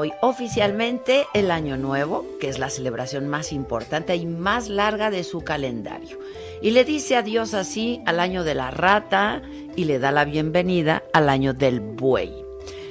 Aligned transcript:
Hoy 0.00 0.14
oficialmente 0.22 1.26
el 1.34 1.50
Año 1.50 1.76
Nuevo, 1.76 2.24
que 2.40 2.48
es 2.48 2.58
la 2.58 2.70
celebración 2.70 3.28
más 3.28 3.52
importante 3.52 4.16
y 4.16 4.24
más 4.24 4.68
larga 4.70 5.10
de 5.10 5.24
su 5.24 5.42
calendario. 5.42 6.18
Y 6.62 6.70
le 6.70 6.84
dice 6.84 7.16
adiós 7.16 7.52
así 7.52 8.02
al 8.06 8.18
año 8.18 8.42
de 8.42 8.54
la 8.54 8.70
rata 8.70 9.42
y 9.76 9.84
le 9.84 9.98
da 9.98 10.10
la 10.10 10.24
bienvenida 10.24 11.02
al 11.12 11.28
año 11.28 11.52
del 11.52 11.80
buey. 11.80 12.32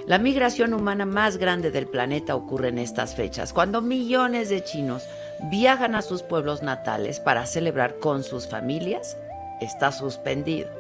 La 0.05 0.19
migración 0.19 0.73
humana 0.73 1.05
más 1.05 1.37
grande 1.37 1.71
del 1.71 1.87
planeta 1.87 2.35
ocurre 2.35 2.69
en 2.69 2.77
estas 2.77 3.15
fechas, 3.15 3.53
cuando 3.53 3.81
millones 3.81 4.49
de 4.49 4.63
chinos 4.63 5.03
viajan 5.49 5.95
a 5.95 6.03
sus 6.03 6.21
pueblos 6.21 6.61
natales 6.61 7.19
para 7.19 7.47
celebrar 7.47 7.97
con 7.97 8.23
sus 8.23 8.47
familias. 8.47 9.17
Está 9.61 9.91
suspendido. 9.91 10.78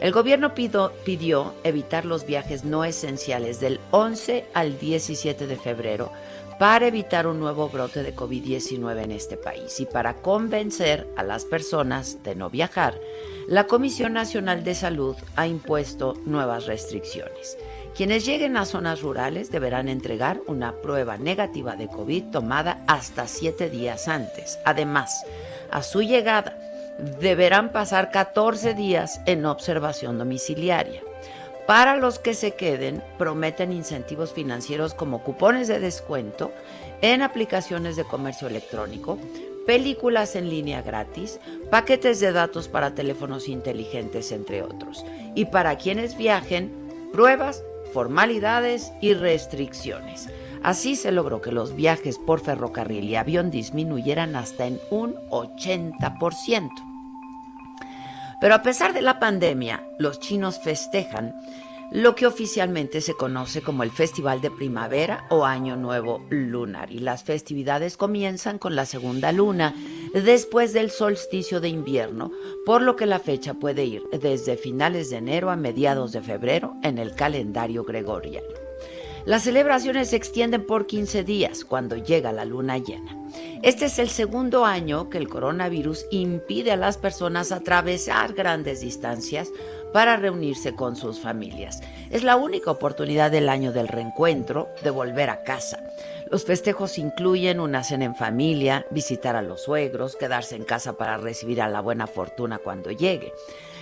El 0.00 0.12
gobierno 0.12 0.54
pidió 0.54 1.54
evitar 1.64 2.04
los 2.04 2.24
viajes 2.24 2.64
no 2.64 2.84
esenciales 2.84 3.58
del 3.58 3.80
11 3.90 4.44
al 4.54 4.78
17 4.78 5.46
de 5.46 5.56
febrero 5.56 6.12
para 6.58 6.86
evitar 6.86 7.26
un 7.26 7.38
nuevo 7.40 7.68
brote 7.68 8.02
de 8.02 8.14
COVID-19 8.14 9.04
en 9.04 9.12
este 9.12 9.36
país 9.36 9.80
y 9.80 9.86
para 9.86 10.14
convencer 10.14 11.08
a 11.16 11.22
las 11.22 11.44
personas 11.44 12.22
de 12.24 12.34
no 12.34 12.50
viajar, 12.50 13.00
la 13.48 13.64
Comisión 13.64 14.12
Nacional 14.12 14.64
de 14.64 14.74
Salud 14.74 15.16
ha 15.36 15.46
impuesto 15.46 16.14
nuevas 16.26 16.66
restricciones. 16.66 17.56
Quienes 17.96 18.26
lleguen 18.26 18.56
a 18.56 18.66
zonas 18.66 19.02
rurales 19.02 19.50
deberán 19.50 19.88
entregar 19.88 20.40
una 20.46 20.72
prueba 20.80 21.16
negativa 21.16 21.74
de 21.74 21.88
COVID 21.88 22.24
tomada 22.30 22.84
hasta 22.86 23.26
siete 23.26 23.70
días 23.70 24.06
antes. 24.06 24.58
Además, 24.64 25.24
a 25.70 25.82
su 25.82 26.02
llegada, 26.02 26.56
deberán 26.98 27.72
pasar 27.72 28.10
14 28.10 28.74
días 28.74 29.20
en 29.26 29.46
observación 29.46 30.18
domiciliaria. 30.18 31.02
Para 31.66 31.96
los 31.96 32.18
que 32.18 32.34
se 32.34 32.52
queden, 32.52 33.02
prometen 33.18 33.72
incentivos 33.72 34.32
financieros 34.32 34.94
como 34.94 35.22
cupones 35.22 35.68
de 35.68 35.80
descuento 35.80 36.50
en 37.02 37.22
aplicaciones 37.22 37.94
de 37.94 38.04
comercio 38.04 38.48
electrónico, 38.48 39.18
películas 39.66 40.34
en 40.34 40.48
línea 40.48 40.80
gratis, 40.80 41.40
paquetes 41.70 42.20
de 42.20 42.32
datos 42.32 42.68
para 42.68 42.94
teléfonos 42.94 43.48
inteligentes, 43.48 44.32
entre 44.32 44.62
otros. 44.62 45.04
Y 45.34 45.44
para 45.44 45.76
quienes 45.76 46.16
viajen, 46.16 46.72
pruebas, 47.12 47.62
formalidades 47.92 48.90
y 49.02 49.12
restricciones. 49.12 50.30
Así 50.62 50.96
se 50.96 51.12
logró 51.12 51.42
que 51.42 51.52
los 51.52 51.76
viajes 51.76 52.18
por 52.18 52.40
ferrocarril 52.40 53.04
y 53.04 53.16
avión 53.16 53.50
disminuyeran 53.50 54.36
hasta 54.36 54.66
en 54.66 54.80
un 54.90 55.14
80%. 55.28 56.87
Pero 58.40 58.54
a 58.54 58.62
pesar 58.62 58.92
de 58.92 59.02
la 59.02 59.18
pandemia, 59.18 59.84
los 59.98 60.20
chinos 60.20 60.60
festejan 60.60 61.34
lo 61.90 62.14
que 62.14 62.26
oficialmente 62.26 63.00
se 63.00 63.14
conoce 63.14 63.62
como 63.62 63.82
el 63.82 63.90
Festival 63.90 64.40
de 64.40 64.50
Primavera 64.50 65.24
o 65.30 65.44
Año 65.46 65.76
Nuevo 65.76 66.24
Lunar. 66.30 66.92
Y 66.92 66.98
las 66.98 67.24
festividades 67.24 67.96
comienzan 67.96 68.58
con 68.58 68.76
la 68.76 68.84
segunda 68.84 69.32
luna 69.32 69.74
después 70.12 70.72
del 70.72 70.90
solsticio 70.90 71.60
de 71.60 71.68
invierno, 71.68 72.30
por 72.66 72.82
lo 72.82 72.94
que 72.96 73.06
la 73.06 73.18
fecha 73.18 73.54
puede 73.54 73.84
ir 73.84 74.02
desde 74.12 74.56
finales 74.56 75.10
de 75.10 75.16
enero 75.16 75.50
a 75.50 75.56
mediados 75.56 76.12
de 76.12 76.20
febrero 76.20 76.74
en 76.82 76.98
el 76.98 77.14
calendario 77.14 77.84
gregoriano. 77.84 78.67
Las 79.28 79.42
celebraciones 79.42 80.08
se 80.08 80.16
extienden 80.16 80.64
por 80.64 80.86
15 80.86 81.22
días 81.22 81.66
cuando 81.66 81.98
llega 81.98 82.32
la 82.32 82.46
luna 82.46 82.78
llena. 82.78 83.14
Este 83.62 83.84
es 83.84 83.98
el 83.98 84.08
segundo 84.08 84.64
año 84.64 85.10
que 85.10 85.18
el 85.18 85.28
coronavirus 85.28 86.06
impide 86.10 86.72
a 86.72 86.78
las 86.78 86.96
personas 86.96 87.52
atravesar 87.52 88.32
grandes 88.32 88.80
distancias 88.80 89.50
para 89.92 90.16
reunirse 90.16 90.74
con 90.74 90.96
sus 90.96 91.20
familias. 91.20 91.82
Es 92.08 92.22
la 92.22 92.36
única 92.36 92.70
oportunidad 92.70 93.30
del 93.30 93.50
año 93.50 93.70
del 93.70 93.88
reencuentro, 93.88 94.70
de 94.82 94.88
volver 94.88 95.28
a 95.28 95.42
casa. 95.42 95.78
Los 96.30 96.46
festejos 96.46 96.96
incluyen 96.96 97.60
una 97.60 97.84
cena 97.84 98.06
en 98.06 98.14
familia, 98.14 98.86
visitar 98.90 99.36
a 99.36 99.42
los 99.42 99.62
suegros, 99.62 100.16
quedarse 100.16 100.56
en 100.56 100.64
casa 100.64 100.94
para 100.94 101.18
recibir 101.18 101.60
a 101.60 101.68
la 101.68 101.82
buena 101.82 102.06
fortuna 102.06 102.56
cuando 102.56 102.92
llegue, 102.92 103.34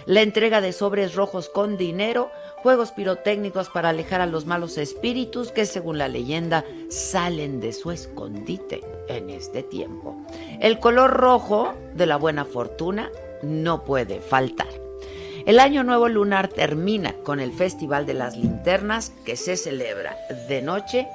la 0.06 0.22
entrega 0.22 0.60
de 0.60 0.72
sobres 0.72 1.14
rojos 1.14 1.48
con 1.48 1.76
dinero 1.76 2.30
juegos 2.66 2.90
pirotécnicos 2.90 3.68
para 3.68 3.90
alejar 3.90 4.20
a 4.20 4.26
los 4.26 4.44
malos 4.44 4.76
espíritus 4.76 5.52
que 5.52 5.66
según 5.66 5.98
la 5.98 6.08
leyenda 6.08 6.64
salen 6.88 7.60
de 7.60 7.72
su 7.72 7.92
escondite 7.92 8.80
en 9.06 9.30
este 9.30 9.62
tiempo. 9.62 10.16
El 10.58 10.80
color 10.80 11.12
rojo 11.12 11.74
de 11.94 12.06
la 12.06 12.16
buena 12.16 12.44
fortuna 12.44 13.08
no 13.40 13.84
puede 13.84 14.20
faltar. 14.20 14.66
El 15.46 15.60
año 15.60 15.84
nuevo 15.84 16.08
lunar 16.08 16.48
termina 16.48 17.12
con 17.22 17.38
el 17.38 17.52
Festival 17.52 18.04
de 18.04 18.14
las 18.14 18.36
Linternas 18.36 19.12
que 19.24 19.36
se 19.36 19.56
celebra 19.56 20.16
de 20.48 20.60
noche 20.60 21.06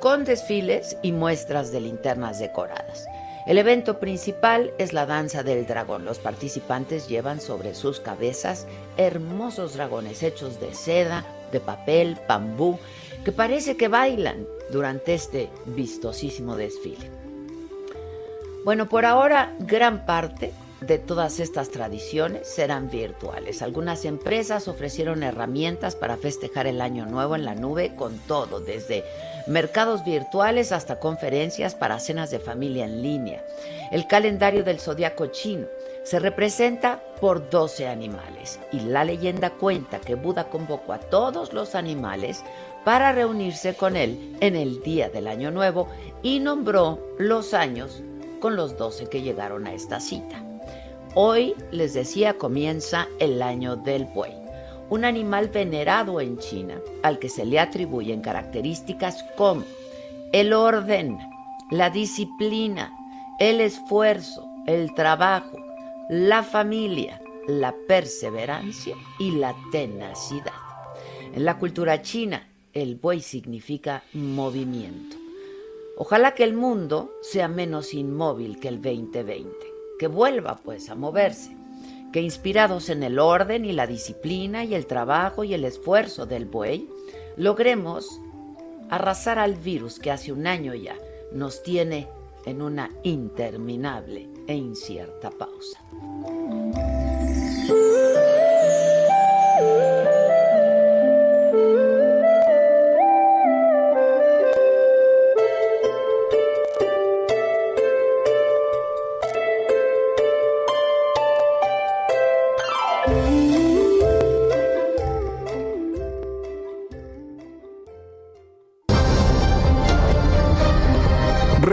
con 0.00 0.24
desfiles 0.24 0.96
y 1.02 1.12
muestras 1.12 1.70
de 1.70 1.82
linternas 1.82 2.38
decoradas. 2.38 3.04
El 3.46 3.58
evento 3.58 4.00
principal 4.00 4.72
es 4.78 4.94
la 4.94 5.04
danza 5.04 5.42
del 5.42 5.66
dragón. 5.66 6.06
Los 6.06 6.18
participantes 6.18 7.08
llevan 7.08 7.42
sobre 7.42 7.74
sus 7.74 8.00
cabezas 8.00 8.66
hermosos 8.96 9.74
dragones 9.74 10.22
hechos 10.22 10.60
de 10.60 10.72
seda, 10.74 11.26
de 11.52 11.60
papel, 11.60 12.18
bambú, 12.26 12.78
que 13.22 13.32
parece 13.32 13.76
que 13.76 13.88
bailan 13.88 14.46
durante 14.70 15.12
este 15.12 15.50
vistosísimo 15.66 16.56
desfile. 16.56 17.10
Bueno, 18.64 18.88
por 18.88 19.04
ahora 19.04 19.54
gran 19.58 20.06
parte 20.06 20.54
de 20.86 20.98
todas 20.98 21.40
estas 21.40 21.70
tradiciones 21.70 22.46
serán 22.48 22.90
virtuales. 22.90 23.62
Algunas 23.62 24.04
empresas 24.04 24.68
ofrecieron 24.68 25.22
herramientas 25.22 25.96
para 25.96 26.16
festejar 26.16 26.66
el 26.66 26.80
año 26.80 27.06
nuevo 27.06 27.34
en 27.36 27.44
la 27.44 27.54
nube 27.54 27.94
con 27.96 28.18
todo, 28.26 28.60
desde 28.60 29.04
mercados 29.46 30.04
virtuales 30.04 30.72
hasta 30.72 31.00
conferencias 31.00 31.74
para 31.74 32.00
cenas 32.00 32.30
de 32.30 32.38
familia 32.38 32.84
en 32.84 33.02
línea. 33.02 33.44
El 33.90 34.06
calendario 34.06 34.64
del 34.64 34.80
zodiaco 34.80 35.26
chino 35.26 35.66
se 36.04 36.18
representa 36.18 37.02
por 37.20 37.48
12 37.48 37.88
animales 37.88 38.60
y 38.72 38.80
la 38.80 39.04
leyenda 39.04 39.50
cuenta 39.50 40.00
que 40.00 40.14
Buda 40.14 40.50
convocó 40.50 40.92
a 40.92 41.00
todos 41.00 41.52
los 41.52 41.74
animales 41.74 42.42
para 42.84 43.12
reunirse 43.12 43.74
con 43.74 43.96
él 43.96 44.36
en 44.40 44.56
el 44.56 44.82
día 44.82 45.08
del 45.08 45.26
año 45.26 45.50
nuevo 45.50 45.88
y 46.22 46.40
nombró 46.40 46.98
los 47.18 47.54
años 47.54 48.02
con 48.40 48.56
los 48.56 48.76
12 48.76 49.08
que 49.08 49.22
llegaron 49.22 49.66
a 49.66 49.72
esta 49.72 50.00
cita. 50.00 50.53
Hoy, 51.16 51.54
les 51.70 51.94
decía, 51.94 52.34
comienza 52.34 53.06
el 53.20 53.40
año 53.40 53.76
del 53.76 54.04
buey, 54.04 54.32
un 54.90 55.04
animal 55.04 55.48
venerado 55.48 56.20
en 56.20 56.38
China 56.38 56.80
al 57.04 57.20
que 57.20 57.28
se 57.28 57.44
le 57.44 57.60
atribuyen 57.60 58.20
características 58.20 59.24
como 59.36 59.62
el 60.32 60.52
orden, 60.52 61.16
la 61.70 61.90
disciplina, 61.90 62.92
el 63.38 63.60
esfuerzo, 63.60 64.44
el 64.66 64.92
trabajo, 64.94 65.56
la 66.08 66.42
familia, 66.42 67.22
la 67.46 67.72
perseverancia 67.86 68.96
y 69.20 69.30
la 69.36 69.54
tenacidad. 69.70 70.52
En 71.32 71.44
la 71.44 71.58
cultura 71.58 72.02
china, 72.02 72.48
el 72.72 72.96
buey 72.96 73.20
significa 73.20 74.02
movimiento. 74.14 75.16
Ojalá 75.96 76.34
que 76.34 76.42
el 76.42 76.54
mundo 76.54 77.12
sea 77.22 77.46
menos 77.46 77.94
inmóvil 77.94 78.58
que 78.58 78.66
el 78.66 78.82
2020 78.82 79.73
que 79.98 80.06
vuelva 80.06 80.56
pues 80.56 80.90
a 80.90 80.94
moverse, 80.94 81.56
que 82.12 82.20
inspirados 82.20 82.88
en 82.90 83.02
el 83.02 83.18
orden 83.18 83.64
y 83.64 83.72
la 83.72 83.86
disciplina 83.86 84.64
y 84.64 84.74
el 84.74 84.86
trabajo 84.86 85.44
y 85.44 85.54
el 85.54 85.64
esfuerzo 85.64 86.26
del 86.26 86.46
buey, 86.46 86.88
logremos 87.36 88.20
arrasar 88.90 89.38
al 89.38 89.54
virus 89.54 89.98
que 89.98 90.10
hace 90.10 90.32
un 90.32 90.46
año 90.46 90.74
ya 90.74 90.96
nos 91.32 91.62
tiene 91.62 92.08
en 92.46 92.62
una 92.62 92.90
interminable 93.02 94.28
e 94.46 94.54
incierta 94.54 95.30
pausa. 95.30 95.80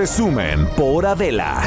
Resumen 0.01 0.65
por 0.75 1.05
Adela. 1.05 1.61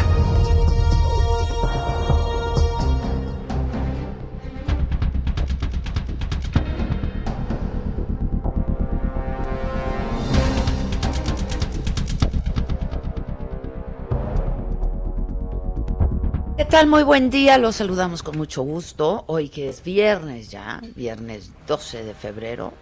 ¿Qué 16.57 16.65
tal? 16.65 16.89
Muy 16.89 17.05
buen 17.05 17.31
día, 17.31 17.57
los 17.59 17.77
saludamos 17.77 18.25
con 18.25 18.37
mucho 18.37 18.63
gusto. 18.63 19.23
Hoy 19.29 19.49
que 19.49 19.69
es 19.69 19.85
viernes 19.85 20.51
ya, 20.51 20.81
viernes 20.97 21.53
12 21.69 22.03
de 22.03 22.15
febrero. 22.15 22.73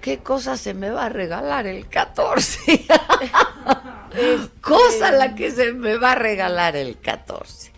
¿Qué 0.00 0.18
cosa 0.18 0.56
se 0.56 0.74
me 0.74 0.90
va 0.90 1.06
a 1.06 1.08
regalar 1.08 1.66
el 1.66 1.88
14? 1.88 2.86
cosa 4.60 5.12
la 5.12 5.34
que 5.34 5.50
se 5.50 5.72
me 5.72 5.96
va 5.96 6.12
a 6.12 6.14
regalar 6.14 6.76
el 6.76 6.98
14. 6.98 7.72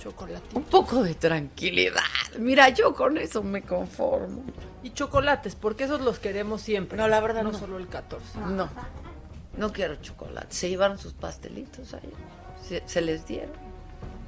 Chocolate. 0.00 0.44
Un 0.54 0.64
poco 0.64 1.02
de 1.02 1.14
tranquilidad. 1.14 2.02
Mira, 2.38 2.68
yo 2.68 2.94
con 2.94 3.18
eso 3.18 3.42
me 3.42 3.62
conformo. 3.62 4.44
Y 4.82 4.90
chocolates, 4.90 5.54
porque 5.54 5.84
esos 5.84 6.02
los 6.02 6.18
queremos 6.18 6.60
siempre. 6.60 6.98
No, 6.98 7.08
la 7.08 7.20
verdad 7.20 7.42
no. 7.42 7.52
no. 7.52 7.58
solo 7.58 7.78
el 7.78 7.88
14. 7.88 8.38
No, 8.40 8.68
no 9.56 9.72
quiero 9.72 9.96
chocolate. 9.96 10.54
Se 10.54 10.68
llevaron 10.68 10.98
sus 10.98 11.14
pastelitos 11.14 11.94
ahí. 11.94 12.12
Se, 12.68 12.82
se 12.86 13.00
les 13.00 13.26
dieron. 13.26 13.63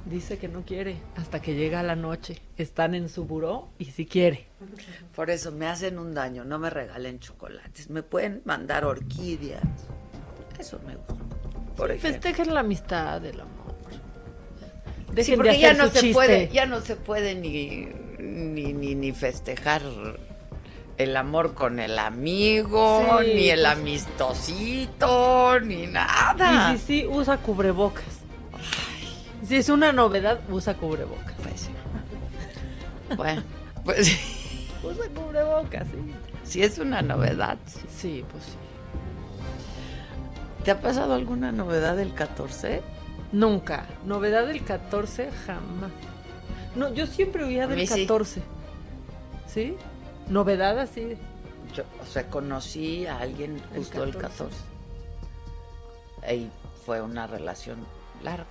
Dice 0.09 0.37
que 0.37 0.47
no 0.47 0.63
quiere 0.63 0.95
hasta 1.17 1.41
que 1.41 1.53
llega 1.55 1.83
la 1.83 1.95
noche. 1.95 2.41
Están 2.57 2.95
en 2.95 3.09
su 3.09 3.25
buró 3.25 3.67
y 3.77 3.85
si 3.85 4.05
quiere. 4.05 4.47
Por 5.15 5.29
eso 5.29 5.51
me 5.51 5.67
hacen 5.67 5.99
un 5.99 6.13
daño. 6.13 6.45
No 6.45 6.59
me 6.59 6.69
regalen 6.69 7.19
chocolates. 7.19 7.89
Me 7.89 8.03
pueden 8.03 8.41
mandar 8.45 8.85
orquídeas. 8.85 9.63
Eso 10.57 10.79
me 10.85 10.95
gusta. 10.95 11.15
Por. 11.75 11.97
Festejen 11.99 12.53
la 12.53 12.61
amistad, 12.61 13.23
el 13.25 13.41
amor. 13.41 13.57
Sí, 15.21 15.35
porque 15.35 15.51
de 15.51 15.59
ya 15.59 15.73
no 15.73 15.85
su 15.85 15.89
se 15.91 15.99
chiste. 15.99 16.13
puede, 16.13 16.47
ya 16.49 16.65
no 16.67 16.79
se 16.81 16.95
puede 16.95 17.35
ni, 17.35 17.87
ni, 18.19 18.71
ni, 18.73 18.93
ni 18.95 19.11
festejar 19.13 19.81
el 20.97 21.17
amor 21.17 21.53
con 21.55 21.79
el 21.79 21.97
amigo, 21.99 23.03
Sí, 23.23 23.31
ni 23.33 23.49
el 23.49 23.61
pues- 23.61 23.71
amistosito, 23.71 25.59
ni 25.59 25.87
nada. 25.87 26.73
Y 26.73 26.77
si 26.77 26.85
sí, 27.01 27.07
usa 27.07 27.37
cubrebocas. 27.37 28.05
Si 29.47 29.55
es 29.55 29.69
una 29.69 29.91
novedad, 29.93 30.39
usa 30.49 30.73
cubrebocas. 30.75 31.33
Pues 31.43 31.61
sí. 31.61 31.71
Bueno, 33.15 33.41
pues 33.85 34.19
Usa 34.83 35.05
cubrebocas, 35.15 35.87
sí. 35.87 36.13
si 36.43 36.61
es 36.61 36.77
una 36.77 37.01
novedad. 37.01 37.57
sí. 37.65 37.79
Sí, 37.89 38.25
pues 38.29 38.43
sí. 38.43 38.51
¿Te 40.65 40.71
ha 40.71 40.81
pasado 40.81 41.13
alguna 41.13 41.53
novedad 41.53 41.95
del 41.95 42.13
14? 42.13 42.81
Nunca. 43.31 43.85
Novedad 44.05 44.45
del 44.47 44.61
14, 44.65 45.29
jamás. 45.45 45.91
No, 46.75 46.93
yo 46.93 47.07
siempre 47.07 47.45
huía 47.45 47.65
del 47.67 47.87
sí. 47.87 48.01
14. 48.01 48.41
¿Sí? 49.47 49.77
Novedad 50.27 50.77
así. 50.79 51.15
Yo, 51.73 51.83
o 52.01 52.05
sea, 52.05 52.29
conocí 52.29 53.05
a 53.05 53.19
alguien 53.19 53.61
El 53.73 53.77
justo 53.79 54.03
el 54.03 54.17
14. 54.17 54.55
14. 56.21 56.35
Y 56.35 56.49
fue 56.85 57.01
una 57.01 57.25
relación 57.25 57.77
larga. 58.21 58.45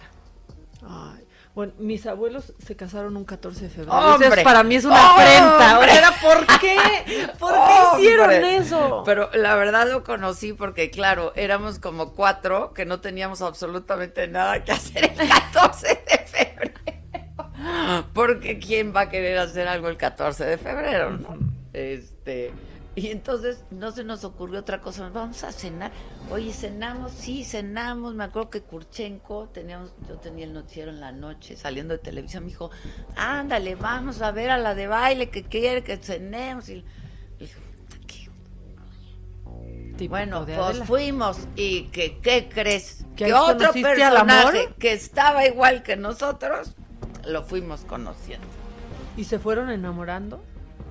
Ay, 0.83 1.25
bueno, 1.55 1.73
mis 1.79 2.07
abuelos 2.07 2.53
se 2.59 2.77
casaron 2.77 3.17
un 3.17 3.25
14 3.25 3.65
de 3.65 3.71
febrero. 3.71 3.93
¡Hombre! 3.97 4.27
Entonces, 4.27 4.45
para 4.45 4.63
mí 4.63 4.75
es 4.75 4.85
una 4.85 5.13
afrenta. 5.13 5.79
O 5.79 5.81
¡Hombre! 5.81 5.93
sea, 5.93 6.15
¿por 6.23 6.47
qué? 6.61 6.77
¿Por 7.39 7.53
qué 7.53 7.73
hicieron 8.03 8.31
eso? 8.33 9.03
Pero 9.07 9.31
la 9.33 9.55
verdad 9.55 9.89
lo 9.91 10.05
conocí 10.05 10.53
porque, 10.53 10.91
claro, 10.91 11.33
éramos 11.35 11.79
como 11.79 12.13
cuatro 12.13 12.75
que 12.75 12.85
no 12.85 13.01
teníamos 13.01 13.41
absolutamente 13.41 14.29
nada 14.29 14.65
que 14.65 14.73
hacer 14.73 15.13
el 15.19 15.29
14 15.53 15.87
de 15.89 16.19
febrero. 16.27 16.75
Porque 18.13 18.59
¿quién 18.59 18.95
va 18.95 19.03
a 19.03 19.09
querer 19.09 19.39
hacer 19.39 19.67
algo 19.67 19.89
el 19.89 19.97
14 19.97 20.45
de 20.45 20.59
febrero, 20.59 21.11
no? 21.11 21.39
Este, 21.73 22.53
y 22.97 23.09
entonces 23.09 23.63
no 23.71 23.93
se 23.93 24.03
nos 24.05 24.25
ocurrió 24.25 24.59
otra 24.61 24.81
cosa, 24.81 25.09
vamos 25.11 25.45
a 25.45 25.53
cenar. 25.53 25.93
Oye, 26.31 26.53
cenamos, 26.53 27.13
sí, 27.13 27.45
cenamos. 27.45 28.15
Me 28.15 28.25
acuerdo 28.25 28.49
que 28.49 28.63
Kurchenko, 28.63 29.51
teníamos, 29.53 29.93
yo 30.09 30.17
tenía 30.17 30.47
el 30.47 30.55
noticiero 30.55 30.91
en 30.91 31.01
la 31.01 31.13
noche, 31.13 31.57
saliendo 31.57 31.93
de 31.93 31.99
televisión, 31.99 32.45
me 32.45 32.51
dijo, 32.51 32.71
ándale, 33.15 33.75
vamos 33.75 34.23
a 34.23 34.33
ver 34.33 34.49
a 34.51 34.57
la 34.59 34.75
de 34.75 34.87
baile 34.89 35.29
que 35.29 35.43
quiere 35.45 35.85
que 35.85 35.99
cenemos. 35.99 36.71
Y, 36.71 36.73
y 36.77 36.85
dije, 37.41 37.57
"¿Qué 38.07 38.31
Típico 39.97 40.11
bueno, 40.11 40.45
pues 40.47 40.59
Adela. 40.59 40.85
fuimos 40.85 41.39
y 41.55 41.85
que, 41.89 42.19
¿qué 42.19 42.49
crees? 42.49 43.05
¿Que 43.15 43.33
otro 43.33 43.73
personaje 43.73 44.75
que 44.79 44.93
estaba 44.93 45.47
igual 45.47 45.83
que 45.83 45.97
nosotros, 45.97 46.75
lo 47.27 47.43
fuimos 47.43 47.81
conociendo. 47.83 48.47
¿Y 49.17 49.25
se 49.25 49.39
fueron 49.39 49.71
enamorando? 49.71 50.43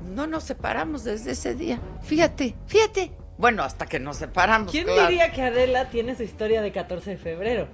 No 0.05 0.27
nos 0.27 0.43
separamos 0.43 1.03
desde 1.03 1.31
ese 1.31 1.55
día. 1.55 1.79
Fíjate, 2.03 2.55
fíjate. 2.67 3.11
Bueno, 3.37 3.63
hasta 3.63 3.85
que 3.85 3.99
nos 3.99 4.17
separamos. 4.17 4.71
¿Quién 4.71 4.85
claro. 4.85 5.07
diría 5.07 5.31
que 5.31 5.41
Adela 5.41 5.89
tiene 5.89 6.15
su 6.15 6.23
historia 6.23 6.61
de 6.61 6.71
14 6.71 7.11
de 7.11 7.17
febrero? 7.17 7.67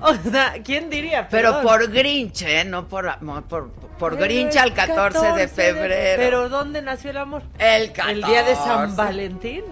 O 0.00 0.14
sea, 0.14 0.54
¿quién 0.62 0.90
diría? 0.90 1.28
Pero 1.28 1.62
por 1.62 1.90
Grinch, 1.90 2.42
¿eh? 2.42 2.64
No 2.64 2.88
por 2.88 3.08
amor, 3.08 3.44
por, 3.44 3.70
por 3.98 4.16
Grinch 4.16 4.56
al 4.56 4.74
14, 4.74 5.32
de 5.32 5.48
febrero. 5.48 6.22
Pero 6.22 6.48
¿dónde 6.48 6.82
nació 6.82 7.10
el 7.10 7.16
amor? 7.16 7.42
el 7.58 7.92
14. 7.92 8.12
El 8.12 8.22
día 8.22 8.42
de 8.42 8.54
San 8.54 8.94
Valentín. 8.96 9.62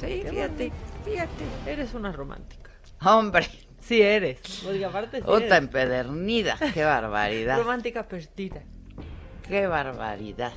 Sí, 0.00 0.22
Qué 0.22 0.30
fíjate, 0.30 0.72
fíjate. 1.04 1.44
Eres 1.66 1.92
una 1.94 2.12
romántica. 2.12 2.70
Hombre, 3.04 3.46
Sí 3.80 4.00
eres. 4.02 4.64
Oiga, 4.64 4.88
aparte 4.88 5.18
sí 5.18 5.24
otra 5.26 5.46
eres. 5.46 5.58
empedernida. 5.58 6.56
Qué 6.74 6.84
barbaridad. 6.84 7.58
Romántica 7.58 8.06
perdida. 8.06 8.62
Qué 9.46 9.66
barbaridad. 9.66 10.52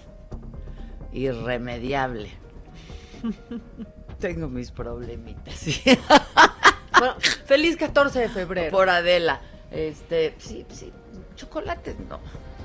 Irremediable. 1.14 2.30
Tengo 4.20 4.48
mis 4.48 4.72
problemitas. 4.72 5.56
sí. 5.56 5.82
Bueno, 6.98 7.16
feliz 7.46 7.76
14 7.78 8.20
de 8.20 8.30
febrero. 8.30 8.72
Por 8.72 8.90
Adela. 8.90 9.42
Este, 9.72 10.36
sí, 10.38 10.66
sí. 10.70 10.92
Chocolates 11.36 11.96
no. 12.08 12.20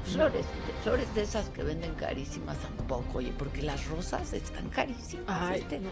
Flores, 0.04 0.44
de- 0.44 0.82
flores 0.84 1.14
de 1.14 1.22
esas 1.22 1.48
que 1.50 1.62
venden 1.62 1.94
carísimas 1.94 2.56
tampoco, 2.58 3.18
oye, 3.18 3.32
porque 3.36 3.62
las 3.62 3.86
rosas 3.88 4.32
están 4.32 4.68
carísimas. 4.68 5.24
Ay, 5.28 5.60
este. 5.60 5.80
no. 5.80 5.90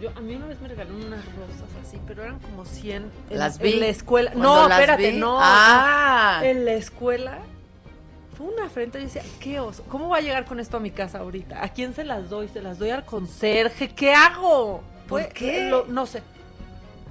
Yo, 0.00 0.10
a 0.16 0.20
mí 0.20 0.34
una 0.34 0.46
vez 0.46 0.60
me 0.62 0.68
regalaron 0.68 1.02
unas 1.04 1.24
rosas 1.34 1.68
así, 1.86 1.98
pero 2.06 2.22
eran 2.22 2.38
como 2.38 2.64
100 2.64 3.10
en, 3.30 3.38
Las 3.38 3.56
en 3.56 3.62
vi. 3.62 3.72
la 3.80 3.86
escuela. 3.88 4.32
No, 4.34 4.68
espérate, 4.70 5.10
vi- 5.12 5.18
no. 5.18 5.38
Ah, 5.40 6.40
En 6.44 6.64
la 6.64 6.72
escuela 6.72 7.38
fue 8.44 8.54
una 8.54 8.66
afrenta. 8.66 8.98
Yo 8.98 9.04
decía, 9.04 9.22
¿qué 9.40 9.60
oso? 9.60 9.84
¿Cómo 9.88 10.08
va 10.08 10.18
a 10.18 10.20
llegar 10.20 10.44
con 10.44 10.60
esto 10.60 10.76
a 10.78 10.80
mi 10.80 10.90
casa 10.90 11.18
ahorita? 11.18 11.62
¿A 11.62 11.68
quién 11.70 11.94
se 11.94 12.04
las 12.04 12.28
doy? 12.30 12.48
¿Se 12.48 12.62
las 12.62 12.78
doy 12.78 12.90
al 12.90 13.04
conserje? 13.04 13.88
¿Qué 13.88 14.14
hago? 14.14 14.82
¿Por 15.08 15.22
Fue- 15.22 15.28
qué? 15.32 15.68
lo- 15.68 15.86
no 15.86 16.06
sé. 16.06 16.22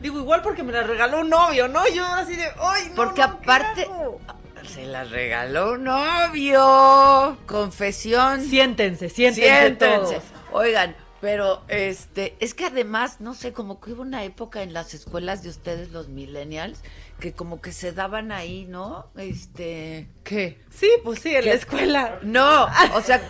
Digo, 0.02 0.18
igual 0.20 0.42
porque 0.42 0.64
me 0.64 0.72
las 0.72 0.88
regaló 0.88 1.20
un 1.22 1.30
novio, 1.30 1.68
¿no? 1.68 1.88
Yo 1.90 2.06
así 2.06 2.36
de, 2.36 2.46
¡ay, 2.60 2.90
no! 2.90 2.96
Porque 2.96 3.22
no, 3.22 3.28
¿qué 3.42 3.44
aparte- 3.44 3.84
hago?". 3.84 4.20
se 4.66 4.86
las 4.86 5.10
regaló 5.12 5.74
un 5.74 5.84
novio. 5.84 7.38
Confesión. 7.46 8.42
Siéntense, 8.42 9.10
siéntense, 9.10 9.50
Siéntense. 9.50 10.16
todos. 10.16 10.24
Oigan, 10.52 10.96
pero 11.22 11.62
este, 11.68 12.36
es 12.40 12.54
que 12.54 12.66
además, 12.66 13.20
no 13.20 13.34
sé, 13.34 13.52
como 13.54 13.80
que 13.82 13.92
hubo 13.92 14.02
una 14.02 14.24
época 14.24 14.62
en 14.62 14.74
las 14.74 14.94
escuelas 14.94 15.44
de 15.44 15.50
ustedes, 15.50 15.92
los 15.92 16.08
millennials, 16.08 16.80
que 17.20 17.34
como 17.34 17.62
que 17.62 17.72
se 17.72 17.92
daban 17.92 18.32
ahí, 18.32 18.66
¿no? 18.66 19.12
Este. 19.16 20.10
¿Qué? 20.24 20.62
Sí, 20.70 20.90
pues 21.04 21.20
sí, 21.20 21.36
en 21.36 21.46
la 21.46 21.54
escuela. 21.54 22.20
No, 22.24 22.68
o 22.96 23.02
sea. 23.02 23.22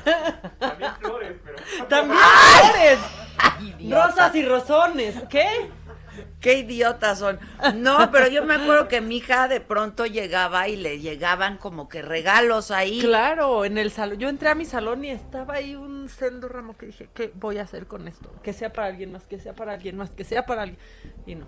También 0.59 0.91
flores. 0.99 1.37
ay, 3.37 3.75
idiota. 3.79 4.07
Rosas 4.07 4.35
y 4.35 4.45
rosones. 4.45 5.15
¿Qué? 5.29 5.47
Qué 6.39 6.59
idiotas 6.59 7.19
son. 7.19 7.39
No, 7.75 8.09
pero 8.11 8.27
yo 8.27 8.45
me 8.45 8.55
acuerdo 8.55 8.87
que 8.87 9.01
mi 9.01 9.17
hija 9.17 9.47
de 9.47 9.59
pronto 9.59 10.05
llegaba 10.05 10.67
y 10.67 10.75
le 10.75 10.99
llegaban 10.99 11.57
como 11.57 11.89
que 11.89 12.01
regalos 12.01 12.71
ahí. 12.71 12.99
Claro, 12.99 13.65
en 13.65 13.77
el 13.77 13.91
salón. 13.91 14.19
Yo 14.19 14.29
entré 14.29 14.49
a 14.49 14.55
mi 14.55 14.65
salón 14.65 15.03
y 15.03 15.11
estaba 15.11 15.55
ahí 15.55 15.75
un 15.75 16.07
sendo 16.09 16.47
ramo 16.47 16.77
que 16.77 16.87
dije, 16.87 17.09
¿qué 17.13 17.31
voy 17.35 17.57
a 17.57 17.63
hacer 17.63 17.87
con 17.87 18.07
esto? 18.07 18.31
Que 18.41 18.53
sea 18.53 18.71
para 18.71 18.87
alguien 18.87 19.11
más, 19.11 19.27
que 19.27 19.39
sea 19.39 19.53
para 19.53 19.73
alguien 19.73 19.97
más, 19.97 20.11
que 20.11 20.23
sea 20.23 20.45
para 20.45 20.63
alguien. 20.63 20.79
Y 21.25 21.35
no. 21.35 21.47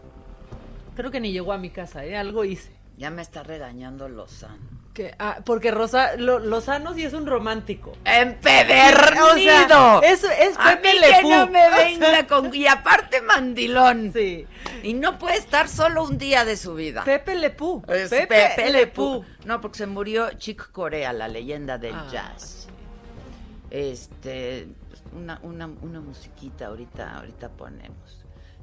Creo 0.95 1.11
que 1.11 1.19
ni 1.19 1.31
llegó 1.31 1.53
a 1.53 1.57
mi 1.57 1.69
casa, 1.69 2.05
¿eh? 2.05 2.17
Algo 2.17 2.43
hice. 2.45 2.71
Ya 2.97 3.09
me 3.09 3.21
está 3.21 3.41
regañando 3.43 4.07
Lozano. 4.09 4.81
Que, 4.93 5.15
ah, 5.19 5.39
porque 5.45 5.71
Rosa, 5.71 6.17
lo, 6.17 6.37
Lozano 6.37 6.93
sí 6.93 7.03
es 7.03 7.13
un 7.13 7.25
romántico. 7.25 7.93
¡Empedernido! 8.03 9.31
O 9.31 9.37
sea, 9.37 9.99
es, 10.03 10.23
es 10.23 10.55
A 10.59 10.75
Pepe 10.75 10.93
mí 10.93 10.99
Le 10.99 11.07
que 11.07 11.21
no 11.23 11.47
me 11.47 11.69
venga 11.69 12.27
con... 12.27 12.53
Y 12.53 12.67
aparte 12.67 13.21
mandilón. 13.21 14.11
Sí. 14.13 14.45
Y 14.83 14.93
no 14.93 15.17
puede 15.17 15.37
estar 15.37 15.69
solo 15.69 16.03
un 16.03 16.17
día 16.17 16.43
de 16.43 16.57
su 16.57 16.75
vida. 16.75 17.03
Pepe 17.05 17.35
Le. 17.35 17.55
Es 17.87 18.09
Pepe, 18.09 18.69
Le 18.69 18.87
Pew. 18.87 19.23
No, 19.45 19.61
porque 19.61 19.77
se 19.77 19.87
murió 19.87 20.29
Chick 20.33 20.71
Corea, 20.71 21.13
la 21.13 21.29
leyenda 21.29 21.77
del 21.77 21.95
Ah, 21.95 22.07
jazz. 22.11 22.67
Este, 23.69 24.67
pues, 24.89 25.01
una, 25.13 25.39
una, 25.43 25.67
una 25.81 26.01
musiquita 26.01 26.67
ahorita, 26.67 27.17
ahorita 27.17 27.49
ponemos. 27.49 28.20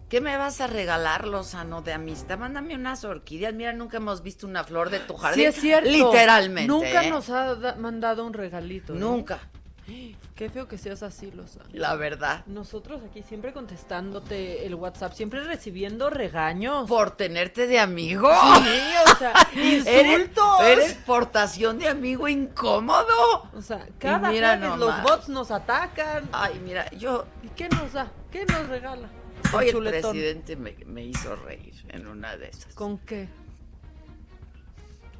¿Qué 0.09 0.23
me 0.23 0.37
vas 0.39 0.61
a 0.63 0.67
regalar, 0.67 1.27
Lozano, 1.27 1.83
de 1.83 1.93
amistad? 1.93 2.39
Mándame 2.39 2.75
unas 2.75 3.05
orquídeas. 3.05 3.53
Mira, 3.53 3.75
nunca 3.75 3.99
hemos 3.99 4.23
visto 4.23 4.47
una 4.47 4.65
flor 4.65 4.89
de 4.89 5.01
tu 5.01 5.15
jardín. 5.17 5.41
Sí, 5.43 5.47
es 5.47 5.57
cierto. 5.61 5.91
Literalmente. 5.91 6.67
Nunca 6.67 7.05
¿eh? 7.05 7.11
nos 7.11 7.29
ha 7.29 7.55
da- 7.57 7.75
mandado 7.75 8.25
un 8.25 8.33
regalito. 8.33 8.95
¿eh? 8.95 8.99
Nunca, 8.99 9.39
Qué 10.35 10.49
feo 10.51 10.69
que 10.69 10.79
seas 10.79 11.03
así, 11.03 11.31
Lozano. 11.33 11.65
la 11.73 11.95
verdad. 11.97 12.43
Nosotros 12.47 13.03
aquí 13.11 13.23
siempre 13.23 13.53
contestándote 13.53 14.65
el 14.67 14.75
WhatsApp, 14.77 15.13
siempre 15.13 15.43
recibiendo 15.43 16.11
regaños. 16.11 16.89
Por 16.89 17.11
tenerte 17.11 17.67
de 17.67 17.79
amigo. 17.81 18.31
Sí, 18.63 18.81
o 19.13 19.17
sea, 19.19 19.33
Eres, 19.55 19.87
insultos. 19.87 20.61
eres 20.63 20.95
portación 21.05 21.79
de 21.79 21.89
amigo 21.89 22.29
incómodo. 22.29 23.49
O 23.55 23.61
sea, 23.61 23.87
cada 23.99 24.31
nomás. 24.57 24.79
los 24.79 25.03
bots 25.03 25.29
nos 25.29 25.51
atacan. 25.51 26.29
Ay, 26.33 26.61
mira, 26.65 26.91
yo 26.93 27.27
¿Y 27.43 27.49
qué 27.49 27.69
nos 27.69 27.93
da? 27.93 28.11
¿Qué 28.31 28.45
nos 28.47 28.69
regala? 28.69 29.09
Hoy 29.55 29.69
el 29.69 29.79
presidente 29.83 30.57
me, 30.57 30.75
me 30.87 31.05
hizo 31.05 31.35
reír 31.37 31.75
en 31.89 32.07
una 32.07 32.37
de 32.37 32.49
esas. 32.49 32.75
¿Con 32.75 32.99
qué? 32.99 33.29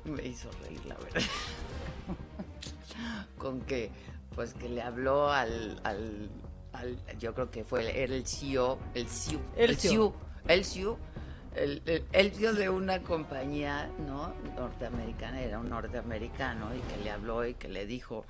Me 0.05 0.27
hizo 0.27 0.51
reír, 0.63 0.85
la 0.87 0.97
verdad. 0.97 1.23
Con 3.39 3.61
que, 3.63 3.91
pues 4.35 4.55
que 4.55 4.69
le 4.69 4.83
habló 4.83 5.31
al, 5.31 5.81
al, 5.85 6.29
al- 6.73 6.99
yo 7.19 7.35
creo 7.35 7.51
que 7.51 7.65
fue, 7.65 7.81
el- 7.83 7.97
era 7.97 8.15
el 8.15 8.27
CEO, 8.27 8.79
el 8.95 9.07
CEO, 9.09 9.41
El 9.57 9.71
el 9.71 9.77
CEO. 9.77 9.91
CEO, 9.91 10.15
el 10.49 10.65
CEO, 10.65 10.99
el, 11.55 11.83
el, 11.87 12.05
el 12.13 12.33
CEO 12.33 12.55
de 12.55 12.69
una 12.71 13.03
compañía, 13.03 13.91
¿no? 14.07 14.33
Norteamericana, 14.57 15.41
era 15.41 15.59
un 15.59 15.69
norteamericano 15.71 16.75
y 16.75 16.81
que 16.81 17.05
le 17.05 17.11
habló 17.11 17.47
y 17.47 17.55
que 17.55 17.69
le 17.69 17.87
dijo, 17.87 18.25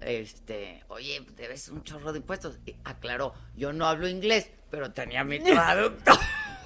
este, 0.00 0.82
oye, 0.88 1.24
debes 1.36 1.68
un 1.68 1.82
chorro 1.82 2.12
de 2.12 2.18
impuestos. 2.18 2.58
Y 2.66 2.74
aclaró, 2.84 3.34
yo 3.56 3.72
no 3.72 3.86
hablo 3.86 4.08
inglés, 4.08 4.50
pero 4.70 4.92
tenía 4.92 5.24
mi 5.24 5.38
traductor. 5.44 6.16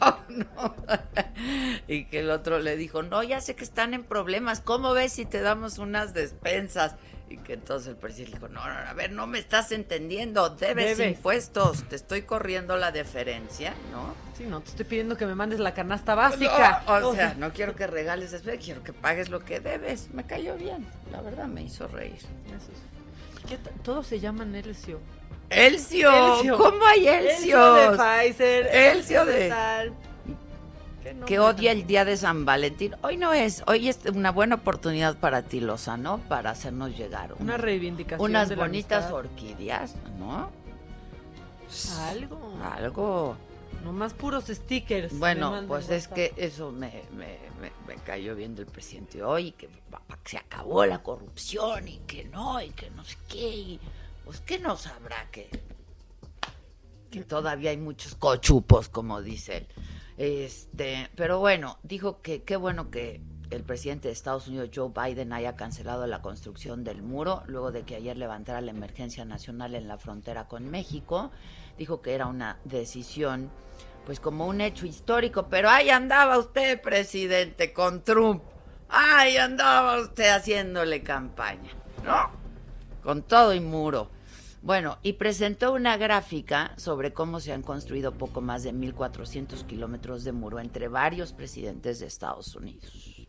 ¿no? 0.29 0.75
Y 1.89 2.05
que 2.05 2.21
el 2.21 2.31
otro 2.31 2.59
le 2.61 2.77
dijo, 2.77 3.03
no, 3.03 3.23
ya 3.23 3.41
sé 3.41 3.57
que 3.57 3.65
están 3.65 3.95
en 3.95 4.05
problemas, 4.05 4.61
¿cómo 4.61 4.93
ves 4.93 5.13
si 5.13 5.25
te 5.25 5.41
damos 5.41 5.79
unas 5.79 6.15
despensas? 6.15 6.95
Y 7.31 7.37
que 7.39 7.55
entonces 7.55 7.89
el 7.89 7.97
presidente 7.97 8.37
dijo, 8.37 8.49
no, 8.49 8.65
no, 8.65 8.73
a 8.73 8.93
ver, 8.95 9.11
no 9.13 9.27
me 9.27 9.39
estás 9.39 9.71
entendiendo, 9.73 10.49
debes, 10.51 10.97
Debes. 10.97 11.17
impuestos, 11.17 11.83
te 11.89 11.97
estoy 11.97 12.23
corriendo 12.23 12.77
la 12.79 12.91
deferencia, 12.93 13.75
¿no? 13.93 14.15
Sí, 14.37 14.45
no, 14.45 14.61
te 14.63 14.71
estoy 14.71 14.87
pidiendo 14.87 15.17
que 15.17 15.27
me 15.27 15.35
mandes 15.35 15.59
la 15.61 15.75
canasta 15.75 16.15
básica. 16.15 16.85
No, 16.87 17.09
o 17.09 17.15
sea, 17.15 17.35
no 17.35 17.53
quiero 17.53 17.75
que 17.75 17.87
regales 17.87 18.31
después, 18.31 18.65
quiero 18.65 18.83
que 18.83 18.93
pagues 18.95 19.29
lo 19.29 19.41
que 19.41 19.61
debes. 19.61 20.09
Me 20.15 20.25
cayó 20.25 20.57
bien, 20.57 20.87
la 21.13 21.21
verdad 21.21 21.47
me 21.49 21.63
hizo 21.63 21.87
reír. 21.89 22.15
Eso 22.15 22.71
es- 22.73 22.98
¿Qué 23.49 23.57
ta- 23.59 23.71
Todos 23.83 24.07
se 24.07 24.21
llaman 24.21 24.55
Elcio. 24.55 25.01
Elcio, 25.51 26.37
Elcio. 26.37 26.59
¿cómo 26.59 26.85
hay 26.85 27.09
Elcio 27.09 27.75
de 27.75 27.85
Elcios? 27.87 28.07
Pfizer. 28.07 28.67
Elcio 28.67 29.25
de- 29.25 29.49
tal. 29.49 29.93
¿Qué 31.03 31.11
nombre 31.13 31.27
que 31.27 31.39
odia 31.39 31.73
el 31.73 31.87
día 31.87 32.05
de 32.05 32.17
San 32.19 32.45
Valentín. 32.45 32.95
Hoy 33.03 33.17
no 33.17 33.33
es, 33.33 33.63
hoy 33.67 33.89
es 33.89 34.01
una 34.15 34.31
buena 34.31 34.57
oportunidad 34.57 35.17
para 35.17 35.43
ti, 35.43 35.61
Lozano, 35.61 36.19
para 36.29 36.51
hacernos 36.51 36.97
llegar 36.99 37.35
Una 37.39 37.57
reivindicación. 37.57 38.31
unas 38.31 38.49
de 38.51 38.57
bonitas 38.57 39.11
orquídeas, 39.11 39.95
¿no? 40.19 40.51
Algo. 42.11 42.53
Algo. 42.75 43.37
Nomás 43.85 44.13
puros 44.13 44.45
stickers. 44.49 45.17
Bueno, 45.19 45.63
pues 45.69 45.85
es 45.89 46.09
WhatsApp. 46.09 46.15
que 46.15 46.33
eso 46.37 46.73
me, 46.73 47.03
me, 47.17 47.39
me, 47.59 47.97
cayó 48.05 48.35
bien 48.35 48.55
del 48.55 48.67
presidente 48.67 49.23
hoy, 49.23 49.53
que, 49.53 49.69
que 49.69 49.81
se 50.25 50.39
acabó 50.39 50.87
la 50.87 51.03
corrupción 51.03 51.89
y 51.89 51.99
que 51.99 52.25
no, 52.25 52.61
y 52.63 52.71
que 52.71 52.91
no 52.91 53.05
sé 53.05 53.17
qué. 53.29 53.49
Y, 53.49 53.81
pues 54.25 54.41
que 54.41 54.59
no 54.59 54.77
sabrá 54.77 55.29
que, 55.31 55.49
que 57.11 57.25
todavía 57.25 57.71
hay 57.71 57.79
muchos 57.79 58.15
cochupos, 58.15 58.89
como 58.89 59.23
dice 59.23 59.59
él. 59.59 59.67
Este, 60.19 61.09
pero 61.15 61.39
bueno, 61.39 61.79
dijo 61.83 62.21
que 62.21 62.43
qué 62.43 62.57
bueno 62.57 62.91
que 62.91 63.23
el 63.51 63.63
presidente 63.63 64.09
de 64.09 64.13
Estados 64.13 64.49
Unidos, 64.49 64.71
Joe 64.75 64.91
Biden, 64.95 65.33
haya 65.33 65.57
cancelado 65.57 66.07
la 66.07 66.21
construcción 66.21 66.85
del 66.85 67.03
muro 67.03 67.43
luego 67.47 67.73
de 67.73 67.83
que 67.83 67.97
ayer 67.97 68.17
levantara 68.17 68.61
la 68.61 68.71
emergencia 68.71 69.25
nacional 69.25 69.75
en 69.75 69.89
la 69.89 69.97
frontera 69.97 70.49
con 70.49 70.71
México. 70.71 71.31
Dijo 71.79 72.03
que 72.03 72.15
era 72.15 72.27
una 72.27 72.59
decisión, 72.65 73.51
pues 74.09 74.21
como 74.21 74.47
un 74.47 74.63
hecho 74.63 74.87
histórico, 74.87 75.49
pero 75.51 75.69
ahí 75.69 75.91
andaba 75.91 76.39
usted, 76.39 76.81
presidente, 76.81 77.75
con 77.75 78.03
Trump. 78.03 78.43
Ahí 78.89 79.37
andaba 79.37 80.01
usted 80.01 80.35
haciéndole 80.35 81.03
campaña, 81.03 81.69
¿no? 82.03 82.31
Con 83.03 83.21
todo 83.23 83.53
y 83.53 83.61
muro. 83.61 84.09
Bueno, 84.63 84.97
y 85.03 85.13
presentó 85.13 85.75
una 85.75 85.99
gráfica 85.99 86.73
sobre 86.79 87.13
cómo 87.13 87.39
se 87.39 87.53
han 87.53 87.61
construido 87.61 88.13
poco 88.13 88.41
más 88.41 88.63
de 88.63 88.73
1.400 88.73 89.67
kilómetros 89.67 90.25
de 90.25 90.33
muro 90.33 90.59
entre 90.59 90.89
varios 90.89 91.35
presidentes 91.35 92.01
de 92.01 92.07
Estados 92.07 92.57
Unidos. 92.57 93.27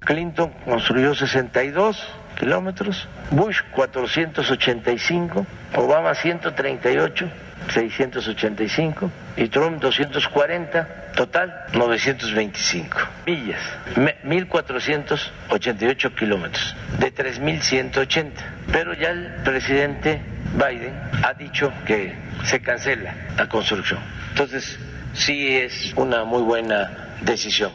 Clinton 0.00 0.52
construyó 0.66 1.14
62 1.14 1.96
kilómetros, 2.38 3.08
Bush 3.30 3.62
485, 3.74 5.46
Obama 5.78 6.14
138, 6.14 7.26
685 7.72 9.10
y 9.36 9.48
Trump 9.48 9.80
240, 9.80 11.12
total 11.16 11.64
925 11.74 12.98
millas, 13.26 13.60
me- 13.96 14.16
1488 14.24 16.14
kilómetros 16.14 16.76
de 16.98 17.10
3180. 17.10 18.42
Pero 18.72 18.94
ya 18.94 19.10
el 19.10 19.34
presidente 19.44 20.20
Biden 20.54 20.94
ha 21.24 21.32
dicho 21.34 21.72
que 21.86 22.14
se 22.44 22.60
cancela 22.60 23.14
la 23.36 23.48
construcción. 23.48 24.00
Entonces, 24.30 24.78
sí 25.14 25.56
es 25.56 25.92
una 25.96 26.24
muy 26.24 26.42
buena 26.42 27.16
decisión. 27.22 27.72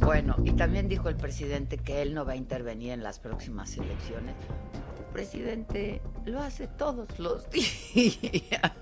Bueno, 0.00 0.36
y 0.44 0.52
también 0.52 0.88
dijo 0.88 1.08
el 1.08 1.16
presidente 1.16 1.76
que 1.78 2.02
él 2.02 2.14
no 2.14 2.24
va 2.24 2.32
a 2.32 2.36
intervenir 2.36 2.92
en 2.92 3.02
las 3.02 3.18
próximas 3.18 3.76
elecciones. 3.76 4.34
Presidente 5.08 6.00
lo 6.24 6.40
hace 6.40 6.66
todos 6.66 7.18
los 7.18 7.48
días. 7.52 8.72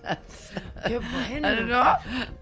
Qué 0.86 0.98
bueno. 0.98 1.60
¿No? 1.66 1.84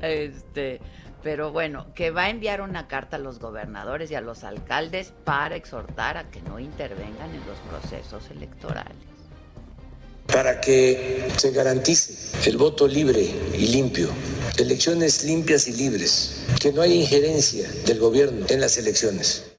Este, 0.01 0.81
pero 1.23 1.53
bueno, 1.53 1.87
que 1.95 2.11
va 2.11 2.25
a 2.25 2.31
enviar 2.31 2.61
una 2.61 2.87
carta 2.89 3.17
a 3.17 3.19
los 3.19 3.39
gobernadores 3.39 4.11
y 4.11 4.15
a 4.15 4.21
los 4.21 4.45
alcaldes 4.45 5.13
para 5.25 5.57
exhortar 5.57 6.17
a 6.19 6.31
que 6.31 6.43
no 6.43 6.59
intervengan 6.59 7.31
en 7.31 7.41
los 7.47 7.59
procesos 7.71 8.31
electorales. 8.31 8.97
para 10.27 10.61
que 10.61 11.29
se 11.37 11.51
garantice 11.53 12.49
el 12.49 12.57
voto 12.57 12.89
libre 12.89 13.23
y 13.57 13.69
limpio, 13.69 14.09
elecciones 14.59 15.23
limpias 15.25 15.69
y 15.69 15.73
libres, 15.75 16.47
que 16.61 16.73
no 16.73 16.83
haya 16.83 16.95
injerencia 16.95 17.69
del 17.87 17.99
gobierno 18.01 18.47
en 18.49 18.61
las 18.61 18.77
elecciones. 18.79 19.54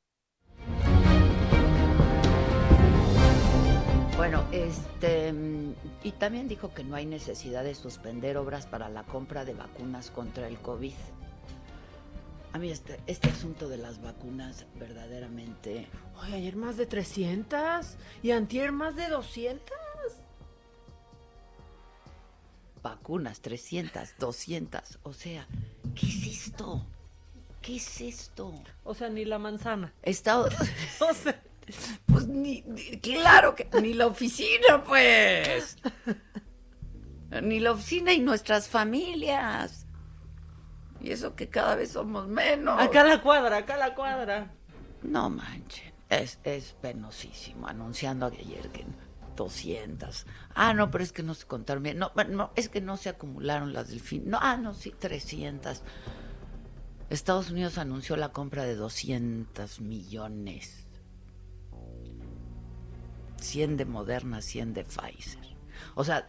Bueno, 4.27 4.43
este 4.51 5.31
mm, 5.31 5.75
y 6.01 6.11
también 6.13 6.47
dijo 6.47 6.73
que 6.73 6.83
no 6.83 6.95
hay 6.95 7.05
necesidad 7.05 7.63
de 7.63 7.75
suspender 7.75 8.37
obras 8.37 8.65
para 8.65 8.89
la 8.89 9.03
compra 9.03 9.45
de 9.45 9.53
vacunas 9.53 10.09
contra 10.09 10.47
el 10.47 10.57
COVID. 10.57 10.95
A 12.51 12.57
mí 12.57 12.71
este, 12.71 12.99
este 13.05 13.29
asunto 13.29 13.69
de 13.69 13.77
las 13.77 14.01
vacunas 14.01 14.65
verdaderamente 14.79 15.87
Ay, 16.19 16.33
ayer 16.33 16.55
más 16.55 16.75
de 16.75 16.87
300 16.87 17.85
y 18.23 18.31
antier 18.31 18.71
más 18.71 18.95
de 18.95 19.09
200. 19.09 19.61
vacunas, 22.81 23.41
300, 23.41 24.15
200, 24.17 24.99
o 25.03 25.13
sea, 25.13 25.47
¿qué 25.93 26.07
es 26.07 26.47
esto? 26.47 26.83
¿Qué 27.61 27.75
es 27.75 28.01
esto? 28.01 28.55
O 28.83 28.95
sea, 28.95 29.07
ni 29.09 29.23
la 29.23 29.37
manzana. 29.37 29.93
Estado, 30.01 30.49
O 30.99 31.13
sea, 31.13 31.39
pues 32.05 32.27
ni, 32.27 32.61
ni- 32.63 32.99
claro 32.99 33.55
que 33.55 33.67
ni 33.81 33.93
la 33.93 34.07
oficina, 34.07 34.83
pues. 34.85 35.77
Ni 37.41 37.59
la 37.59 37.71
oficina 37.71 38.13
y 38.13 38.19
nuestras 38.19 38.69
familias. 38.69 39.87
Y 41.01 41.11
eso 41.11 41.35
que 41.35 41.49
cada 41.49 41.75
vez 41.75 41.91
somos 41.91 42.27
menos. 42.27 42.79
acá 42.81 43.03
la 43.03 43.21
cuadra, 43.21 43.57
acá 43.57 43.77
la 43.77 43.93
cuadra. 43.95 44.53
No 45.03 45.29
manchen, 45.29 45.93
es, 46.09 46.39
es 46.43 46.73
penosísimo 46.81 47.67
anunciando 47.67 48.27
ayer 48.27 48.69
que 48.69 48.85
200. 49.35 50.25
Ah, 50.53 50.73
no, 50.73 50.89
pero 50.89 51.03
es 51.03 51.11
que 51.11 51.21
no 51.23 51.33
se 51.33 51.45
contaron 51.45 51.83
bien. 51.83 51.97
No, 51.99 52.11
no, 52.29 52.51
es 52.55 52.69
que 52.69 52.81
no 52.81 52.95
se 52.97 53.09
acumularon 53.09 53.73
las 53.73 53.89
del 53.89 53.99
fin. 53.99 54.23
No, 54.25 54.39
ah, 54.41 54.55
no, 54.57 54.73
sí, 54.73 54.93
300. 54.97 55.81
Estados 57.09 57.51
Unidos 57.51 57.77
anunció 57.77 58.15
la 58.15 58.29
compra 58.29 58.63
de 58.63 58.75
200 58.75 59.81
millones. 59.81 60.84
100 63.39 63.77
de 63.77 63.85
Moderna, 63.85 64.41
100 64.41 64.73
de 64.73 64.83
Pfizer. 64.83 65.39
O 65.95 66.03
sea, 66.03 66.27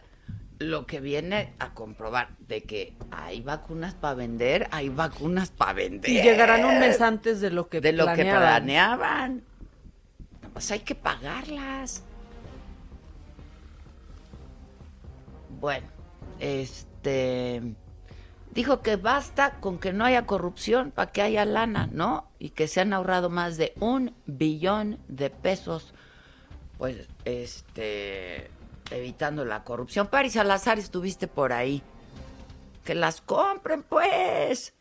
lo 0.59 0.85
que 0.85 0.99
viene 0.99 1.53
a 1.59 1.73
comprobar 1.73 2.35
de 2.39 2.63
que 2.63 2.95
hay 3.11 3.41
vacunas 3.41 3.93
para 3.93 4.15
vender, 4.15 4.67
hay 4.71 4.89
vacunas 4.89 5.51
para 5.51 5.73
vender. 5.73 6.09
Y 6.09 6.21
llegarán 6.21 6.65
un 6.65 6.79
mes 6.79 7.01
antes 7.01 7.41
de 7.41 7.51
lo 7.51 7.69
que 7.69 7.81
de 7.81 7.93
lo 7.93 8.05
que 8.07 8.23
planeaban. 8.23 8.39
planeaban. 8.39 9.43
Nada 10.41 10.53
más 10.53 10.71
hay 10.71 10.79
que 10.79 10.95
pagarlas. 10.95 12.03
Bueno, 15.59 15.87
este 16.39 17.75
dijo 18.57 18.81
que 18.81 18.95
basta 18.95 19.59
con 19.59 19.77
que 19.77 19.93
no 19.93 20.03
haya 20.03 20.25
corrupción 20.25 20.89
para 20.89 21.11
que 21.11 21.21
haya 21.21 21.45
lana, 21.45 21.89
¿no? 21.91 22.31
Y 22.39 22.49
que 22.49 22.67
se 22.67 22.81
han 22.81 22.91
ahorrado 22.91 23.29
más 23.29 23.57
de 23.57 23.73
un 23.79 24.15
billón 24.25 24.97
de 25.07 25.29
pesos, 25.29 25.93
pues, 26.77 27.07
este, 27.25 28.49
evitando 28.91 29.45
la 29.45 29.63
corrupción. 29.63 30.07
Paris 30.07 30.33
Salazar, 30.33 30.77
estuviste 30.77 31.27
por 31.27 31.53
ahí. 31.53 31.81
Que 32.85 32.95
las 32.95 33.21
compren, 33.21 33.83
pues. 33.83 34.73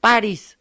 Paris. 0.00 0.58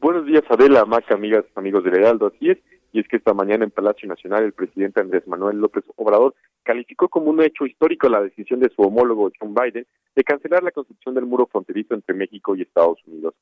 Buenos 0.00 0.26
días, 0.26 0.42
Adela, 0.48 0.84
Maca, 0.84 1.14
amigas, 1.14 1.44
amigos 1.54 1.84
del 1.84 1.98
Heraldo. 1.98 2.32
Así 2.34 2.50
es, 2.50 2.58
y 2.92 3.00
es 3.00 3.08
que 3.08 3.16
esta 3.16 3.34
mañana 3.34 3.64
en 3.64 3.70
Palacio 3.70 4.08
Nacional 4.08 4.44
el 4.44 4.52
presidente 4.52 5.00
Andrés 5.00 5.26
Manuel 5.26 5.58
López 5.58 5.84
Obrador 5.96 6.34
calificó 6.62 7.08
como 7.08 7.30
un 7.30 7.42
hecho 7.42 7.66
histórico 7.66 8.08
la 8.08 8.22
decisión 8.22 8.60
de 8.60 8.70
su 8.70 8.82
homólogo 8.82 9.30
John 9.38 9.54
Biden 9.54 9.86
de 10.14 10.24
cancelar 10.24 10.62
la 10.62 10.70
construcción 10.70 11.14
del 11.14 11.26
muro 11.26 11.46
fronterizo 11.46 11.94
entre 11.94 12.14
México 12.14 12.54
y 12.54 12.62
Estados 12.62 12.98
Unidos. 13.06 13.34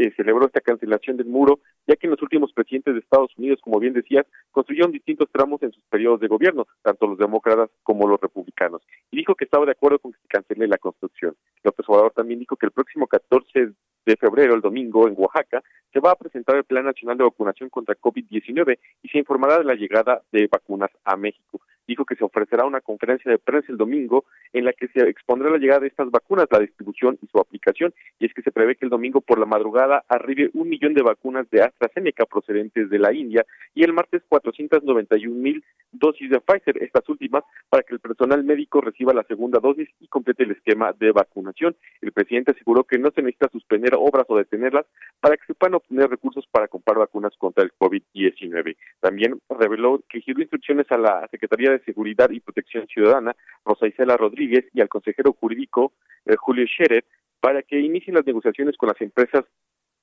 Eh, 0.00 0.10
celebró 0.16 0.46
esta 0.46 0.62
cancelación 0.62 1.18
del 1.18 1.26
muro, 1.26 1.60
ya 1.86 1.94
que 1.94 2.08
los 2.08 2.22
últimos 2.22 2.54
presidentes 2.54 2.94
de 2.94 3.00
Estados 3.00 3.36
Unidos, 3.36 3.60
como 3.60 3.78
bien 3.78 3.92
decías, 3.92 4.24
construyeron 4.50 4.92
distintos 4.92 5.28
tramos 5.30 5.62
en 5.62 5.72
sus 5.72 5.84
periodos 5.90 6.20
de 6.20 6.26
gobierno, 6.26 6.66
tanto 6.80 7.06
los 7.06 7.18
demócratas 7.18 7.68
como 7.82 8.08
los 8.08 8.18
republicanos, 8.18 8.80
y 9.10 9.18
dijo 9.18 9.34
que 9.34 9.44
estaba 9.44 9.66
de 9.66 9.72
acuerdo 9.72 9.98
con 9.98 10.12
que 10.12 10.18
se 10.22 10.28
cancele 10.28 10.68
la 10.68 10.78
construcción. 10.78 11.36
López 11.62 11.86
Obrador 11.86 12.12
también 12.12 12.40
dijo 12.40 12.56
que 12.56 12.64
el 12.64 12.72
próximo 12.72 13.06
14 13.06 13.72
de 14.06 14.16
febrero, 14.16 14.54
el 14.54 14.62
domingo, 14.62 15.06
en 15.06 15.16
Oaxaca, 15.18 15.62
se 15.92 16.00
va 16.00 16.12
a 16.12 16.16
presentar 16.16 16.56
el 16.56 16.64
Plan 16.64 16.86
Nacional 16.86 17.18
de 17.18 17.24
Vacunación 17.24 17.68
contra 17.68 17.94
COVID-19 17.94 18.78
y 19.02 19.08
se 19.10 19.18
informará 19.18 19.58
de 19.58 19.64
la 19.64 19.74
llegada 19.74 20.22
de 20.32 20.48
vacunas 20.50 20.90
a 21.04 21.14
México. 21.18 21.60
Dijo 21.90 22.04
que 22.04 22.14
se 22.14 22.22
ofrecerá 22.22 22.66
una 22.66 22.80
conferencia 22.80 23.28
de 23.28 23.38
prensa 23.38 23.72
el 23.72 23.76
domingo 23.76 24.24
en 24.52 24.64
la 24.64 24.72
que 24.72 24.86
se 24.86 25.00
expondrá 25.08 25.50
la 25.50 25.58
llegada 25.58 25.80
de 25.80 25.88
estas 25.88 26.08
vacunas, 26.08 26.46
la 26.48 26.60
distribución 26.60 27.18
y 27.20 27.26
su 27.26 27.40
aplicación. 27.40 27.92
Y 28.20 28.26
es 28.26 28.32
que 28.32 28.42
se 28.42 28.52
prevé 28.52 28.76
que 28.76 28.84
el 28.84 28.90
domingo 28.90 29.20
por 29.20 29.40
la 29.40 29.44
madrugada 29.44 30.04
arribe 30.08 30.50
un 30.54 30.68
millón 30.68 30.94
de 30.94 31.02
vacunas 31.02 31.50
de 31.50 31.62
AstraZeneca 31.62 32.26
procedentes 32.26 32.90
de 32.90 32.98
la 33.00 33.12
India 33.12 33.44
y 33.74 33.82
el 33.82 33.92
martes 33.92 34.22
491 34.28 35.34
mil 35.34 35.64
dosis 35.90 36.30
de 36.30 36.40
Pfizer, 36.40 36.80
estas 36.80 37.08
últimas, 37.08 37.42
para 37.68 37.82
que 37.82 37.94
el 37.94 37.98
personal 37.98 38.44
médico 38.44 38.80
reciba 38.80 39.12
la 39.12 39.24
segunda 39.24 39.58
dosis 39.58 39.88
y 39.98 40.06
complete 40.06 40.44
el 40.44 40.52
esquema 40.52 40.92
de 40.92 41.10
vacunación. 41.10 41.74
El 42.00 42.12
presidente 42.12 42.52
aseguró 42.52 42.84
que 42.84 42.98
no 42.98 43.10
se 43.10 43.22
necesita 43.22 43.48
suspender 43.50 43.94
obras 43.96 44.26
o 44.28 44.36
detenerlas 44.36 44.86
para 45.20 45.36
que 45.36 45.46
se 45.46 45.54
puedan 45.54 45.74
obtener 45.74 46.08
recursos 46.08 46.46
para 46.52 46.68
comprar 46.68 46.98
vacunas 46.98 47.36
contra 47.36 47.64
el 47.64 47.72
COVID-19. 47.72 48.76
También 49.00 49.40
reveló 49.58 50.00
que 50.08 50.20
giró 50.20 50.40
instrucciones 50.40 50.86
a 50.92 50.98
la 50.98 51.26
Secretaría 51.32 51.72
de 51.72 51.79
Seguridad 51.84 52.30
y 52.30 52.40
Protección 52.40 52.86
Ciudadana, 52.86 53.34
Rosa 53.64 53.86
Isela 53.86 54.16
Rodríguez, 54.16 54.66
y 54.72 54.80
al 54.80 54.88
consejero 54.88 55.32
jurídico 55.32 55.92
eh, 56.26 56.36
Julio 56.36 56.66
Scherer, 56.66 57.04
para 57.40 57.62
que 57.62 57.80
inicien 57.80 58.16
las 58.16 58.26
negociaciones 58.26 58.76
con 58.76 58.88
las 58.88 59.00
empresas 59.00 59.44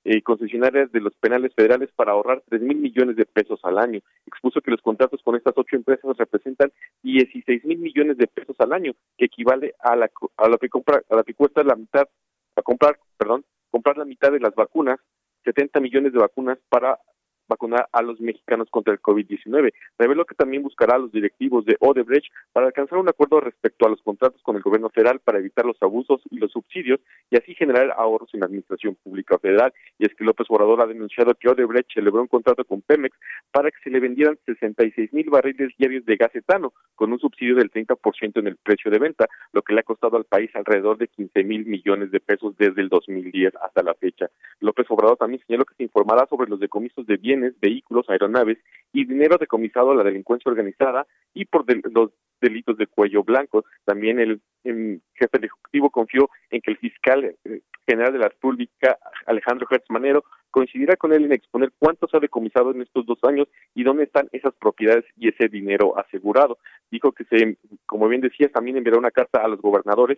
eh, 0.09 0.21
concesionarias 0.21 0.89
de 0.91 1.01
los 1.01 1.13
penales 1.15 1.53
federales 1.53 1.89
para 1.93 2.13
ahorrar 2.13 2.41
tres 2.47 2.61
mil 2.61 2.77
millones 2.77 3.17
de 3.17 3.25
pesos 3.25 3.59
al 3.63 3.77
año. 3.77 3.99
Expuso 4.25 4.61
que 4.61 4.71
los 4.71 4.81
contratos 4.81 5.21
con 5.21 5.35
estas 5.35 5.53
ocho 5.57 5.75
empresas 5.75 6.15
representan 6.17 6.71
16 7.03 7.65
mil 7.65 7.79
millones 7.79 8.17
de 8.17 8.27
pesos 8.27 8.55
al 8.59 8.71
año, 8.71 8.93
que 9.17 9.25
equivale 9.25 9.75
a 9.79 9.97
la 9.97 10.09
a 10.37 10.47
lo 10.47 10.57
que 10.59 10.69
compra 10.69 11.01
a 11.09 11.15
la 11.17 11.23
que 11.23 11.33
cuesta 11.33 11.61
la 11.63 11.75
mitad 11.75 12.07
a 12.55 12.61
comprar, 12.61 12.97
perdón, 13.17 13.43
comprar 13.69 13.97
la 13.97 14.05
mitad 14.05 14.31
de 14.31 14.39
las 14.39 14.55
vacunas, 14.55 14.97
70 15.43 15.79
millones 15.81 16.13
de 16.13 16.19
vacunas 16.19 16.57
para 16.69 16.99
vacunar 17.47 17.87
a 17.91 18.01
los 18.01 18.19
mexicanos 18.19 18.69
contra 18.69 18.93
el 18.93 19.01
COVID-19. 19.01 19.71
Reveló 19.97 20.25
que 20.25 20.35
también 20.35 20.63
buscará 20.63 20.95
a 20.95 20.99
los 20.99 21.11
directivos 21.11 21.65
de 21.65 21.77
Odebrecht 21.79 22.31
para 22.53 22.67
alcanzar 22.67 22.97
un 22.99 23.09
acuerdo 23.09 23.39
respecto 23.39 23.85
a 23.85 23.89
los 23.89 24.01
contratos 24.01 24.41
con 24.43 24.55
el 24.55 24.61
gobierno 24.61 24.89
federal 24.89 25.19
para 25.19 25.39
evitar 25.39 25.65
los 25.65 25.81
abusos 25.81 26.21
y 26.29 26.37
los 26.37 26.51
subsidios 26.51 26.99
y 27.29 27.37
así 27.37 27.53
generar 27.55 27.91
ahorros 27.97 28.33
en 28.33 28.41
la 28.41 28.45
administración 28.47 28.95
pública 28.95 29.37
federal. 29.39 29.73
Y 29.97 30.05
es 30.05 30.15
que 30.15 30.23
López 30.23 30.47
Obrador 30.49 30.81
ha 30.81 30.87
denunciado 30.87 31.33
que 31.35 31.49
Odebrecht 31.49 31.93
celebró 31.93 32.21
un 32.21 32.27
contrato 32.27 32.65
con 32.65 32.81
Pemex 32.81 33.17
para 33.51 33.71
que 33.71 33.77
se 33.83 33.89
le 33.89 33.99
vendieran 33.99 34.37
66 34.45 35.13
mil 35.13 35.29
barriles 35.29 35.75
diarios 35.77 36.05
de 36.05 36.15
gas 36.15 36.35
etano 36.35 36.73
con 36.95 37.11
un 37.11 37.19
subsidio 37.19 37.55
del 37.55 37.71
30% 37.71 38.39
en 38.39 38.47
el 38.47 38.57
precio 38.57 38.91
de 38.91 38.99
venta, 38.99 39.27
lo 39.53 39.61
que 39.61 39.73
le 39.73 39.81
ha 39.81 39.83
costado 39.83 40.17
al 40.17 40.25
país 40.25 40.49
alrededor 40.55 40.97
de 40.97 41.07
15 41.07 41.43
mil 41.43 41.65
millones 41.65 42.11
de 42.11 42.19
pesos 42.19 42.55
desde 42.57 42.81
el 42.81 42.89
2010 42.89 43.55
hasta 43.61 43.83
la 43.83 43.93
fecha. 43.93 44.29
López 44.59 44.85
Obrador 44.89 45.17
también 45.17 45.41
señaló 45.45 45.65
que 45.65 45.75
se 45.75 45.83
informará 45.83 46.25
sobre 46.27 46.49
los 46.49 46.59
decomisos 46.59 47.05
de 47.05 47.17
bienes 47.17 47.36
vehículos, 47.59 48.09
aeronaves 48.09 48.57
y 48.93 49.05
dinero 49.05 49.37
decomisado 49.37 49.91
a 49.91 49.95
la 49.95 50.03
delincuencia 50.03 50.49
organizada 50.49 51.05
y 51.33 51.45
por 51.45 51.65
los 51.91 52.11
delitos 52.41 52.77
de 52.77 52.87
cuello 52.87 53.23
blanco. 53.23 53.65
También 53.85 54.19
el, 54.19 54.41
jefe 54.63 55.37
del 55.37 55.45
Ejecutivo 55.45 55.89
confió 55.89 56.29
en 56.49 56.61
que 56.61 56.71
el 56.71 56.77
fiscal 56.77 57.23
eh, 57.23 57.61
general 57.87 58.13
de 58.13 58.19
la 58.19 58.29
República, 58.29 58.97
Alejandro 59.25 59.67
Hertz 59.69 59.89
Manero, 59.89 60.23
coincidirá 60.51 60.95
con 60.95 61.13
él 61.13 61.25
en 61.25 61.33
exponer 61.33 61.71
cuánto 61.79 62.07
se 62.07 62.17
ha 62.17 62.19
decomisado 62.19 62.71
en 62.71 62.81
estos 62.81 63.05
dos 63.05 63.19
años 63.23 63.47
y 63.75 63.83
dónde 63.83 64.03
están 64.03 64.27
esas 64.31 64.53
propiedades 64.55 65.05
y 65.15 65.29
ese 65.29 65.47
dinero 65.47 65.97
asegurado. 65.97 66.57
Dijo 66.91 67.11
que 67.11 67.23
se, 67.25 67.57
como 67.85 68.07
bien 68.07 68.21
decías, 68.21 68.51
también 68.51 68.77
enviará 68.77 68.99
una 68.99 69.11
carta 69.11 69.39
a 69.41 69.47
los 69.47 69.61
gobernadores 69.61 70.17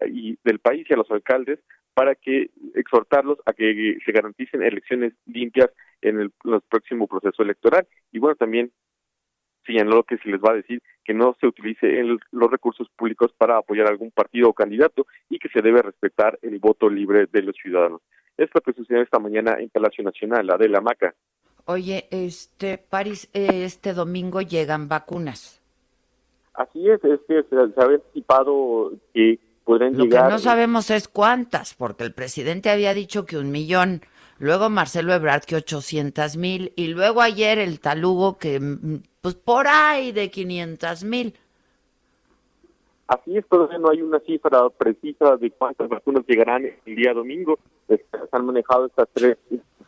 eh, 0.00 0.08
y 0.12 0.38
del 0.44 0.58
país 0.60 0.86
y 0.88 0.94
a 0.94 0.96
los 0.96 1.10
alcaldes 1.10 1.58
para 1.98 2.14
que 2.14 2.50
exhortarlos 2.76 3.38
a 3.44 3.52
que 3.52 3.98
se 4.06 4.12
garanticen 4.12 4.62
elecciones 4.62 5.14
limpias 5.26 5.68
en 6.00 6.20
el, 6.20 6.30
próximo 6.70 7.08
proceso 7.08 7.42
electoral. 7.42 7.88
Y 8.12 8.20
bueno, 8.20 8.36
también 8.36 8.70
señaló 9.66 10.04
que 10.04 10.16
se 10.18 10.28
les 10.28 10.40
va 10.40 10.52
a 10.52 10.54
decir 10.54 10.80
que 11.04 11.12
no 11.12 11.34
se 11.40 11.48
utilice 11.48 12.00
los 12.30 12.50
recursos 12.52 12.88
públicos 12.94 13.32
para 13.36 13.56
apoyar 13.56 13.88
a 13.88 13.90
algún 13.90 14.12
partido 14.12 14.48
o 14.48 14.52
candidato 14.52 15.08
y 15.28 15.40
que 15.40 15.48
se 15.48 15.60
debe 15.60 15.82
respetar 15.82 16.38
el 16.42 16.60
voto 16.60 16.88
libre 16.88 17.26
de 17.32 17.42
los 17.42 17.56
ciudadanos. 17.56 18.00
Es 18.36 18.48
lo 18.54 18.60
que 18.60 18.74
sucedió 18.74 19.02
esta 19.02 19.18
mañana 19.18 19.56
en 19.58 19.68
Palacio 19.68 20.04
Nacional, 20.04 20.46
la 20.46 20.56
de 20.56 20.68
la 20.68 20.80
Maca. 20.80 21.16
Oye, 21.64 22.06
este, 22.12 22.78
París, 22.78 23.28
este 23.32 23.92
domingo 23.92 24.40
llegan 24.40 24.86
vacunas. 24.86 25.60
Así 26.54 26.88
es, 26.88 27.02
es 27.02 27.18
que 27.26 27.42
se, 27.42 27.72
se 27.72 27.82
había 27.82 27.96
anticipado 27.96 28.92
que 29.12 29.40
lo 29.68 30.08
que 30.08 30.16
no 30.16 30.38
sabemos 30.38 30.90
es 30.90 31.08
cuántas, 31.08 31.74
porque 31.74 32.04
el 32.04 32.14
presidente 32.14 32.70
había 32.70 32.94
dicho 32.94 33.26
que 33.26 33.36
un 33.36 33.50
millón, 33.50 34.00
luego 34.38 34.70
Marcelo 34.70 35.12
Ebrard 35.12 35.42
que 35.42 35.56
ochocientas 35.56 36.36
mil, 36.36 36.72
y 36.74 36.88
luego 36.88 37.20
ayer 37.20 37.58
el 37.58 37.78
talugo 37.78 38.38
que, 38.38 38.58
mm, 38.58 39.02
pues 39.20 39.34
por 39.34 39.66
ahí 39.68 40.12
de 40.12 40.30
quinientas 40.30 41.04
mil. 41.04 41.34
Así 43.08 43.36
es, 43.36 43.46
todavía 43.46 43.78
no 43.78 43.90
hay 43.90 44.02
una 44.02 44.20
cifra 44.20 44.68
precisa 44.70 45.36
de 45.36 45.50
cuántas 45.50 45.88
vacunas 45.88 46.24
llegarán 46.26 46.64
el 46.84 46.96
día 46.96 47.12
domingo. 47.12 47.58
Se 47.88 48.02
han 48.32 48.46
manejado 48.46 48.86
estas 48.86 49.08
tres 49.12 49.36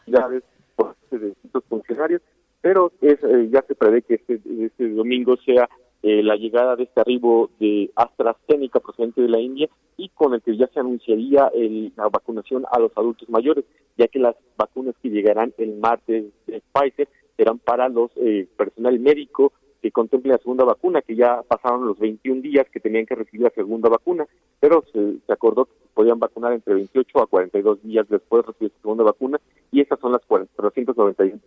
ciudades 0.05 0.43
por 0.77 0.95
distintos 1.11 1.65
funcionarios, 1.69 2.23
pero 2.61 2.93
es, 3.01 3.23
eh, 3.23 3.49
ya 3.51 3.63
se 3.63 3.75
prevé 3.75 4.03
que 4.03 4.15
este, 4.15 4.41
este 4.65 4.91
domingo 4.91 5.37
sea 5.39 5.69
eh, 6.03 6.23
la 6.23 6.37
llegada 6.37 6.77
de 6.77 6.85
este 6.85 7.01
arribo 7.01 7.51
de 7.59 7.91
AstraZeneca 7.95 8.81
procedente 8.81 9.21
de 9.21 9.29
la 9.29 9.41
India 9.41 9.69
y 9.97 10.09
con 10.09 10.33
el 10.33 10.41
que 10.41 10.57
ya 10.57 10.67
se 10.69 10.81
anunciaría 10.81 11.51
la 11.97 12.09
vacunación 12.09 12.65
a 12.73 12.79
los 12.79 12.91
adultos 12.97 13.29
mayores, 13.29 13.67
ya 13.99 14.09
que 14.09 14.19
las 14.19 14.35
vacunas 14.57 14.95
que 15.03 15.11
llegarán 15.11 15.53
el 15.59 15.77
martes 15.77 16.25
de 16.47 16.63
Pfizer 16.73 17.09
serán 17.37 17.59
para 17.59 17.89
los 17.89 18.11
eh, 18.17 18.49
personal 18.57 18.99
médico 18.99 19.53
que 19.83 19.91
contemple 19.91 20.33
la 20.33 20.39
segunda 20.39 20.65
vacuna, 20.65 21.03
que 21.03 21.17
ya 21.17 21.43
pasaron 21.43 21.87
los 21.87 21.99
21 21.99 22.43
días 22.43 22.67
que 22.71 22.81
tenían 22.81 23.07
que 23.07 23.15
recibir 23.15 23.43
la 23.43 23.51
segunda 23.51 23.89
vacuna, 23.89 24.27
pero 24.59 24.85
se, 24.93 25.17
acordó 25.33 25.65
que 25.67 25.73
podían 25.95 26.19
vacunar 26.19 26.53
entre 26.53 26.75
28 26.75 27.19
a 27.19 27.27
42 27.27 27.83
días 27.83 28.07
después 28.09 28.43
de 28.43 28.53
recibir 28.53 28.73
la 28.73 28.81
segunda 28.83 29.05
vacuna, 29.05 29.41
y 29.73 29.81
esas 29.81 29.99
son 30.01 30.13
las 30.13 30.25
491 30.27 31.41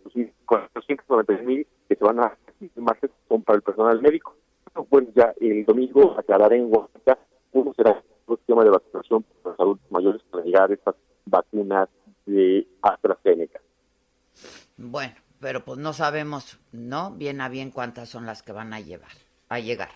mil 1.44 1.66
que 1.88 1.96
se 1.96 2.04
van 2.04 2.20
a 2.20 2.36
martes 2.76 3.10
son 3.28 3.42
para 3.42 3.56
el 3.56 3.62
personal 3.62 4.00
médico. 4.00 4.33
Bueno, 4.94 5.08
ya 5.12 5.34
el 5.40 5.64
domingo 5.64 6.14
aclararé 6.16 6.56
en 6.56 6.72
Oaxaca 6.72 7.18
cómo 7.52 7.74
será 7.74 8.00
el 8.28 8.36
sistema 8.36 8.62
de 8.62 8.70
vacunación 8.70 9.24
para 9.42 9.50
los 9.50 9.60
adultos 9.60 9.90
mayores 9.90 10.22
para 10.30 10.44
llegar 10.44 10.70
a 10.70 10.74
estas 10.74 10.94
vacunas 11.26 11.88
de 12.26 12.64
AstraZeneca. 12.80 13.60
Bueno, 14.76 15.14
pero 15.40 15.64
pues 15.64 15.80
no 15.80 15.94
sabemos, 15.94 16.60
¿no? 16.70 17.10
Bien 17.10 17.40
a 17.40 17.48
bien 17.48 17.72
cuántas 17.72 18.08
son 18.08 18.24
las 18.24 18.44
que 18.44 18.52
van 18.52 18.72
a 18.72 18.78
llevar, 18.78 19.10
a 19.48 19.58
llegar. 19.58 19.88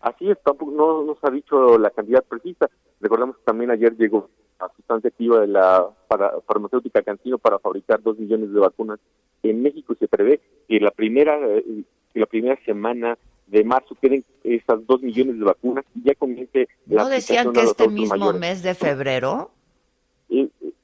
Así 0.00 0.28
es, 0.28 0.42
tampoco 0.42 0.72
no 0.72 1.04
nos 1.04 1.18
ha 1.22 1.30
dicho 1.30 1.78
la 1.78 1.90
cantidad 1.90 2.24
precisa. 2.24 2.68
Recordemos 3.00 3.36
que 3.36 3.44
también 3.44 3.70
ayer 3.70 3.96
llegó 3.96 4.28
la 4.58 4.72
sustancia 4.74 5.06
activa 5.06 5.38
de 5.38 5.46
la 5.46 5.86
para, 6.08 6.32
farmacéutica 6.48 7.02
Cantino 7.02 7.38
para 7.38 7.60
fabricar 7.60 8.02
dos 8.02 8.18
millones 8.18 8.52
de 8.52 8.58
vacunas 8.58 8.98
en 9.44 9.62
México 9.62 9.92
y 9.92 9.98
se 9.98 10.08
prevé 10.08 10.40
que 10.66 10.80
la 10.80 10.90
primera 10.90 11.38
eh, 11.46 11.84
que 12.12 12.18
la 12.18 12.26
primera 12.26 12.58
semana 12.64 13.16
de 13.50 13.64
marzo 13.64 13.96
queden 14.00 14.24
esas 14.44 14.86
dos 14.86 15.02
millones 15.02 15.38
de 15.38 15.44
vacunas 15.44 15.84
y 15.94 16.04
ya 16.04 16.14
comience 16.14 16.68
la 16.86 17.02
¿No 17.02 17.08
decían 17.08 17.52
que 17.52 17.62
este 17.62 17.88
mismo 17.88 18.32
mes 18.32 18.62
de 18.62 18.74
febrero? 18.74 19.50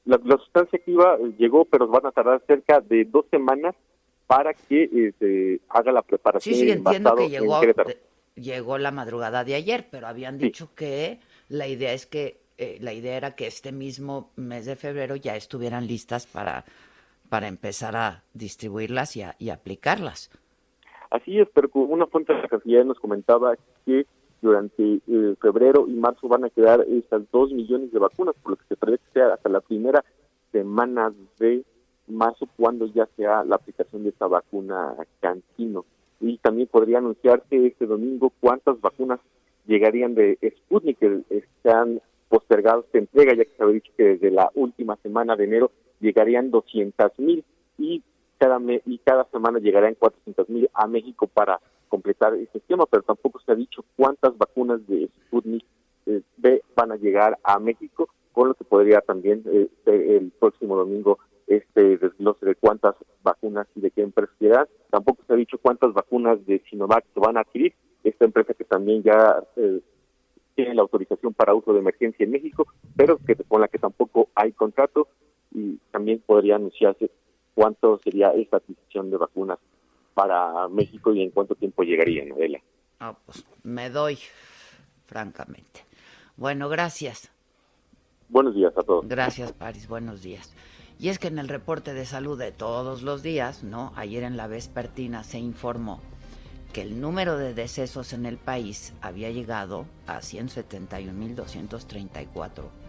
la, 0.05 0.19
sustancia 0.39 0.79
activa 0.79 1.19
llegó, 1.39 1.65
pero 1.65 1.87
van 1.87 2.07
a 2.07 2.13
tardar 2.13 2.43
cerca 2.47 2.81
de 2.81 3.05
dos 3.05 3.27
semanas 3.31 3.75
para 4.27 4.55
que 4.55 4.85
eh, 4.85 5.13
se 5.19 5.61
haga 5.69 5.93
la 5.93 6.03
preparación. 6.03 6.55
Sí, 6.55 6.61
sí, 6.63 6.71
entiendo 6.71 7.15
que 7.15 7.29
llegó, 7.29 7.61
llegó 8.35 8.79
la 8.79 8.91
madrugada 8.91 9.45
de 9.45 9.55
ayer, 9.55 9.87
pero 9.91 10.09
habían 10.09 10.39
dicho 10.39 10.71
que 10.75 11.21
la 11.49 11.69
idea 11.69 11.93
es 11.93 12.07
que 12.07 12.41
eh, 12.59 12.79
la 12.81 12.93
idea 12.93 13.17
era 13.17 13.35
que 13.37 13.47
este 13.47 13.71
mismo 13.71 14.31
mes 14.37 14.67
de 14.67 14.77
febrero 14.77 15.15
ya 15.17 15.37
estuvieran 15.37 15.87
listas 15.87 16.27
para, 16.27 16.65
para 17.29 17.47
empezar 17.47 17.95
a 17.97 18.25
distribuirlas 18.35 19.17
y, 19.17 19.23
y 19.39 19.51
aplicarlas. 19.51 20.31
Así 21.11 21.39
es, 21.41 21.49
pero 21.55 21.69
una 21.73 22.07
fuente 22.07 22.35
de 22.35 22.43
la 22.43 22.49
Cancillería 22.49 22.85
nos 22.85 22.99
comentaba 22.99 23.57
que 23.85 24.07
durante 24.43 25.01
eh, 25.07 25.35
febrero 25.41 25.87
y 25.89 25.93
marzo 25.93 26.29
van 26.29 26.45
a 26.45 26.51
quedar 26.51 26.85
estas 26.89 27.23
dos 27.31 27.53
millones 27.53 27.93
de 27.93 27.99
vacunas, 27.99 28.35
por 28.43 28.53
lo 28.53 28.57
que 28.57 28.65
se 28.69 28.77
prevé 28.77 28.99
que 28.99 29.13
sea 29.13 29.35
hasta 29.35 29.49
la 29.49 29.61
primera 29.61 30.05
semana 30.53 31.13
de 31.39 31.65
marzo 32.09 32.49
cuando 32.57 32.87
ya 32.87 33.09
sea 33.17 33.45
la 33.45 33.57
aplicación 33.57 34.05
de 34.05 34.11
esta 34.11 34.27
vacuna 34.27 34.95
Cancino. 35.21 35.85
Y 36.21 36.39
también 36.39 36.69
podría 36.69 36.99
anunciarse 36.99 37.67
este 37.67 37.87
domingo 37.87 38.33
cuántas 38.41 38.81
vacunas 38.81 39.21
llegarían 39.67 40.15
de 40.15 40.39
Sputnik, 40.59 40.99
que 40.99 41.23
están 41.31 42.01
postergados 42.29 42.91
de 42.93 43.01
entrega, 43.01 43.35
ya 43.35 43.45
que 43.45 43.51
se 43.57 43.63
había 43.63 43.75
dicho 43.75 43.93
que 43.97 44.05
desde 44.05 44.31
la 44.31 44.51
última 44.55 44.97
semana 44.97 45.37
de 45.37 45.45
enero 45.45 45.71
llegarían 46.01 46.51
200 46.51 47.19
mil 47.19 47.45
y 47.79 48.03
cada, 48.39 48.61
y 48.85 48.99
cada 48.99 49.25
semana 49.31 49.59
llegarían 49.59 49.95
400 49.95 50.49
mil 50.49 50.71
a 50.75 50.87
México 50.87 51.27
para 51.27 51.61
completar 51.89 52.35
este 52.35 52.59
esquema, 52.59 52.87
pero 52.87 53.03
tampoco 53.03 53.41
se 53.41 53.53
ha 53.53 53.55
dicho 53.55 53.85
cuántas 53.97 54.37
vacunas 54.37 54.87
de 54.87 55.09
Sputnik 55.27 55.65
eh, 56.07 56.23
B 56.37 56.63
van 56.75 56.93
a 56.93 56.97
llegar 56.97 57.39
a 57.43 57.59
México, 57.59 58.09
con 58.33 58.49
lo 58.49 58.55
que 58.55 58.65
podría 58.65 59.01
también 59.01 59.43
eh, 59.47 59.69
el 59.87 60.31
próximo 60.39 60.77
domingo 60.77 61.19
este 61.47 61.97
desglose 61.97 62.45
de 62.45 62.55
cuántas 62.57 62.97
vacunas 63.23 63.67
y 63.77 63.81
de 63.81 63.91
qué 63.91 64.03
empresa 64.03 64.33
llegarán. 64.41 64.67
Tampoco 64.91 65.23
se 65.27 65.33
ha 65.33 65.37
dicho 65.37 65.59
cuántas 65.59 65.93
vacunas 65.93 66.45
de 66.47 66.61
Sinovac 66.69 67.05
se 67.15 67.21
van 67.21 67.37
a 67.37 67.41
adquirir, 67.41 67.73
esta 68.03 68.25
empresa 68.25 68.55
que 68.55 68.65
también 68.65 69.03
ya 69.03 69.43
eh, 69.57 69.81
tiene 70.55 70.75
la 70.75 70.83
autorización 70.83 71.35
para 71.35 71.55
uso 71.55 71.73
de 71.73 71.81
emergencia 71.81 72.25
en 72.25 72.31
México, 72.31 72.67
pero 72.97 73.19
que 73.19 73.37
con 73.37 73.61
la 73.61 73.69
que 73.69 73.79
tampoco 73.79 74.29
hay 74.35 74.53
contrato 74.53 75.09
y 75.53 75.79
también 75.91 76.23
podría 76.25 76.57
anunciarse 76.57 77.11
cuánto 77.57 77.99
sería 78.05 78.31
esta 78.33 78.59
adquisición 78.59 79.11
de 79.11 79.17
vacunas 79.17 79.59
para 80.15 80.69
México 80.69 81.15
y 81.15 81.23
en 81.23 81.31
cuánto 81.31 81.55
tiempo 81.55 81.83
llegaría, 81.83 82.23
Adela. 82.33 82.61
Ah, 83.01 83.17
pues 83.25 83.47
me 83.63 83.89
doy, 83.89 84.19
francamente. 85.07 85.87
Bueno, 86.37 86.69
gracias. 86.69 87.33
Buenos 88.29 88.55
días 88.55 88.77
a 88.77 88.83
todos. 88.83 89.09
Gracias, 89.09 89.53
Paris. 89.53 89.89
Buenos 89.89 90.23
días. 90.23 90.55
Y 90.99 91.09
es 91.09 91.19
que 91.19 91.29
en 91.29 91.39
el 91.39 91.49
reporte 91.49 91.95
de 91.95 92.05
salud 92.05 92.39
de 92.39 92.53
todos 92.53 93.01
los 93.03 93.23
días, 93.23 93.65
¿no? 93.65 93.95
Ayer 93.97 94.23
en 94.23 94.37
la 94.37 94.49
vespertina 94.49 95.25
se 95.25 95.39
informó 95.39 96.03
que 96.75 96.83
el 96.83 97.01
número 97.01 97.39
de 97.39 97.55
decesos 97.55 98.13
en 98.13 98.27
el 98.27 98.37
país 98.37 98.93
había 99.01 99.31
llegado 99.31 99.87
a 100.07 100.19
171.234 100.19 102.86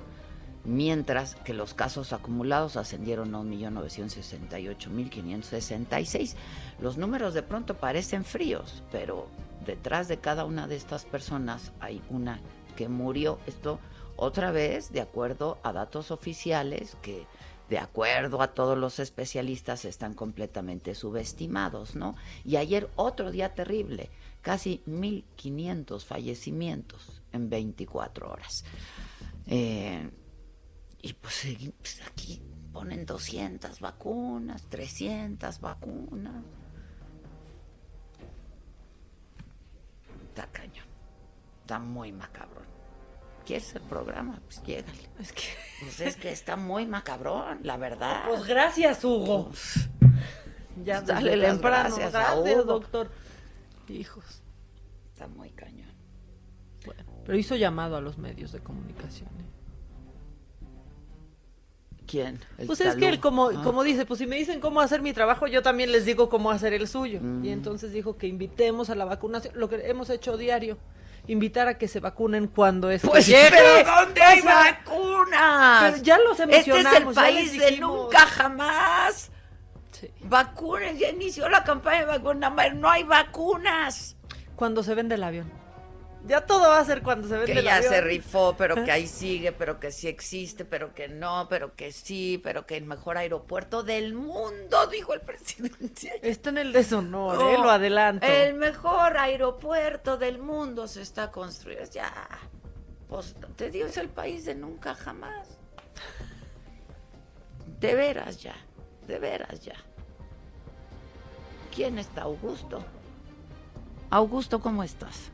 mientras 0.67 1.34
que 1.36 1.53
los 1.53 1.73
casos 1.73 2.12
acumulados 2.13 2.77
ascendieron 2.77 3.34
a 3.34 3.39
1.968.566. 3.39 6.36
Los 6.80 6.97
números 6.97 7.34
de 7.34 7.41
pronto 7.41 7.77
parecen 7.77 8.23
fríos, 8.25 8.84
pero 8.91 9.27
detrás 9.65 10.08
de 10.10 10.19
cada 10.19 10.45
una 10.45 10.67
de 10.67 10.75
estas 10.75 11.06
personas 11.06 11.71
hay 11.80 12.03
una 12.10 12.41
que 12.75 12.89
murió. 12.89 13.39
Esto 13.47 13.80
otra 14.17 14.51
vez 14.51 14.91
de 14.91 15.01
acuerdo 15.01 15.58
a 15.63 15.71
datos 15.71 16.12
oficiales 16.12 16.97
que 17.01 17.25
de 17.69 17.80
acuerdo 17.80 18.41
a 18.41 18.53
todos 18.53 18.77
los 18.77 18.99
especialistas 18.99 19.86
están 19.86 20.13
completamente 20.13 20.93
subestimados, 20.95 21.95
¿no? 21.95 22.15
Y 22.45 22.58
ayer 22.58 22.89
otro 22.95 23.32
día 23.32 23.53
terrible, 23.53 24.10
casi 24.41 24.82
1.500 24.88 26.06
fallecimientos 26.06 27.21
en 27.34 27.49
24 27.49 28.32
horas. 28.32 28.63
Eh, 29.47 30.10
y 31.01 31.13
pues, 31.13 31.47
pues, 31.79 32.01
aquí 32.07 32.41
ponen 32.73 33.05
200 33.05 33.79
vacunas, 33.79 34.63
300 34.69 35.60
vacunas. 35.60 36.43
Está 40.29 40.47
cañón. 40.47 40.86
Está 41.62 41.79
muy 41.79 42.12
macabrón. 42.12 42.65
¿Quieres 43.45 43.75
el 43.75 43.81
programa? 43.83 44.39
Pues 44.45 44.62
llégale. 44.63 45.10
Es 45.19 45.31
que... 45.31 45.43
Pues 45.79 46.01
es 46.01 46.15
que 46.15 46.31
está 46.31 46.55
muy 46.55 46.88
macabrón, 46.88 47.60
la 47.62 47.77
verdad. 47.77 48.23
Pues 48.27 48.45
gracias, 48.45 49.03
Hugo. 49.03 49.51
ya 50.83 50.95
pues 50.95 51.05
dale 51.05 51.38
las 51.38 51.62
gracias, 51.62 52.12
gracias 52.12 52.65
doctor. 52.65 53.12
Hijos. 53.88 54.41
Está 55.13 55.27
muy 55.27 55.51
cañón. 55.51 55.93
Bueno, 56.83 57.03
pero 57.25 57.38
hizo 57.38 57.55
llamado 57.55 57.95
a 57.95 58.01
los 58.01 58.17
medios 58.17 58.51
de 58.51 58.60
comunicación. 58.60 59.29
¿eh? 59.39 59.56
¿Quién? 62.07 62.39
pues 62.65 62.79
es 62.79 62.95
que 62.95 63.09
él, 63.09 63.19
como, 63.19 63.49
ah. 63.49 63.61
como 63.63 63.83
dice, 63.83 64.05
pues 64.05 64.19
si 64.19 64.27
me 64.27 64.37
dicen 64.37 64.61
cómo 64.61 64.79
hacer 64.79 65.01
mi 65.01 65.11
trabajo, 65.11 65.45
yo 65.47 65.61
también 65.61 65.91
les 65.91 66.05
digo 66.05 66.29
cómo 66.29 66.51
hacer 66.51 66.73
el 66.73 66.87
suyo. 66.87 67.19
Mm. 67.21 67.45
Y 67.45 67.49
entonces 67.49 67.91
dijo 67.91 68.17
que 68.17 68.27
invitemos 68.27 68.89
a 68.89 68.95
la 68.95 69.03
vacunación, 69.03 69.53
lo 69.57 69.67
que 69.67 69.75
hemos 69.89 70.09
hecho 70.09 70.37
diario, 70.37 70.77
invitar 71.27 71.67
a 71.67 71.77
que 71.77 71.89
se 71.89 71.99
vacunen 71.99 72.47
cuando 72.47 72.89
es 72.89 73.01
pues, 73.01 73.29
¿Pero 73.29 73.83
dónde 73.83 74.21
hay 74.21 74.41
vacunas? 74.41 76.01
ya 76.01 76.17
los 76.17 76.39
emocionamos. 76.39 76.85
Este 76.85 76.97
es 76.97 77.07
el 77.07 77.13
país 77.13 77.59
de 77.59 77.77
nunca 77.77 78.19
jamás. 78.19 79.29
Sí. 79.91 80.09
Vacunen, 80.21 80.97
ya 80.97 81.09
inició 81.09 81.49
la 81.49 81.63
campaña 81.65 81.99
de 81.99 82.05
vacunas, 82.05 82.53
no 82.75 82.89
hay 82.89 83.03
vacunas. 83.03 84.15
Cuando 84.55 84.81
se 84.81 84.95
vende 84.95 85.15
el 85.15 85.23
avión. 85.23 85.51
Ya 86.25 86.45
todo 86.45 86.69
va 86.69 86.80
a 86.80 86.86
ser 86.86 87.03
cuando 87.03 87.27
se 87.27 87.38
vende 87.38 87.53
Que 87.53 87.63
ya 87.63 87.82
se 87.82 88.01
rifó, 88.01 88.56
pero 88.58 88.84
que 88.84 88.91
ahí 88.91 89.08
sigue, 89.08 89.51
pero 89.51 89.80
que 89.80 89.91
sí 89.91 90.08
existe, 90.08 90.65
pero 90.65 90.93
que 90.93 91.08
no, 91.08 91.47
pero 91.49 91.75
que 91.75 91.91
sí, 91.91 92.39
pero 92.43 92.65
que 92.65 92.75
el 92.75 92.86
mejor 92.86 93.17
aeropuerto 93.17 93.84
del 93.84 94.13
mundo, 94.13 94.88
dijo 94.88 95.13
el 95.13 95.21
presidente. 95.27 96.19
Está 96.21 96.49
en 96.49 96.58
el 96.58 96.73
deshonor, 96.73 97.36
eh, 97.36 97.58
lo 97.58 97.69
adelanto. 97.69 98.25
El 98.25 98.56
mejor 98.56 99.17
aeropuerto 99.17 100.17
del 100.17 100.39
mundo 100.39 100.88
se 100.88 101.01
está 101.01 101.32
construyendo. 101.32 101.89
Ya, 101.91 102.12
pues 103.08 103.36
te 103.56 103.69
digo, 103.69 103.88
es 103.88 103.97
el 103.97 104.10
país 104.10 104.45
de 104.45 104.56
nunca 104.56 104.95
jamás. 104.95 105.47
De 107.80 107.95
veras 107.95 108.41
ya, 108.41 108.56
de 109.08 109.19
veras 109.19 109.62
ya. 109.62 109.75
¿Quién 111.73 111.99
está, 111.99 112.23
Augusto? 112.23 112.84
Augusto, 114.10 114.60
¿cómo 114.60 114.84
estás? 114.84 115.32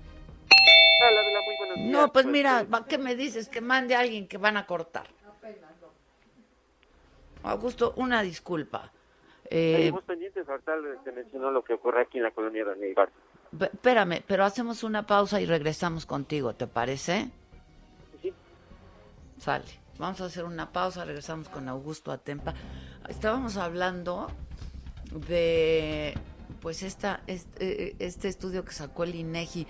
No, 1.77 2.11
pues, 2.11 2.23
pues 2.23 2.25
mira, 2.27 2.65
¿qué 2.87 2.97
me 2.97 3.15
dices? 3.15 3.49
Que 3.49 3.61
mande 3.61 3.95
a 3.95 3.99
alguien 3.99 4.27
que 4.27 4.37
van 4.37 4.57
a 4.57 4.65
cortar. 4.65 5.07
Augusto, 7.43 7.93
una 7.97 8.21
disculpa. 8.21 8.91
Eh, 9.49 9.93
pendientes, 10.07 10.47
ahorita 10.47 10.73
te 11.03 11.11
mencionó 11.11 11.51
lo 11.51 11.63
que 11.63 11.73
ocurre 11.73 12.01
aquí 12.01 12.17
en 12.17 12.23
la 12.23 12.31
colonia 12.31 12.63
de 12.65 12.75
Neibar. 12.77 13.09
Espérame, 13.59 14.23
pero 14.25 14.45
hacemos 14.45 14.83
una 14.83 15.05
pausa 15.05 15.41
y 15.41 15.45
regresamos 15.45 16.05
contigo, 16.05 16.53
¿te 16.53 16.67
parece? 16.67 17.29
Sí. 18.21 18.33
Sale. 19.37 19.65
Vamos 19.99 20.21
a 20.21 20.25
hacer 20.25 20.45
una 20.45 20.71
pausa, 20.71 21.05
regresamos 21.05 21.49
con 21.49 21.67
Augusto 21.67 22.11
Atempa. 22.11 22.53
Estábamos 23.09 23.57
hablando 23.57 24.31
de 25.27 26.15
pues 26.61 26.81
esta, 26.81 27.21
este, 27.27 27.95
este 28.03 28.29
estudio 28.29 28.63
que 28.63 28.71
sacó 28.71 29.03
el 29.03 29.15
INEGI 29.15 29.67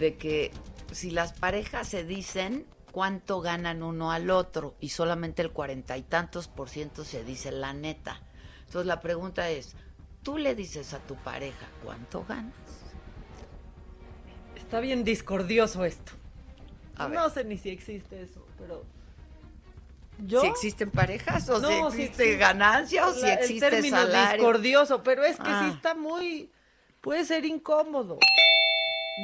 de 0.00 0.16
que 0.16 0.50
si 0.90 1.10
las 1.10 1.34
parejas 1.34 1.86
se 1.86 2.02
dicen 2.02 2.66
cuánto 2.90 3.40
ganan 3.40 3.84
uno 3.84 4.10
al 4.10 4.30
otro 4.30 4.74
y 4.80 4.88
solamente 4.88 5.42
el 5.42 5.52
cuarenta 5.52 5.96
y 5.96 6.02
tantos 6.02 6.48
por 6.48 6.68
ciento 6.68 7.04
se 7.04 7.22
dice 7.22 7.52
la 7.52 7.72
neta. 7.74 8.20
Entonces 8.66 8.86
la 8.86 9.00
pregunta 9.00 9.48
es, 9.50 9.76
¿tú 10.22 10.38
le 10.38 10.54
dices 10.54 10.94
a 10.94 10.98
tu 11.00 11.14
pareja 11.16 11.68
cuánto 11.84 12.24
ganas? 12.24 12.54
Está 14.56 14.80
bien 14.80 15.04
discordioso 15.04 15.84
esto. 15.84 16.12
no 16.98 17.28
sé 17.30 17.44
ni 17.44 17.58
si 17.58 17.68
existe 17.68 18.22
eso, 18.22 18.44
pero 18.58 18.84
¿Yo? 20.26 20.42
Si 20.42 20.46
existen 20.48 20.90
parejas 20.90 21.48
o 21.48 21.60
si 21.90 22.00
existe 22.02 22.36
ganancia 22.36 23.06
o 23.06 23.12
si 23.12 23.26
existe 23.26 23.66
el 23.66 23.70
término 23.70 24.06
discordioso, 24.06 25.02
pero 25.02 25.24
es 25.24 25.36
que 25.36 25.44
sí 25.44 25.50
ah. 25.50 25.72
está 25.74 25.94
muy 25.94 26.50
puede 27.00 27.24
ser 27.24 27.44
incómodo. 27.44 28.18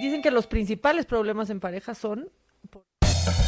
Dicen 0.01 0.23
que 0.23 0.31
los 0.31 0.47
principales 0.47 1.07
problemas 1.07 1.51
en 1.51 1.61
pareja 1.61 1.95
son... 1.95 2.31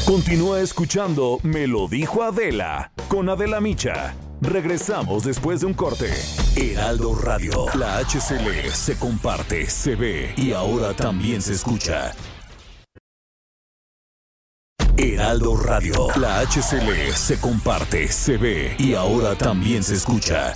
Continúa 0.05 0.59
escuchando 0.59 1.39
Me 1.43 1.67
lo 1.67 1.87
dijo 1.87 2.23
Adela 2.23 2.91
con 3.07 3.29
Adela 3.29 3.61
Micha. 3.61 4.15
Regresamos 4.41 5.23
después 5.23 5.61
de 5.61 5.67
un 5.67 5.73
corte. 5.73 6.11
Heraldo 6.55 7.15
Radio, 7.15 7.65
la 7.75 7.99
HCL 7.99 8.71
se 8.71 8.97
comparte, 8.97 9.69
se 9.69 9.95
ve 9.95 10.33
y 10.37 10.51
ahora 10.53 10.93
también 10.93 11.41
se 11.41 11.53
escucha. 11.53 12.13
Heraldo 14.97 15.55
Radio, 15.55 16.07
la 16.17 16.41
HCL 16.41 17.13
se 17.13 17.39
comparte, 17.39 18.07
se 18.09 18.37
ve 18.37 18.75
y 18.77 18.95
ahora 18.95 19.35
también 19.35 19.83
se 19.83 19.95
escucha. 19.95 20.55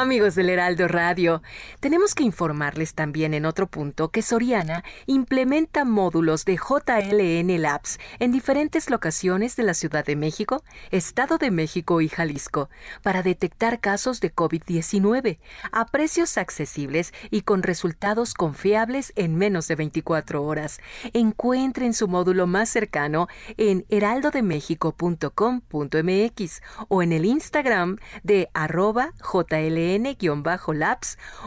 Amigos 0.00 0.36
del 0.36 0.48
Heraldo 0.48 0.86
Radio, 0.86 1.42
tenemos 1.80 2.14
que 2.14 2.22
informarles 2.22 2.94
también 2.94 3.34
en 3.34 3.44
otro 3.44 3.66
punto 3.66 4.12
que 4.12 4.22
Soriana 4.22 4.84
implementa 5.06 5.84
módulos 5.84 6.44
de 6.44 6.54
JLN 6.54 7.60
Labs 7.60 7.98
en 8.20 8.30
diferentes 8.30 8.90
locaciones 8.90 9.56
de 9.56 9.64
la 9.64 9.74
Ciudad 9.74 10.06
de 10.06 10.14
México, 10.14 10.62
Estado 10.92 11.36
de 11.36 11.50
México 11.50 12.00
y 12.00 12.08
Jalisco 12.08 12.70
para 13.02 13.24
detectar 13.24 13.80
casos 13.80 14.20
de 14.20 14.32
COVID-19 14.32 15.40
a 15.72 15.86
precios 15.86 16.38
accesibles 16.38 17.12
y 17.32 17.42
con 17.42 17.64
resultados 17.64 18.34
confiables 18.34 19.12
en 19.16 19.34
menos 19.34 19.66
de 19.66 19.74
24 19.74 20.44
horas. 20.44 20.78
Encuentren 21.12 21.92
su 21.92 22.06
módulo 22.06 22.46
más 22.46 22.68
cercano 22.68 23.26
en 23.56 23.84
heraldodemexico.com.mx 23.88 26.62
o 26.86 27.02
en 27.02 27.12
el 27.12 27.24
Instagram 27.24 27.98
de 28.22 28.48
arroba 28.54 29.12
JLN 29.20 29.87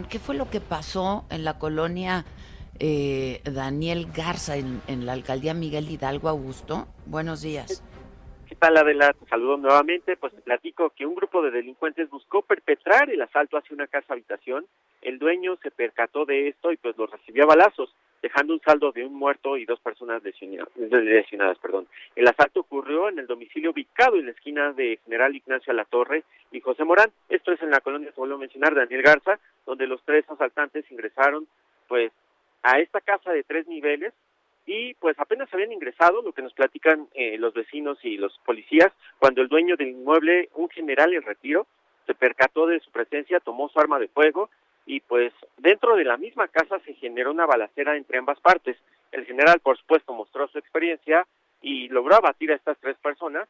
¿Qué 0.09 0.19
fue 0.19 0.35
lo 0.35 0.49
que 0.49 0.61
pasó 0.61 1.27
en 1.31 1.45
la 1.45 1.59
colonia 1.59 2.25
eh, 2.81 3.41
Daniel 3.45 4.07
Garza, 4.11 4.57
en, 4.57 5.07
la 5.07 5.13
alcaldía 5.13 5.53
Miguel 5.53 5.89
Hidalgo 5.89 6.31
Augusto? 6.31 6.89
Buenos 7.05 7.43
días. 7.43 7.85
¿Qué 8.49 8.55
tal, 8.57 8.79
Adela? 8.79 9.13
Te 9.13 9.27
saludo 9.27 9.59
nuevamente. 9.59 10.17
Pues 10.17 10.35
te 10.35 10.41
platico 10.41 10.91
que 10.91 11.05
un 11.05 11.15
grupo 11.15 11.43
de 11.43 11.51
delincuentes 11.51 12.09
buscó 12.09 12.41
perpetrar 12.41 13.11
el 13.11 13.21
asalto 13.21 13.59
hacia 13.59 13.75
una 13.75 13.87
casa 13.87 14.15
habitación. 14.15 14.67
El 15.03 15.19
dueño 15.19 15.57
se 15.63 15.71
percató 15.71 16.25
de 16.25 16.49
esto 16.49 16.73
y 16.73 16.79
pues 16.79 16.97
lo 16.97 17.07
recibió 17.07 17.45
a 17.45 17.49
balazos, 17.49 17.95
dejando 18.27 18.55
un 18.55 18.61
saldo 18.61 18.91
de 18.91 19.05
un 19.05 19.15
muerto 19.15 19.57
y 19.57 19.65
dos 19.65 19.79
personas 19.79 20.21
lesionadas. 20.25 21.59
Perdón. 21.59 21.87
El 22.17 22.27
asalto 22.27 22.61
ocurrió 22.61 23.09
en 23.09 23.21
el 23.21 23.29
domicilio 23.29 23.71
ubicado 23.71 24.17
en 24.17 24.27
la 24.27 24.33
esquina 24.33 24.73
de 24.73 24.99
General 25.05 25.35
Ignacio 25.35 25.73
Torre 25.89 26.25
y 26.51 26.61
José 26.61 26.83
Morán. 26.83 27.13
Esto 27.29 27.53
es 27.53 27.63
en 27.63 27.71
la 27.71 27.81
colonia, 27.81 28.11
se 28.11 28.21
vuelvo 28.21 28.35
a 28.35 28.39
mencionar, 28.39 28.75
Daniel 28.75 29.03
Garza, 29.03 29.39
donde 29.65 29.87
los 29.87 30.03
tres 30.05 30.29
asaltantes 30.29 30.91
ingresaron 30.91 31.47
pues 31.87 32.11
a 32.65 32.81
esta 32.81 33.01
casa 33.01 33.31
de 33.31 33.45
tres 33.45 33.69
niveles 33.69 34.13
y 34.67 34.95
pues 34.95 35.17
apenas 35.21 35.49
habían 35.55 35.71
ingresado, 35.71 36.23
lo 36.23 36.33
que 36.33 36.43
nos 36.43 36.53
platican 36.53 37.07
eh, 37.15 37.39
los 37.39 37.55
vecinos 37.55 37.97
y 38.03 38.17
los 38.17 38.37
policías, 38.45 38.93
cuando 39.21 39.41
el 39.41 39.47
dueño 39.47 39.77
del 39.77 39.91
inmueble, 39.91 40.49
un 40.55 40.69
general 40.69 41.15
en 41.15 41.23
retiro, 41.23 41.69
se 42.07 42.15
percató 42.15 42.67
de 42.67 42.81
su 42.81 42.91
presencia, 42.91 43.39
tomó 43.39 43.69
su 43.69 43.79
arma 43.79 44.01
de 44.01 44.09
fuego 44.09 44.51
y 44.87 45.01
pues 45.01 45.33
dentro 45.59 45.97
de 45.97 46.05
la 46.05 46.17
misma 46.17 46.49
casa 46.49 46.79
se 46.87 46.95
generó 46.95 47.33
una 47.33 47.45
balacera 47.45 47.97
entre 47.97 48.19
ambas 48.19 48.41
partes. 48.41 48.77
El 49.11 49.27
general, 49.27 49.61
por 49.61 49.77
supuesto, 49.77 50.15
mostró 50.15 50.47
su 50.49 50.59
experiencia 50.59 51.27
y 51.61 51.89
logró 51.89 52.15
abatir 52.15 52.53
a 52.53 52.55
estas 52.55 52.79
tres 52.79 52.97
personas. 52.99 53.49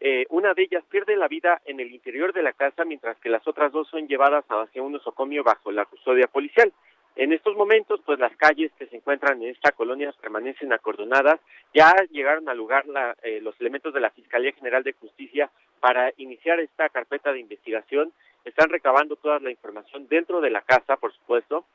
Eh, 0.00 0.26
una 0.30 0.54
de 0.54 0.62
ellas 0.62 0.84
pierde 0.88 1.16
la 1.16 1.26
vida 1.26 1.60
en 1.64 1.80
el 1.80 1.92
interior 1.92 2.32
de 2.32 2.42
la 2.42 2.52
casa, 2.52 2.84
mientras 2.84 3.18
que 3.18 3.28
las 3.28 3.46
otras 3.48 3.72
dos 3.72 3.88
son 3.88 4.06
llevadas 4.06 4.44
hacia 4.48 4.82
un 4.82 4.92
nosocomio 4.92 5.42
bajo 5.42 5.72
la 5.72 5.84
custodia 5.86 6.28
policial. 6.28 6.72
En 7.16 7.32
estos 7.32 7.56
momentos, 7.56 8.00
pues 8.06 8.20
las 8.20 8.36
calles 8.36 8.70
que 8.78 8.86
se 8.86 8.94
encuentran 8.94 9.42
en 9.42 9.48
esta 9.48 9.72
colonia 9.72 10.14
permanecen 10.20 10.72
acordonadas. 10.72 11.40
Ya 11.74 11.92
llegaron 12.12 12.48
al 12.48 12.56
lugar 12.56 12.84
eh, 13.24 13.40
los 13.42 13.60
elementos 13.60 13.92
de 13.92 13.98
la 13.98 14.10
Fiscalía 14.10 14.52
General 14.52 14.84
de 14.84 14.92
Justicia 14.92 15.50
para 15.80 16.12
iniciar 16.16 16.60
esta 16.60 16.88
carpeta 16.88 17.32
de 17.32 17.40
investigación. 17.40 18.12
Están 18.48 18.70
recabando 18.70 19.16
toda 19.16 19.38
la 19.40 19.50
información 19.50 20.08
dentro 20.08 20.40
de 20.40 20.48
la 20.48 20.62
casa, 20.62 20.96
por 20.96 21.12
supuesto, 21.12 21.66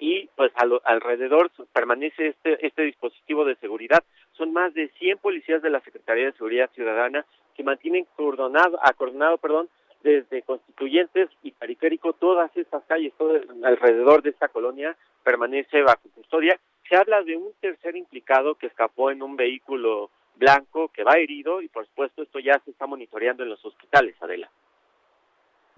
y 0.00 0.28
pues 0.34 0.50
alrededor 0.84 1.52
permanece 1.72 2.28
este, 2.28 2.66
este 2.66 2.82
dispositivo 2.82 3.44
de 3.44 3.54
seguridad. 3.56 4.02
Son 4.32 4.52
más 4.52 4.74
de 4.74 4.88
100 4.98 5.18
policías 5.18 5.62
de 5.62 5.70
la 5.70 5.80
Secretaría 5.80 6.26
de 6.26 6.32
Seguridad 6.32 6.70
Ciudadana 6.74 7.24
que 7.54 7.62
mantienen 7.62 8.06
acordonado, 8.12 8.80
acordonado 8.82 9.38
perdón, 9.38 9.68
desde 10.02 10.42
Constituyentes 10.42 11.30
y 11.44 11.52
Periférico, 11.52 12.14
todas 12.14 12.50
estas 12.56 12.82
calles, 12.86 13.12
todo 13.16 13.40
alrededor 13.62 14.22
de 14.22 14.30
esta 14.30 14.48
colonia 14.48 14.96
permanece 15.22 15.82
bajo 15.82 16.08
custodia. 16.16 16.58
Se 16.88 16.96
habla 16.96 17.22
de 17.22 17.36
un 17.36 17.52
tercer 17.60 17.94
implicado 17.94 18.56
que 18.56 18.66
escapó 18.66 19.12
en 19.12 19.22
un 19.22 19.36
vehículo 19.36 20.10
blanco 20.34 20.88
que 20.88 21.04
va 21.04 21.18
herido 21.18 21.62
y 21.62 21.68
por 21.68 21.86
supuesto 21.86 22.22
esto 22.22 22.40
ya 22.40 22.60
se 22.64 22.72
está 22.72 22.88
monitoreando 22.88 23.44
en 23.44 23.50
los 23.50 23.64
hospitales, 23.64 24.16
Adela. 24.20 24.50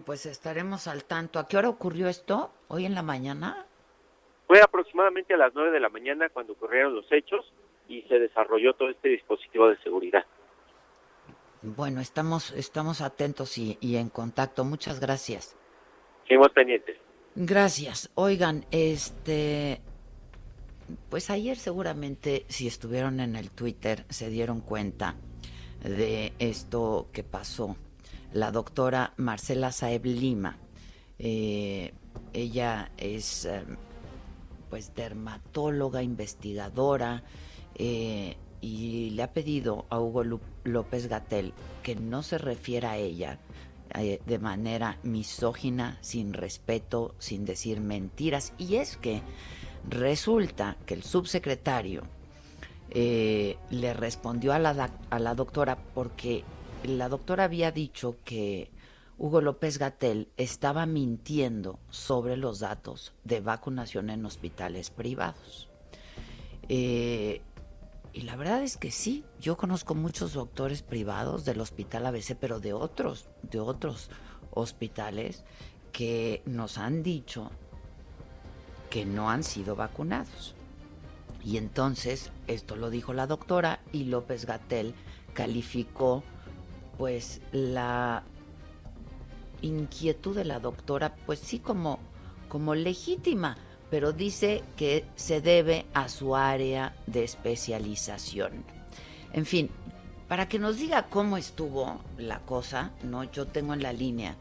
Pues 0.05 0.27
estaremos 0.27 0.89
al 0.89 1.05
tanto. 1.05 1.39
¿A 1.39 1.47
qué 1.47 1.57
hora 1.57 1.69
ocurrió 1.69 2.09
esto? 2.09 2.53
¿Hoy 2.69 2.85
en 2.85 2.95
la 2.95 3.03
mañana? 3.03 3.67
Fue 4.47 4.61
aproximadamente 4.61 5.35
a 5.35 5.37
las 5.37 5.55
nueve 5.55 5.71
de 5.71 5.81
la 5.81 5.89
mañana 5.89 6.29
cuando 6.29 6.55
ocurrieron 6.55 6.95
los 6.95 7.11
hechos 7.13 7.53
y 7.89 8.03
se 8.03 8.19
desarrolló 8.19 8.75
todo 8.75 8.91
este 8.91 9.09
dispositivo 9.09 9.69
de 9.69 9.79
seguridad. 9.79 10.25
Bueno, 11.63 12.01
estamos, 12.01 12.51
estamos 12.53 13.01
atentos 13.01 13.57
y, 13.57 13.79
en 13.81 14.11
contacto. 14.11 14.65
Muchas 14.65 15.01
gracias. 15.01 15.57
Seguimos 16.25 16.51
pendientes. 16.51 16.99
Gracias. 17.37 18.11
Oigan, 18.15 18.67
este, 18.71 19.81
pues 21.09 21.31
ayer 21.31 21.57
seguramente 21.57 22.45
si 22.49 22.67
estuvieron 22.67 23.21
en 23.21 23.35
el 23.37 23.51
Twitter 23.51 24.05
se 24.11 24.29
dieron 24.29 24.61
cuenta 24.61 25.15
de 25.83 26.33
esto 26.39 27.09
que 27.13 27.25
pasó. 27.25 27.77
La 28.35 28.51
doctora 28.51 29.12
Marcela 29.16 29.70
Saeb 29.70 30.07
Lima, 30.07 30.59
eh, 31.20 31.94
ella 32.33 32.90
es 32.97 33.44
eh, 33.44 33.62
pues 34.68 34.92
dermatóloga, 34.92 36.03
investigadora, 36.03 37.23
eh, 37.77 38.37
y 38.61 39.11
le 39.11 39.23
ha 39.23 39.33
pedido 39.33 39.87
a 39.88 40.01
Hugo 40.01 40.25
López 40.64 41.07
Gatel 41.07 41.53
que 41.85 41.94
no 41.94 42.25
se 42.25 42.38
refiera 42.38 42.90
a 42.90 42.97
ella 42.97 43.38
de 43.94 44.38
manera 44.40 44.99
misógina, 45.05 45.99
sin 46.01 46.33
respeto, 46.33 47.14
sin 47.20 47.44
decir 47.44 47.81
mentiras. 47.81 48.53
Y 48.59 48.77
es 48.77 48.97
que 48.97 49.23
resulta 49.88 50.77
que 50.87 50.94
el 50.94 51.05
subsecretario 51.05 52.03
le 52.90 53.94
respondió 53.94 54.53
a 54.55 54.59
la 54.59 55.35
doctora 55.37 55.79
porque 55.94 56.42
la 56.85 57.09
doctora 57.09 57.44
había 57.44 57.73
dicho 57.73 58.16
que 58.25 58.70
Hugo 59.16 59.40
López 59.40 59.79
Gatel 59.79 60.29
estaba 60.37 60.87
mintiendo 60.87 61.79
sobre 61.90 62.37
los 62.37 62.61
datos 62.61 63.12
de 63.25 63.40
vacunación 63.40 64.11
en 64.11 64.27
hospitales 64.27 64.90
privados. 64.90 65.68
Eh, 66.68 67.42
y 68.12 68.23
la 68.23 68.37
verdad 68.37 68.62
es 68.62 68.77
que 68.77 68.90
sí, 68.90 69.25
yo 69.40 69.57
conozco 69.57 69.94
muchos 69.94 70.35
doctores 70.35 70.83
privados 70.83 71.44
del 71.44 71.61
hospital 71.61 72.07
ABC, 72.07 72.37
pero 72.38 72.61
de 72.61 72.73
otros, 72.73 73.29
de 73.42 73.61
otros 73.61 74.11
hospitales 74.53 75.44
que 75.92 76.42
nos 76.47 76.79
han 76.79 77.03
dicho 77.03 77.51
que 78.90 79.05
no 79.05 79.31
han 79.31 79.42
sido 79.42 79.75
vacunados. 79.75 80.55
Y 81.44 81.57
entonces, 81.57 82.31
esto 82.47 82.77
lo 82.77 82.90
dijo 82.90 83.12
la 83.12 83.27
doctora 83.27 83.81
y 83.92 84.05
López 84.05 84.47
Gatel 84.47 84.94
calificó 85.35 86.23
pues 86.99 87.41
la 87.53 88.23
inquietud 89.63 90.37
de 90.37 90.45
la 90.45 90.61
doctora, 90.61 91.15
pues 91.27 91.39
sí 91.39 91.59
como, 91.59 91.99
como 92.49 92.75
legítima, 92.75 93.57
pero 93.91 94.13
dice 94.13 94.63
que 94.77 95.05
se 95.15 95.41
debe 95.41 95.87
a 95.95 96.09
su 96.09 96.37
área 96.37 96.95
de 97.07 97.25
especialización. 97.25 98.65
En 99.33 99.47
fin, 99.47 99.71
para 100.29 100.49
que 100.49 100.59
nos 100.59 100.79
diga 100.79 101.07
cómo 101.09 101.37
estuvo 101.37 102.01
la 102.19 102.41
cosa, 102.41 102.93
no, 103.03 103.25
yo 103.25 103.47
tengo 103.47 103.75
en 103.75 103.83
la 103.83 103.93
línea 103.93 104.37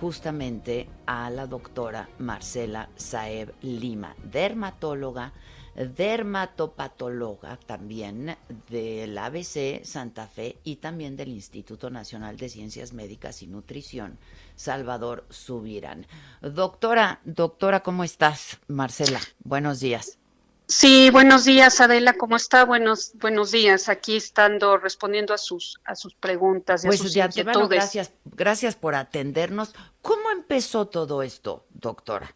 justamente 0.00 0.88
a 1.06 1.28
la 1.30 1.46
doctora 1.46 2.08
Marcela 2.18 2.88
Saeb 2.96 3.52
Lima, 3.62 4.14
dermatóloga, 4.22 5.32
dermatopatóloga 5.78 7.56
también 7.56 8.36
del 8.68 9.16
ABC 9.16 9.84
Santa 9.84 10.26
Fe 10.26 10.56
y 10.64 10.76
también 10.76 11.16
del 11.16 11.28
Instituto 11.28 11.88
Nacional 11.88 12.36
de 12.36 12.48
Ciencias 12.48 12.92
Médicas 12.92 13.42
y 13.42 13.46
Nutrición 13.46 14.18
Salvador 14.56 15.24
Subirán. 15.30 16.06
Doctora, 16.42 17.20
doctora, 17.24 17.82
¿cómo 17.82 18.02
estás? 18.02 18.58
Marcela, 18.66 19.20
buenos 19.44 19.78
días. 19.78 20.18
Sí, 20.66 21.08
buenos 21.10 21.46
días 21.46 21.80
Adela, 21.80 22.12
¿cómo 22.12 22.36
está? 22.36 22.64
Buenos 22.64 23.12
buenos 23.14 23.52
días, 23.52 23.88
aquí 23.88 24.16
estando 24.16 24.76
respondiendo 24.76 25.32
a 25.32 25.38
sus 25.38 25.80
a 25.84 25.94
sus 25.94 26.14
preguntas 26.14 26.84
y 26.84 26.88
pues 26.88 27.00
a 27.00 27.04
sus 27.04 27.14
ya 27.14 27.26
gracias, 27.26 28.12
gracias 28.26 28.76
por 28.76 28.94
atendernos. 28.94 29.74
¿Cómo 30.02 30.30
empezó 30.30 30.86
todo 30.86 31.22
esto, 31.22 31.64
doctora? 31.70 32.34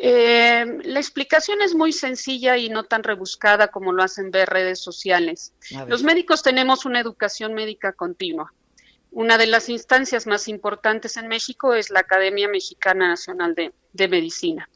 Eh, 0.00 0.64
la 0.84 1.00
explicación 1.00 1.60
es 1.60 1.74
muy 1.74 1.92
sencilla 1.92 2.56
y 2.56 2.68
no 2.68 2.84
tan 2.84 3.02
rebuscada 3.02 3.68
como 3.68 3.92
lo 3.92 4.02
hacen 4.02 4.30
ver 4.30 4.48
redes 4.48 4.80
sociales. 4.80 5.52
Los 5.88 6.04
médicos 6.04 6.42
tenemos 6.42 6.84
una 6.84 7.00
educación 7.00 7.54
médica 7.54 7.92
continua. 7.92 8.52
Una 9.10 9.38
de 9.38 9.46
las 9.46 9.68
instancias 9.68 10.26
más 10.26 10.46
importantes 10.48 11.16
en 11.16 11.26
México 11.26 11.74
es 11.74 11.90
la 11.90 12.00
Academia 12.00 12.46
Mexicana 12.46 13.08
Nacional 13.08 13.54
de, 13.54 13.72
de 13.92 14.08
Medicina 14.08 14.68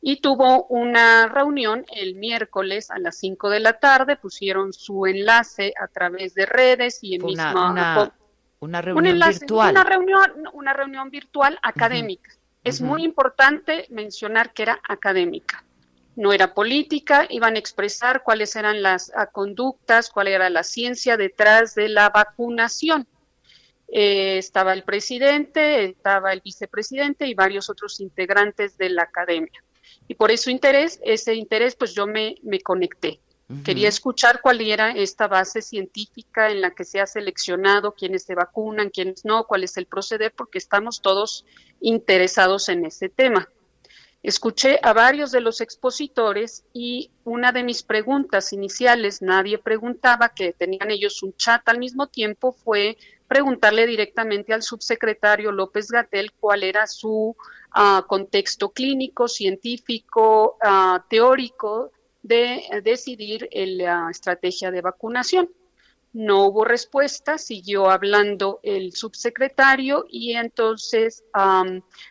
y 0.00 0.20
tuvo 0.20 0.64
una 0.66 1.26
reunión 1.26 1.84
el 1.94 2.14
miércoles 2.14 2.90
a 2.90 2.98
las 2.98 3.16
5 3.18 3.50
de 3.50 3.60
la 3.60 3.74
tarde, 3.74 4.16
pusieron 4.16 4.72
su 4.72 5.06
enlace 5.06 5.74
a 5.80 5.88
través 5.88 6.34
de 6.34 6.46
redes 6.46 6.98
y 7.02 7.14
en 7.14 7.24
una, 7.24 7.30
misma 7.30 8.12
una, 8.60 8.82
reunión 8.82 9.18
virtual. 9.18 9.70
Una 9.70 9.84
reunión, 9.84 10.48
una 10.52 10.72
reunión 10.72 11.10
virtual 11.10 11.58
académica. 11.62 12.30
Es 12.62 12.80
muy 12.80 13.04
importante 13.04 13.86
mencionar 13.90 14.52
que 14.52 14.62
era 14.62 14.80
académica. 14.86 15.64
No 16.16 16.32
era 16.32 16.52
política, 16.52 17.26
iban 17.30 17.56
a 17.56 17.58
expresar 17.58 18.22
cuáles 18.22 18.54
eran 18.54 18.82
las 18.82 19.10
conductas, 19.32 20.10
cuál 20.10 20.28
era 20.28 20.50
la 20.50 20.62
ciencia 20.62 21.16
detrás 21.16 21.74
de 21.74 21.88
la 21.88 22.10
vacunación. 22.10 23.06
Eh, 23.88 24.38
estaba 24.38 24.72
el 24.72 24.84
presidente, 24.84 25.84
estaba 25.84 26.32
el 26.32 26.42
vicepresidente 26.42 27.26
y 27.26 27.34
varios 27.34 27.70
otros 27.70 28.00
integrantes 28.00 28.76
de 28.76 28.90
la 28.90 29.02
academia. 29.02 29.64
Y 30.06 30.14
por 30.14 30.30
eso 30.30 30.50
interés, 30.50 31.00
ese 31.02 31.34
interés, 31.34 31.74
pues 31.74 31.94
yo 31.94 32.06
me, 32.06 32.36
me 32.42 32.60
conecté. 32.60 33.20
Quería 33.64 33.88
escuchar 33.88 34.40
cuál 34.42 34.60
era 34.60 34.92
esta 34.92 35.26
base 35.26 35.60
científica 35.60 36.50
en 36.50 36.60
la 36.60 36.70
que 36.70 36.84
se 36.84 37.00
ha 37.00 37.06
seleccionado 37.06 37.94
quiénes 37.94 38.22
se 38.22 38.36
vacunan, 38.36 38.90
quiénes 38.90 39.24
no, 39.24 39.44
cuál 39.44 39.64
es 39.64 39.76
el 39.76 39.86
proceder, 39.86 40.32
porque 40.36 40.58
estamos 40.58 41.00
todos 41.00 41.44
interesados 41.80 42.68
en 42.68 42.86
ese 42.86 43.08
tema. 43.08 43.48
Escuché 44.22 44.78
a 44.82 44.92
varios 44.92 45.32
de 45.32 45.40
los 45.40 45.60
expositores 45.60 46.64
y 46.72 47.10
una 47.24 47.50
de 47.50 47.64
mis 47.64 47.82
preguntas 47.82 48.52
iniciales, 48.52 49.20
nadie 49.20 49.58
preguntaba, 49.58 50.28
que 50.28 50.52
tenían 50.52 50.90
ellos 50.92 51.22
un 51.22 51.34
chat 51.34 51.68
al 51.68 51.78
mismo 51.78 52.06
tiempo, 52.06 52.52
fue 52.52 52.98
preguntarle 53.26 53.86
directamente 53.86 54.52
al 54.52 54.62
subsecretario 54.62 55.50
López 55.50 55.90
Gatel 55.90 56.32
cuál 56.38 56.62
era 56.62 56.86
su 56.86 57.34
ah, 57.72 58.04
contexto 58.06 58.70
clínico, 58.70 59.26
científico, 59.26 60.56
ah, 60.62 61.04
teórico 61.08 61.90
de 62.22 62.62
decidir 62.82 63.48
la 63.52 64.08
estrategia 64.10 64.70
de 64.70 64.80
vacunación. 64.80 65.50
No 66.12 66.46
hubo 66.46 66.64
respuesta, 66.64 67.38
siguió 67.38 67.88
hablando 67.88 68.58
el 68.64 68.92
subsecretario 68.94 70.06
y 70.08 70.32
entonces 70.34 71.22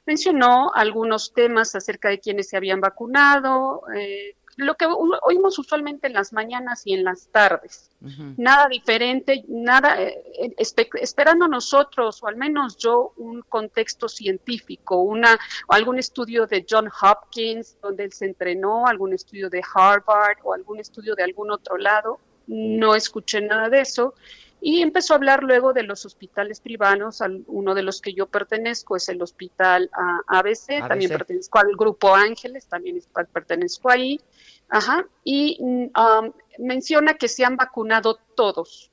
mencionó 0.06 0.72
algunos 0.74 1.34
temas 1.34 1.76
acerca 1.76 2.08
de 2.08 2.19
quienes 2.19 2.48
se 2.48 2.56
habían 2.56 2.80
vacunado, 2.80 3.84
eh, 3.93 4.36
lo 4.60 4.76
que 4.76 4.86
oímos 5.24 5.58
usualmente 5.58 6.08
en 6.08 6.13
las 6.13 6.34
mañanas 6.34 6.82
y 6.86 6.93
en 6.93 7.04
las 7.04 7.28
tardes. 7.28 7.91
Nada 8.38 8.67
diferente, 8.67 9.43
nada, 9.48 10.02
eh, 10.02 10.22
eh, 10.38 10.89
esperando 11.02 11.48
nosotros, 11.48 12.22
o 12.24 12.28
al 12.28 12.36
menos 12.36 12.78
yo, 12.78 13.13
un 13.17 13.41
contexto 13.41 14.08
científico, 14.08 15.02
una, 15.02 15.38
algún 15.69 15.98
estudio 15.98 16.45
de 16.45 16.65
John 16.69 16.89
Hopkins, 17.02 17.78
donde 17.82 18.04
él 18.06 18.13
se 18.13 18.26
entrenó, 18.26 18.86
algún 18.88 19.13
estudio 19.13 19.50
de 19.50 19.62
Harvard 19.74 20.38
o 20.43 20.54
algún 20.54 20.80
estudio 20.80 21.15
de 21.15 21.24
algún 21.24 21.52
otro 21.52 21.78
lado. 21.78 22.19
No 22.48 22.95
escuché 22.95 23.41
nada 23.41 23.69
de 23.69 23.82
eso. 23.82 24.13
Y 24.62 24.82
empezó 24.82 25.13
a 25.13 25.17
hablar 25.17 25.43
luego 25.43 25.74
de 25.74 25.84
los 25.84 26.06
hospitales 26.06 26.60
privados, 26.60 27.22
uno 27.48 27.76
de 27.76 27.84
los 27.84 28.02
que 28.02 28.13
yo 28.13 28.28
pertenezco 28.28 28.98
es 28.98 29.08
el 29.08 29.22
hospital 29.22 29.89
ABC, 30.28 30.86
también 30.88 31.12
pertenezco 31.12 31.60
al 31.60 31.76
grupo 31.78 32.13
Ángeles, 32.13 32.67
también 32.67 33.02
pertenezco 33.32 33.89
ahí, 33.89 34.19
ajá, 34.67 35.06
y 35.24 35.58
um, 35.62 36.32
menciona 36.58 37.13
que 37.13 37.30
se 37.30 37.45
han 37.45 37.56
vacunado 37.56 38.19
todos, 38.36 38.91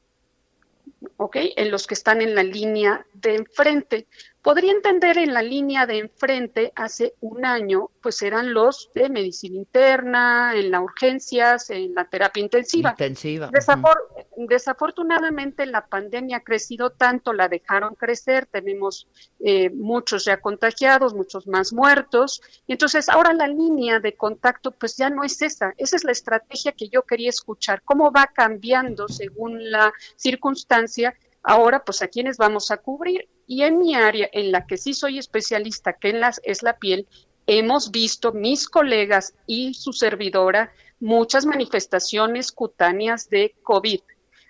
¿ok? 1.16 1.36
En 1.56 1.70
los 1.70 1.86
que 1.86 1.94
están 1.94 2.22
en 2.22 2.34
la 2.34 2.44
línea 2.44 3.04
de 3.14 3.34
enfrente. 3.34 4.06
Podría 4.46 4.70
entender 4.70 5.18
en 5.18 5.34
la 5.34 5.42
línea 5.42 5.86
de 5.86 5.98
enfrente, 5.98 6.72
hace 6.76 7.14
un 7.20 7.44
año, 7.44 7.90
pues 8.00 8.22
eran 8.22 8.54
los 8.54 8.92
de 8.94 9.08
medicina 9.08 9.56
interna, 9.56 10.52
en 10.54 10.70
las 10.70 10.82
urgencias, 10.82 11.68
en 11.70 11.96
la 11.96 12.04
terapia 12.04 12.44
intensiva. 12.44 12.90
Intensiva. 12.90 13.50
Desafortunadamente 14.36 15.66
la 15.66 15.86
pandemia 15.88 16.36
ha 16.36 16.44
crecido 16.44 16.90
tanto, 16.90 17.32
la 17.32 17.48
dejaron 17.48 17.96
crecer, 17.96 18.46
tenemos 18.46 19.08
eh, 19.40 19.68
muchos 19.70 20.26
ya 20.26 20.36
contagiados, 20.36 21.12
muchos 21.12 21.48
más 21.48 21.72
muertos, 21.72 22.40
y 22.68 22.72
entonces 22.74 23.08
ahora 23.08 23.32
la 23.32 23.48
línea 23.48 23.98
de 23.98 24.14
contacto 24.14 24.70
pues 24.70 24.96
ya 24.96 25.10
no 25.10 25.24
es 25.24 25.42
esa, 25.42 25.74
esa 25.76 25.96
es 25.96 26.04
la 26.04 26.12
estrategia 26.12 26.70
que 26.70 26.88
yo 26.88 27.02
quería 27.02 27.30
escuchar, 27.30 27.82
cómo 27.82 28.12
va 28.12 28.30
cambiando 28.32 29.08
según 29.08 29.72
la 29.72 29.92
circunstancia 30.14 31.16
Ahora, 31.48 31.84
pues 31.84 32.02
a 32.02 32.08
quienes 32.08 32.38
vamos 32.38 32.72
a 32.72 32.76
cubrir. 32.76 33.28
Y 33.46 33.62
en 33.62 33.78
mi 33.78 33.94
área, 33.94 34.28
en 34.32 34.50
la 34.50 34.66
que 34.66 34.76
sí 34.76 34.94
soy 34.94 35.18
especialista, 35.18 35.92
que 35.92 36.20
es 36.42 36.62
la 36.64 36.76
piel, 36.76 37.06
hemos 37.46 37.92
visto 37.92 38.32
mis 38.32 38.68
colegas 38.68 39.32
y 39.46 39.74
su 39.74 39.92
servidora 39.92 40.72
muchas 40.98 41.46
manifestaciones 41.46 42.50
cutáneas 42.50 43.30
de 43.30 43.54
COVID. 43.62 44.00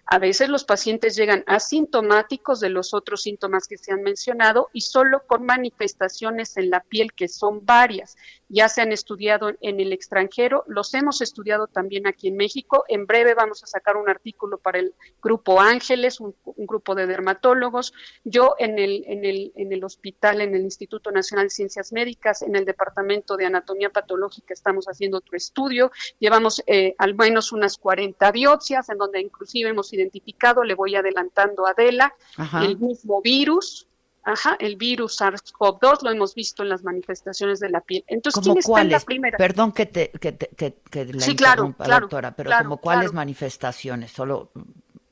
A 0.06 0.18
veces 0.18 0.48
los 0.48 0.64
pacientes 0.64 1.16
llegan 1.16 1.44
asintomáticos 1.46 2.60
de 2.60 2.70
los 2.70 2.94
otros 2.94 3.22
síntomas 3.22 3.66
que 3.66 3.76
se 3.76 3.92
han 3.92 4.02
mencionado 4.02 4.70
y 4.72 4.80
solo 4.80 5.26
con 5.26 5.44
manifestaciones 5.44 6.56
en 6.56 6.70
la 6.70 6.80
piel 6.80 7.12
que 7.12 7.28
son 7.28 7.66
varias. 7.66 8.16
Ya 8.48 8.68
se 8.68 8.80
han 8.80 8.92
estudiado 8.92 9.52
en 9.60 9.80
el 9.80 9.92
extranjero, 9.92 10.64
los 10.66 10.94
hemos 10.94 11.20
estudiado 11.20 11.66
también 11.66 12.06
aquí 12.06 12.28
en 12.28 12.36
México. 12.36 12.84
En 12.88 13.06
breve 13.06 13.34
vamos 13.34 13.62
a 13.64 13.66
sacar 13.66 13.96
un 13.96 14.08
artículo 14.08 14.58
para 14.58 14.78
el 14.78 14.94
grupo 15.22 15.60
Ángeles, 15.60 16.20
un, 16.20 16.34
grupo 16.56 16.94
de 16.94 17.06
dermatólogos. 17.06 17.92
Yo 18.24 18.54
en 18.58 18.78
el, 18.78 19.04
en, 19.06 19.24
el, 19.24 19.52
en 19.56 19.72
el 19.72 19.84
hospital, 19.84 20.40
en 20.40 20.54
el 20.54 20.62
Instituto 20.62 21.10
Nacional 21.10 21.46
de 21.46 21.50
Ciencias 21.50 21.92
Médicas, 21.92 22.42
en 22.42 22.56
el 22.56 22.64
Departamento 22.64 23.36
de 23.36 23.46
Anatomía 23.46 23.90
Patológica, 23.90 24.54
estamos 24.54 24.86
haciendo 24.86 25.18
otro 25.18 25.36
estudio. 25.36 25.90
Llevamos 26.18 26.62
eh, 26.66 26.94
al 26.98 27.14
menos 27.14 27.52
unas 27.52 27.78
40 27.78 28.30
biopsias, 28.32 28.88
en 28.88 28.98
donde 28.98 29.20
inclusive 29.20 29.70
hemos 29.70 29.92
identificado, 29.92 30.62
le 30.64 30.74
voy 30.74 30.94
adelantando 30.94 31.66
a 31.66 31.70
Adela, 31.70 32.14
el 32.62 32.78
mismo 32.78 33.20
virus, 33.22 33.86
Ajá, 34.26 34.56
el 34.58 34.74
virus 34.74 35.20
SARS-CoV-2 35.20 36.02
lo 36.02 36.10
hemos 36.10 36.34
visto 36.34 36.64
en 36.64 36.68
las 36.68 36.82
manifestaciones 36.82 37.60
de 37.60 37.70
la 37.70 37.80
piel. 37.80 38.02
Entonces, 38.08 38.42
¿quién 38.42 38.58
está 38.58 38.80
en 38.80 38.90
la 38.90 38.98
primera? 38.98 39.38
Perdón 39.38 39.70
que 39.70 39.86
te, 39.86 40.10
que, 40.10 40.36
que, 40.36 40.74
que 40.90 41.04
la 41.04 41.20
sí, 41.20 41.36
claro, 41.36 41.72
doctora, 41.78 42.34
pero 42.34 42.50
como 42.58 42.78
cuáles 42.78 43.12
manifestaciones, 43.12 44.10
solo 44.10 44.50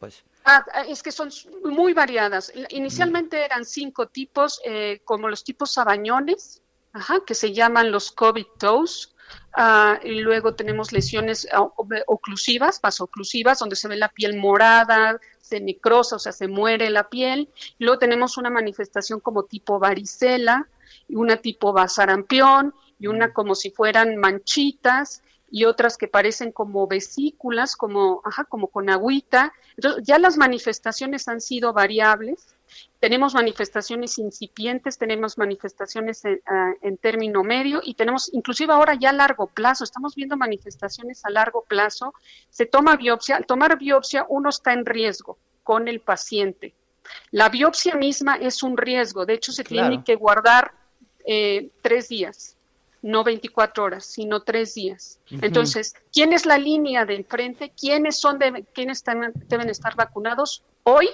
pues. 0.01 0.25
Ah, 0.45 0.65
es 0.89 1.01
que 1.05 1.13
son 1.13 1.31
muy 1.63 1.93
variadas. 1.93 2.53
Inicialmente 2.71 3.45
eran 3.45 3.65
cinco 3.65 4.09
tipos, 4.09 4.61
eh, 4.65 5.01
como 5.05 5.29
los 5.29 5.45
tipos 5.45 5.73
sabañones, 5.73 6.61
ajá, 6.93 7.21
que 7.25 7.37
se 7.37 7.53
llaman 7.53 7.93
los 7.93 8.11
COVID 8.11 8.47
toes, 8.59 9.14
Ah, 9.53 10.01
y 10.03 10.21
luego 10.21 10.55
tenemos 10.55 10.93
lesiones 10.93 11.47
ah, 11.53 11.69
oclusivas, 12.07 12.81
vasoclusivas, 12.81 13.61
donde 13.61 13.77
se 13.77 13.89
ve 13.89 13.97
la 13.97 14.09
piel 14.09 14.37
morada, 14.37 15.21
se 15.41 15.61
necrosa, 15.61 16.17
o 16.17 16.19
sea, 16.19 16.33
se 16.33 16.49
muere 16.49 16.91
la 16.91 17.09
piel. 17.09 17.49
Y 17.79 17.85
luego 17.85 17.99
tenemos 17.99 18.37
una 18.37 18.51
manifestación 18.51 19.21
como 19.21 19.45
tipo 19.45 19.79
varicela, 19.79 20.69
y 21.09 21.17
una 21.17 21.37
tipo 21.37 21.73
basarampión, 21.73 22.75
y 22.99 23.07
una 23.07 23.33
como 23.33 23.55
si 23.55 23.71
fueran 23.71 24.17
manchitas, 24.17 25.23
y 25.55 25.67
otras 25.67 25.97
que 25.97 26.09
parecen 26.09 26.51
como 26.51 26.89
vesículas, 26.89 27.77
como, 27.77 28.23
ajá, 28.25 28.43
como 28.43 28.67
con 28.67 28.91
agüita. 28.91 29.53
Entonces, 29.77 30.03
ya 30.05 30.19
las 30.19 30.37
manifestaciones 30.37 31.29
han 31.29 31.41
sido 31.41 31.73
variables 31.73 32.55
tenemos 32.99 33.35
manifestaciones 33.35 34.19
incipientes, 34.19 34.99
tenemos 34.99 35.37
manifestaciones 35.37 36.23
ah, 36.47 36.73
en, 36.81 36.97
término 36.97 37.45
medio 37.45 37.81
y 37.85 37.95
tenemos 37.95 38.33
inclusive 38.33 38.73
ahora 38.73 38.95
ya 38.95 39.11
a 39.11 39.13
largo 39.13 39.47
plazo, 39.47 39.85
estamos 39.85 40.15
viendo 40.15 40.37
manifestaciones 40.37 41.25
a 41.25 41.31
largo 41.31 41.63
plazo. 41.69 42.15
Se 42.51 42.67
toma 42.67 42.97
biopsia, 42.97 43.37
al 43.37 43.47
tomar 43.47 43.79
biopsia 43.79 44.27
uno 44.29 44.49
está 44.49 44.73
en 44.73 44.87
riesgo 44.87 45.39
con 45.63 45.87
el 45.87 46.01
paciente. 46.01 46.75
La 47.31 47.51
biopsia 47.51 47.95
misma 47.97 48.37
es 48.37 48.63
un 48.63 48.77
riesgo, 48.77 49.27
de 49.27 49.35
hecho 49.35 49.53
se 49.53 49.65
tiene 49.65 50.03
que 50.03 50.17
guardar 50.17 50.73
eh, 51.27 51.71
tres 51.83 52.09
días, 52.09 52.54
no 53.05 53.23
24 53.23 53.85
horas, 53.85 54.07
sino 54.07 54.43
tres 54.43 54.75
días. 54.75 55.21
Entonces, 55.31 55.95
¿quién 56.11 56.33
es 56.33 56.47
la 56.47 56.57
línea 56.57 57.05
de 57.05 57.17
enfrente? 57.17 57.71
¿Quiénes 57.79 58.19
son 58.19 58.39
de, 58.39 58.65
quiénes 58.73 59.05
deben 59.47 59.69
estar 59.69 59.95
vacunados? 59.95 60.63
Hoy 60.85 61.11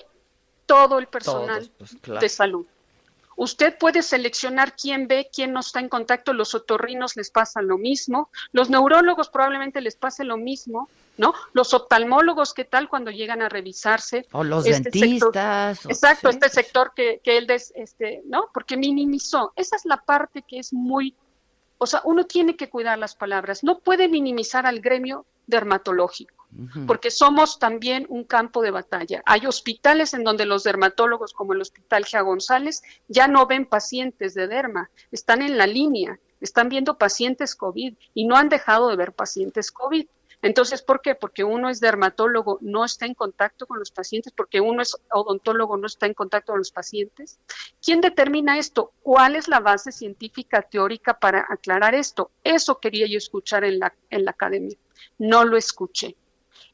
todo 0.67 1.01
el 1.01 1.09
personal 1.09 1.69
pues, 1.77 2.21
de 2.21 2.29
salud. 2.29 2.65
Usted 3.35 3.77
puede 3.77 4.03
seleccionar 4.03 4.77
quién 4.77 5.09
ve, 5.09 5.31
quién 5.35 5.53
no 5.53 5.61
está 5.61 5.81
en 5.81 5.89
contacto. 5.89 6.33
Los 6.33 6.55
otorrinos 6.55 7.17
les 7.17 7.31
pasa 7.31 7.61
lo 7.61 7.77
mismo. 7.77 8.31
Los 8.53 8.71
neurólogos 8.71 9.29
probablemente 9.29 9.81
les 9.81 9.97
pase 9.97 10.23
lo 10.23 10.37
mismo, 10.37 10.89
¿no? 11.17 11.35
Los 11.55 11.75
oftalmólogos, 11.75 12.55
¿qué 12.55 12.65
tal 12.65 12.89
cuando 12.89 13.11
llegan 13.11 13.43
a 13.43 13.49
revisarse? 13.49 14.29
O 14.31 14.45
los 14.45 14.65
este 14.65 14.91
dentistas. 14.91 15.87
exacto, 15.87 16.29
este 16.29 16.51
sector 16.51 16.93
que, 16.95 17.21
que 17.25 17.37
él, 17.37 17.49
des, 17.49 17.73
este, 17.75 18.23
¿no? 18.27 18.45
Porque 18.55 18.77
minimizó. 18.77 19.53
Esa 19.57 19.75
es 19.75 19.85
la 19.87 19.97
parte 19.97 20.45
que 20.47 20.61
es 20.61 20.73
muy, 20.73 21.17
o 21.83 21.87
sea, 21.87 22.03
uno 22.05 22.27
tiene 22.27 22.57
que 22.57 22.69
cuidar 22.69 22.99
las 22.99 23.17
palabras. 23.17 23.65
No 23.65 23.79
puede 23.79 24.07
minimizar 24.07 24.67
al 24.67 24.81
gremio 24.81 25.25
dermatológico 25.47 26.41
porque 26.87 27.11
somos 27.11 27.59
también 27.59 28.07
un 28.09 28.25
campo 28.25 28.61
de 28.63 28.71
batalla. 28.71 29.23
Hay 29.25 29.47
hospitales 29.47 30.15
en 30.15 30.25
donde 30.25 30.47
los 30.47 30.65
dermatólogos, 30.65 31.33
como 31.33 31.53
el 31.53 31.61
Hospital 31.61 32.05
Gia 32.05 32.21
González, 32.23 32.83
ya 33.09 33.29
no 33.29 33.47
ven 33.47 33.67
pacientes 33.67 34.35
de 34.35 34.49
derma, 34.49 34.91
están 35.13 35.43
en 35.43 35.57
la 35.57 35.67
línea, 35.67 36.19
están 36.41 36.69
viendo 36.69 36.99
pacientes 36.99 37.55
COVID 37.55 37.95
y 38.15 38.25
no 38.25 38.37
han 38.37 38.49
dejado 38.49 38.89
de 38.89 38.97
ver 38.97 39.13
pacientes 39.13 39.71
COVID. 39.71 40.07
Entonces, 40.43 40.83
¿por 40.83 41.03
qué? 41.03 41.15
Porque 41.15 41.45
uno 41.45 41.69
es 41.69 41.81
dermatólogo, 41.81 42.59
no 42.63 42.85
está 42.85 43.07
en 43.07 43.15
contacto 43.15 43.67
con 43.67 43.79
los 43.79 43.91
pacientes, 43.91 44.33
porque 44.35 44.61
uno 44.61 44.83
es 44.83 44.97
odontólogo, 45.13 45.77
no 45.77 45.87
está 45.87 46.07
en 46.07 46.15
contacto 46.15 46.53
con 46.53 46.61
los 46.61 46.73
pacientes. 46.73 47.39
¿Quién 47.83 48.01
determina 48.01 48.59
esto? 48.59 48.93
¿Cuál 49.03 49.37
es 49.37 49.49
la 49.49 49.61
base 49.61 49.93
científica 49.93 50.63
teórica 50.63 51.19
para 51.19 51.47
aclarar 51.49 51.95
esto? 51.95 52.31
Eso 52.43 52.81
quería 52.81 53.07
yo 53.07 53.19
escuchar 53.19 53.65
en 53.65 53.79
la, 53.79 53.95
en 54.09 54.25
la 54.25 54.31
academia. 54.31 54.77
No 55.19 55.45
lo 55.45 55.57
escuché 55.57 56.17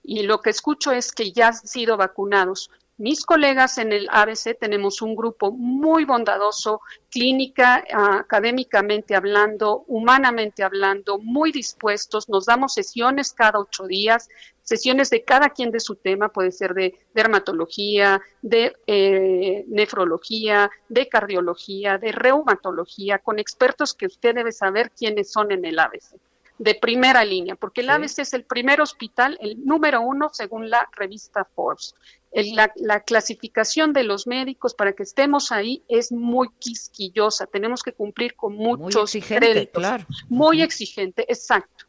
y 0.06 0.22
lo 0.22 0.40
que 0.40 0.50
escucho 0.50 0.92
es 0.92 1.12
que 1.12 1.32
ya 1.32 1.48
han 1.48 1.54
sido 1.54 1.96
vacunados. 1.96 2.70
Mis 2.98 3.26
colegas 3.26 3.76
en 3.76 3.92
el 3.92 4.08
ABC 4.10 4.58
tenemos 4.58 5.02
un 5.02 5.14
grupo 5.14 5.52
muy 5.52 6.06
bondadoso, 6.06 6.80
clínica, 7.10 7.84
académicamente 7.92 9.14
hablando, 9.14 9.84
humanamente 9.86 10.62
hablando, 10.62 11.18
muy 11.18 11.52
dispuestos. 11.52 12.30
Nos 12.30 12.46
damos 12.46 12.72
sesiones 12.72 13.34
cada 13.34 13.58
ocho 13.58 13.86
días, 13.86 14.30
sesiones 14.62 15.10
de 15.10 15.24
cada 15.24 15.50
quien 15.50 15.70
de 15.72 15.80
su 15.80 15.96
tema, 15.96 16.30
puede 16.30 16.52
ser 16.52 16.72
de 16.72 16.98
dermatología, 17.12 18.22
de 18.40 18.74
eh, 18.86 19.66
nefrología, 19.68 20.70
de 20.88 21.06
cardiología, 21.10 21.98
de 21.98 22.12
reumatología, 22.12 23.18
con 23.18 23.38
expertos 23.38 23.92
que 23.92 24.06
usted 24.06 24.34
debe 24.34 24.52
saber 24.52 24.90
quiénes 24.90 25.30
son 25.30 25.52
en 25.52 25.66
el 25.66 25.78
ABC 25.78 26.16
de 26.58 26.74
primera 26.74 27.24
línea, 27.24 27.54
porque 27.54 27.82
el 27.82 27.90
ABC 27.90 28.20
es 28.20 28.32
el 28.32 28.44
primer 28.44 28.80
hospital, 28.80 29.36
el 29.40 29.64
número 29.64 30.00
uno 30.00 30.30
según 30.32 30.70
la 30.70 30.88
revista 30.92 31.44
Forbes. 31.54 31.94
la, 32.32 33.00
clasificación 33.00 33.92
de 33.92 34.04
los 34.04 34.26
médicos 34.26 34.74
para 34.74 34.92
que 34.92 35.02
estemos 35.02 35.52
ahí 35.52 35.82
es 35.88 36.12
muy 36.12 36.48
quisquillosa, 36.58 37.46
tenemos 37.46 37.82
que 37.82 37.92
cumplir 37.92 38.34
con 38.34 38.54
muchos 38.54 38.94
muy 38.94 39.02
exigente, 39.02 39.70
claro. 39.70 40.06
Muy 40.28 40.62
exigente, 40.62 41.24
exacto 41.28 41.85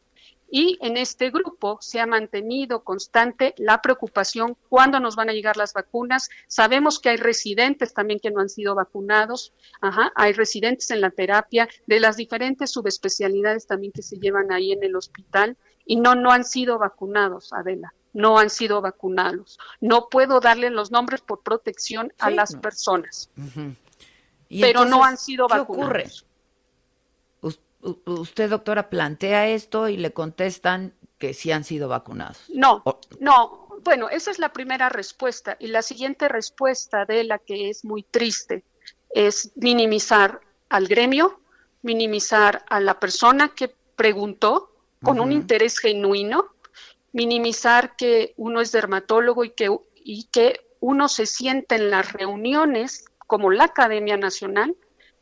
y 0.50 0.78
en 0.82 0.98
este 0.98 1.30
grupo 1.30 1.78
se 1.82 2.00
ha 2.00 2.06
mantenido 2.06 2.84
constante 2.84 3.54
la 3.58 3.82
preocupación 3.82 4.58
cuándo 4.70 5.00
nos 5.00 5.16
van 5.16 5.30
a 5.30 5.34
llegar 5.34 5.58
las 5.58 5.74
vacunas. 5.74 6.30
Sabemos 6.48 7.00
que 7.00 7.10
hay 7.10 7.18
residentes 7.18 7.94
también 7.94 8.20
que 8.20 8.32
no 8.32 8.40
han 8.40 8.50
sido 8.50 8.76
vacunados, 8.76 9.54
Ajá, 9.82 10.12
hay 10.16 10.34
residentes 10.34 10.90
en 10.92 11.02
la 11.02 11.12
terapia 11.12 11.68
de 11.86 12.00
las 12.00 12.18
diferentes 12.18 12.72
subespecialidades 12.72 13.68
también 13.68 13.92
que 13.92 14.02
se 14.02 14.18
llevan 14.18 14.52
ahí 14.52 14.72
en 14.72 14.84
el 14.84 14.96
hospital 14.96 15.58
y 15.86 15.98
no, 15.98 16.16
no 16.16 16.32
han 16.32 16.44
sido 16.44 16.78
vacunados, 16.78 17.54
Adela 17.54 17.94
no 18.14 18.40
han 18.40 18.50
sido 18.50 18.82
vacunados. 18.82 19.60
No 19.80 20.10
puedo 20.10 20.40
darle 20.40 20.72
los 20.72 20.90
nombres 20.90 21.22
por 21.22 21.44
protección 21.44 22.12
a 22.18 22.32
las 22.32 22.56
personas, 22.56 23.30
pero 24.50 24.86
no 24.86 25.04
han 25.04 25.18
sido 25.18 25.48
vacunados 25.48 26.27
usted, 28.06 28.50
doctora, 28.50 28.90
plantea 28.90 29.48
esto 29.48 29.88
y 29.90 29.98
le 29.98 30.12
contestan 30.12 30.94
que 31.18 31.34
sí 31.34 31.52
han 31.52 31.64
sido 31.64 31.88
vacunados. 31.88 32.44
No, 32.50 32.84
no. 33.20 33.68
Bueno, 33.84 34.10
esa 34.10 34.32
es 34.32 34.40
la 34.40 34.52
primera 34.54 34.90
respuesta. 34.90 35.56
Y 35.60 35.68
la 35.68 35.82
siguiente 35.82 36.28
respuesta 36.28 37.06
de 37.06 37.24
la 37.24 37.40
que 37.40 37.70
es 37.70 37.86
muy 37.86 38.04
triste 38.04 38.64
es 39.10 39.52
minimizar 39.56 40.42
al 40.70 40.88
gremio, 40.88 41.40
minimizar 41.82 42.66
a 42.70 42.80
la 42.80 43.00
persona 43.00 43.50
que 43.50 43.74
preguntó 43.96 44.72
con 45.04 45.20
un 45.20 45.32
interés 45.32 45.78
genuino, 45.80 46.48
minimizar 47.14 47.96
que 47.96 48.34
uno 48.36 48.62
es 48.62 48.72
dermatólogo 48.72 49.44
y 49.44 49.52
que, 49.52 49.70
y 49.96 50.26
que 50.26 50.68
uno 50.80 51.08
se 51.08 51.26
siente 51.26 51.76
en 51.76 51.92
las 51.92 52.14
reuniones 52.14 53.06
como 53.28 53.52
la 53.52 53.66
Academia 53.66 54.18
Nacional 54.18 54.76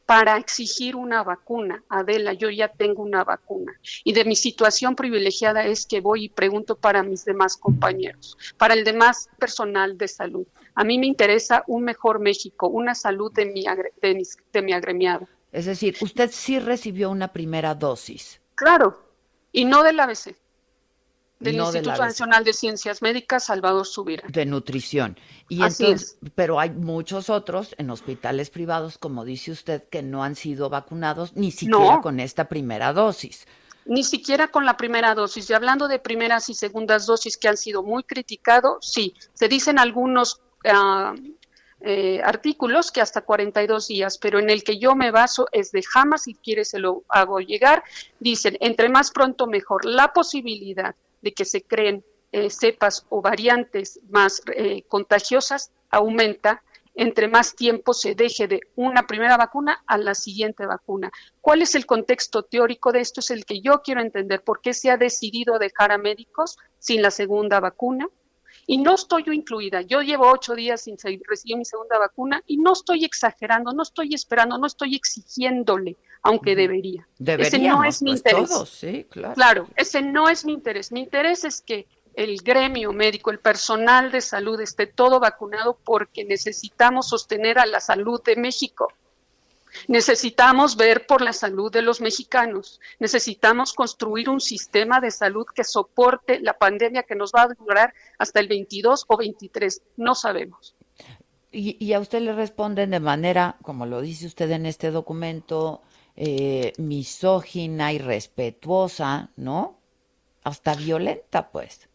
para 0.06 0.38
exigir 0.38 0.96
una 0.96 1.24
vacuna. 1.24 1.84
Adela, 1.90 2.34
yo 2.34 2.50
ya 2.50 2.68
tengo 2.68 3.02
una 3.02 3.24
vacuna. 3.24 3.74
Y 4.04 4.14
de 4.14 4.26
mi 4.26 4.36
situación 4.36 4.96
privilegiada 4.96 5.66
es 5.66 5.86
que 5.86 6.02
voy 6.02 6.26
y 6.26 6.30
pregunto 6.30 6.76
para 6.76 7.04
mis 7.04 7.26
demás 7.26 7.58
compañeros, 7.58 8.38
para 8.58 8.74
el 8.74 8.84
demás 8.84 9.30
personal 9.40 9.98
de 9.98 10.08
salud. 10.08 10.46
A 10.76 10.84
mí 10.84 11.00
me 11.00 11.08
interesa 11.08 11.64
un 11.68 11.84
mejor 11.84 12.20
México, 12.20 12.68
una 12.68 12.96
salud 12.96 13.32
de 13.34 13.46
mi, 13.46 13.66
de, 14.02 14.62
mi 14.62 14.74
agremiado. 14.74 15.28
Es 15.52 15.66
decir, 15.66 15.96
usted 16.02 16.30
sí 16.32 16.60
recibió 16.60 17.10
una 17.10 17.32
primera 17.32 17.74
dosis. 17.74 18.42
Claro, 18.56 19.04
y 19.52 19.66
no 19.66 19.84
del 19.84 20.00
ABC 20.00 20.36
del 21.46 21.56
Instituto 21.56 22.02
Nacional 22.02 22.44
de 22.44 22.54
Ciencias 22.54 23.02
Médicas 23.02 23.46
Salvador 23.46 23.86
Subira. 23.86 24.24
De 24.28 24.46
nutrición. 24.46 25.18
Y 25.48 25.64
entonces, 25.64 26.18
pero 26.36 26.60
hay 26.60 26.72
muchos 26.72 27.30
otros 27.30 27.76
en 27.78 27.90
hospitales 27.90 28.50
privados, 28.50 28.98
como 28.98 29.24
dice 29.24 29.52
usted, 29.52 29.88
que 29.90 30.02
no 30.02 30.24
han 30.24 30.36
sido 30.36 30.70
vacunados 30.70 31.36
ni 31.36 31.52
siquiera 31.52 32.02
con 32.02 32.20
esta 32.20 32.50
primera 32.50 32.92
dosis. 32.92 33.48
Ni 33.86 34.04
siquiera 34.04 34.48
con 34.48 34.66
la 34.66 34.78
primera 34.78 35.14
dosis. 35.14 35.50
Y 35.50 35.54
hablando 35.54 35.88
de 35.88 36.00
primeras 36.00 36.50
y 36.50 36.56
segundas 36.56 37.06
dosis 37.06 37.38
que 37.38 37.48
han 37.48 37.58
sido 37.58 37.84
muy 37.84 38.04
criticados, 38.04 38.78
sí, 38.82 39.14
se 39.34 39.48
dicen 39.48 39.78
algunos 39.78 40.42
eh, 41.82 42.20
artículos 42.24 42.92
que 42.92 43.02
hasta 43.02 43.22
42 43.22 43.88
días, 43.88 44.18
pero 44.18 44.40
en 44.40 44.50
el 44.50 44.64
que 44.64 44.80
yo 44.80 44.96
me 44.96 45.12
baso 45.12 45.48
es 45.52 45.72
de 45.72 45.84
jamás, 45.84 46.24
si 46.24 46.34
quiere 46.34 46.66
se 46.66 46.80
lo 46.80 47.04
hago 47.10 47.40
llegar, 47.40 47.84
dicen, 48.20 48.58
entre 48.60 48.90
más 48.90 49.12
pronto 49.12 49.46
mejor. 49.46 49.86
La 49.86 50.12
posibilidad 50.12 50.96
de 51.26 51.34
que 51.34 51.44
se 51.44 51.64
creen 51.64 52.06
eh, 52.32 52.50
cepas 52.50 53.06
o 53.10 53.22
variantes 53.22 54.00
más 54.10 54.42
eh, 54.56 54.84
contagiosas 54.88 55.72
aumenta 55.90 56.62
entre 56.98 57.28
más 57.28 57.56
tiempo 57.56 57.94
se 57.94 58.16
deje 58.16 58.48
de 58.48 58.62
una 58.76 59.06
primera 59.06 59.36
vacuna 59.36 59.84
a 59.86 59.98
la 59.98 60.16
siguiente 60.16 60.66
vacuna. 60.66 61.12
¿Cuál 61.42 61.62
es 61.62 61.76
el 61.76 61.86
contexto 61.86 62.44
teórico 62.44 62.94
de 62.94 63.02
esto? 63.02 63.20
Es 63.20 63.32
el 63.32 63.44
que 63.44 63.60
yo 63.60 63.82
quiero 63.84 64.02
entender. 64.02 64.42
¿Por 64.42 64.62
qué 64.62 64.74
se 64.74 64.90
ha 64.90 64.98
decidido 64.98 65.60
dejar 65.60 65.92
a 65.92 65.98
médicos 65.98 66.58
sin 66.80 67.02
la 67.02 67.12
segunda 67.12 67.60
vacuna? 67.60 68.08
Y 68.66 68.78
no 68.78 68.96
estoy 68.96 69.24
yo 69.24 69.34
incluida. 69.34 69.82
Yo 69.82 70.02
llevo 70.02 70.32
ocho 70.32 70.56
días 70.56 70.82
sin 70.82 70.96
recibir 70.98 71.58
mi 71.58 71.66
segunda 71.66 72.00
vacuna 72.00 72.42
y 72.48 72.58
no 72.58 72.72
estoy 72.72 73.04
exagerando, 73.04 73.74
no 73.74 73.84
estoy 73.84 74.14
esperando, 74.14 74.58
no 74.58 74.66
estoy 74.66 74.96
exigiéndole 74.96 75.98
aunque 76.26 76.56
debería. 76.56 77.08
Ese 77.24 77.60
no 77.60 77.84
es 77.84 78.02
mi 78.02 78.12
pues, 78.12 78.20
interés. 78.20 78.50
Todos, 78.50 78.70
sí, 78.70 79.06
claro. 79.10 79.36
claro, 79.36 79.68
ese 79.76 80.02
no 80.02 80.28
es 80.28 80.44
mi 80.44 80.54
interés. 80.54 80.92
Mi 80.92 81.02
interés 81.02 81.44
es 81.44 81.62
que 81.62 81.86
el 82.16 82.42
gremio 82.42 82.92
médico, 82.94 83.30
el 83.30 83.40
personal 83.40 84.12
de 84.12 84.22
salud 84.22 84.60
esté 84.60 84.88
todo 84.88 85.20
vacunado 85.20 85.78
porque 85.84 86.26
necesitamos 86.26 87.10
sostener 87.10 87.60
a 87.60 87.68
la 87.68 87.80
salud 87.80 88.24
de 88.24 88.38
México. 88.38 88.92
Necesitamos 89.88 90.78
ver 90.78 91.06
por 91.06 91.22
la 91.22 91.32
salud 91.32 91.72
de 91.72 91.84
los 91.84 92.02
mexicanos. 92.02 92.80
Necesitamos 92.98 93.74
construir 93.74 94.28
un 94.28 94.42
sistema 94.42 95.00
de 95.00 95.12
salud 95.12 95.46
que 95.54 95.64
soporte 95.64 96.40
la 96.40 96.54
pandemia 96.54 97.04
que 97.04 97.14
nos 97.14 97.34
va 97.34 97.44
a 97.44 97.48
durar 97.50 97.94
hasta 98.18 98.40
el 98.40 98.48
22 98.48 99.06
o 99.08 99.18
23. 99.18 99.82
No 99.98 100.16
sabemos. 100.16 100.76
Y, 101.52 101.78
y 101.80 101.94
a 101.94 102.00
usted 102.00 102.22
le 102.22 102.34
responden 102.34 102.92
de 102.92 103.00
manera, 103.00 103.58
como 103.62 103.86
lo 103.86 104.02
dice 104.02 104.26
usted 104.26 104.50
en 104.52 104.66
este 104.66 104.92
documento, 104.92 105.82
eh, 106.18 106.74
misógina, 106.78 107.92
irrespetuosa, 107.92 109.32
¿no? 109.36 109.78
Hasta 110.44 110.76
violenta, 110.76 111.50
pues. 111.52 111.88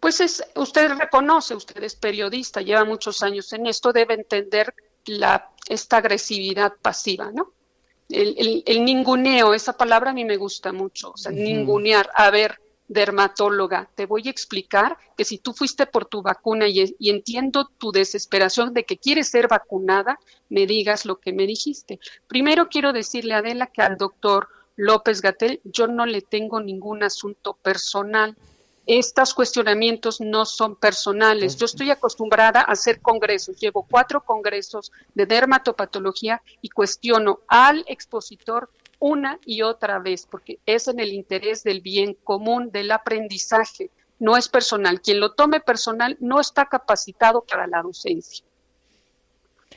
Pues 0.00 0.20
es, 0.20 0.44
usted 0.56 0.90
reconoce, 0.98 1.54
usted 1.54 1.82
es 1.82 1.94
periodista, 1.94 2.60
lleva 2.60 2.84
muchos 2.84 3.22
años 3.22 3.52
en 3.54 3.66
esto, 3.66 3.92
debe 3.92 4.14
entender 4.14 4.74
la, 5.06 5.50
esta 5.68 5.98
agresividad 5.98 6.74
pasiva, 6.82 7.30
¿no? 7.32 7.52
El, 8.10 8.62
el, 8.66 8.84
ninguneo, 8.84 9.54
esa 9.54 9.78
palabra 9.78 10.10
a 10.10 10.14
mí 10.14 10.26
me 10.26 10.36
gusta 10.36 10.72
mucho, 10.72 11.12
o 11.12 11.16
sea, 11.16 11.32
ningunear, 11.32 12.10
a 12.14 12.30
ver, 12.30 12.60
dermatóloga, 12.88 13.88
te 13.94 14.06
voy 14.06 14.22
a 14.26 14.30
explicar 14.30 14.98
que 15.16 15.24
si 15.24 15.38
tú 15.38 15.52
fuiste 15.52 15.86
por 15.86 16.04
tu 16.04 16.22
vacuna 16.22 16.66
y, 16.68 16.94
entiendo 17.08 17.70
tu 17.78 17.92
desesperación 17.92 18.74
de 18.74 18.84
que 18.84 18.98
quieres 18.98 19.28
ser 19.28 19.48
vacunada, 19.48 20.18
me 20.48 20.66
digas 20.66 21.06
lo 21.06 21.18
que 21.18 21.32
me 21.32 21.46
dijiste. 21.46 21.98
Primero 22.26 22.68
quiero 22.68 22.92
decirle 22.92 23.34
a 23.34 23.38
Adela 23.38 23.66
que 23.68 23.82
al 23.82 23.96
doctor 23.96 24.48
López 24.76 25.22
Gatel 25.22 25.60
yo 25.64 25.86
no 25.86 26.04
le 26.04 26.20
tengo 26.20 26.60
ningún 26.60 27.02
asunto 27.02 27.54
personal. 27.54 28.36
estos 28.86 29.32
cuestionamientos 29.32 30.20
no 30.20 30.44
son 30.44 30.76
personales. 30.76 31.56
Yo 31.56 31.64
estoy 31.64 31.90
acostumbrada 31.90 32.60
a 32.60 32.72
hacer 32.72 33.00
congresos. 33.00 33.56
Llevo 33.58 33.86
cuatro 33.90 34.22
congresos 34.22 34.92
de 35.14 35.24
dermatopatología 35.24 36.42
y 36.60 36.68
cuestiono 36.68 37.40
al 37.48 37.82
expositor 37.88 38.68
una 39.04 39.38
y 39.44 39.60
otra 39.60 39.98
vez, 39.98 40.26
porque 40.30 40.58
es 40.64 40.88
en 40.88 40.98
el 40.98 41.12
interés 41.12 41.62
del 41.62 41.82
bien 41.82 42.16
común, 42.24 42.70
del 42.70 42.90
aprendizaje, 42.90 43.90
no 44.18 44.38
es 44.38 44.48
personal. 44.48 45.02
Quien 45.02 45.20
lo 45.20 45.32
tome 45.32 45.60
personal 45.60 46.16
no 46.20 46.40
está 46.40 46.64
capacitado 46.64 47.42
para 47.42 47.66
la 47.66 47.82
docencia. 47.82 48.46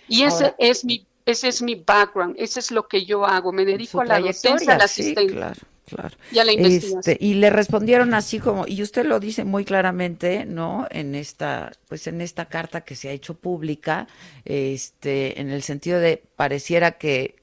Y 0.08 0.24
ese 0.24 0.56
es 0.58 0.86
mi 0.86 1.06
ese 1.26 1.50
es 1.50 1.62
mi 1.62 1.76
background, 1.76 2.38
ese 2.40 2.62
es 2.62 2.72
lo 2.72 2.88
que 2.88 3.04
yo 3.04 3.26
hago, 3.26 3.52
me 3.52 3.66
dedico 3.66 4.00
a 4.00 4.06
la 4.06 4.22
docencia, 4.22 4.76
a 4.76 4.78
la 4.78 4.86
asistencia. 4.86 5.54
claro. 5.86 6.16
Y 6.32 6.40
a 6.40 6.46
la 6.46 6.54
investigación. 6.54 7.00
Este, 7.00 7.18
y 7.20 7.34
le 7.34 7.50
respondieron 7.50 8.14
así 8.14 8.40
como, 8.40 8.66
y 8.66 8.82
usted 8.82 9.06
lo 9.06 9.20
dice 9.20 9.44
muy 9.44 9.66
claramente, 9.66 10.46
¿no? 10.46 10.88
En 10.90 11.16
esta, 11.16 11.74
pues 11.90 12.08
en 12.08 12.22
esta 12.22 12.46
carta 12.46 12.82
que 12.86 12.96
se 12.96 13.10
ha 13.10 13.12
hecho 13.12 13.34
pública, 13.34 14.08
este, 14.46 15.42
en 15.42 15.50
el 15.50 15.64
sentido 15.64 16.00
de 16.00 16.24
pareciera 16.38 16.92
que 16.92 17.36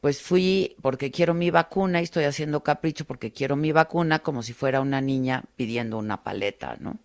pues 0.00 0.22
fui 0.22 0.76
porque 0.82 1.10
quiero 1.10 1.34
mi 1.34 1.50
vacuna 1.50 2.00
y 2.00 2.04
estoy 2.04 2.24
haciendo 2.24 2.62
capricho 2.62 3.04
porque 3.04 3.32
quiero 3.32 3.56
mi 3.56 3.72
vacuna 3.72 4.20
como 4.20 4.42
si 4.42 4.52
fuera 4.52 4.80
una 4.80 5.00
niña 5.00 5.44
pidiendo 5.56 5.98
una 5.98 6.22
paleta, 6.22 6.76
¿no? 6.78 6.98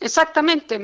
Exactamente, 0.00 0.80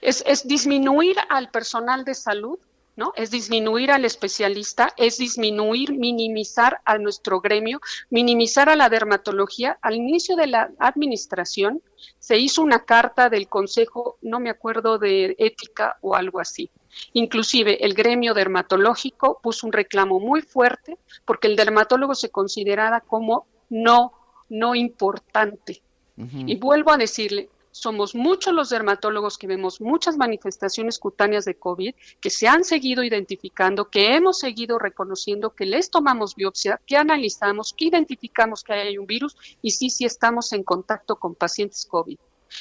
es, 0.00 0.22
es 0.26 0.46
disminuir 0.46 1.16
al 1.28 1.50
personal 1.50 2.04
de 2.04 2.14
salud 2.14 2.58
¿no? 2.96 3.12
Es 3.14 3.30
disminuir 3.30 3.90
al 3.90 4.04
especialista, 4.04 4.92
es 4.96 5.18
disminuir, 5.18 5.92
minimizar 5.92 6.80
a 6.84 6.96
nuestro 6.98 7.40
gremio, 7.40 7.80
minimizar 8.08 8.70
a 8.70 8.76
la 8.76 8.88
dermatología. 8.88 9.78
Al 9.82 9.96
inicio 9.96 10.34
de 10.34 10.46
la 10.46 10.70
administración 10.78 11.82
se 12.18 12.38
hizo 12.38 12.62
una 12.62 12.84
carta 12.84 13.28
del 13.28 13.48
Consejo, 13.48 14.16
no 14.22 14.40
me 14.40 14.50
acuerdo 14.50 14.98
de 14.98 15.36
ética 15.38 15.98
o 16.00 16.14
algo 16.14 16.40
así. 16.40 16.70
Inclusive 17.12 17.84
el 17.84 17.94
gremio 17.94 18.34
dermatológico 18.34 19.40
puso 19.42 19.66
un 19.66 19.72
reclamo 19.72 20.20
muy 20.20 20.42
fuerte 20.42 20.98
porque 21.24 21.48
el 21.48 21.56
dermatólogo 21.56 22.14
se 22.14 22.30
consideraba 22.30 23.00
como 23.00 23.46
no, 23.70 24.12
no 24.48 24.74
importante. 24.74 25.82
Y 26.18 26.56
vuelvo 26.56 26.92
a 26.92 26.96
decirle, 26.96 27.50
somos 27.76 28.14
muchos 28.14 28.54
los 28.54 28.70
dermatólogos 28.70 29.36
que 29.36 29.46
vemos 29.46 29.82
muchas 29.82 30.16
manifestaciones 30.16 30.98
cutáneas 30.98 31.44
de 31.44 31.56
COVID, 31.56 31.94
que 32.20 32.30
se 32.30 32.48
han 32.48 32.64
seguido 32.64 33.04
identificando, 33.04 33.90
que 33.90 34.14
hemos 34.14 34.38
seguido 34.38 34.78
reconociendo, 34.78 35.50
que 35.50 35.66
les 35.66 35.90
tomamos 35.90 36.34
biopsia, 36.34 36.80
que 36.86 36.96
analizamos, 36.96 37.74
que 37.74 37.84
identificamos 37.84 38.64
que 38.64 38.72
hay 38.72 38.96
un 38.96 39.06
virus 39.06 39.36
y 39.60 39.72
sí, 39.72 39.90
sí 39.90 40.06
estamos 40.06 40.54
en 40.54 40.62
contacto 40.62 41.16
con 41.16 41.34
pacientes 41.34 41.84
COVID. 41.84 42.16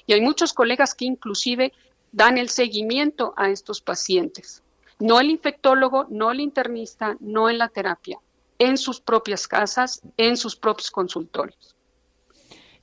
Y 0.05 0.13
hay 0.13 0.19
muchos 0.19 0.51
colegas 0.51 0.93
que 0.93 1.05
inclusive 1.05 1.71
dan 2.15 2.37
el 2.37 2.47
seguimiento 2.47 3.33
a 3.35 3.49
estos 3.49 3.81
pacientes. 3.81 4.63
No 4.99 5.19
el 5.19 5.29
infectólogo, 5.29 6.07
no 6.09 6.31
el 6.31 6.39
internista, 6.39 7.17
no 7.19 7.49
en 7.49 7.57
la 7.57 7.67
terapia, 7.67 8.19
en 8.57 8.77
sus 8.77 9.01
propias 9.01 9.47
casas, 9.49 10.01
en 10.15 10.37
sus 10.37 10.55
propios 10.55 10.89
consultorios. 10.91 11.75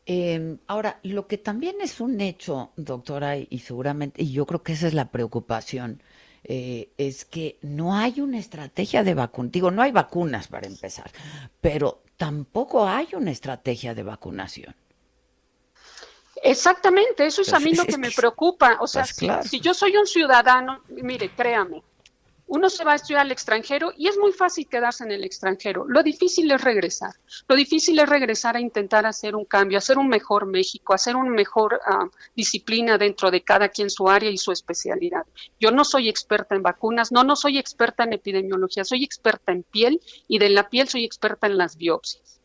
Eh, 0.04 0.58
ahora, 0.66 1.00
lo 1.02 1.26
que 1.26 1.38
también 1.38 1.76
es 1.80 2.00
un 2.00 2.20
hecho, 2.20 2.72
doctora, 2.76 3.38
y 3.38 3.58
seguramente, 3.60 4.22
y 4.22 4.32
yo 4.32 4.44
creo 4.44 4.62
que 4.62 4.74
esa 4.74 4.86
es 4.86 4.94
la 4.94 5.10
preocupación, 5.10 6.02
eh, 6.44 6.90
es 6.98 7.24
que 7.24 7.58
no 7.62 7.94
hay 7.94 8.20
una 8.20 8.38
estrategia 8.38 9.02
de 9.02 9.14
vacunación. 9.14 9.52
Digo, 9.52 9.70
no 9.70 9.80
hay 9.80 9.92
vacunas 9.92 10.48
para 10.48 10.66
empezar, 10.66 11.10
pero 11.62 12.02
tampoco 12.18 12.86
hay 12.86 13.08
una 13.14 13.30
estrategia 13.30 13.94
de 13.94 14.02
vacunación. 14.02 14.74
Exactamente, 16.44 17.24
eso 17.24 17.42
es 17.42 17.52
a 17.52 17.60
mí 17.60 17.72
lo 17.72 17.84
que 17.84 17.98
me 17.98 18.10
preocupa. 18.10 18.78
O 18.80 18.86
sea, 18.88 19.04
pues 19.18 19.48
si 19.48 19.60
yo 19.60 19.72
soy 19.74 19.96
un 19.96 20.06
ciudadano, 20.06 20.82
mire, 20.88 21.30
créame, 21.30 21.82
uno 22.54 22.68
se 22.68 22.84
va 22.84 22.92
a 22.92 22.96
estudiar 22.96 23.22
al 23.22 23.32
extranjero 23.32 23.92
y 23.96 24.08
es 24.08 24.18
muy 24.18 24.32
fácil 24.32 24.68
quedarse 24.68 25.04
en 25.04 25.12
el 25.12 25.24
extranjero. 25.24 25.86
Lo 25.88 26.02
difícil 26.02 26.50
es 26.50 26.60
regresar. 26.60 27.14
Lo 27.48 27.56
difícil 27.56 27.98
es 27.98 28.06
regresar 28.06 28.56
a 28.56 28.60
intentar 28.60 29.06
hacer 29.06 29.34
un 29.34 29.46
cambio, 29.46 29.78
hacer 29.78 29.96
un 29.96 30.08
mejor 30.08 30.44
México, 30.44 30.92
hacer 30.92 31.16
una 31.16 31.30
mejor 31.30 31.80
ah, 31.86 32.10
disciplina 32.36 32.98
dentro 32.98 33.30
de 33.30 33.42
cada 33.42 33.70
quien 33.70 33.88
su 33.88 34.06
área 34.10 34.28
y 34.28 34.36
su 34.36 34.52
especialidad. 34.52 35.24
Yo 35.60 35.70
no 35.70 35.84
soy 35.84 36.10
experta 36.10 36.54
en 36.54 36.62
vacunas, 36.62 37.10
no, 37.10 37.24
no 37.24 37.36
soy 37.36 37.56
experta 37.56 38.04
en 38.04 38.12
epidemiología, 38.12 38.84
soy 38.84 39.02
experta 39.02 39.52
en 39.52 39.62
piel 39.62 40.00
y 40.28 40.38
de 40.38 40.50
la 40.50 40.68
piel 40.68 40.88
soy 40.88 41.04
experta 41.04 41.46
en 41.46 41.56
las 41.56 41.78
biopsias. 41.78 42.41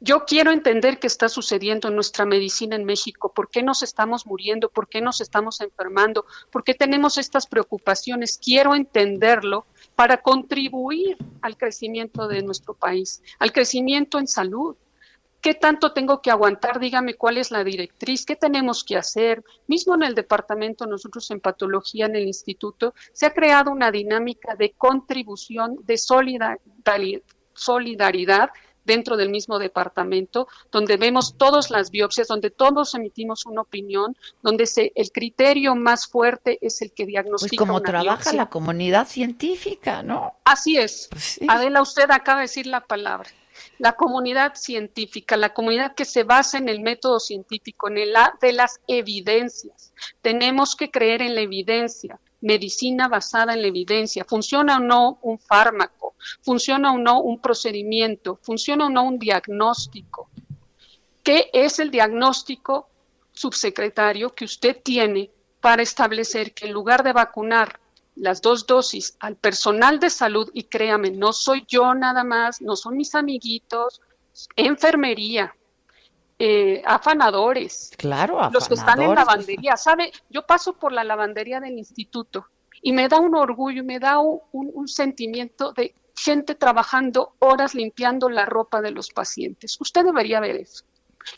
Yo 0.00 0.24
quiero 0.24 0.50
entender 0.52 0.98
qué 0.98 1.06
está 1.06 1.28
sucediendo 1.28 1.88
en 1.88 1.94
nuestra 1.94 2.24
medicina 2.24 2.76
en 2.76 2.84
México, 2.84 3.32
por 3.34 3.48
qué 3.50 3.62
nos 3.62 3.82
estamos 3.82 4.26
muriendo, 4.26 4.68
por 4.68 4.88
qué 4.88 5.00
nos 5.00 5.20
estamos 5.20 5.60
enfermando, 5.60 6.26
por 6.50 6.64
qué 6.64 6.74
tenemos 6.74 7.18
estas 7.18 7.46
preocupaciones. 7.46 8.38
Quiero 8.42 8.74
entenderlo 8.74 9.66
para 9.94 10.22
contribuir 10.22 11.16
al 11.42 11.56
crecimiento 11.56 12.28
de 12.28 12.42
nuestro 12.42 12.74
país, 12.74 13.22
al 13.38 13.52
crecimiento 13.52 14.18
en 14.18 14.26
salud. 14.26 14.76
¿Qué 15.40 15.54
tanto 15.54 15.92
tengo 15.92 16.20
que 16.22 16.30
aguantar? 16.30 16.80
Dígame 16.80 17.14
cuál 17.14 17.38
es 17.38 17.52
la 17.52 17.62
directriz, 17.62 18.26
qué 18.26 18.34
tenemos 18.34 18.82
que 18.82 18.96
hacer. 18.96 19.44
Mismo 19.68 19.94
en 19.94 20.02
el 20.02 20.14
departamento, 20.14 20.86
nosotros 20.86 21.30
en 21.30 21.40
patología, 21.40 22.06
en 22.06 22.16
el 22.16 22.26
instituto, 22.26 22.94
se 23.12 23.26
ha 23.26 23.30
creado 23.32 23.70
una 23.70 23.92
dinámica 23.92 24.56
de 24.56 24.72
contribución, 24.72 25.76
de 25.84 25.98
solidaridad 25.98 26.58
dentro 28.86 29.16
del 29.16 29.28
mismo 29.28 29.58
departamento, 29.58 30.48
donde 30.70 30.96
vemos 30.96 31.34
todas 31.36 31.70
las 31.70 31.90
biopsias, 31.90 32.28
donde 32.28 32.50
todos 32.50 32.94
emitimos 32.94 33.44
una 33.46 33.62
opinión, 33.62 34.16
donde 34.42 34.66
se, 34.66 34.92
el 34.94 35.10
criterio 35.10 35.74
más 35.74 36.06
fuerte 36.06 36.58
es 36.62 36.80
el 36.82 36.92
que 36.92 37.04
diagnostica. 37.04 37.50
Pues 37.50 37.68
como 37.68 37.82
trabaja 37.82 38.32
la 38.32 38.48
comunidad 38.48 39.06
científica, 39.06 40.02
¿no? 40.02 40.34
Así 40.44 40.78
es. 40.78 41.08
Pues 41.10 41.40
Adela, 41.48 41.82
usted 41.82 42.10
acaba 42.10 42.40
de 42.40 42.44
decir 42.44 42.66
la 42.66 42.80
palabra. 42.80 43.28
La 43.78 43.92
comunidad 43.92 44.54
científica, 44.54 45.36
la 45.36 45.54
comunidad 45.54 45.94
que 45.94 46.04
se 46.04 46.24
basa 46.24 46.58
en 46.58 46.68
el 46.68 46.80
método 46.80 47.20
científico, 47.20 47.88
en 47.88 47.98
el 47.98 48.14
de 48.40 48.52
las 48.52 48.80
evidencias. 48.86 49.92
Tenemos 50.22 50.76
que 50.76 50.90
creer 50.90 51.22
en 51.22 51.34
la 51.34 51.40
evidencia 51.40 52.20
medicina 52.40 53.08
basada 53.08 53.54
en 53.54 53.62
la 53.62 53.68
evidencia, 53.68 54.24
funciona 54.24 54.76
o 54.76 54.80
no 54.80 55.18
un 55.22 55.38
fármaco, 55.38 56.14
funciona 56.42 56.92
o 56.92 56.98
no 56.98 57.20
un 57.20 57.40
procedimiento, 57.40 58.38
funciona 58.42 58.86
o 58.86 58.90
no 58.90 59.04
un 59.04 59.18
diagnóstico. 59.18 60.28
¿Qué 61.22 61.50
es 61.52 61.78
el 61.78 61.90
diagnóstico, 61.90 62.88
subsecretario, 63.32 64.34
que 64.34 64.44
usted 64.44 64.80
tiene 64.82 65.30
para 65.60 65.82
establecer 65.82 66.52
que 66.52 66.66
en 66.66 66.72
lugar 66.72 67.02
de 67.02 67.12
vacunar 67.12 67.80
las 68.14 68.40
dos 68.40 68.66
dosis 68.66 69.16
al 69.20 69.36
personal 69.36 70.00
de 70.00 70.10
salud, 70.10 70.50
y 70.54 70.64
créame, 70.64 71.10
no 71.10 71.32
soy 71.32 71.64
yo 71.68 71.94
nada 71.94 72.24
más, 72.24 72.62
no 72.62 72.76
son 72.76 72.96
mis 72.96 73.14
amiguitos, 73.14 74.00
enfermería, 74.56 75.54
eh, 76.38 76.82
afanadores. 76.84 77.92
Claro, 77.96 78.50
Los 78.52 78.68
que 78.68 78.74
están 78.74 79.00
en 79.00 79.14
lavandería. 79.14 79.76
¿Sabe? 79.76 80.12
Yo 80.28 80.46
paso 80.46 80.74
por 80.74 80.92
la 80.92 81.04
lavandería 81.04 81.60
del 81.60 81.78
instituto 81.78 82.46
y 82.82 82.92
me 82.92 83.08
da 83.08 83.18
un 83.18 83.34
orgullo, 83.34 83.82
me 83.84 83.98
da 83.98 84.18
un, 84.18 84.86
sentimiento 84.86 85.72
de 85.72 85.94
gente 86.14 86.54
trabajando 86.54 87.34
horas 87.38 87.74
limpiando 87.74 88.28
la 88.28 88.44
ropa 88.44 88.82
de 88.82 88.90
los 88.90 89.10
pacientes. 89.10 89.80
Usted 89.80 90.04
debería 90.04 90.40
ver 90.40 90.56
eso. 90.56 90.84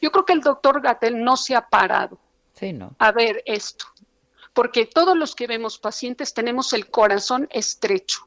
Yo 0.02 0.10
creo 0.10 0.24
que 0.24 0.32
el 0.32 0.40
doctor 0.40 0.82
Gatel 0.82 1.22
no 1.22 1.36
se 1.36 1.54
ha 1.54 1.68
parado 1.68 2.18
a 2.98 3.12
ver 3.12 3.42
esto, 3.46 3.86
porque 4.52 4.84
todos 4.84 5.16
los 5.16 5.36
que 5.36 5.46
vemos 5.46 5.78
pacientes 5.78 6.34
tenemos 6.34 6.72
el 6.72 6.90
corazón 6.90 7.46
estrecho, 7.50 8.26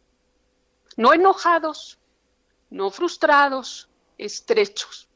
no 0.95 1.13
enojados, 1.13 1.99
no 2.69 2.91
frustrados, 2.91 3.89
estrechos 4.17 5.09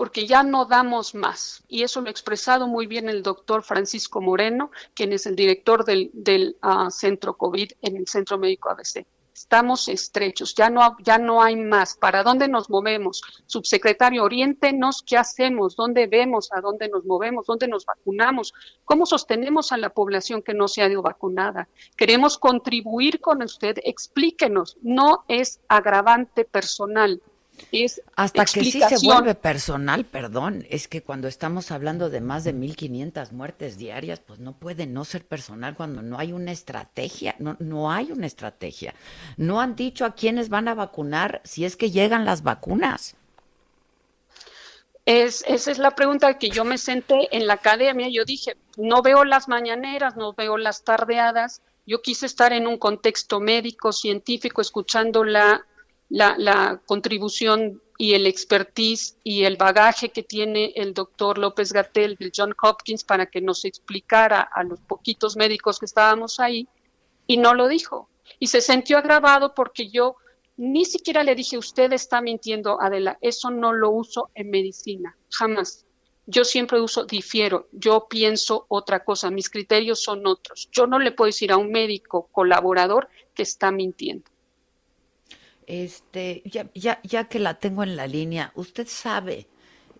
porque 0.00 0.26
ya 0.26 0.42
no 0.42 0.64
damos 0.64 1.14
más. 1.14 1.62
Y 1.68 1.82
eso 1.82 2.00
lo 2.00 2.06
ha 2.06 2.10
expresado 2.10 2.66
muy 2.66 2.86
bien 2.86 3.10
el 3.10 3.22
doctor 3.22 3.62
Francisco 3.62 4.22
Moreno, 4.22 4.70
quien 4.94 5.12
es 5.12 5.26
el 5.26 5.36
director 5.36 5.84
del, 5.84 6.56
ah, 6.62 6.90
centro 6.90 7.36
COVID 7.36 7.72
en 7.82 7.96
el 7.98 8.08
Centro 8.08 8.38
Médico 8.38 8.70
ABC. 8.70 9.04
Estamos 9.34 9.88
estrechos, 9.88 10.54
ya 10.54 10.70
no, 10.70 10.96
ya 11.04 11.18
no 11.18 11.42
hay 11.42 11.54
más. 11.56 11.96
¿Para 11.96 12.22
dónde 12.22 12.48
nos 12.48 12.70
movemos? 12.70 13.20
Subsecretario, 13.44 14.24
oriéntenos 14.24 15.02
qué 15.06 15.18
hacemos, 15.18 15.76
dónde 15.76 16.06
vemos, 16.06 16.48
a 16.50 16.62
dónde 16.62 16.88
nos 16.88 17.04
movemos, 17.04 17.44
dónde 17.44 17.68
nos 17.68 17.84
vacunamos, 17.84 18.54
cómo 18.86 19.04
sostenemos 19.04 19.70
a 19.70 19.76
la 19.76 19.90
población 19.90 20.40
que 20.40 20.54
no 20.54 20.66
se 20.66 20.80
ha 20.80 20.88
ido 20.88 21.02
vacunada. 21.02 21.68
Queremos 21.98 22.38
contribuir 22.38 23.20
con 23.20 23.42
usted, 23.42 23.76
explíquenos, 23.84 24.78
no 24.80 25.26
es 25.28 25.60
agravante 25.68 26.46
personal, 26.46 27.20
hasta 28.16 28.44
que 28.44 28.64
sí 28.64 28.80
se 28.80 29.06
vuelve 29.06 29.34
personal, 29.34 30.04
perdón, 30.04 30.66
es 30.70 30.88
que 30.88 31.02
cuando 31.02 31.28
estamos 31.28 31.70
hablando 31.70 32.10
de 32.10 32.20
más 32.20 32.44
de 32.44 32.52
1500 32.52 33.32
muertes 33.32 33.78
diarias, 33.78 34.20
pues 34.20 34.40
no 34.40 34.52
puede 34.52 34.86
no 34.86 35.04
ser 35.04 35.24
personal 35.24 35.74
cuando 35.76 36.02
no 36.02 36.18
hay 36.18 36.32
una 36.32 36.52
estrategia, 36.52 37.36
no 37.38 37.56
no 37.60 37.90
hay 37.90 38.10
una 38.10 38.26
estrategia. 38.26 38.94
No 39.36 39.60
han 39.60 39.76
dicho 39.76 40.04
a 40.04 40.14
quiénes 40.14 40.48
van 40.48 40.68
a 40.68 40.74
vacunar 40.74 41.40
si 41.44 41.64
es 41.64 41.76
que 41.76 41.90
llegan 41.90 42.24
las 42.24 42.42
vacunas. 42.42 43.16
Es, 45.06 45.44
esa 45.46 45.70
es 45.70 45.78
la 45.78 45.92
pregunta 45.92 46.38
que 46.38 46.50
yo 46.50 46.64
me 46.64 46.78
senté 46.78 47.34
en 47.36 47.46
la 47.46 47.54
academia. 47.54 48.08
Yo 48.10 48.24
dije, 48.24 48.56
no 48.76 49.02
veo 49.02 49.24
las 49.24 49.48
mañaneras, 49.48 50.16
no 50.16 50.34
veo 50.34 50.56
las 50.56 50.84
tardeadas. 50.84 51.62
Yo 51.86 52.02
quise 52.02 52.26
estar 52.26 52.52
en 52.52 52.66
un 52.66 52.78
contexto 52.78 53.40
médico, 53.40 53.92
científico, 53.92 54.60
escuchando 54.60 55.24
la, 55.24 55.66
la, 56.10 56.36
la 56.38 56.80
contribución 56.84 57.80
y 57.96 58.14
el 58.14 58.26
expertise 58.26 59.16
y 59.24 59.44
el 59.44 59.56
bagaje 59.56 60.10
que 60.10 60.22
tiene 60.22 60.72
el 60.74 60.94
doctor 60.94 61.38
López 61.38 61.72
Gatel 61.72 62.16
del 62.16 62.32
John 62.34 62.54
Hopkins 62.62 63.04
para 63.04 63.26
que 63.26 63.40
nos 63.40 63.64
explicara 63.64 64.40
a 64.40 64.64
los 64.64 64.80
poquitos 64.80 65.36
médicos 65.36 65.78
que 65.78 65.86
estábamos 65.86 66.40
ahí, 66.40 66.66
y 67.26 67.36
no 67.36 67.54
lo 67.54 67.68
dijo. 67.68 68.08
Y 68.38 68.48
se 68.48 68.60
sintió 68.60 68.98
agravado 68.98 69.54
porque 69.54 69.88
yo 69.88 70.16
ni 70.56 70.84
siquiera 70.84 71.22
le 71.22 71.34
dije, 71.34 71.56
usted 71.56 71.92
está 71.92 72.20
mintiendo, 72.20 72.80
Adela, 72.80 73.18
eso 73.20 73.50
no 73.50 73.72
lo 73.72 73.90
uso 73.90 74.30
en 74.34 74.50
medicina, 74.50 75.16
jamás. 75.30 75.86
Yo 76.26 76.44
siempre 76.44 76.80
uso 76.80 77.04
difiero, 77.04 77.68
yo 77.72 78.06
pienso 78.08 78.66
otra 78.68 79.04
cosa, 79.04 79.30
mis 79.30 79.48
criterios 79.48 80.02
son 80.02 80.26
otros. 80.26 80.68
Yo 80.72 80.86
no 80.86 80.98
le 80.98 81.12
puedo 81.12 81.26
decir 81.26 81.52
a 81.52 81.56
un 81.56 81.70
médico 81.70 82.28
colaborador 82.32 83.08
que 83.34 83.42
está 83.42 83.70
mintiendo. 83.70 84.30
Este, 85.66 86.42
ya, 86.44 86.70
ya, 86.74 87.00
ya 87.02 87.24
que 87.28 87.38
la 87.38 87.58
tengo 87.58 87.82
en 87.82 87.96
la 87.96 88.06
línea, 88.06 88.52
usted 88.54 88.86
sabe, 88.88 89.46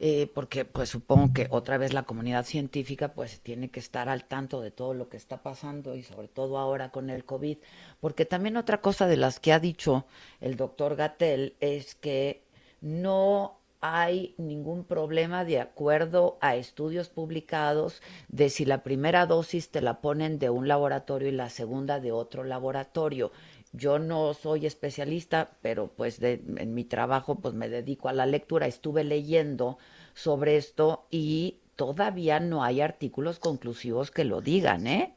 eh, 0.01 0.31
porque 0.35 0.65
pues 0.65 0.89
supongo 0.89 1.33
que 1.35 1.47
otra 1.51 1.77
vez 1.79 1.93
la 1.93 2.05
comunidad 2.05 2.45
científica 2.45 3.13
pues 3.13 3.41
tiene 3.41 3.71
que 3.71 3.81
estar 3.81 4.09
al 4.09 4.25
tanto 4.25 4.61
de 4.63 4.71
todo 4.71 4.95
lo 4.95 5.09
que 5.09 5.19
está 5.19 5.43
pasando 5.43 5.95
y 5.95 6.03
sobre 6.03 6.29
todo 6.29 6.59
ahora 6.59 6.91
con 6.91 7.11
el 7.11 7.25
COVID, 7.25 7.59
porque 8.01 8.25
también 8.25 8.57
otra 8.57 8.81
cosa 8.81 9.07
de 9.07 9.19
las 9.19 9.41
que 9.41 9.53
ha 9.53 9.61
dicho 9.61 10.07
el 10.41 10.57
doctor 10.57 10.97
Gatel 10.97 11.55
es 11.61 11.95
que 11.95 12.43
no 12.81 13.61
hay 13.83 14.35
ningún 14.37 14.85
problema 14.85 15.45
de 15.45 15.59
acuerdo 15.59 16.37
a 16.41 16.57
estudios 16.57 17.09
publicados 17.09 18.03
de 18.29 18.51
si 18.51 18.65
la 18.67 18.83
primera 18.83 19.27
dosis 19.27 19.71
te 19.71 19.81
la 19.81 20.01
ponen 20.01 20.39
de 20.39 20.51
un 20.51 20.69
laboratorio 20.69 21.29
y 21.29 21.33
la 21.33 21.49
segunda 21.49 21.99
de 21.99 22.13
otro 22.13 22.45
laboratorio. 22.45 23.33
Yo 23.73 23.99
no 23.99 24.35
soy 24.35 24.67
especialista, 24.67 25.57
pero 25.63 25.89
pues 25.89 26.19
de, 26.19 26.43
en 26.57 26.75
mi 26.75 26.85
trabajo 26.85 27.37
pues 27.37 27.55
me 27.55 27.69
dedico 27.69 28.09
a 28.09 28.13
la 28.13 28.27
lectura. 28.27 28.67
Estuve 28.67 29.05
leyendo 29.05 29.79
sobre 30.15 30.57
esto 30.57 31.07
y 31.11 31.59
todavía 31.77 32.41
no 32.41 32.65
hay 32.65 32.81
artículos 32.81 33.39
conclusivos 33.39 34.11
que 34.11 34.25
lo 34.25 34.41
digan, 34.41 34.87
¿eh? 34.87 35.17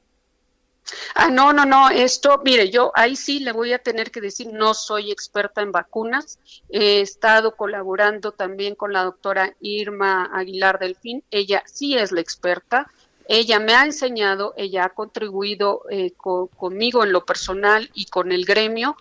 Ah, 1.16 1.30
no, 1.30 1.54
no, 1.54 1.66
no, 1.66 1.90
esto, 1.90 2.42
mire, 2.44 2.70
yo 2.70 2.92
ahí 2.96 3.16
sí 3.16 3.40
le 3.40 3.54
voy 3.54 3.72
a 3.72 3.80
tener 3.80 4.12
que 4.12 4.20
decir, 4.20 4.52
no 4.52 4.74
soy 4.74 5.12
experta 5.12 5.62
en 5.62 5.72
vacunas, 5.72 6.40
he 6.70 7.00
estado 7.02 7.56
colaborando 7.56 8.34
también 8.34 8.76
con 8.76 8.92
la 8.92 9.04
doctora 9.04 9.56
Irma 9.62 10.30
Aguilar 10.34 10.80
Delfín, 10.80 11.24
ella 11.32 11.64
sí 11.66 11.98
es 11.98 12.12
la 12.12 12.20
experta, 12.22 12.92
ella 13.28 13.60
me 13.60 13.74
ha 13.74 13.86
enseñado, 13.86 14.54
ella 14.58 14.86
ha 14.86 14.90
contribuido 14.90 15.84
eh, 15.90 16.14
conmigo 16.16 17.04
en 17.04 17.12
lo 17.12 17.26
personal 17.26 17.90
y 17.94 18.06
con 18.06 18.32
el 18.32 18.46
gremio 18.46 18.96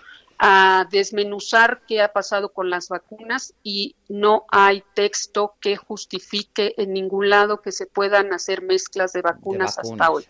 a 0.44 0.88
desmenuzar 0.90 1.82
qué 1.86 2.02
ha 2.02 2.12
pasado 2.12 2.52
con 2.52 2.68
las 2.68 2.88
vacunas 2.88 3.54
y 3.62 3.94
no 4.08 4.44
hay 4.48 4.82
texto 4.94 5.54
que 5.60 5.76
justifique 5.76 6.74
en 6.78 6.92
ningún 6.92 7.30
lado 7.30 7.62
que 7.62 7.70
se 7.70 7.86
puedan 7.86 8.32
hacer 8.32 8.60
mezclas 8.60 9.12
de 9.12 9.22
vacunas, 9.22 9.78
hasta 9.78 10.10
hoy. 10.10 10.26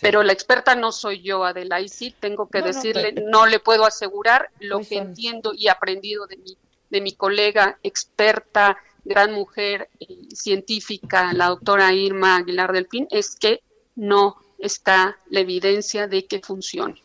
Pero 0.00 0.22
la 0.22 0.32
experta 0.32 0.76
no 0.76 0.92
soy 0.92 1.22
yo, 1.22 1.44
Adela, 1.44 1.80
y 1.80 1.88
sí 1.88 2.14
tengo 2.20 2.48
que 2.48 2.62
decirle, 2.62 3.12
no, 3.12 3.46
le 3.46 3.58
puedo 3.58 3.84
asegurar 3.84 4.50
lo 4.60 4.78
que 4.80 4.98
entiendo 4.98 5.52
y 5.54 5.66
aprendido 5.66 6.28
de 6.28 6.36
mi, 6.36 6.56
de 6.90 7.00
mi 7.00 7.16
colega 7.16 7.80
experta, 7.82 8.78
gran 9.04 9.32
mujer 9.32 9.88
científica, 10.32 11.32
la 11.32 11.48
doctora 11.48 11.92
Irma 11.92 12.36
Aguilar 12.36 12.72
del 12.72 12.88
es 13.10 13.36
que 13.36 13.62
no 13.96 14.36
está 14.58 15.18
la 15.30 15.40
evidencia 15.40 16.06
de 16.06 16.26
que 16.26 16.40
funcione. 16.40 17.02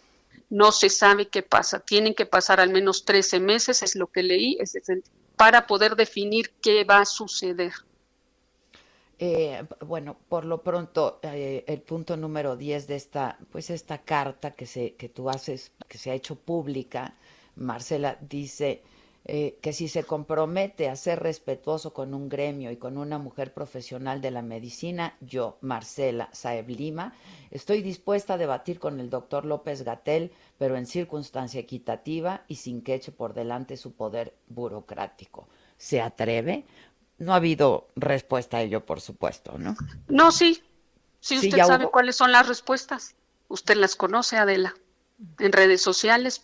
No 0.49 0.71
se 0.71 0.89
sabe 0.89 1.27
qué 1.27 1.41
pasa. 1.41 1.79
Tienen 1.79 2.13
que 2.13 2.25
pasar 2.25 2.59
al 2.59 2.69
menos 2.69 3.05
13 3.05 3.39
meses, 3.39 3.81
es 3.81 3.95
lo 3.95 4.07
que 4.07 4.23
leí, 4.23 4.57
para 5.35 5.65
poder 5.65 5.95
definir 5.95 6.51
qué 6.61 6.83
va 6.83 6.99
a 6.99 7.05
suceder. 7.05 7.73
Eh, 9.19 9.63
bueno, 9.85 10.17
por 10.27 10.43
lo 10.43 10.61
pronto, 10.61 11.19
eh, 11.23 11.63
el 11.67 11.81
punto 11.81 12.17
número 12.17 12.55
10 12.55 12.87
de 12.87 12.95
esta, 12.95 13.37
pues 13.51 13.69
esta 13.69 13.99
carta 13.99 14.51
que, 14.51 14.65
se, 14.65 14.95
que 14.95 15.09
tú 15.09 15.29
haces, 15.29 15.71
que 15.87 15.97
se 15.97 16.11
ha 16.11 16.13
hecho 16.13 16.35
pública, 16.35 17.15
Marcela 17.55 18.17
dice 18.19 18.83
eh, 19.25 19.57
que 19.61 19.71
si 19.71 19.87
se 19.87 20.03
compromete 20.03 20.89
a 20.89 20.97
ser 20.97 21.21
respetuoso 21.21 21.93
con 21.93 22.13
un 22.13 22.27
gremio 22.27 22.71
y 22.71 22.77
con 22.77 22.97
una 22.97 23.17
mujer 23.17 23.53
profesional 23.53 24.19
de 24.19 24.31
la 24.31 24.41
medicina, 24.41 25.15
yo, 25.21 25.57
Marcela 25.61 26.27
Saeb 26.33 26.69
Lima, 26.69 27.13
estoy 27.49 27.81
dispuesta 27.81 28.33
a 28.33 28.37
debatir 28.37 28.79
con 28.79 28.99
el 28.99 29.09
doctor 29.09 29.45
López 29.45 29.83
Gatel, 29.83 30.33
pero 30.57 30.75
en 30.75 30.85
circunstancia 30.85 31.61
equitativa 31.61 32.43
y 32.49 32.55
sin 32.55 32.81
que 32.81 32.95
eche 32.95 33.13
por 33.13 33.33
delante 33.33 33.77
su 33.77 33.93
poder 33.93 34.33
burocrático. 34.49 35.47
¿Se 35.77 36.01
atreve? 36.01 36.65
No 37.17 37.31
ha 37.31 37.37
habido 37.37 37.87
respuesta 37.95 38.57
a 38.57 38.61
ello, 38.61 38.85
por 38.85 38.99
supuesto, 38.99 39.57
¿no? 39.57 39.77
No, 40.09 40.33
sí. 40.33 40.61
Sí, 41.21 41.37
usted 41.37 41.63
sabe 41.63 41.89
cuáles 41.89 42.17
son 42.17 42.33
las 42.33 42.49
respuestas. 42.49 43.15
Usted 43.47 43.77
las 43.77 43.95
conoce, 43.95 44.35
Adela, 44.35 44.73
en 45.39 45.53
redes 45.53 45.81
sociales. 45.81 46.41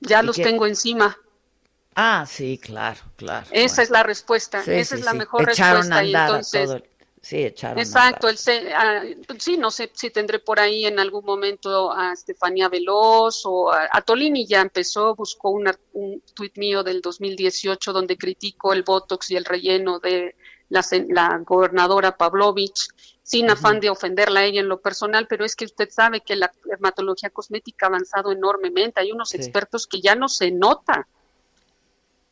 Ya 0.00 0.22
los 0.22 0.36
tengo 0.36 0.66
encima. 0.66 1.16
Ah, 1.94 2.24
sí, 2.26 2.58
claro, 2.58 3.00
claro. 3.16 3.46
Esa 3.50 3.82
es 3.82 3.90
la 3.90 4.02
respuesta, 4.02 4.60
esa 4.60 4.94
es 4.94 5.04
la 5.04 5.12
mejor 5.12 5.44
respuesta. 5.44 6.04
y 6.04 6.14
entonces, 6.14 6.82
Sí, 7.22 7.44
echaron. 7.44 7.78
Exacto, 7.78 8.30
el, 8.30 8.38
ah, 8.74 9.02
sí, 9.38 9.58
no 9.58 9.70
sé 9.70 9.90
si 9.92 10.08
tendré 10.08 10.38
por 10.38 10.58
ahí 10.58 10.86
en 10.86 10.98
algún 10.98 11.24
momento 11.26 11.92
a 11.92 12.14
Estefanía 12.14 12.70
Veloz 12.70 13.42
o 13.44 13.70
a, 13.70 14.00
Tolini 14.00 14.46
ya 14.46 14.62
empezó, 14.62 15.14
buscó 15.14 15.50
un 15.50 16.22
tuit 16.32 16.56
mío 16.56 16.82
del 16.82 17.02
2018 17.02 17.92
donde 17.92 18.16
critico 18.16 18.72
el 18.72 18.84
Botox 18.84 19.30
y 19.30 19.36
el 19.36 19.44
relleno 19.44 19.98
de 19.98 20.34
la, 20.70 20.84
la 21.08 21.38
gobernadora 21.38 22.16
Pavlovich, 22.16 22.88
sin 23.22 23.50
afán 23.50 23.78
de 23.78 23.90
ofenderla 23.90 24.40
a 24.40 24.44
ella 24.44 24.60
en 24.60 24.68
lo 24.68 24.80
personal, 24.80 25.26
pero 25.28 25.44
es 25.44 25.54
que 25.54 25.66
usted 25.66 25.90
sabe 25.90 26.22
que 26.22 26.34
la 26.34 26.50
dermatología 26.64 27.30
cosmética 27.30 27.86
ha 27.86 27.88
avanzado 27.90 28.32
enormemente, 28.32 29.00
hay 29.00 29.12
unos 29.12 29.34
expertos 29.34 29.86
que 29.86 30.00
ya 30.00 30.14
no 30.14 30.28
se 30.28 30.50
nota 30.50 31.06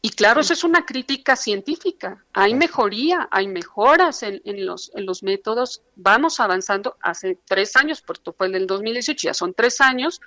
y 0.00 0.10
claro, 0.10 0.40
eso 0.40 0.52
es 0.52 0.62
una 0.62 0.86
crítica 0.86 1.34
científica. 1.34 2.24
Hay 2.32 2.54
mejoría, 2.54 3.28
hay 3.32 3.48
mejoras 3.48 4.22
en, 4.22 4.40
los, 4.64 4.92
en 4.94 5.06
los 5.06 5.24
métodos. 5.24 5.82
Vamos 5.96 6.38
avanzando. 6.38 6.96
Hace 7.00 7.36
tres 7.44 7.74
años, 7.74 8.04
esto 8.08 8.32
fue 8.32 8.46
en 8.46 8.54
el 8.54 8.66
2018, 8.68 9.28
ya 9.28 9.34
son 9.34 9.54
tres 9.54 9.80
años. 9.80 10.20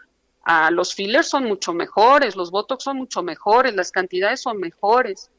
Ah, 0.43 0.71
los 0.71 0.93
fillers 0.93 1.29
son 1.29 1.45
mucho 1.45 1.73
mejores, 1.73 2.35
los 2.35 2.51
botox 2.51 2.83
son 2.83 2.97
mucho 2.97 3.23
mejores, 3.23 3.73
las 3.73 3.91
cantidades 3.91 4.41
son 4.41 4.57
mejores. 4.57 5.29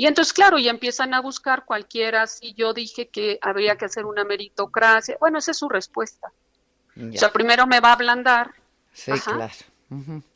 Y 0.00 0.06
entonces, 0.06 0.32
claro, 0.32 0.58
ya 0.58 0.70
empiezan 0.70 1.12
a 1.12 1.20
buscar 1.20 1.66
cualquiera. 1.66 2.26
Si 2.26 2.54
yo 2.54 2.72
dije 2.72 3.08
que 3.08 3.38
habría 3.42 3.76
que 3.76 3.84
hacer 3.84 4.06
una 4.06 4.24
meritocracia, 4.24 5.18
bueno, 5.20 5.38
esa 5.38 5.50
es 5.50 5.58
su 5.58 5.68
respuesta. 5.68 6.32
O 6.96 7.18
sea, 7.18 7.30
primero 7.30 7.66
me 7.66 7.80
va 7.80 7.90
a 7.90 7.92
ablandar. 7.92 8.54
Sí, 8.94 9.12
claro 9.12 9.52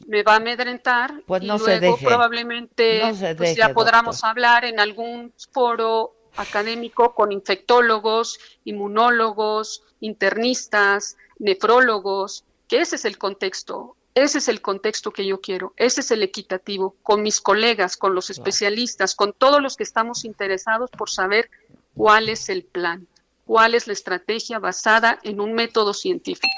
me 0.07 0.25
va 0.25 0.33
a 0.33 0.37
amedrentar 0.37 1.23
pues 1.27 1.43
y 1.45 1.47
no 1.47 1.59
luego 1.59 1.97
probablemente 1.97 3.03
pues 3.37 3.55
ya 3.55 3.73
podamos 3.73 4.25
hablar 4.25 4.65
en 4.65 4.81
algún 4.81 5.33
foro 5.53 6.13
académico 6.35 7.15
con 7.15 7.31
infectólogos, 7.31 8.41
inmunólogos, 8.65 9.85
internistas, 10.01 11.17
nefrólogos, 11.39 12.45
que 12.67 12.81
ese 12.81 12.97
es 12.97 13.05
el 13.05 13.17
contexto, 13.17 13.97
ese 14.15 14.39
es 14.39 14.49
el 14.49 14.61
contexto 14.61 15.11
que 15.11 15.27
yo 15.27 15.41
quiero, 15.41 15.73
ese 15.77 16.01
es 16.01 16.11
el 16.11 16.23
equitativo, 16.23 16.95
con 17.03 17.23
mis 17.23 17.41
colegas, 17.41 17.97
con 17.97 18.15
los 18.15 18.31
especialistas, 18.31 19.15
con 19.15 19.33
todos 19.33 19.61
los 19.61 19.77
que 19.77 19.83
estamos 19.83 20.25
interesados 20.25 20.91
por 20.91 21.11
saber 21.11 21.51
cuál 21.95 22.29
es 22.29 22.49
el 22.49 22.65
plan, 22.65 23.09
cuál 23.45 23.75
es 23.75 23.87
la 23.87 23.93
estrategia 23.93 24.59
basada 24.61 25.19
en 25.25 25.41
un 25.41 25.53
método 25.53 25.95
científico. 25.95 26.49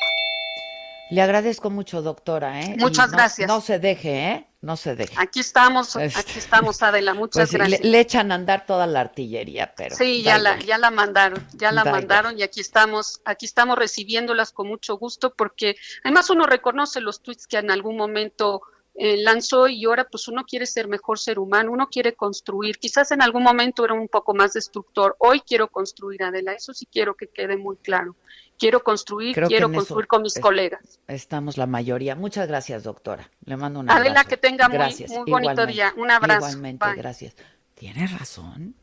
Le 1.10 1.22
agradezco 1.22 1.70
mucho, 1.70 2.02
doctora. 2.02 2.60
¿eh? 2.60 2.76
Muchas 2.78 3.12
gracias. 3.12 3.48
No 3.48 3.60
se 3.60 3.78
deje, 3.78 4.32
¿eh? 4.32 4.46
No 4.66 4.76
se 4.76 4.96
deje. 4.96 5.14
Aquí 5.16 5.38
estamos, 5.38 5.94
este, 5.94 6.18
aquí 6.18 6.40
estamos, 6.40 6.82
Adela. 6.82 7.14
Muchas 7.14 7.50
pues 7.50 7.52
gracias. 7.52 7.84
Le, 7.84 8.00
echan 8.00 8.32
a 8.32 8.34
andar 8.34 8.66
toda 8.66 8.88
la 8.88 9.00
artillería, 9.00 9.72
pero. 9.76 9.94
Sí, 9.94 10.24
ya 10.24 10.38
la, 10.38 10.58
ya 10.58 10.76
la 10.76 10.90
mandaron, 10.90 11.40
ya 11.52 11.70
la 11.70 11.84
mandaron 11.84 12.36
y 12.36 12.42
aquí 12.42 12.60
estamos, 12.62 13.20
aquí 13.24 13.46
estamos 13.46 13.78
recibiéndolas 13.78 14.50
con 14.50 14.66
mucho 14.66 14.96
gusto 14.96 15.32
porque 15.32 15.76
además 16.02 16.30
uno 16.30 16.46
reconoce 16.46 17.00
los 17.00 17.22
tweets 17.22 17.46
que 17.46 17.58
en 17.58 17.70
algún 17.70 17.96
momento 17.96 18.62
eh, 18.96 19.18
lanzó 19.18 19.68
y 19.68 19.84
ahora 19.84 20.08
pues 20.10 20.26
uno 20.26 20.44
quiere 20.44 20.66
ser 20.66 20.88
mejor 20.88 21.20
ser 21.20 21.38
humano, 21.38 21.70
uno 21.70 21.88
quiere 21.88 22.14
construir. 22.14 22.78
Quizás 22.78 23.12
en 23.12 23.22
algún 23.22 23.44
momento 23.44 23.84
era 23.84 23.94
un 23.94 24.08
poco 24.08 24.34
más 24.34 24.54
destructor. 24.54 25.14
Hoy 25.20 25.42
quiero 25.42 25.68
construir, 25.68 26.24
Adela. 26.24 26.54
Eso 26.54 26.74
sí 26.74 26.88
quiero 26.90 27.14
que 27.14 27.28
quede 27.28 27.56
muy 27.56 27.76
claro 27.76 28.16
quiero 28.58 28.82
construir, 28.82 29.34
quiero 29.46 29.70
construir 29.70 30.06
con 30.06 30.22
mis 30.22 30.38
colegas. 30.38 31.00
Estamos 31.08 31.56
la 31.56 31.66
mayoría. 31.66 32.14
Muchas 32.14 32.48
gracias, 32.48 32.82
doctora. 32.84 33.30
Le 33.44 33.56
mando 33.56 33.80
un 33.80 33.90
abrazo. 33.90 34.00
Adela, 34.08 34.24
que 34.24 34.36
tenga 34.36 34.68
muy, 34.68 34.94
muy 35.08 35.30
bonito 35.30 35.66
día. 35.66 35.92
Un 35.96 36.10
abrazo. 36.10 36.38
Igualmente, 36.46 36.86
gracias. 36.96 37.34
Tiene 37.74 38.06
razón. 38.06 38.74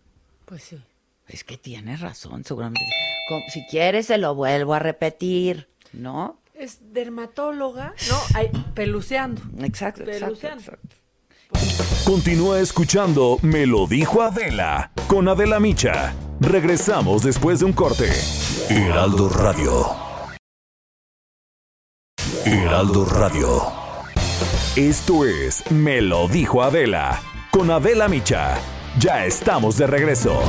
Pues 0.45 0.63
sí. 0.63 0.81
Es 1.27 1.43
que 1.43 1.57
tiene 1.57 1.95
razón, 1.97 2.43
seguramente. 2.43 2.81
Como- 3.29 3.45
Si 3.49 3.65
quieres, 3.65 4.07
se 4.07 4.17
lo 4.17 4.35
vuelvo 4.35 4.73
a 4.73 4.79
repetir, 4.79 5.69
¿no? 5.93 6.39
Es 6.53 6.93
dermatóloga, 6.93 7.93
¿no? 8.09 8.19
Ay, 8.35 8.49
peluceando. 8.75 9.41
Exacto, 9.63 10.03
exacto, 10.03 10.25
Peluceando. 10.25 10.59
exacto. 10.61 10.95
Continúa 12.05 12.59
escuchando 12.59 13.37
Me 13.41 13.65
lo 13.65 13.87
dijo 13.87 14.21
Adela 14.21 14.91
con 15.07 15.27
Adela 15.27 15.59
Micha. 15.59 16.13
Regresamos 16.39 17.23
después 17.23 17.59
de 17.59 17.65
un 17.65 17.73
corte. 17.73 18.09
Heraldo 18.69 19.29
Radio. 19.29 19.85
Heraldo 22.45 23.05
Radio. 23.05 23.61
Esto 24.75 25.25
es 25.25 25.69
Me 25.71 26.01
lo 26.01 26.27
dijo 26.27 26.63
Adela 26.63 27.21
con 27.51 27.71
Adela 27.71 28.07
Micha. 28.07 28.57
Ya 28.99 29.25
estamos 29.25 29.77
de 29.77 29.87
regreso. 29.87 30.41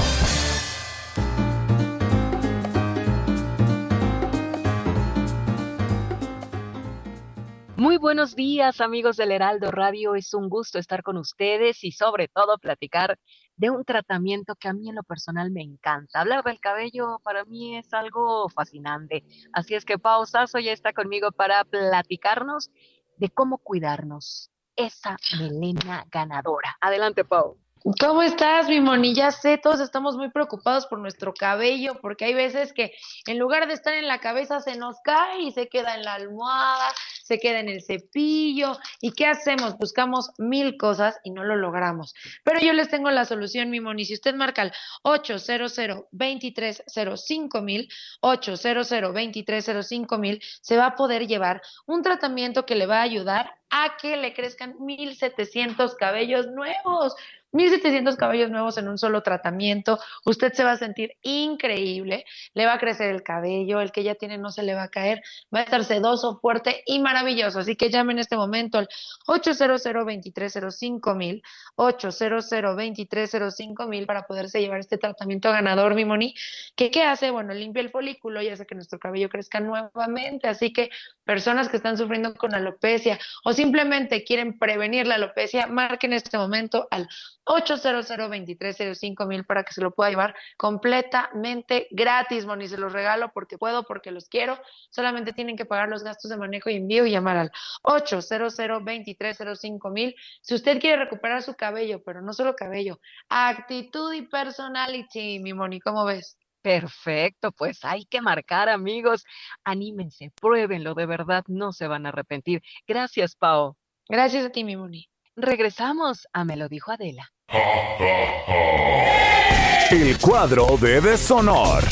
Buenos 8.15 8.37
días, 8.37 8.81
amigos 8.81 9.17
del 9.17 9.33
Heraldo 9.33 9.73
Radio. 9.73 10.15
Es 10.15 10.35
un 10.35 10.49
gusto 10.49 10.79
estar 10.79 11.03
con 11.03 11.17
ustedes 11.17 11.83
y 11.83 11.91
sobre 11.91 12.29
todo 12.29 12.59
platicar 12.59 13.19
de 13.57 13.71
un 13.71 13.85
tratamiento 13.85 14.55
que 14.55 14.69
a 14.69 14.73
mí 14.73 14.89
en 14.89 14.95
lo 14.95 15.03
personal 15.03 15.51
me 15.51 15.63
encanta. 15.63 16.21
Hablar 16.21 16.45
del 16.45 16.61
cabello 16.61 17.19
para 17.25 17.45
mí 17.45 17.77
es 17.77 17.93
algo 17.93 18.49
fascinante. 18.51 19.25
Así 19.53 19.75
es 19.75 19.85
que 19.85 19.99
Pau 19.99 20.25
Sasso 20.27 20.61
ya 20.61 20.71
está 20.71 20.93
conmigo 20.93 21.33
para 21.33 21.65
platicarnos 21.65 22.71
de 23.17 23.31
cómo 23.31 23.59
cuidarnos 23.59 24.49
esa 24.77 25.17
melena 25.37 26.07
ganadora. 26.09 26.77
Adelante, 26.81 27.25
Pau. 27.25 27.59
¿Cómo 28.01 28.23
estás, 28.23 28.67
mi 28.67 28.81
moni? 28.81 29.15
Ya 29.15 29.31
sé, 29.31 29.59
todos 29.59 29.79
estamos 29.79 30.17
muy 30.17 30.31
preocupados 30.31 30.87
por 30.87 30.99
nuestro 30.99 31.35
cabello, 31.35 32.01
porque 32.01 32.25
hay 32.25 32.33
veces 32.33 32.73
que 32.73 32.95
en 33.27 33.39
lugar 33.39 33.69
de 33.69 33.75
estar 33.75 33.93
en 33.93 34.09
la 34.09 34.21
cabeza 34.21 34.61
se 34.61 34.79
nos 34.79 34.97
cae 35.05 35.43
y 35.43 35.53
se 35.53 35.69
queda 35.69 35.95
en 35.95 36.03
la 36.03 36.15
almohada, 36.15 36.89
se 37.23 37.39
queda 37.39 37.61
en 37.61 37.69
el 37.69 37.83
cepillo. 37.83 38.79
¿Y 39.03 39.13
qué 39.13 39.27
hacemos? 39.27 39.77
Buscamos 39.77 40.31
mil 40.39 40.79
cosas 40.79 41.19
y 41.25 41.31
no 41.31 41.45
lo 41.45 41.57
logramos. 41.57 42.15
Pero 42.43 42.59
yo 42.59 42.73
les 42.73 42.89
tengo 42.89 43.11
la 43.11 43.27
solución, 43.27 43.69
mi 43.69 43.81
moni. 43.81 44.07
Si 44.07 44.15
usted 44.15 44.35
marca 44.35 44.63
el 44.63 44.73
800 45.03 45.75
2305 46.11 47.61
mil, 47.61 47.91
800 48.21 48.89
2305 48.89 50.17
mil, 50.17 50.43
se 50.63 50.79
va 50.79 50.87
a 50.87 50.97
poder 50.97 51.27
llevar 51.27 51.61
un 51.85 52.03
tratamiento 52.03 52.65
que 52.65 52.77
le 52.77 52.87
va 52.87 53.01
a 53.01 53.03
ayudar 53.03 53.53
a 53.77 53.97
que 53.97 54.17
le 54.17 54.33
crezcan 54.33 54.77
1700 54.79 55.97
cabellos 55.97 56.47
nuevos. 56.47 57.17
1700 57.55 58.17
cabellos 58.17 58.51
nuevos 58.51 58.77
en 58.79 58.89
un 58.89 58.99
solo 58.99 59.23
tratamiento. 59.23 59.99
Usted 60.25 60.53
se 60.53 60.65
va 60.65 60.73
a 60.73 60.77
sentir 60.77 61.13
increíble. 61.23 62.25
Le 62.53 62.67
va 62.67 62.75
a 62.75 62.79
crecer 62.79 63.11
el 63.11 63.23
cabello. 63.23 63.81
El 63.81 63.93
que 63.93 64.03
ya 64.03 64.17
tiene 64.17 64.39
no 64.39 64.51
se 64.51 64.65
le 64.65 64.75
va 64.75 64.85
a 64.85 64.89
caer. 64.89 65.23
Va 65.55 65.61
a 65.61 65.63
estar 65.63 65.85
sedoso, 65.85 66.41
fuerte 66.41 66.83
y 66.85 66.99
maravilloso. 66.99 67.61
Así 67.61 67.77
que 67.77 67.91
llame 67.91 68.13
en 68.13 68.19
este 68.19 68.37
momento 68.37 68.79
al 68.79 68.89
800 69.27 69.83
2305 69.85 71.15
mil, 71.15 71.43
800 71.77 72.51
2305 72.51 73.87
mil 73.87 74.07
para 74.07 74.27
poderse 74.27 74.61
llevar 74.61 74.81
este 74.81 74.99
tratamiento 74.99 75.51
ganador, 75.51 75.95
mi 75.95 76.05
Moni. 76.05 76.35
¿Qué, 76.75 76.91
¿Qué 76.91 77.05
hace? 77.05 77.31
Bueno, 77.31 77.55
limpia 77.55 77.83
el 77.83 77.91
folículo 77.91 78.43
y 78.43 78.49
hace 78.49 78.67
que 78.67 78.75
nuestro 78.75 78.99
cabello 78.99 79.29
crezca 79.29 79.61
nuevamente. 79.61 80.49
Así 80.49 80.73
que 80.73 80.91
personas 81.25 81.69
que 81.69 81.77
están 81.77 81.97
sufriendo 81.97 82.35
con 82.35 82.53
alopecia 82.53 83.21
o 83.45 83.53
simplemente 83.65 84.25
quieren 84.25 84.59
prevenir 84.59 85.07
la 85.07 85.15
alopecia, 85.15 85.67
marquen 85.67 86.13
en 86.13 86.19
este 86.19 86.37
momento 86.37 86.87
al 86.91 87.09
800 87.45 88.07
2305 88.07 89.27
mil 89.27 89.45
para 89.45 89.65
que 89.65 89.73
se 89.73 89.81
lo 89.81 89.91
pueda 89.93 90.11
llevar 90.11 90.35
completamente 90.59 91.89
gratis, 91.91 92.45
Moni. 92.45 92.69
Se 92.69 92.77
los 92.77 92.93
regalo 92.93 93.33
porque 93.33 93.57
puedo, 93.57 93.85
porque 93.85 94.11
los 94.11 94.29
quiero. 94.29 94.59
Solamente 94.91 95.33
tienen 95.33 95.57
que 95.57 95.65
pagar 95.65 95.89
los 95.89 96.03
gastos 96.03 96.31
de 96.31 96.37
manejo 96.37 96.69
y 96.69 96.77
envío 96.77 97.07
y 97.07 97.13
llamar 97.13 97.39
al 97.39 97.53
800 97.85 98.55
2305 98.55 99.91
mil. 99.91 100.15
Si 100.43 100.55
usted 100.55 100.79
quiere 100.79 101.03
recuperar 101.03 101.43
su 101.43 101.55
cabello, 101.55 102.03
pero 102.05 102.21
no 102.21 102.35
solo 102.35 102.55
cabello, 102.55 103.01
actitud 103.31 104.13
y 104.13 104.23
personality, 104.23 105.39
mi 105.39 105.55
Moni, 105.55 105.81
¿cómo 105.81 106.05
ves? 106.05 106.37
Perfecto, 106.65 107.53
pues 107.53 107.85
hay 107.85 108.07
que 108.07 108.23
marcar, 108.23 108.71
amigos. 108.71 109.27
Anímense, 109.65 110.33
pruébenlo, 110.41 110.95
de 110.95 111.05
verdad 111.05 111.45
no 111.47 111.75
se 111.75 111.89
van 111.89 112.07
a 112.07 112.09
arrepentir. 112.09 112.63
Gracias, 112.89 113.37
Pau. 113.37 113.77
Gracias 114.09 114.47
a 114.47 114.51
ti, 114.51 114.65
mi 114.65 114.75
Moni. 114.75 115.11
Regresamos 115.37 116.27
a 116.33 116.47
Me 116.47 116.57
lo 116.57 116.71
dijo 116.71 116.91
Adela. 116.91 117.31
El 119.91 120.19
cuadro 120.19 120.79
de 120.79 121.03
deshonor. 121.03 121.85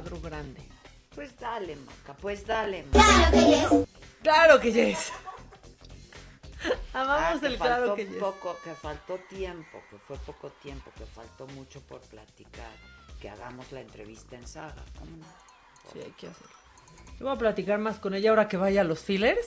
Cuadro 0.00 0.20
grande. 0.20 0.62
Pues 1.14 1.38
dale, 1.38 1.76
Maca, 1.76 2.14
pues 2.14 2.46
dale, 2.46 2.84
Maca. 2.92 3.30
Claro 4.22 4.60
que 4.60 4.72
yes. 4.72 5.12
Amamos 6.94 7.36
Ah, 7.36 7.40
que 7.40 7.46
el 7.46 7.56
claro 7.58 7.94
que 7.94 8.06
yes. 8.06 8.16
poco, 8.16 8.56
que 8.64 8.74
faltó 8.74 9.18
tiempo, 9.28 9.78
que 9.90 9.96
fue 9.98 10.16
poco 10.18 10.50
tiempo, 10.62 10.90
que 10.96 11.04
faltó 11.04 11.46
mucho 11.48 11.80
por 11.82 12.00
platicar, 12.00 12.72
que 13.20 13.28
hagamos 13.28 13.70
la 13.72 13.80
entrevista 13.80 14.36
en 14.36 14.46
saga. 14.46 14.84
¿Cómo 14.98 15.16
no? 15.16 15.24
Sí, 15.92 16.00
hay 16.00 16.12
que 16.12 16.28
hacerlo. 16.28 16.52
Yo 17.18 17.26
voy 17.26 17.34
a 17.34 17.38
platicar 17.38 17.78
más 17.78 17.98
con 17.98 18.14
ella 18.14 18.30
ahora 18.30 18.48
que 18.48 18.56
vaya 18.56 18.80
a 18.80 18.84
los 18.84 19.00
fillers. 19.00 19.46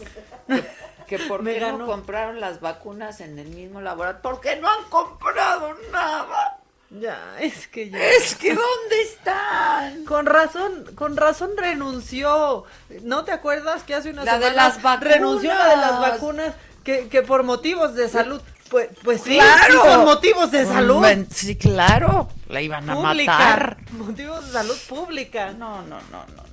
Que 1.07 1.19
por 1.19 1.43
qué 1.45 1.59
no 1.59 1.85
compraron 1.85 2.39
las 2.39 2.61
vacunas 2.61 3.21
en 3.21 3.39
el 3.39 3.47
mismo 3.49 3.81
laboratorio, 3.81 4.21
porque 4.21 4.55
no 4.57 4.69
han 4.69 4.83
comprado 4.89 5.73
nada. 5.91 6.62
Ya, 6.99 7.37
es 7.39 7.67
que 7.67 7.89
ya. 7.89 7.97
Es 7.97 8.35
que 8.35 8.49
¿dónde 8.49 9.01
están? 9.03 10.05
Con 10.05 10.25
razón, 10.25 10.85
con 10.95 11.17
razón 11.17 11.51
renunció. 11.57 12.65
¿No 13.01 13.23
te 13.23 13.31
acuerdas 13.31 13.83
que 13.83 13.95
hace 13.95 14.09
una 14.11 14.23
La 14.23 14.37
de 14.39 14.51
las 14.51 14.81
vacunas. 14.81 15.13
renunció 15.13 15.53
la 15.53 15.69
de 15.69 15.77
las 15.77 15.99
vacunas 15.99 16.53
que, 16.83 17.07
que 17.07 17.21
por 17.23 17.43
motivos 17.43 17.95
de 17.95 18.09
salud? 18.09 18.41
Pues, 18.69 18.89
pues 19.03 19.21
sí, 19.21 19.35
Claro. 19.35 19.73
sí 19.83 19.89
son 19.89 20.05
motivos 20.05 20.51
de 20.51 20.65
salud. 20.65 20.99
Men- 21.01 21.27
Sí, 21.31 21.55
claro. 21.55 22.29
La 22.47 22.61
iban 22.61 22.89
a 22.89 22.95
pública. 22.95 23.31
matar. 23.31 23.77
Motivos 23.91 24.45
de 24.47 24.51
salud 24.51 24.77
pública. 24.87 25.51
No, 25.51 25.81
no, 25.83 25.99
no, 26.11 26.25
no. 26.35 26.43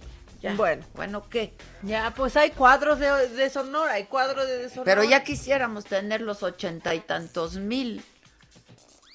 Ya. 0.43 0.55
Bueno. 0.55 0.84
Bueno, 0.95 1.24
¿qué? 1.28 1.53
Ya, 1.82 2.12
pues 2.16 2.34
hay 2.38 2.51
cuadros 2.53 2.99
de, 2.99 3.28
de 3.28 3.51
Sonora, 3.51 3.93
hay 3.95 4.05
cuadros 4.05 4.47
de 4.47 4.68
Sonora. 4.70 4.84
Pero 4.84 5.05
ya 5.05 5.22
quisiéramos 5.22 5.84
tener 5.84 6.22
los 6.22 6.43
ochenta 6.43 6.95
y 6.95 7.01
tantos 7.01 7.57
mil 7.57 8.03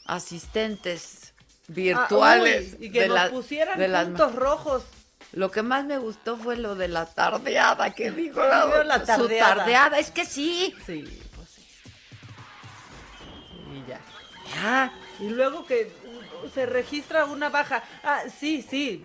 asistentes 0.05 1.33
virtuales. 1.67 2.73
Ah, 2.73 2.77
uy, 2.79 2.85
y 2.87 2.91
que 2.91 3.01
de 3.01 3.07
nos 3.07 3.15
la- 3.15 3.29
pusieran 3.29 3.79
de 3.79 3.87
las- 3.87 4.05
puntos 4.05 4.35
rojos. 4.35 4.83
Lo 5.33 5.51
que 5.51 5.63
más 5.63 5.83
me 5.85 5.97
gustó 5.97 6.37
fue 6.37 6.55
lo 6.55 6.75
de 6.75 6.87
la 6.87 7.05
tardeada 7.07 7.93
que 7.93 8.11
dijo 8.11 8.39
la, 8.39 8.83
la 8.83 8.99
su 8.99 9.05
tardeada. 9.05 9.55
tardeada. 9.55 9.99
Es 9.99 10.11
que 10.11 10.25
sí. 10.25 10.73
Sí, 10.85 11.21
pues 11.35 11.49
sí. 11.49 11.67
Y 13.73 13.89
ya. 13.89 13.99
Ya. 14.55 14.93
Y 15.19 15.29
luego 15.29 15.65
que 15.65 15.91
uh, 16.43 16.49
se 16.49 16.65
registra 16.65 17.25
una 17.25 17.49
baja. 17.49 17.83
Ah, 18.03 18.21
sí, 18.39 18.61
sí. 18.61 19.03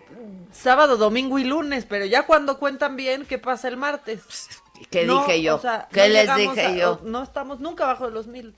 Sábado, 0.53 0.97
domingo 0.97 1.39
y 1.39 1.45
lunes, 1.45 1.87
pero 1.89 2.05
ya 2.05 2.27
cuando 2.27 2.59
cuentan 2.59 2.97
bien, 2.97 3.25
¿qué 3.27 3.39
pasa 3.39 3.69
el 3.69 3.77
martes? 3.77 4.23
¿Qué 4.91 5.05
No, 5.05 5.21
dije 5.27 5.43
yo? 5.43 5.57
o 5.57 5.61
sea, 5.61 5.89
¿Qué 5.93 6.09
no 6.09 6.15
les 6.15 6.37
dije 6.37 6.67
a- 6.67 6.77
yo? 6.77 7.01
No 7.05 7.23
estamos 7.23 7.61
nunca 7.61 7.87
bajo 7.87 8.07
de 8.07 8.13
los 8.13 8.27
mil 8.27 8.55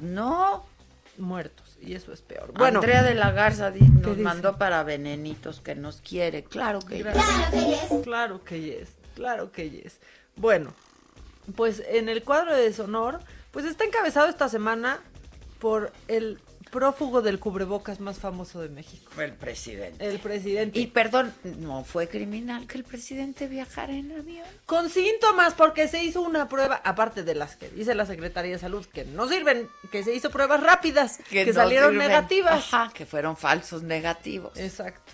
No. 0.00 0.64
muertos. 1.18 1.69
Y 1.80 1.94
eso 1.94 2.12
es 2.12 2.20
peor. 2.20 2.52
Bueno, 2.52 2.80
Andrea 2.80 3.02
de 3.02 3.14
la 3.14 3.30
Garza 3.30 3.70
nos 3.70 4.18
mandó 4.18 4.58
para 4.58 4.82
venenitos 4.82 5.60
que 5.60 5.74
nos 5.74 6.00
quiere. 6.00 6.44
Claro 6.44 6.80
que 6.80 7.02
Claro 8.02 8.44
que 8.44 8.60
yes, 8.60 8.90
claro 9.14 9.50
que 9.50 9.70
yes. 9.70 9.98
Bueno, 10.36 10.74
pues 11.56 11.82
en 11.88 12.08
el 12.08 12.22
cuadro 12.22 12.54
de 12.54 12.62
deshonor, 12.62 13.20
pues 13.50 13.64
está 13.64 13.84
encabezado 13.84 14.28
esta 14.28 14.48
semana 14.48 15.00
por 15.58 15.92
el 16.08 16.38
prófugo 16.70 17.22
del 17.22 17.38
cubrebocas 17.38 18.00
más 18.00 18.18
famoso 18.18 18.60
de 18.60 18.68
México. 18.68 19.10
el 19.20 19.32
presidente. 19.32 20.06
El 20.06 20.18
presidente. 20.18 20.78
Y 20.78 20.86
perdón, 20.86 21.32
no 21.44 21.84
fue 21.84 22.08
criminal 22.08 22.66
que 22.66 22.78
el 22.78 22.84
presidente 22.84 23.46
viajara 23.46 23.92
en 23.92 24.12
avión. 24.12 24.46
con 24.66 24.88
síntomas 24.88 25.54
porque 25.54 25.88
se 25.88 26.02
hizo 26.02 26.22
una 26.22 26.48
prueba, 26.48 26.80
aparte 26.84 27.22
de 27.22 27.34
las 27.34 27.56
que 27.56 27.68
dice 27.70 27.94
la 27.94 28.06
Secretaría 28.06 28.52
de 28.52 28.58
Salud, 28.58 28.86
que 28.86 29.04
no 29.04 29.28
sirven, 29.28 29.68
que 29.90 30.04
se 30.04 30.14
hizo 30.14 30.30
pruebas 30.30 30.62
rápidas, 30.62 31.18
que, 31.28 31.46
no 31.46 31.52
salieron 31.52 31.90
sirven. 31.90 32.08
negativas. 32.08 32.72
Ajá, 32.72 32.92
que 32.92 33.06
fueron 33.06 33.36
falsos 33.36 33.82
negativos. 33.82 34.56
Exacto. 34.56 35.12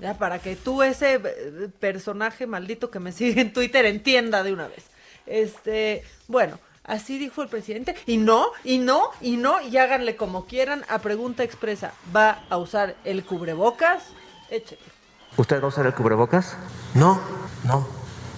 Ya, 0.00 0.18
para 0.18 0.38
que 0.38 0.56
tú, 0.56 0.82
ese 0.82 1.14
eh, 1.14 1.68
personaje 1.78 2.46
maldito 2.46 2.90
que 2.90 3.00
me 3.00 3.12
sigue 3.12 3.40
en 3.40 3.52
Twitter, 3.52 3.84
entienda 3.84 4.42
de 4.42 4.52
una 4.52 4.68
vez. 4.68 4.84
Este, 5.26 6.02
bueno, 6.28 6.58
así 6.84 7.18
dijo 7.18 7.42
el 7.42 7.48
presidente. 7.48 7.94
Y 8.06 8.18
no, 8.18 8.46
y 8.62 8.78
no, 8.78 9.10
y 9.20 9.36
no, 9.36 9.60
y 9.60 9.76
háganle 9.76 10.16
como 10.16 10.46
quieran. 10.46 10.84
A 10.88 11.00
pregunta 11.00 11.42
expresa, 11.42 11.92
¿va 12.14 12.44
a 12.48 12.56
usar 12.56 12.96
el 13.04 13.24
cubrebocas? 13.24 14.04
Échale. 14.50 14.80
¿Usted 15.36 15.60
va 15.60 15.64
a 15.64 15.68
usar 15.68 15.86
el 15.86 15.94
cubrebocas? 15.94 16.56
No, 16.94 17.20
no. 17.64 17.86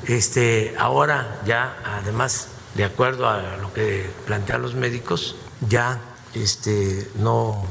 Este, 0.07 0.75
ahora 0.79 1.41
ya, 1.45 1.77
además, 1.85 2.49
de 2.75 2.85
acuerdo 2.85 3.29
a 3.29 3.57
lo 3.57 3.73
que 3.73 4.09
plantean 4.25 4.63
los 4.63 4.75
médicos, 4.75 5.37
ya 5.69 6.01
este, 6.35 7.11
no 7.17 7.65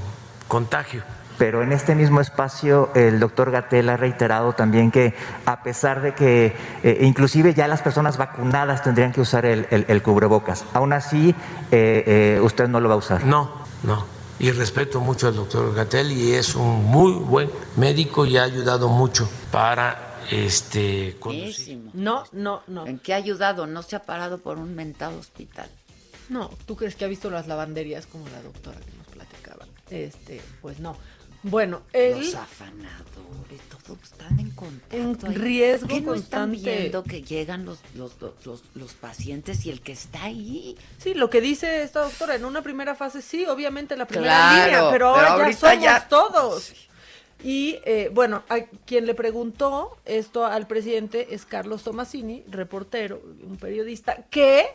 contagio. 0.47 1.03
Pero 1.37 1.61
en 1.63 1.71
este 1.73 1.95
mismo 1.95 2.21
espacio 2.21 2.91
el 2.95 3.19
doctor 3.19 3.51
Gatel 3.51 3.89
ha 3.89 3.97
reiterado 3.97 4.53
también 4.53 4.89
que 4.91 5.13
a 5.45 5.63
pesar 5.63 6.01
de 6.01 6.13
que 6.13 6.55
eh, 6.83 6.99
inclusive 7.01 7.53
ya 7.53 7.67
las 7.67 7.81
personas 7.81 8.17
vacunadas 8.17 8.83
tendrían 8.83 9.11
que 9.11 9.21
usar 9.21 9.45
el, 9.45 9.67
el- 9.69 9.85
el 9.87 10.01
cubrebocas, 10.01 10.63
aún 10.73 10.93
así 10.93 11.35
eh, 11.71 12.03
eh, 12.37 12.39
usted 12.41 12.67
no 12.67 12.79
lo 12.79 12.87
va 12.89 12.95
a 12.95 12.97
usar. 12.99 13.25
No, 13.25 13.51
no. 13.83 14.05
Y 14.39 14.51
respeto 14.51 14.99
mucho 14.99 15.27
al 15.29 15.35
doctor 15.35 15.73
Gatel 15.73 16.11
y 16.11 16.33
es 16.33 16.55
un 16.55 16.83
muy 16.85 17.13
buen 17.13 17.49
médico 17.77 18.25
y 18.25 18.37
ha 18.37 18.43
ayudado 18.43 18.89
mucho 18.89 19.29
para 19.51 20.17
este 20.31 21.15
conducir. 21.19 21.79
No, 21.93 22.23
no, 22.33 22.61
no. 22.67 22.85
¿En 22.85 22.99
qué 22.99 23.13
ha 23.13 23.17
ayudado? 23.17 23.65
No 23.67 23.81
se 23.83 23.95
ha 23.95 24.03
parado 24.03 24.39
por 24.39 24.57
un 24.57 24.75
mentado 24.75 25.17
hospital. 25.19 25.69
No, 26.29 26.49
¿tú 26.65 26.75
crees 26.75 26.95
que 26.95 27.05
ha 27.05 27.07
visto 27.07 27.29
las 27.29 27.47
lavanderías 27.47 28.07
como 28.07 28.27
la 28.29 28.41
doctora 28.41 28.77
que 28.79 28.97
nos 28.97 29.07
platicaba? 29.07 29.65
Este, 29.89 30.41
pues 30.61 30.79
no. 30.79 30.97
Bueno, 31.47 31.83
él... 31.93 32.17
Los 32.19 32.35
afanadores, 32.35 33.61
todos 33.85 33.99
están 34.03 34.39
en 34.39 34.49
contacto. 34.51 34.95
En 35.27 35.31
ahí. 35.31 35.37
riesgo 35.37 35.87
¿Qué 35.87 36.01
no 36.01 36.15
están 36.15 36.49
constante. 36.49 36.79
viendo 36.79 37.03
que 37.03 37.21
llegan 37.21 37.65
los, 37.65 37.79
los, 37.93 38.13
los, 38.43 38.63
los- 38.73 38.93
pacientes 38.93 39.65
y 39.65 39.69
el 39.69 39.81
que 39.81 39.91
está 39.91 40.23
ahí? 40.23 40.75
Sí, 40.97 41.13
lo 41.13 41.29
que 41.29 41.41
dice 41.41 41.83
esta 41.83 42.01
doctora, 42.01 42.35
en 42.35 42.45
una 42.45 42.61
primera 42.63 42.95
fase 42.95 43.21
sí, 43.21 43.45
obviamente 43.45 43.95
la 43.95 44.07
primera 44.07 44.31
Claro, 44.31 44.65
línea, 44.65 44.79
pero 44.91 44.91
pero 44.91 45.07
ahora 45.31 45.51
ya 45.51 45.57
somos 45.57 45.83
ya- 45.83 46.07
todos. 46.07 46.73
Y 47.43 47.77
eh, 47.85 48.09
bueno, 48.11 48.43
a 48.49 48.61
quien 48.85 49.05
le 49.05 49.13
preguntó 49.13 49.97
esto 50.05 50.45
al 50.45 50.65
presidente 50.65 51.27
es 51.35 51.45
Carlos 51.45 51.83
Tomasini, 51.83 52.43
reportero, 52.49 53.21
un 53.43 53.57
periodista, 53.57 54.23
que 54.31 54.65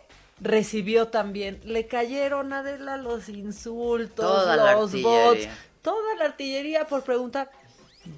recibió 0.41 1.09
también, 1.09 1.61
le 1.65 1.87
cayeron 1.87 2.53
a 2.53 2.61
Adela 2.61 2.97
los 2.97 3.29
insultos, 3.29 4.25
Toda 4.25 4.75
los 4.75 4.93
bots. 5.03 5.49
Toda 5.83 6.15
la 6.17 6.27
artillería 6.27 6.87
por 6.87 7.03
preguntar, 7.03 7.51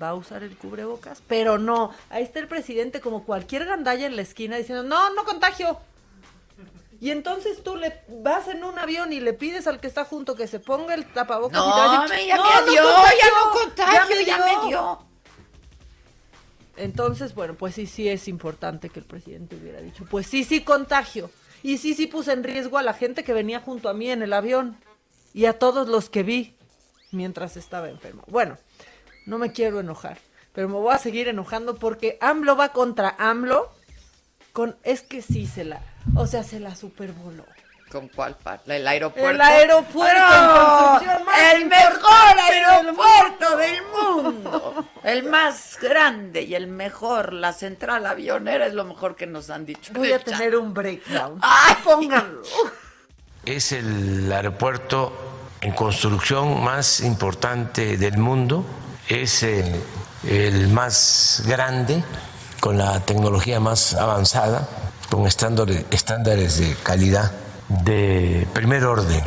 ¿va 0.01 0.11
a 0.11 0.15
usar 0.15 0.43
el 0.43 0.57
cubrebocas? 0.57 1.23
Pero 1.27 1.59
no, 1.59 1.93
ahí 2.11 2.23
está 2.23 2.39
el 2.39 2.49
presidente 2.49 3.01
como 3.01 3.25
cualquier 3.25 3.65
gandalla 3.67 4.07
en 4.07 4.17
la 4.17 4.23
esquina 4.23 4.57
diciendo, 4.57 4.83
no, 4.83 5.11
no 5.15 5.25
contagio. 5.25 5.79
Y 7.01 7.11
entonces 7.11 7.65
tú 7.65 7.75
le 7.77 8.01
vas 8.09 8.47
en 8.47 8.63
un 8.63 8.79
avión 8.79 9.13
y 9.13 9.19
le 9.19 9.33
pides 9.33 9.67
al 9.67 9.81
que 9.81 9.89
está 9.89 10.05
junto 10.05 10.37
que 10.37 10.47
se 10.47 10.61
ponga 10.61 10.95
el 10.95 11.05
tapabocas 11.13 11.59
y 11.59 11.63
te 11.73 11.79
va 11.81 11.85
a 11.85 11.97
No, 11.97 12.09
decir, 12.09 12.27
ya 12.29 12.37
"No, 12.37 12.45
me 12.45 12.51
no 12.67 12.73
dio, 12.73 12.83
contagio, 12.85 13.19
ya 13.21 13.31
no 13.31 13.51
contagio, 13.51 14.21
ya 14.25 14.39
me 14.39 14.69
dio". 14.69 14.99
Entonces, 16.77 17.35
bueno, 17.35 17.55
pues 17.55 17.75
sí, 17.75 17.87
sí 17.87 18.09
es 18.09 18.29
importante 18.29 18.89
que 18.89 19.01
el 19.01 19.05
presidente 19.05 19.57
hubiera 19.57 19.81
dicho, 19.81 20.07
pues 20.11 20.27
sí, 20.27 20.45
sí 20.45 20.63
contagio. 20.63 21.31
Y 21.63 21.79
sí, 21.79 21.95
sí 21.95 22.07
puse 22.07 22.33
en 22.33 22.43
riesgo 22.45 22.79
a 22.79 22.83
la 22.83 22.95
gente 22.95 23.25
que 23.25 23.33
venía 23.33 23.61
junto 23.61 23.89
a 23.89 23.95
mí 23.95 24.11
en 24.11 24.23
el 24.23 24.33
avión 24.33 24.79
y 25.35 25.45
a 25.47 25.59
todos 25.59 25.89
los 25.89 26.09
que 26.09 26.23
vi 26.23 26.57
mientras 27.13 27.57
estaba 27.57 27.89
enfermo. 27.89 28.25
Bueno, 28.27 28.59
no 29.27 29.39
me 29.39 29.53
quiero 29.53 29.81
enojar, 29.81 30.19
pero 30.53 30.69
me 30.69 30.75
voy 30.75 30.95
a 30.95 30.99
seguir 30.99 31.29
enojando 31.29 31.77
porque 31.77 32.19
AMLO 32.21 32.57
va 32.57 32.71
contra 32.71 33.15
AMLO 33.19 33.71
con, 34.53 34.77
es 34.83 35.03
que 35.03 35.23
sí 35.23 35.47
se 35.47 35.65
la, 35.65 35.81
o 36.17 36.27
sea, 36.27 36.43
se 36.43 36.61
la 36.61 36.75
supervoló. 36.75 37.45
¿Con 37.91 38.09
cuál 38.09 38.35
parte? 38.37 38.75
¿El 38.75 38.89
aeropuerto? 38.89 39.31
El 39.31 39.41
aeropuerto 39.43 40.17
en 40.17 40.49
construcción 40.49 41.25
más 41.27 41.53
el 41.53 41.67
mejor 41.67 42.39
aeropuerto 42.41 43.57
del 43.59 43.83
mundo. 43.93 44.89
El 45.05 45.25
más 45.25 45.79
grande 45.79 46.41
y 46.41 46.55
el 46.55 46.69
mejor. 46.69 47.35
La 47.35 47.53
central 47.53 48.07
avionera 48.07 48.67
es 48.67 48.73
lo 48.73 48.85
mejor 48.85 49.15
que 49.15 49.27
nos 49.27 49.51
han 49.51 49.67
dicho. 49.67 49.93
Voy 49.93 50.11
a 50.11 50.19
tener 50.19 50.57
un 50.57 50.73
breakdown. 50.73 51.39
¡Ay! 51.43 51.77
Pónganlo. 51.85 52.41
Es 53.45 53.73
el 53.73 54.33
aeropuerto 54.33 55.32
en 55.63 55.73
construcción 55.73 56.63
más 56.63 57.01
importante 57.01 57.97
del 57.97 58.19
mundo, 58.19 58.67
es 59.09 59.45
eh, 59.45 59.81
el 60.29 60.69
más 60.69 61.43
grande, 61.47 62.03
con 62.61 62.79
la 62.79 63.01
tecnología 63.01 63.61
más 63.61 63.95
avanzada, 63.95 64.69
con 65.09 65.27
estándares, 65.27 66.59
de 66.59 66.77
calidad 66.83 67.31
de 67.69 68.47
primer 68.53 68.85
orden. 68.85 69.23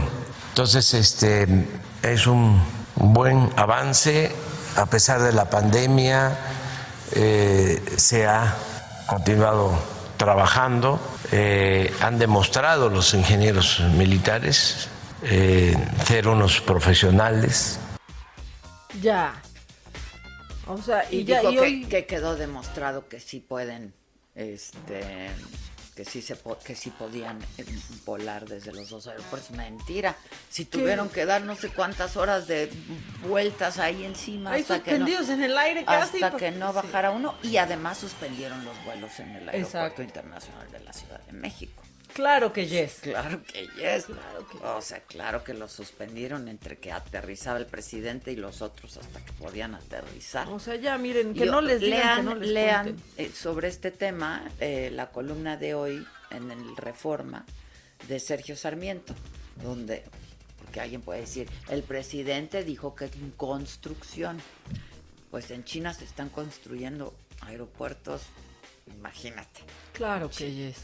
Entonces, 0.49 0.93
este 0.93 1.47
es 2.03 2.27
un 2.27 2.61
buen 2.95 3.49
avance, 3.55 4.31
a 4.75 4.85
pesar 4.87 5.21
de 5.21 5.31
la 5.31 5.49
pandemia, 5.49 6.37
eh, 7.13 7.81
se 7.95 8.27
ha 8.27 8.55
continuado 9.07 9.71
trabajando, 10.17 10.99
eh, 11.31 11.93
han 12.01 12.19
demostrado 12.19 12.89
los 12.89 13.13
ingenieros 13.13 13.79
militares 13.79 14.89
eh, 15.25 15.75
ser 16.05 16.27
unos 16.27 16.61
profesionales. 16.61 17.79
Ya. 19.01 19.41
O 20.67 20.77
sea, 20.81 21.05
y, 21.11 21.17
Y, 21.19 21.23
ya 21.25 21.39
dijo 21.41 21.51
y 21.51 21.55
que, 21.55 21.61
hoy 21.61 21.85
que 21.85 22.05
quedó 22.05 22.35
demostrado 22.35 23.07
que 23.07 23.19
sí 23.19 23.39
pueden, 23.39 23.93
este, 24.33 25.29
que 25.95 26.05
sí 26.05 26.21
se 26.21 26.35
po- 26.35 26.57
que 26.59 26.75
sí 26.75 26.89
podían 26.89 27.39
eh, 27.57 27.65
volar 28.05 28.45
desde 28.45 28.71
los 28.73 28.89
dos 28.89 29.07
aeropuertos. 29.07 29.51
Mentira. 29.51 30.15
Si 30.49 30.65
tuvieron 30.65 31.09
que 31.09 31.25
dar 31.25 31.41
no 31.43 31.55
sé 31.55 31.69
cuántas 31.69 32.17
horas 32.17 32.47
de 32.47 32.71
vueltas 33.27 33.77
ahí 33.79 34.05
encima 34.05 34.51
Ahí 34.53 34.61
hasta 34.61 34.81
que 34.81 34.91
no, 34.97 35.05
suspendidos 35.05 35.29
en 35.29 35.43
el 35.43 35.57
aire 35.57 35.85
casi. 35.85 36.23
hasta 36.23 36.37
que 36.37 36.51
no 36.51 36.69
Sí. 36.69 36.75
bajara 36.75 37.11
uno 37.11 37.35
y 37.43 37.57
además 37.57 37.97
suspendieron 37.99 38.63
los 38.65 38.75
vuelos 38.85 39.19
en 39.19 39.29
el 39.29 39.49
aeropuerto 39.49 39.67
Exacto. 39.77 40.03
internacional 40.03 40.71
de 40.71 40.79
la 40.79 40.93
Ciudad 40.93 41.19
de 41.21 41.33
México. 41.33 41.83
Claro 42.15 42.53
que 42.53 42.65
yes. 42.65 42.99
Claro 43.01 43.43
que 43.43 43.67
yes. 43.75 44.07
O 44.63 44.81
sea, 44.81 45.01
claro 45.01 45.43
que 45.43 45.53
lo 45.53 45.67
suspendieron 45.67 46.47
entre 46.47 46.77
que 46.77 46.93
aterrizaba 46.93 47.59
el 47.59 47.65
presidente 47.65 48.31
y 48.31 48.37
los 48.37 48.61
otros 48.61 48.95
hasta 48.95 49.19
que 49.19 49.33
podían 49.33 49.75
aterrizar. 49.75 50.47
O 50.47 50.57
sea, 50.57 50.77
ya 50.77 50.97
miren, 50.97 51.33
que 51.33 51.45
no 51.45 51.59
les 51.59 51.81
digan 51.81 51.99
lean, 51.99 52.17
que 52.17 52.23
no 52.23 52.35
les 52.35 52.49
lean 52.49 52.95
eh, 53.17 53.29
sobre 53.35 53.67
este 53.67 53.91
tema 53.91 54.49
eh, 54.61 54.91
la 54.93 55.11
columna 55.11 55.57
de 55.57 55.73
hoy 55.73 56.07
en 56.31 56.51
el 56.51 56.77
Reforma 56.77 57.45
de 58.07 58.21
Sergio 58.21 58.55
Sarmiento, 58.55 59.13
donde, 59.61 60.05
porque 60.63 60.79
alguien 60.79 61.01
puede 61.01 61.19
decir, 61.19 61.49
el 61.67 61.83
presidente 61.83 62.63
dijo 62.63 62.95
que 62.95 63.05
en 63.05 63.31
construcción, 63.31 64.39
pues 65.31 65.51
en 65.51 65.65
China 65.65 65.93
se 65.93 66.05
están 66.05 66.29
construyendo 66.29 67.13
aeropuertos, 67.41 68.21
imagínate. 68.87 69.59
Claro 69.91 70.29
que 70.29 70.53
yes. 70.53 70.77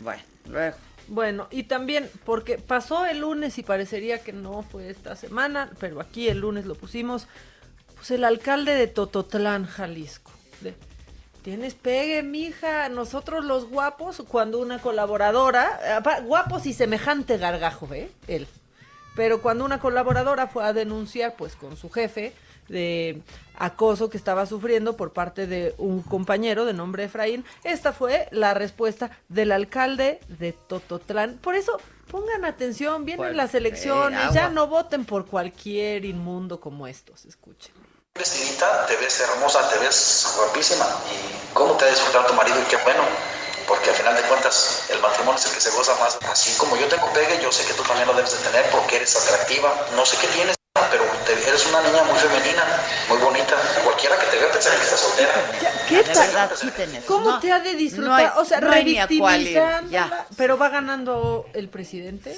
Bueno, 0.00 0.22
luego. 0.48 0.76
Bueno, 1.08 1.48
y 1.50 1.64
también, 1.64 2.10
porque 2.24 2.58
pasó 2.58 3.04
el 3.06 3.20
lunes 3.20 3.58
y 3.58 3.62
parecería 3.62 4.22
que 4.22 4.32
no 4.32 4.62
fue 4.62 4.88
esta 4.88 5.16
semana, 5.16 5.70
pero 5.78 6.00
aquí 6.00 6.28
el 6.28 6.38
lunes 6.38 6.64
lo 6.64 6.74
pusimos, 6.74 7.28
pues 7.94 8.10
el 8.10 8.24
alcalde 8.24 8.74
de 8.74 8.86
Tototlán, 8.86 9.66
Jalisco. 9.66 10.32
Tienes 11.42 11.74
pegue, 11.74 12.22
mija, 12.22 12.88
nosotros 12.88 13.44
los 13.44 13.68
guapos, 13.68 14.22
cuando 14.26 14.58
una 14.60 14.78
colaboradora, 14.80 16.02
guapos 16.24 16.64
y 16.64 16.72
semejante 16.72 17.36
gargajo, 17.36 17.86
¿eh? 17.92 18.10
Él. 18.28 18.48
Pero 19.14 19.42
cuando 19.42 19.66
una 19.66 19.78
colaboradora 19.78 20.46
fue 20.46 20.64
a 20.64 20.72
denunciar, 20.72 21.36
pues 21.36 21.54
con 21.54 21.76
su 21.76 21.90
jefe, 21.90 22.32
de 22.68 23.22
acoso 23.56 24.10
que 24.10 24.16
estaba 24.16 24.46
sufriendo 24.46 24.96
por 24.96 25.12
parte 25.12 25.46
de 25.46 25.74
un 25.78 26.02
compañero 26.02 26.64
de 26.64 26.72
nombre 26.72 27.04
Efraín, 27.04 27.44
esta 27.62 27.92
fue 27.92 28.28
la 28.32 28.54
respuesta 28.54 29.10
del 29.28 29.52
alcalde 29.52 30.20
de 30.28 30.52
Tototlán. 30.52 31.38
Por 31.38 31.54
eso, 31.54 31.78
pongan 32.10 32.44
atención, 32.44 33.04
vienen 33.04 33.26
Pues, 33.26 33.36
las 33.36 33.54
elecciones, 33.54 34.20
eh, 34.20 34.34
ya 34.34 34.44
agua. 34.46 34.54
no 34.54 34.66
voten 34.66 35.04
por 35.04 35.26
cualquier 35.26 36.04
inmundo 36.04 36.60
como 36.60 36.86
estos, 36.86 37.24
escuchen. 37.26 37.72
Vecinita, 38.16 38.86
te 38.86 38.96
ves 38.96 39.20
hermosa, 39.20 39.68
te 39.70 39.78
ves 39.78 40.34
guapísima. 40.36 40.86
¿Y 41.10 41.52
cómo 41.54 41.74
te 41.74 41.84
ha 41.84 41.88
disfrutado 41.88 42.26
tu 42.26 42.34
marido? 42.34 42.56
Y 42.60 42.64
qué 42.70 42.76
bueno, 42.84 43.02
porque 43.66 43.90
al 43.90 43.96
final 43.96 44.14
de 44.14 44.22
cuentas 44.22 44.86
el 44.90 45.00
matrimonio 45.00 45.36
es 45.38 45.46
el 45.46 45.52
que 45.54 45.60
se 45.60 45.70
goza 45.70 45.96
más. 45.98 46.18
Así 46.30 46.56
como 46.56 46.76
yo 46.76 46.86
tengo 46.86 47.12
pegue, 47.12 47.40
yo 47.42 47.50
sé 47.50 47.66
que 47.66 47.74
tú 47.74 47.82
también 47.82 48.06
lo 48.06 48.14
debes 48.14 48.30
de 48.32 48.48
tener 48.50 48.70
porque 48.70 48.96
eres 48.96 49.16
atractiva. 49.16 49.74
No 49.96 50.06
sé 50.06 50.16
qué 50.20 50.28
tienes, 50.28 50.54
pero 50.90 51.04
te- 51.26 51.48
eres 51.48 51.66
una 51.66 51.80
niña 51.82 52.02
muy 52.04 52.18
femenina, 52.18 52.62
muy 53.08 53.18
bonita. 53.18 53.54
Cualquiera 53.82 54.18
que 54.18 54.26
te 54.26 54.36
vea 54.38 54.50
pensará 54.52 54.76
que 54.76 54.82
estás 54.82 55.00
soltera. 55.00 55.32
¿Qué 55.88 55.96
De 56.02 56.14
tal? 56.14 56.50
¿Cómo 57.06 57.30
No, 57.32 57.40
te 57.40 57.52
ha 57.52 57.60
de 57.60 57.72
no 57.72 57.78
disfrutar? 57.78 58.20
hay- 58.20 58.30
o 58.36 58.44
sea, 58.44 58.60
no 58.60 58.70
ya. 59.90 60.26
pero 60.36 60.56
va 60.58 60.68
ganando 60.68 61.46
el 61.54 61.68
presidente. 61.68 62.36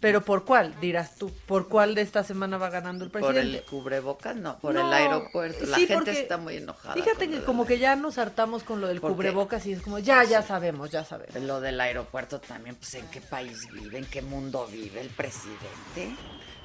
Pero 0.00 0.20
¿por 0.22 0.44
cuál? 0.44 0.74
Dirás 0.80 1.14
tú. 1.14 1.30
¿Por 1.46 1.68
cuál 1.68 1.94
de 1.94 2.02
esta 2.02 2.24
semana 2.24 2.58
va 2.58 2.70
ganando 2.70 3.04
el 3.04 3.10
Por 3.12 3.20
presidente? 3.22 3.58
el 3.58 3.64
cubrebocas, 3.64 4.34
no, 4.34 4.58
por 4.58 4.74
No, 4.74 4.80
el 4.88 4.92
aeropuerto. 4.92 5.64
La 5.64 5.76
sí, 5.76 5.82
gente 5.86 5.94
porque 5.94 6.10
está 6.22 6.38
muy 6.38 6.56
enojada. 6.56 6.92
Fíjate 6.94 7.30
que 7.30 7.44
como 7.44 7.64
que 7.66 7.78
ya 7.78 7.94
nos 7.94 8.18
hartamos 8.18 8.64
con 8.64 8.80
lo 8.80 8.88
del 8.88 9.00
¿Por 9.00 9.10
qué? 9.10 9.14
cubrebocas 9.14 9.64
y 9.66 9.74
es 9.74 9.80
como, 9.80 10.00
ya, 10.00 10.24
ya 10.24 10.42
sabemos, 10.42 10.90
ya 10.90 11.04
sabemos. 11.04 11.36
Lo 11.40 11.60
del 11.60 11.80
aeropuerto 11.80 12.40
también, 12.40 12.74
pues 12.74 12.94
en 12.94 13.06
qué 13.12 13.20
país 13.20 13.56
vive, 13.72 13.98
en 13.98 14.06
qué 14.06 14.22
mundo 14.22 14.66
vive 14.66 15.00
el 15.02 15.08
presidente. 15.10 16.16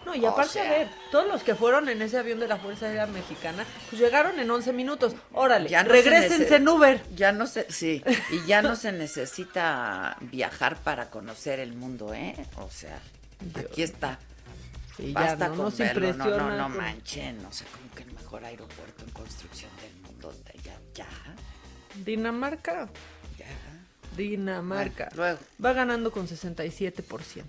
No, 0.08 0.16
y 0.16 0.24
O 0.26 0.30
aparte, 0.30 0.54
sea- 0.54 0.68
a 0.68 0.70
ver, 0.72 0.88
todos 1.12 1.28
los 1.28 1.44
que 1.44 1.54
fueron 1.54 1.90
en 1.90 2.02
ese 2.02 2.18
avión 2.18 2.40
de 2.40 2.48
la 2.48 2.58
Fuerza 2.58 2.86
Aérea 2.88 3.06
Mexicana, 3.08 3.66
pues 3.90 4.02
llegaron 4.02 4.40
en 4.40 4.50
11 4.50 4.72
minutos. 4.74 5.16
Órale, 5.34 5.70
Ya 5.70 5.84
no 5.84 5.90
se 5.90 5.96
regrésense 6.02 6.50
nece- 6.50 6.56
en 6.56 6.68
Uber. 6.70 7.04
Ya 7.16 7.32
no 7.34 7.46
se, 7.46 7.70
sí, 7.72 8.02
y 8.32 8.46
ya 8.48 8.62
no 8.62 8.76
se 8.76 8.92
necesita 8.94 10.18
viajar 10.22 10.78
para 10.78 11.10
conocer 11.10 11.60
el 11.60 11.74
mundo, 11.74 12.14
¿eh? 12.14 12.36
O 12.58 12.70
sea, 12.72 13.00
aquí 13.60 13.84
está. 13.84 14.18
Sí, 14.96 15.08
ya 15.14 15.20
Basta 15.20 15.50
no 15.50 15.56
con 15.56 15.66
nos 15.66 15.78
verlo. 15.78 16.14
No, 16.14 16.26
no, 16.26 16.50
no 16.58 16.64
con- 16.64 16.78
manchen, 16.78 17.44
no 17.44 17.52
sé, 17.52 17.66
como 17.66 17.94
que 17.94 18.04
el 18.04 18.12
mejor 18.14 18.44
aeropuerto 18.46 19.04
en 19.06 19.12
construcción 19.12 19.70
del 19.82 19.94
mundo. 20.02 20.34
Ya, 20.64 20.74
ya, 20.96 21.08
Dinamarca. 22.04 22.90
ya. 23.38 23.46
Dinamarca. 24.16 25.10
Bueno, 25.16 25.16
luego. 25.16 25.40
Va 25.64 25.74
ganando 25.74 26.12
con 26.12 26.28
67%. 26.28 27.44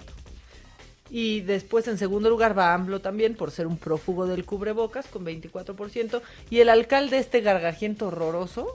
Y 1.10 1.40
después 1.40 1.88
en 1.88 1.98
segundo 1.98 2.28
lugar 2.28 2.56
va 2.56 2.74
AMLO 2.74 3.00
también 3.00 3.34
por 3.34 3.50
ser 3.50 3.66
un 3.66 3.78
prófugo 3.78 4.26
del 4.26 4.44
cubrebocas 4.44 5.06
con 5.06 5.24
24%. 5.24 6.20
Y 6.50 6.60
el 6.60 6.68
alcalde 6.68 7.18
este 7.18 7.40
gargajiento 7.40 8.08
horroroso, 8.08 8.74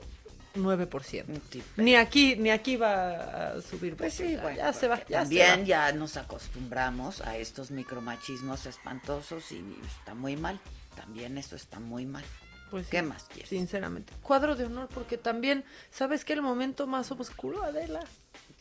9%. 0.55 1.61
Ni 1.77 1.95
aquí, 1.95 2.35
ni 2.35 2.51
aquí 2.51 2.75
va 2.75 3.55
a 3.55 3.61
subir. 3.61 3.95
Pues 3.95 4.13
sí, 4.13 4.35
bueno, 4.35 4.57
ya 4.57 4.73
se 4.73 4.87
va. 4.87 4.97
se 4.97 5.05
también 5.05 5.61
va. 5.61 5.65
ya 5.65 5.91
nos 5.93 6.17
acostumbramos 6.17 7.21
a 7.21 7.37
estos 7.37 7.71
micromachismos 7.71 8.65
espantosos 8.65 9.51
y 9.51 9.63
está 9.85 10.13
muy 10.13 10.35
mal. 10.35 10.59
También 10.95 11.37
eso 11.37 11.55
está 11.55 11.79
muy 11.79 12.05
mal. 12.05 12.23
Pues 12.69 12.87
¿Qué 12.87 13.01
sí, 13.01 13.05
más 13.05 13.23
quieres? 13.25 13.49
Sinceramente. 13.49 14.13
Cuadro 14.21 14.55
de 14.55 14.65
honor, 14.65 14.89
porque 14.93 15.17
también, 15.17 15.63
¿sabes 15.91 16.25
qué? 16.25 16.33
El 16.33 16.41
momento 16.41 16.87
más 16.87 17.11
oscuro, 17.11 17.63
Adela, 17.63 18.03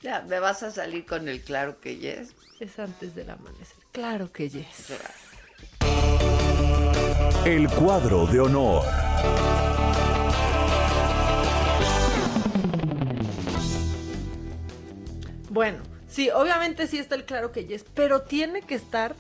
Ya, 0.03 0.21
me 0.23 0.41
vas 0.41 0.65
a 0.65 0.73
salir 0.73 1.07
con 1.07 1.29
el 1.29 1.43
claro 1.43 1.81
que 1.81 1.97
yes. 1.97 2.35
es 2.59 2.79
antes 2.81 3.15
del 3.15 3.31
amanecer. 3.31 3.77
Claro 3.93 4.33
que 4.33 4.49
yes. 4.49 4.93
El 7.45 7.69
cuadro 7.69 8.27
de 8.27 8.41
honor. 8.41 8.85
Bueno, 15.51 15.83
sí, 16.09 16.31
obviamente 16.31 16.89
sí 16.89 16.99
está 16.99 17.15
el 17.15 17.25
claro 17.25 17.53
que 17.53 17.67
yes, 17.67 17.85
pero 17.95 18.23
tiene 18.23 18.63
que 18.63 18.75
estar, 18.75 19.15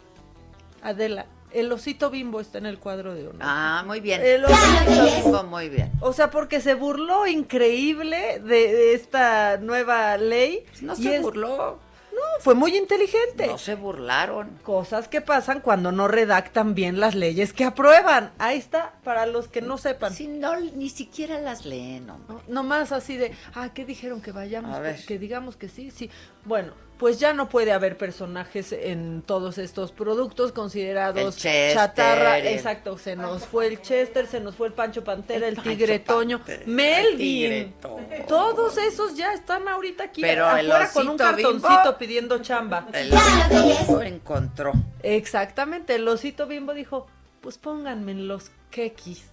Adela, 0.83 1.27
el 1.55 1.71
osito 1.73 2.11
bimbo 2.11 2.41
está 2.41 2.59
en 2.59 2.67
el 2.67 2.79
cuadro 2.79 3.15
de 3.15 3.23
honor. 3.29 3.41
Ah, 3.41 3.83
muy 3.87 4.01
bien. 4.01 4.21
El 4.25 4.45
osito 4.45 5.23
bimbo. 5.25 5.43
Muy 5.45 5.69
bien. 5.69 5.91
O 6.01 6.13
sea, 6.13 6.31
porque 6.31 6.61
se 6.61 6.75
burló 6.75 7.27
increíble 7.27 8.39
de, 8.41 8.49
de 8.75 8.95
esta 8.95 9.57
nueva 9.59 10.17
ley. 10.19 10.65
No 10.81 10.97
se 10.97 11.17
es- 11.17 11.23
burló. 11.23 11.79
No, 12.13 12.19
fue 12.41 12.55
muy 12.55 12.77
inteligente. 12.77 13.47
No 13.47 13.57
se 13.57 13.75
burlaron. 13.75 14.59
Cosas 14.63 15.09
que 15.09 15.23
pasan 15.23 15.61
cuando 15.61 15.93
no 15.93 16.09
redactan 16.09 16.75
bien 16.75 17.01
las 17.01 17.15
leyes 17.15 17.55
que 17.55 17.65
aprueban. 17.65 18.33
Ahí 18.39 18.59
está, 18.59 18.93
para 19.03 19.25
los 19.25 19.49
que 19.49 19.63
no 19.63 19.79
sepan. 19.79 20.13
Si 20.13 20.29
no, 20.29 20.61
ni 20.61 20.91
siquiera 20.91 21.41
las 21.41 21.65
leen, 21.65 22.11
hombre. 22.11 22.37
No, 22.49 22.63
nomás 22.63 22.93
así 22.93 23.17
de, 23.17 23.33
ah, 23.55 23.71
¿qué 23.73 23.87
dijeron 23.87 24.21
que 24.21 24.31
vayamos? 24.31 24.77
Que 25.07 25.19
digamos 25.19 25.57
que 25.57 25.71
sí, 25.71 25.91
sí. 25.91 26.11
Bueno, 26.45 26.73
pues 26.99 27.19
ya 27.19 27.33
no 27.33 27.49
puede 27.49 27.73
haber 27.73 27.97
personajes 27.99 28.71
en 28.73 29.23
todos 29.23 29.59
estos 29.59 29.91
productos 29.91 30.53
considerados 30.53 31.37
Chester, 31.37 31.75
chatarra. 31.75 32.39
el- 32.39 32.47
Exacto, 32.49 32.97
se 32.97 33.17
nos 33.17 33.45
fue 33.45 33.67
el 33.67 33.83
Chester, 33.83 34.27
se 34.29 34.39
nos 34.39 34.55
fue 34.55 34.69
el 34.69 34.73
Pancho 34.73 35.03
Pantera, 35.03 35.49
el, 35.49 35.61
Tigre 35.61 35.99
Toño, 35.99 36.39
Pantera, 36.39 36.63
Melvin. 36.67 37.17
Tigre 37.19 37.73
Toño. 37.81 38.07
Todos 38.29 38.79
esos 38.79 39.17
ya 39.17 39.33
están 39.35 39.67
ahorita 39.67 40.05
aquí 40.05 40.21
Pero 40.21 40.47
afuera 40.47 40.91
con 40.93 41.09
un 41.09 41.17
cartoncito 41.17 41.69
Bimbo- 41.69 41.99
pidiendo 41.99 42.39
chamba. 42.39 42.87
El 42.93 43.13
osito 43.13 44.03
encontró. 44.03 44.73
Exactamente, 45.03 45.97
el 45.97 46.07
osito 46.07 46.47
bimbo 46.47 46.73
dijo, 46.75 47.07
pues 47.41 47.59
pónganme 47.59 48.13
en 48.13 48.29
los 48.29 48.51
quequis. 48.71 49.25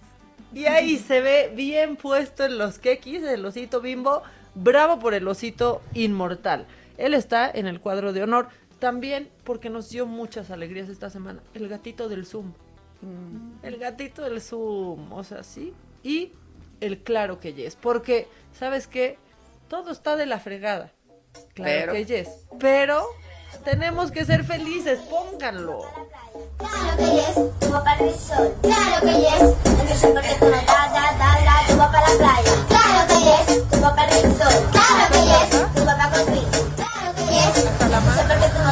Y 0.52 0.64
ahí 0.66 0.98
se 0.98 1.20
ve 1.20 1.52
bien 1.54 1.94
puesto 1.94 2.44
en 2.44 2.58
los 2.58 2.80
quequis 2.80 3.22
el 3.22 3.44
osito 3.46 3.80
bimbo, 3.80 4.22
bravo 4.56 4.98
por 4.98 5.14
el 5.14 5.28
osito 5.28 5.80
inmortal. 5.94 6.66
Él 7.00 7.14
está 7.14 7.50
en 7.50 7.66
el 7.66 7.80
cuadro 7.80 8.12
de 8.12 8.22
honor, 8.22 8.48
también 8.78 9.30
porque 9.44 9.70
nos 9.70 9.90
dio 9.90 10.06
muchas 10.06 10.50
alegrías 10.50 10.88
esta 10.88 11.10
semana, 11.10 11.42
el 11.54 11.68
gatito 11.68 12.08
del 12.08 12.26
Zoom. 12.26 12.52
El 13.62 13.78
gatito 13.78 14.22
del 14.22 14.40
Zoom, 14.42 15.12
o 15.12 15.24
sea, 15.24 15.42
sí. 15.42 15.72
Y 16.02 16.32
el 16.80 17.02
claro 17.02 17.40
que 17.40 17.54
yes, 17.54 17.76
porque, 17.76 18.28
¿sabes 18.52 18.86
qué? 18.86 19.18
Todo 19.68 19.90
está 19.90 20.16
de 20.16 20.26
la 20.26 20.38
fregada. 20.38 20.92
Claro 21.54 21.70
Pero- 21.72 21.92
que 21.92 22.04
yes. 22.04 22.46
Pero 22.58 23.02
tenemos 23.64 24.10
que 24.10 24.24
ser 24.24 24.44
felices, 24.44 24.98
pónganlo. 25.08 25.82
Claro 26.58 26.96
que 26.96 27.04
yes, 27.04 27.34
tú 27.60 27.70
vas 27.70 27.82
para 27.82 27.94
el 27.98 28.12
resort. 28.12 28.60
Claro 28.62 29.00
que 29.00 29.14
yes, 29.20 29.40
el 29.64 29.88
resort 29.88 30.14
porque 30.14 30.36
tú 30.38 30.44
no 30.46 30.50
da, 30.50 30.60
da, 30.62 31.12
da, 31.18 31.30
da, 31.44 31.66
tú 31.68 31.76
vas 31.76 31.88
para 31.88 32.08
la 32.08 32.18
playa. 32.18 32.52
Claro 32.68 33.06
que 33.08 33.14
yes, 33.24 33.70
tú 33.70 33.80
vas 33.80 33.92
para 33.92 34.16
el 34.16 34.22
resort. 34.22 34.70
Claro 34.70 35.12
que 35.12 35.20
yes, 35.24 35.74
tú 35.74 35.84
vas 35.84 35.96
para 35.96 36.10
construir. 36.10 36.48
Claro 36.76 37.14
que 37.16 37.24
yes, 37.32 37.64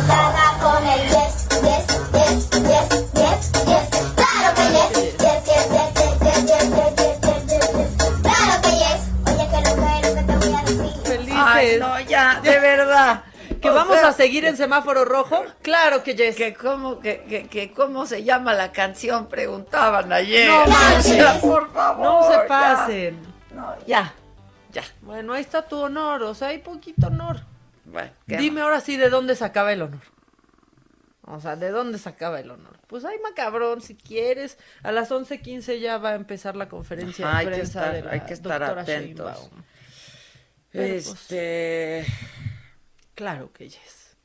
da, 0.09 0.23
da, 0.33 0.59
con 0.61 0.87
el 0.87 1.01
yes, 1.09 1.49
yes, 1.63 1.85
yes, 2.13 2.49
yes, 2.53 2.87
yes, 3.15 3.53
yes. 3.67 3.85
Claro 4.17 4.55
que 4.55 4.65
yes, 4.73 4.91
yes, 5.19 5.45
yes, 5.47 5.67
yes, 5.71 5.91
yes, 5.95 6.15
yes, 6.21 6.45
yes, 6.47 6.65
yes, 6.71 6.95
yes, 6.97 7.21
yes, 7.25 7.43
yes, 7.49 7.69
yes. 7.73 7.91
Claro 8.23 8.55
que 8.63 8.71
yes, 8.71 9.01
oye 9.27 9.45
que 9.49 9.59
lo 9.61 9.73
que, 9.75 10.09
lo 10.09 10.15
que 10.15 10.23
te 10.23 10.35
voy 10.37 10.55
a 10.55 10.63
decir. 10.63 11.03
Felices. 11.05 11.43
Ay, 11.47 11.77
no, 11.79 12.01
ya, 12.01 12.41
de 12.43 12.59
verdad. 12.59 13.23
Que 13.61 13.71
O 13.71 13.75
vamos 13.75 13.97
sea, 13.99 14.09
a 14.09 14.13
seguir 14.13 14.45
en 14.45 14.57
semáforo 14.57 15.05
rojo. 15.05 15.45
Claro 15.63 16.03
que 16.03 16.15
yes. 16.15 16.37
Que 16.37 16.55
cómo, 16.55 17.01
que, 17.01 17.25
que, 17.29 17.49
que 17.49 17.73
cómo 17.73 18.07
se 18.07 18.23
llama 18.25 18.55
la 18.55 18.73
canción, 18.73 19.29
preguntaban 19.29 20.13
ayer. 20.13 20.49
No 20.49 20.67
manches. 20.67 21.25
Por 21.41 21.73
favor. 21.73 22.05
No 22.05 22.23
se 22.29 22.35
ya. 22.37 22.47
pasen. 22.47 23.19
No, 23.55 23.75
ya, 23.87 24.15
ya. 24.73 24.83
Bueno, 25.03 25.33
ahí 25.33 25.41
está 25.43 25.63
tu 25.67 25.79
honor, 25.81 26.23
o 26.23 26.35
sea, 26.35 26.49
hay 26.49 26.59
poquito 26.59 27.07
honor. 27.09 27.41
Bueno, 27.85 28.11
¿qué 28.27 28.37
Dime 28.37 28.61
ahora 28.61 28.81
sí 28.81 28.97
de 28.97 29.09
dónde 29.09 29.35
sacaba 29.35 29.73
el 29.73 29.83
honor. 29.83 30.03
O 31.23 31.41
sea, 31.41 31.57
¿de 31.57 31.71
dónde 31.71 31.99
sacaba 31.99 32.41
el 32.41 32.51
honor? 32.51 32.79
Pues 32.87 33.05
hay 33.05 33.19
macabrón, 33.19 33.81
si 33.83 33.95
quieres. 33.97 34.57
A 34.83 34.93
las 34.93 35.11
11.15 35.11 35.79
ya 35.81 35.99
va 35.99 36.11
a 36.11 36.15
empezar 36.15 36.57
la 36.57 36.69
conferencia 36.69 37.29
Ajá, 37.29 37.39
de 37.39 37.41
hay 37.41 37.47
que 37.47 37.53
prensa 37.53 37.81
estar- 37.81 37.93
de 37.95 38.03
la 38.03 38.11
hay 38.13 38.21
que 38.21 38.33
estar 38.35 38.63
atentos. 38.63 39.51
Pero, 40.71 40.87
pues, 40.95 41.07
Este. 41.07 42.07
Claro 43.19 43.53
que 43.53 43.69
yes. 43.69 44.17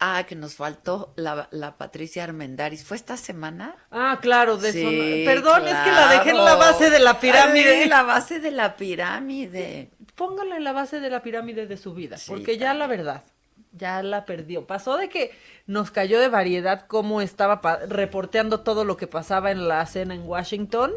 Ah, 0.00 0.24
que 0.26 0.34
nos 0.34 0.56
faltó 0.56 1.12
la, 1.14 1.46
la 1.52 1.76
Patricia 1.76 2.24
Armendaris. 2.24 2.82
¿Fue 2.84 2.96
esta 2.96 3.16
semana? 3.16 3.76
Ah, 3.92 4.18
claro, 4.20 4.56
de 4.56 4.72
Sí, 4.72 4.80
eso. 4.80 5.30
Perdón, 5.30 5.68
es 5.68 5.76
que 5.76 5.92
la 5.92 6.08
dejé 6.08 6.30
en 6.30 6.44
la 6.44 6.56
base 6.56 6.90
de 6.90 6.98
la 6.98 7.20
pirámide. 7.20 7.82
Ay, 7.82 7.88
la 7.88 8.02
base 8.02 8.40
de 8.40 8.50
la 8.50 8.74
pirámide. 8.74 9.90
Póngala 10.16 10.56
en 10.56 10.64
la 10.64 10.72
base 10.72 10.98
de 10.98 11.08
la 11.08 11.22
pirámide 11.22 11.68
de 11.68 11.76
su 11.76 11.94
vida, 11.94 12.16
porque 12.26 12.58
ya 12.58 12.74
la 12.74 12.88
verdad, 12.88 13.22
ya 13.70 14.02
la 14.02 14.24
perdió. 14.24 14.66
Pasó 14.66 14.96
de 14.96 15.08
que 15.08 15.30
nos 15.68 15.92
cayó 15.92 16.18
de 16.18 16.28
variedad 16.28 16.86
cómo 16.88 17.20
estaba 17.20 17.60
reporteando 17.86 18.58
todo 18.58 18.84
lo 18.84 18.96
que 18.96 19.06
pasaba 19.06 19.52
en 19.52 19.68
la 19.68 19.86
cena 19.86 20.16
en 20.16 20.26
Washington 20.26 20.90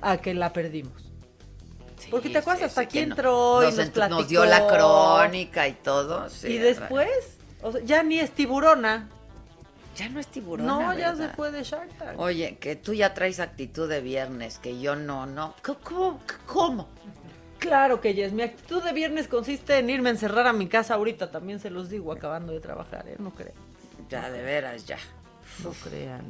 a 0.00 0.16
que 0.16 0.32
la 0.32 0.54
perdimos. 0.54 1.12
Porque 2.10 2.30
te 2.30 2.38
acuerdas, 2.38 2.64
hasta 2.64 2.82
aquí 2.82 2.98
entró 3.00 3.62
y 3.62 3.72
nos 3.72 3.90
platicó. 3.90 4.20
nos 4.20 4.28
dio 4.28 4.44
la 4.44 4.66
crónica 4.66 5.68
y 5.68 5.72
todo. 5.72 6.28
sí, 6.28 6.48
y 6.48 6.58
después, 6.58 7.08
o 7.62 7.72
sea, 7.72 7.80
ya 7.82 8.02
ni 8.02 8.18
es 8.18 8.30
tiburona. 8.32 9.08
Ya 9.96 10.10
no 10.10 10.20
es 10.20 10.26
tiburona. 10.26 10.66
No, 10.66 10.98
ya 10.98 11.16
se 11.16 11.28
fue 11.30 11.50
de 11.50 11.62
Shark 11.62 11.88
Tank. 11.98 12.18
Oye, 12.18 12.58
que 12.58 12.76
tú 12.76 12.92
ya 12.92 13.14
traes 13.14 13.40
actitud 13.40 13.88
de 13.88 14.02
viernes, 14.02 14.58
que 14.58 14.78
yo 14.78 14.94
no, 14.94 15.24
no. 15.24 15.54
¿Cómo? 15.62 15.78
¿Cómo? 15.82 16.20
¿Cómo? 16.46 16.88
Claro 17.58 18.00
que 18.02 18.14
yes. 18.14 18.32
Mi 18.32 18.42
actitud 18.42 18.82
de 18.82 18.92
viernes 18.92 19.28
consiste 19.28 19.78
en 19.78 19.88
irme 19.88 20.10
a 20.10 20.12
encerrar 20.12 20.46
a 20.46 20.52
mi 20.52 20.68
casa 20.68 20.94
ahorita. 20.94 21.30
También 21.30 21.60
se 21.60 21.70
los 21.70 21.88
digo 21.88 22.12
acabando 22.12 22.52
de 22.52 22.60
trabajar, 22.60 23.08
¿eh? 23.08 23.16
No 23.18 23.30
crean. 23.30 23.54
Ya, 24.10 24.30
de 24.30 24.42
veras, 24.42 24.84
ya. 24.86 24.98
No 25.64 25.70
crean. 25.70 26.24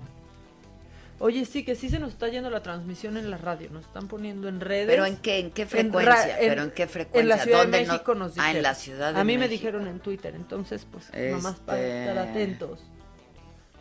Oye, 1.18 1.46
sí, 1.46 1.64
que 1.64 1.74
sí 1.76 1.88
se 1.88 1.98
nos 1.98 2.10
está 2.12 2.28
yendo 2.28 2.50
la 2.50 2.62
transmisión 2.62 3.16
en 3.16 3.30
la 3.30 3.38
radio. 3.38 3.70
Nos 3.70 3.86
están 3.86 4.06
poniendo 4.06 4.48
en 4.48 4.60
redes. 4.60 4.86
¿Pero 4.86 5.06
en 5.06 5.16
qué? 5.16 5.38
¿En 5.38 5.50
qué 5.50 5.64
frecuencia? 5.64 6.36
¿Pero 6.38 6.62
en 6.62 6.70
qué 6.72 6.86
frecuencia? 6.86 7.20
En 7.22 7.28
la 7.28 7.38
Ciudad 7.38 7.58
de 7.58 7.62
¿Dónde 7.64 7.86
no- 7.86 7.92
México 7.94 8.14
nos 8.14 8.30
Ah, 8.32 8.34
dijeron. 8.34 8.56
en 8.56 8.62
la 8.62 8.74
Ciudad 8.74 9.14
de 9.14 9.20
A 9.20 9.24
mí 9.24 9.38
me 9.38 9.48
dijeron 9.48 9.86
en 9.86 10.00
Twitter. 10.00 10.34
Entonces, 10.34 10.86
pues, 10.90 11.06
Este- 11.06 11.30
nomás 11.30 11.56
para 11.56 11.80
estar 11.80 12.18
atentos. 12.18 12.80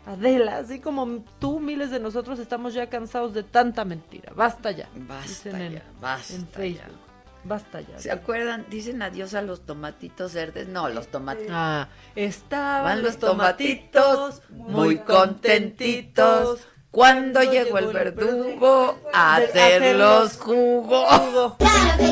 Adela, 0.05 0.57
así 0.59 0.79
como 0.79 1.25
tú, 1.39 1.59
miles 1.59 1.89
de 1.89 1.99
nosotros 1.99 2.37
estamos 2.39 2.73
ya 2.75 2.87
cansados 2.89 3.33
de 3.33 3.43
tanta 3.43 3.83
mentira. 3.85 4.31
Basta 4.35 4.69
ya. 4.71 4.87
Basta 4.95 5.27
dicen 5.27 5.55
en- 5.61 5.73
ya, 5.73 5.83
basta 5.99 6.33
en 6.35 6.41
ya. 6.41 6.47
Facebook. 6.51 6.99
basta 7.43 7.81
ya. 7.81 7.99
¿Se 7.99 8.11
acuerdan? 8.11 8.65
Dicen 8.69 9.01
adiós 9.01 9.33
a 9.35 9.41
los 9.41 9.65
tomatitos 9.65 10.33
verdes. 10.33 10.67
No, 10.67 10.89
los 10.89 11.07
tomatitos. 11.09 11.51
Ah, 11.53 11.89
estaban 12.15 13.03
los 13.03 13.17
tomatitos 13.17 14.41
muy 14.49 14.97
contentitos 14.99 16.67
cuando 16.95 17.43
llegó 17.43 17.77
el 17.77 17.87
verdugo 17.87 18.97
a 19.13 19.41
De- 19.41 19.45
hacerlos 19.47 20.37
jugo. 20.37 21.05
jugo. 21.05 21.57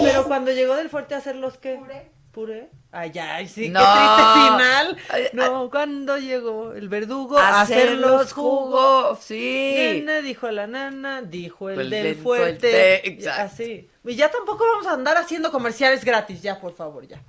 Pero 0.04 0.26
cuando 0.26 0.52
llegó 0.52 0.76
del 0.76 0.90
fuerte 0.90 1.16
a 1.16 1.20
hacerlos 1.20 1.58
qué? 1.58 1.80
Puré. 2.34 2.70
Ay, 2.92 3.12
ay, 3.18 3.48
sí, 3.48 3.70
No. 3.70 3.80
qué 3.80 3.86
triste 3.86 4.34
final. 4.34 4.98
No, 5.34 5.70
cuando 5.70 6.18
llegó 6.18 6.74
el 6.74 6.90
verdugo 6.90 7.38
a 7.38 7.62
hacerlos 7.62 8.34
jugo. 8.34 9.16
sí. 9.22 9.74
Nena 9.78 10.18
dijo 10.22 10.52
la 10.52 10.68
nana, 10.68 11.22
dijo 11.22 11.70
el 11.70 11.80
El 11.80 11.90
del 11.90 12.16
fuerte. 12.18 12.70
fuerte, 12.72 13.08
exacto. 13.08 13.42
Así. 13.54 13.90
Y 14.04 14.16
ya 14.16 14.30
tampoco 14.30 14.66
vamos 14.66 14.86
a 14.88 14.94
andar 14.94 15.16
haciendo 15.16 15.50
comerciales 15.52 16.04
gratis, 16.04 16.42
ya, 16.42 16.60
por 16.60 16.74
favor, 16.74 17.08
ya. 17.08 17.22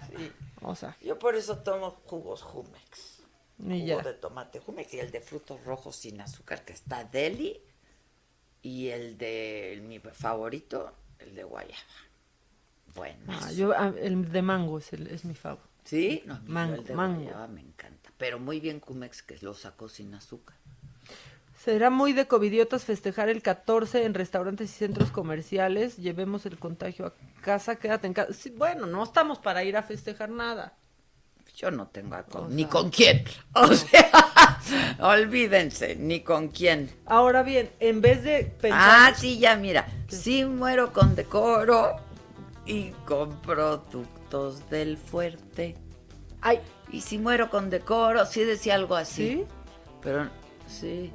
O 0.62 0.74
sea, 0.74 0.96
Yo 1.02 1.18
por 1.20 1.36
eso 1.36 1.59
tomo 1.59 1.98
jugos 2.07 2.42
Jumex. 2.42 3.13
Y 3.59 3.80
Jugo 3.80 3.84
ya. 3.84 4.02
de 4.02 4.14
tomate 4.14 4.61
Jumex 4.61 4.94
y 4.94 4.98
el 4.98 5.11
de 5.11 5.20
frutos 5.20 5.62
rojos 5.64 5.96
sin 5.96 6.20
azúcar 6.20 6.64
que 6.64 6.72
está 6.72 7.05
deli 7.05 7.61
y 8.62 8.88
el 8.88 9.16
de 9.16 9.82
mi 9.86 9.98
favorito, 10.00 10.92
el 11.18 11.34
de 11.34 11.44
guayaba. 11.44 11.82
Bueno. 12.94 13.18
ah, 13.28 13.52
yo, 13.52 13.72
ah, 13.76 13.92
el 13.98 14.30
de 14.30 14.42
mango 14.42 14.78
es, 14.78 14.92
el, 14.92 15.07
es 15.09 15.24
mi 15.24 15.34
favorito. 15.34 15.68
¿Sí? 15.84 16.22
No, 16.24 16.40
mango, 16.46 16.76
el 16.76 16.84
de 16.84 16.94
mango. 16.94 17.22
guayaba 17.22 17.46
me 17.48 17.61
encanta. 17.61 18.11
Pero 18.16 18.38
muy 18.38 18.61
bien 18.61 18.80
Jumex 18.80 19.22
que 19.22 19.36
lo 19.40 19.55
sacó 19.55 19.88
sin 19.88 20.14
azúcar. 20.14 20.57
Será 21.64 21.88
muy 21.88 22.12
de 22.12 22.26
covidiotas 22.26 22.84
festejar 22.84 23.28
el 23.28 23.40
14 23.40 24.05
en 24.05 24.14
restaurantes 24.14 24.70
y 24.70 24.74
centros 24.74 25.11
comerciales. 25.11 25.96
Llevemos 25.96 26.44
el 26.46 26.59
contagio 26.59 27.07
a 27.07 27.14
casa, 27.42 27.76
quédate 27.76 28.07
en 28.07 28.14
casa. 28.14 28.32
Sí, 28.32 28.50
bueno, 28.50 28.86
no 28.86 29.02
estamos 29.02 29.38
para 29.38 29.64
ir 29.64 29.76
a 29.76 29.82
festejar 29.82 30.28
nada. 30.30 30.76
Yo 31.55 31.70
no 31.70 31.86
tengo 31.86 32.16
alcohol, 32.16 32.46
O 32.46 32.48
ni 32.48 32.62
sea, 32.62 32.70
con 32.70 32.90
quién. 32.90 33.24
O 33.55 33.72
sea, 33.72 34.11
olvídense, 34.98 35.94
ni 35.94 36.20
con 36.20 36.48
quién. 36.48 36.90
Ahora 37.07 37.44
bien, 37.44 37.70
en 37.78 38.00
vez 38.00 38.24
de 38.24 38.44
pensar... 38.44 39.12
Ah, 39.12 39.14
sí, 39.16 39.38
ya, 39.38 39.55
mira. 39.55 39.86
Sí 40.09 40.44
muero 40.44 40.92
con 40.92 41.14
decoro 41.14 41.96
y 42.66 42.90
con 43.07 43.40
productos 43.40 44.68
del 44.68 44.96
fuerte. 44.98 45.76
Ay. 46.40 46.61
Y 46.90 47.02
si 47.02 47.18
muero 47.18 47.50
con 47.50 47.70
decoro, 47.70 48.26
sí 48.26 48.42
decía 48.42 48.74
algo 48.74 48.96
así. 48.96 49.28
¿Sí? 49.28 49.44
Pero, 50.02 50.28
sí. 50.66 51.12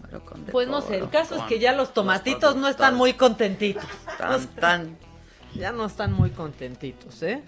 Muero 0.00 0.24
con 0.24 0.40
decoro. 0.40 0.52
Pues 0.52 0.66
no 0.66 0.80
sé, 0.80 0.98
el 0.98 1.10
caso 1.10 1.36
es 1.36 1.40
con 1.42 1.48
que 1.48 1.60
ya 1.60 1.72
los 1.72 1.94
tomatitos 1.94 2.56
no 2.56 2.66
están 2.66 2.96
muy 2.96 3.12
contentitos. 3.14 3.84
Tan, 4.18 4.46
tan. 4.48 4.98
Ya 5.54 5.70
no 5.70 5.86
están 5.86 6.12
muy 6.12 6.30
contentitos, 6.30 7.22
¿eh? 7.22 7.44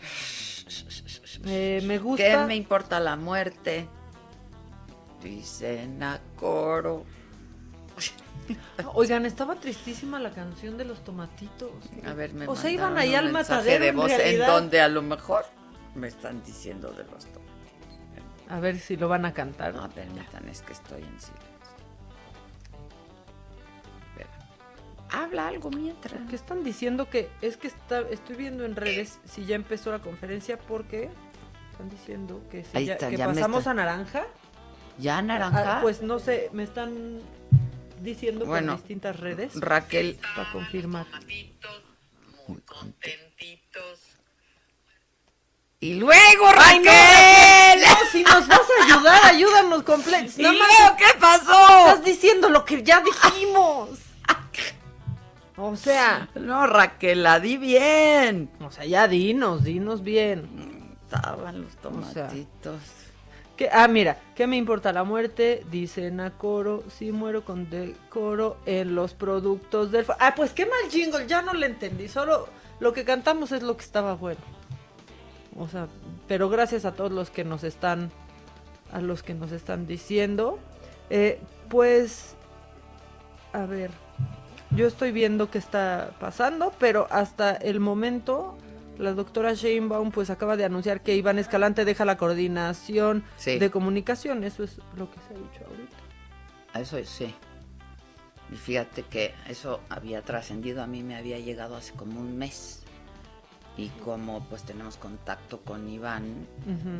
Eh, 1.47 1.83
me 1.85 1.99
gusta... 1.99 2.25
¿Qué 2.25 2.47
me 2.47 2.57
importa 2.57 3.01
la 3.01 3.17
muerte? 3.17 3.89
Dicen 5.23 6.03
a 6.03 6.21
coro. 6.37 7.05
Oigan, 8.95 9.25
estaba 9.27 9.55
tristísima 9.57 10.19
la 10.19 10.31
canción 10.31 10.77
de 10.77 10.85
los 10.85 11.03
tomatitos. 11.05 11.71
A 12.07 12.13
ver, 12.13 12.35
me 12.35 12.47
O 12.47 12.57
sea, 12.57 12.71
iban 12.71 12.99
ahí 12.99 13.15
al 13.15 13.33
matadero 13.33 13.85
de 13.85 13.89
en 13.91 13.97
voz 13.97 14.09
realidad. 14.09 14.49
en 14.49 14.55
donde 14.55 14.81
a 14.81 14.89
lo 14.89 15.03
mejor 15.03 15.45
me 15.95 16.09
están 16.09 16.43
diciendo 16.45 16.91
de 16.91 17.05
los 17.05 17.25
tomatitos. 17.25 17.45
A 18.49 18.61
ver 18.61 18.79
si 18.79 18.97
lo 18.97 19.09
van 19.09 19.25
a 19.25 19.33
cantar. 19.33 19.75
No, 19.75 19.89
permitan, 19.91 20.49
es 20.49 20.61
que 20.63 20.75
estoy 20.75 21.03
en 21.03 21.21
silencio. 21.21 21.54
Habla 25.23 25.49
algo 25.49 25.71
mientras. 25.71 26.21
Que 26.29 26.37
están 26.37 26.65
diciendo 26.65 27.09
que 27.09 27.29
es 27.41 27.57
que 27.57 27.69
está, 27.69 28.01
estoy 28.11 28.37
viendo 28.37 28.65
en 28.65 28.75
redes 28.77 29.19
si 29.25 29.45
ya 29.45 29.55
empezó 29.55 29.91
la 29.93 30.01
conferencia 30.01 30.59
porque 30.59 31.09
están 31.73 31.89
diciendo 31.89 32.43
que 32.51 32.65
si 32.65 32.77
Ahí 32.77 32.87
ya, 32.87 32.95
está, 32.95 33.09
que 33.11 33.17
ya 33.17 33.29
me 33.29 33.35
pasamos 33.35 33.59
está- 33.61 33.71
a 33.71 33.75
naranja. 33.75 34.27
¿Ya 34.99 35.21
naranja? 35.23 35.79
Ah, 35.79 35.83
pues 35.83 36.03
no 36.03 36.19
sé, 36.19 36.51
me 36.53 36.63
están 36.65 37.21
diciendo 38.01 38.45
Bueno, 38.47 38.73
por 38.73 38.81
distintas 38.83 39.19
redes. 39.19 39.53
Raquel. 39.61 40.19
Para 40.37 40.51
confirmar. 40.53 41.07
Muy 42.49 42.61
contentitos. 42.61 44.01
Y 45.81 45.95
luego, 45.95 46.47
Ay, 46.57 46.79
no, 46.79 46.85
Raquel. 46.85 47.81
No, 47.81 48.11
si 48.11 48.23
nos 48.23 48.49
vas 48.49 48.61
a 48.61 48.85
ayudar, 48.85 49.25
ayúdanos 49.27 49.83
completos. 49.83 50.39
¿Y 50.39 50.43
luego 50.43 50.97
qué 50.97 51.19
pasó? 51.21 51.89
Estás 51.89 52.05
diciendo 52.05 52.49
lo 52.49 52.65
que 52.65 52.83
ya 52.83 53.01
dijimos. 53.03 53.91
O 55.57 55.77
sea. 55.77 56.29
No, 56.35 56.67
Raquel, 56.67 57.23
la 57.23 57.41
di 57.41 57.57
bien. 57.57 58.51
O 58.61 58.71
sea, 58.71 58.85
ya 58.85 59.07
dinos, 59.09 59.65
dinos 59.65 60.03
bien. 60.03 60.97
Estaban 61.05 61.63
los 61.63 61.71
O 61.77 62.03
sea, 62.03 62.29
tomatitos. 62.29 62.81
que, 63.57 63.69
ah, 63.73 63.87
mira, 63.87 64.19
¿qué 64.35 64.47
me 64.49 64.57
importa 64.57 64.93
la 64.93 65.05
muerte? 65.05 65.65
Dicen 65.71 66.19
a 66.21 66.31
coro, 66.37 66.83
si 66.89 67.13
muero 67.13 67.45
con 67.45 67.71
decoro 67.71 68.57
en 68.67 68.97
los 68.97 69.15
productos 69.15 69.93
del... 69.93 70.07
Ah, 70.19 70.35
pues 70.35 70.53
qué 70.53 70.67
mal 70.67 70.91
jingle, 70.91 71.27
ya 71.29 71.41
no 71.43 71.53
le 71.55 71.67
entendí. 71.67 72.09
Solo 72.09 72.49
lo 72.81 72.93
que 72.93 73.05
cantamos 73.05 73.53
es 73.53 73.63
lo 73.63 73.77
que 73.77 73.85
estaba 73.85 74.15
bueno. 74.17 74.41
O 75.57 75.69
sea, 75.69 75.87
pero 76.27 76.49
gracias 76.49 76.85
a 76.85 76.93
todos 76.95 77.13
los 77.13 77.31
que 77.31 77.45
nos 77.45 77.63
están, 77.63 78.11
a 78.93 79.01
los 79.01 79.23
que 79.23 79.35
nos 79.35 79.53
están 79.53 79.87
diciendo. 79.87 80.59
Eh, 81.11 81.39
pues, 81.69 82.35
a 83.53 83.67
ver, 83.67 83.93
yo 84.71 84.87
estoy 84.87 85.13
viendo 85.13 85.51
qué 85.51 85.59
está 85.59 86.13
pasando, 86.21 86.73
pero 86.79 87.07
hasta 87.11 87.53
el 87.55 87.81
momento 87.81 88.57
la 88.99 89.13
doctora 89.13 89.55
Sheinbaum 89.55 90.11
pues 90.13 90.31
acaba 90.31 90.57
de 90.57 90.65
anunciar 90.65 91.01
que 91.03 91.17
Iván 91.17 91.39
Escalante 91.39 91.85
deja 91.85 92.05
la 92.05 92.17
coordinación 92.17 93.25
Sí. 93.37 93.59
de 93.59 93.71
comunicación, 93.71 94.45
eso 94.45 94.63
es 94.63 94.79
lo 94.97 95.11
que 95.11 95.17
se 95.27 95.35
ha 95.35 95.39
dicho 95.39 95.65
ahorita. 95.69 96.81
Eso 96.81 96.99
es, 96.99 97.09
sí. 97.09 97.35
Y 98.53 98.57
fíjate 98.57 99.03
que 99.03 99.35
eso 99.49 99.81
había 99.89 100.23
trascendido, 100.23 100.83
a 100.83 100.87
mí 100.87 101.03
me 101.03 101.17
había 101.17 101.39
llegado 101.41 101.77
hace 101.77 101.93
como 101.95 102.21
un 102.21 102.37
mes. 102.39 102.84
Y 103.77 103.89
como 103.89 104.45
pues 104.45 104.63
tenemos 104.63 104.97
contacto 104.97 105.61
con 105.61 105.89
Iván, 105.89 106.47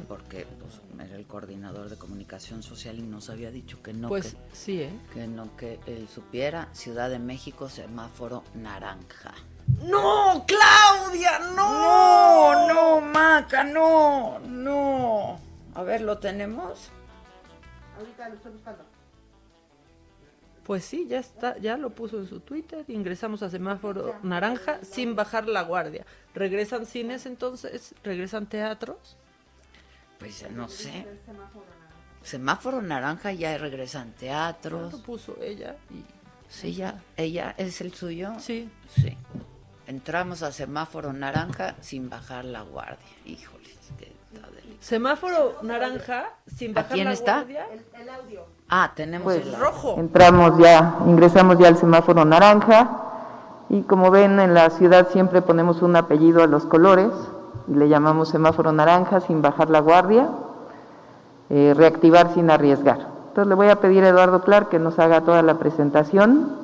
porque 0.09 0.45
pues, 0.61 0.81
era 1.07 1.17
el 1.17 1.25
coordinador 1.27 1.89
de 1.89 1.97
comunicación 1.97 2.63
social 2.65 2.99
y 2.99 3.03
nos 3.03 3.31
había 3.31 3.53
dicho 3.53 3.81
que 3.81 3.93
no, 3.93 4.09
Pues 4.09 4.35
que, 4.35 4.57
sí, 4.57 4.81
¿eh? 4.83 4.91
que 5.13 5.27
no, 5.29 5.57
que 5.57 5.79
él 5.87 6.09
supiera, 6.13 6.69
Ciudad 6.73 7.11
de 7.11 7.21
México, 7.21 7.69
semáforo 7.69 8.43
naranja. 8.55 9.35
¡No, 9.83 10.45
Claudia! 10.47 11.39
No, 11.55 12.67
no, 12.69 13.01
Maca, 13.01 13.65
no, 13.65 14.41
no. 14.41 15.39
A 15.75 15.83
ver, 15.83 16.01
¿lo 16.01 16.19
tenemos? 16.19 16.91
Ahorita 17.97 18.29
lo 18.29 18.35
estoy 18.35 18.53
buscando. 18.53 18.85
Pues 20.65 20.85
sí, 20.85 21.07
ya 21.09 21.19
está, 21.19 21.59
ya 21.59 21.77
lo 21.77 21.91
puso 21.91 22.19
en 22.19 22.27
su 22.27 22.41
Twitter. 22.41 22.85
Ingresamos 22.89 23.43
a 23.43 23.51
semáforo 23.51 24.17
naranja 24.23 24.79
sin 24.83 25.15
bajar 25.15 25.47
la 25.47 25.63
guardia. 25.63 26.07
¿Regresan 26.35 26.87
cines 26.87 27.27
entonces? 27.27 27.95
¿Regresan 28.03 28.47
teatros? 28.47 29.17
Pues 30.19 30.51
no 30.51 30.69
sé. 30.69 31.07
Semáforo 32.23 32.81
naranja 32.81 33.33
ya 33.33 33.59
regresan 33.59 34.13
teatros. 34.13 34.93
Lo 34.93 35.03
puso 35.03 35.37
ella 35.43 35.77
y 35.91 36.03
Sí, 36.49 36.75
ya, 36.75 37.03
ella 37.17 37.55
es 37.59 37.81
el 37.81 37.93
suyo. 37.95 38.33
Sí. 38.39 38.71
Sí. 38.89 39.17
Entramos 39.87 40.43
a 40.43 40.53
semáforo 40.53 41.13
naranja 41.13 41.75
sin 41.81 42.09
bajar 42.09 42.45
la 42.45 42.63
guardia. 42.63 43.09
Híjole, 43.27 43.71
qué 43.99 44.13
está 44.33 44.49
delicioso. 44.51 44.79
semáforo 44.81 45.59
naranja 45.63 46.33
sin 46.47 46.71
¿A 46.71 46.75
bajar 46.83 46.93
quién 46.93 47.07
la 47.07 47.13
está? 47.13 47.35
guardia. 47.39 47.67
El, 47.99 48.09
audio. 48.09 48.47
Ah, 48.77 48.91
tenemos 48.93 49.35
Pues 49.35 49.47
el 49.47 49.55
rojo. 49.55 49.95
Entramos 49.99 50.59
ya, 50.59 50.97
ingresamos 51.07 51.59
ya 51.59 51.69
al 51.69 51.77
semáforo 51.77 52.25
naranja 52.25 52.89
y 53.69 53.83
como 53.83 54.11
ven 54.11 54.41
en 54.41 54.53
la 54.53 54.69
ciudad 54.71 55.07
siempre 55.11 55.43
ponemos 55.43 55.81
un 55.81 55.95
apellido 55.95 56.43
a 56.43 56.49
los 56.49 56.65
colores 56.65 57.13
y 57.69 57.75
le 57.77 57.89
llamamos 57.89 58.31
semáforo 58.31 58.73
naranja 58.73 59.21
sin 59.21 59.43
bajar 59.43 59.71
la 59.71 59.79
guardia, 59.79 60.27
eh, 61.51 61.73
reactivar 61.77 62.35
sin 62.35 62.51
arriesgar. 62.51 62.99
Entonces 63.29 63.47
le 63.47 63.55
voy 63.55 63.69
a 63.69 63.77
pedir 63.77 64.03
a 64.03 64.09
Eduardo 64.09 64.41
Clark 64.41 64.71
que 64.71 64.81
nos 64.81 64.99
haga 64.99 65.21
toda 65.21 65.43
la 65.43 65.55
presentación, 65.55 66.57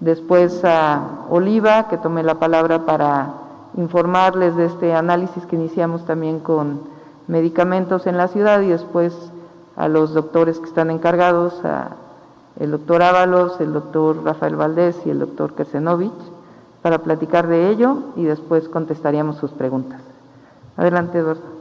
después 0.00 0.64
a 0.64 1.26
Oliva 1.28 1.88
que 1.88 1.98
tome 1.98 2.22
la 2.22 2.36
palabra 2.36 2.86
para 2.86 3.34
informarles 3.76 4.56
de 4.56 4.64
este 4.64 4.94
análisis 4.94 5.44
que 5.44 5.56
iniciamos 5.56 6.06
también 6.06 6.40
con 6.40 6.80
medicamentos 7.26 8.06
en 8.06 8.16
la 8.16 8.28
ciudad 8.28 8.62
y 8.62 8.68
después 8.68 9.30
a 9.76 9.88
los 9.88 10.14
doctores 10.14 10.58
que 10.58 10.66
están 10.66 10.90
encargados, 10.90 11.64
a 11.64 11.96
el 12.58 12.70
doctor 12.70 13.02
Ábalos, 13.02 13.60
el 13.60 13.72
doctor 13.72 14.22
Rafael 14.24 14.56
Valdés 14.56 15.00
y 15.04 15.10
el 15.10 15.18
doctor 15.18 15.54
Kersenovich, 15.54 16.12
para 16.82 16.98
platicar 16.98 17.48
de 17.48 17.70
ello 17.70 17.96
y 18.16 18.24
después 18.24 18.68
contestaríamos 18.68 19.36
sus 19.38 19.50
preguntas. 19.50 20.00
Adelante, 20.76 21.18
Eduardo. 21.18 21.54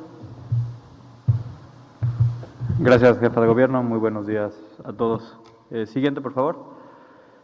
Gracias, 2.80 3.19
jefa 3.19 3.41
de 3.41 3.48
gobierno. 3.48 3.81
Muy 3.81 3.98
buenos 3.98 4.27
días 4.27 4.53
a 4.84 4.91
todos. 4.94 5.38
Eh, 5.72 5.85
siguiente, 5.85 6.22
por 6.22 6.34
favor. 6.34 6.57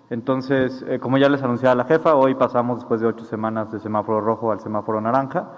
Entonces, 0.09 0.83
eh, 0.87 0.99
como 0.99 1.17
ya 1.17 1.29
les 1.29 1.41
anunciaba 1.43 1.75
la 1.75 1.85
jefa, 1.85 2.15
hoy 2.15 2.35
pasamos 2.35 2.79
después 2.79 2.99
de 2.99 3.07
ocho 3.07 3.25
semanas 3.25 3.71
de 3.71 3.79
semáforo 3.79 4.21
rojo 4.21 4.51
al 4.51 4.59
semáforo 4.59 4.99
naranja 4.99 5.49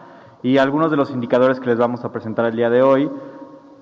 y 0.43 0.57
algunos 0.57 0.91
de 0.91 0.97
los 0.97 1.11
indicadores 1.11 1.59
que 1.59 1.67
les 1.67 1.77
vamos 1.77 2.03
a 2.03 2.11
presentar 2.11 2.45
el 2.45 2.55
día 2.55 2.69
de 2.69 2.83
hoy 2.83 3.09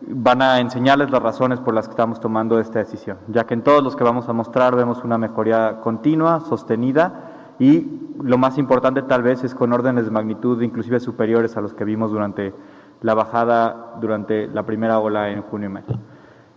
van 0.07 0.41
a 0.41 0.59
enseñarles 0.59 1.11
las 1.11 1.21
razones 1.21 1.59
por 1.59 1.73
las 1.73 1.87
que 1.87 1.91
estamos 1.91 2.19
tomando 2.19 2.59
esta 2.59 2.79
decisión, 2.79 3.17
ya 3.27 3.45
que 3.45 3.53
en 3.53 3.63
todos 3.63 3.83
los 3.83 3.95
que 3.95 4.03
vamos 4.03 4.29
a 4.29 4.33
mostrar 4.33 4.75
vemos 4.75 5.03
una 5.03 5.17
mejoría 5.17 5.81
continua, 5.81 6.41
sostenida 6.41 7.55
y 7.59 7.99
lo 8.23 8.37
más 8.37 8.57
importante 8.57 9.01
tal 9.03 9.23
vez 9.23 9.43
es 9.43 9.53
con 9.53 9.73
órdenes 9.73 10.05
de 10.05 10.11
magnitud 10.11 10.61
inclusive 10.61 10.99
superiores 10.99 11.57
a 11.57 11.61
los 11.61 11.73
que 11.73 11.83
vimos 11.83 12.11
durante 12.11 12.53
la 13.01 13.13
bajada 13.13 13.95
durante 13.99 14.47
la 14.47 14.63
primera 14.63 14.99
ola 14.99 15.29
en 15.29 15.41
junio 15.41 15.69
y 15.69 15.73
mayo. 15.73 15.95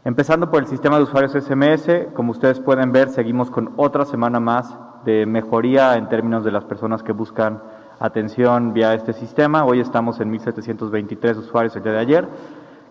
Empezando 0.04 0.50
por 0.50 0.60
el 0.62 0.68
sistema 0.68 0.96
de 0.96 1.04
usuarios 1.04 1.32
SMS, 1.32 2.08
como 2.14 2.32
ustedes 2.32 2.58
pueden 2.58 2.90
ver, 2.90 3.08
seguimos 3.08 3.50
con 3.50 3.72
otra 3.76 4.04
semana 4.04 4.40
más 4.40 4.76
de 5.04 5.26
mejoría 5.26 5.96
en 5.96 6.08
términos 6.08 6.44
de 6.44 6.50
las 6.50 6.64
personas 6.64 7.02
que 7.02 7.12
buscan 7.12 7.62
atención 8.00 8.72
vía 8.72 8.94
este 8.94 9.12
sistema. 9.12 9.64
Hoy 9.64 9.78
estamos 9.78 10.18
en 10.20 10.32
1.723 10.32 11.36
usuarios 11.38 11.76
el 11.76 11.84
día 11.84 11.92
de 11.92 11.98
ayer, 11.98 12.28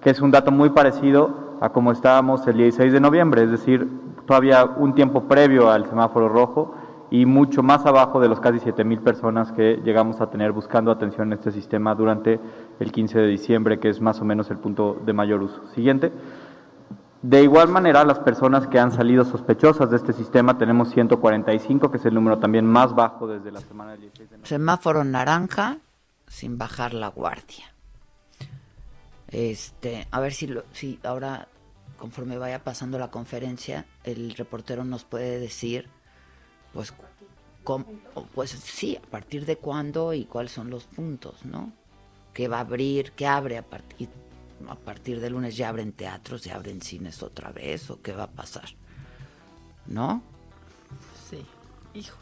que 0.01 0.09
es 0.09 0.21
un 0.21 0.31
dato 0.31 0.51
muy 0.51 0.71
parecido 0.71 1.57
a 1.61 1.69
como 1.69 1.91
estábamos 1.91 2.45
el 2.47 2.57
16 2.57 2.91
de 2.91 2.99
noviembre, 2.99 3.43
es 3.43 3.51
decir, 3.51 3.87
todavía 4.25 4.65
un 4.65 4.95
tiempo 4.95 5.27
previo 5.27 5.69
al 5.69 5.87
semáforo 5.87 6.27
rojo 6.27 6.75
y 7.11 7.25
mucho 7.25 7.61
más 7.61 7.85
abajo 7.85 8.19
de 8.19 8.29
los 8.29 8.39
casi 8.39 8.57
7.000 8.59 9.01
personas 9.01 9.51
que 9.51 9.81
llegamos 9.83 10.21
a 10.21 10.29
tener 10.29 10.53
buscando 10.53 10.91
atención 10.91 11.27
en 11.27 11.33
este 11.33 11.51
sistema 11.51 11.93
durante 11.93 12.39
el 12.79 12.91
15 12.91 13.19
de 13.19 13.27
diciembre, 13.27 13.79
que 13.79 13.89
es 13.89 13.99
más 13.99 14.21
o 14.21 14.25
menos 14.25 14.49
el 14.49 14.57
punto 14.57 14.97
de 15.05 15.11
mayor 15.11 15.43
uso. 15.43 15.67
Siguiente. 15.67 16.11
De 17.21 17.43
igual 17.43 17.67
manera, 17.67 18.03
las 18.03 18.19
personas 18.19 18.65
que 18.65 18.79
han 18.79 18.91
salido 18.91 19.25
sospechosas 19.25 19.91
de 19.91 19.97
este 19.97 20.13
sistema, 20.13 20.57
tenemos 20.57 20.89
145, 20.89 21.91
que 21.91 21.97
es 21.97 22.05
el 22.05 22.15
número 22.15 22.39
también 22.39 22.65
más 22.65 22.95
bajo 22.95 23.27
desde 23.27 23.51
la 23.51 23.59
semana 23.59 23.91
del 23.91 24.01
16 24.01 24.29
de 24.29 24.37
noviembre. 24.37 24.49
Semáforo 24.49 25.03
naranja, 25.03 25.77
sin 26.27 26.57
bajar 26.57 26.93
la 26.93 27.09
guardia. 27.09 27.65
Este, 29.31 30.07
a 30.11 30.19
ver 30.19 30.33
si, 30.33 30.47
lo, 30.47 30.63
si 30.73 30.99
ahora, 31.03 31.47
conforme 31.97 32.37
vaya 32.37 32.63
pasando 32.63 32.99
la 32.99 33.11
conferencia, 33.11 33.85
el 34.03 34.33
reportero 34.35 34.83
nos 34.83 35.05
puede 35.05 35.39
decir, 35.39 35.87
pues, 36.73 36.93
cómo, 37.63 37.85
pues 38.33 38.51
sí, 38.51 38.97
a 38.97 39.01
partir 39.09 39.45
de 39.45 39.57
cuándo 39.57 40.13
y 40.13 40.25
cuáles 40.25 40.51
son 40.51 40.69
los 40.69 40.85
puntos, 40.85 41.45
¿no? 41.45 41.71
¿Qué 42.33 42.47
va 42.47 42.57
a 42.57 42.61
abrir? 42.61 43.11
¿Qué 43.13 43.27
abre 43.27 43.57
a 43.57 43.67
partir? 43.67 44.09
a 44.69 44.75
partir 44.75 45.19
de 45.19 45.29
lunes 45.29 45.57
ya 45.57 45.69
abren 45.69 45.93
teatros, 45.93 46.43
ya 46.43 46.55
abren 46.55 46.81
cines 46.81 47.23
otra 47.23 47.51
vez, 47.51 47.89
o 47.89 48.01
qué 48.01 48.13
va 48.13 48.23
a 48.23 48.31
pasar. 48.31 48.69
¿No? 49.87 50.21
Sí, 51.29 51.43
hijos. 51.93 52.20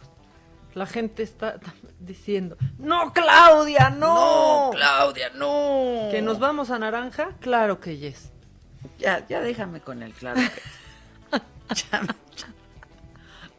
La 0.75 0.85
gente 0.85 1.23
está 1.23 1.59
diciendo, 1.99 2.57
no, 2.77 3.11
Claudia, 3.13 3.89
no. 3.89 4.67
No, 4.67 4.71
Claudia, 4.71 5.29
no. 5.35 6.09
Que 6.11 6.21
nos 6.21 6.39
vamos 6.39 6.69
a 6.69 6.79
naranja, 6.79 7.31
claro 7.39 7.79
que 7.79 7.97
yes. 7.97 8.31
Ya, 8.97 9.25
ya 9.27 9.41
déjame 9.41 9.81
con 9.81 10.03
el 10.03 10.13
claro 10.13 10.39
que 10.39 11.37
ya, 11.91 12.01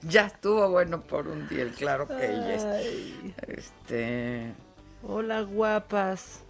ya, 0.03 0.27
estuvo 0.27 0.69
bueno 0.71 1.03
por 1.03 1.29
un 1.29 1.47
día 1.49 1.63
el 1.63 1.73
claro 1.73 2.09
que 2.09 2.15
yes. 2.17 2.65
Este. 3.47 4.53
Hola, 5.03 5.43
guapas. 5.43 6.43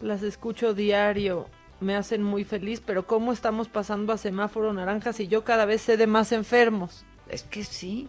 Las 0.00 0.22
escucho 0.24 0.74
diario, 0.74 1.46
me 1.78 1.94
hacen 1.94 2.22
muy 2.22 2.44
feliz, 2.44 2.82
pero 2.84 3.06
¿cómo 3.06 3.32
estamos 3.32 3.68
pasando 3.68 4.12
a 4.12 4.18
semáforo 4.18 4.72
naranja 4.72 5.12
si 5.12 5.28
yo 5.28 5.44
cada 5.44 5.64
vez 5.64 5.82
sé 5.82 5.96
de 5.96 6.08
más 6.08 6.32
enfermos? 6.32 7.04
Es 7.28 7.44
que 7.44 7.62
sí. 7.64 8.08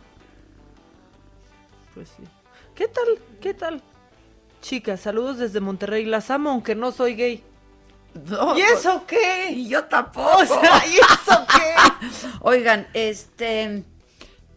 Pues 1.94 2.10
sí. 2.10 2.24
¿Qué 2.76 2.88
tal? 2.88 3.06
¿Qué 3.40 3.54
tal? 3.54 3.82
Chicas, 4.62 5.02
saludos 5.02 5.38
desde 5.38 5.60
Monterrey. 5.60 6.06
Las 6.06 6.32
amo 6.32 6.52
aunque 6.52 6.76
no 6.76 6.92
soy 6.92 7.16
gay. 7.16 7.44
No, 8.30 8.58
¿Y 8.58 8.62
eso 8.62 9.06
qué? 9.08 9.52
Y 9.52 9.68
yo 9.68 9.84
tampoco. 9.90 10.38
O 10.38 10.46
sea, 10.46 10.86
¿y 10.88 10.96
eso 10.96 11.46
qué? 11.48 12.28
Oigan, 12.42 12.88
este 12.94 13.84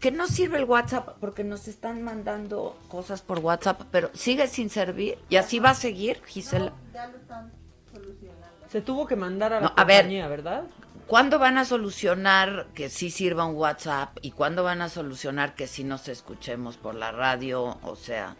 que 0.00 0.10
no 0.10 0.26
sirve 0.26 0.58
el 0.58 0.64
WhatsApp 0.64 1.16
porque 1.20 1.42
nos 1.42 1.68
están 1.68 2.02
mandando 2.02 2.78
cosas 2.88 3.22
por 3.22 3.38
WhatsApp, 3.38 3.80
pero 3.90 4.10
sigue 4.12 4.46
sin 4.46 4.68
servir 4.70 5.18
y 5.28 5.36
así 5.36 5.58
va 5.58 5.70
a 5.70 5.74
seguir, 5.74 6.22
Gisela. 6.26 6.70
No, 6.70 6.92
ya 6.92 7.06
lo 7.08 7.16
están 7.16 7.52
solucionando. 7.92 8.46
Se 8.70 8.82
tuvo 8.82 9.06
que 9.06 9.16
mandar 9.16 9.54
a 9.54 9.56
la 9.56 9.60
no, 9.62 9.66
a 9.68 9.74
compañía, 9.74 10.28
ver, 10.28 10.42
¿verdad? 10.42 10.64
¿Cuándo 11.06 11.38
van 11.38 11.56
a 11.56 11.64
solucionar 11.64 12.66
que 12.74 12.90
sí 12.90 13.10
sirva 13.10 13.44
un 13.44 13.54
WhatsApp 13.54 14.18
y 14.22 14.32
cuándo 14.32 14.64
van 14.64 14.82
a 14.82 14.88
solucionar 14.88 15.54
que 15.54 15.68
sí 15.68 15.84
nos 15.84 16.08
escuchemos 16.08 16.78
por 16.78 16.96
la 16.96 17.12
radio? 17.12 17.78
O 17.82 17.94
sea, 17.94 18.34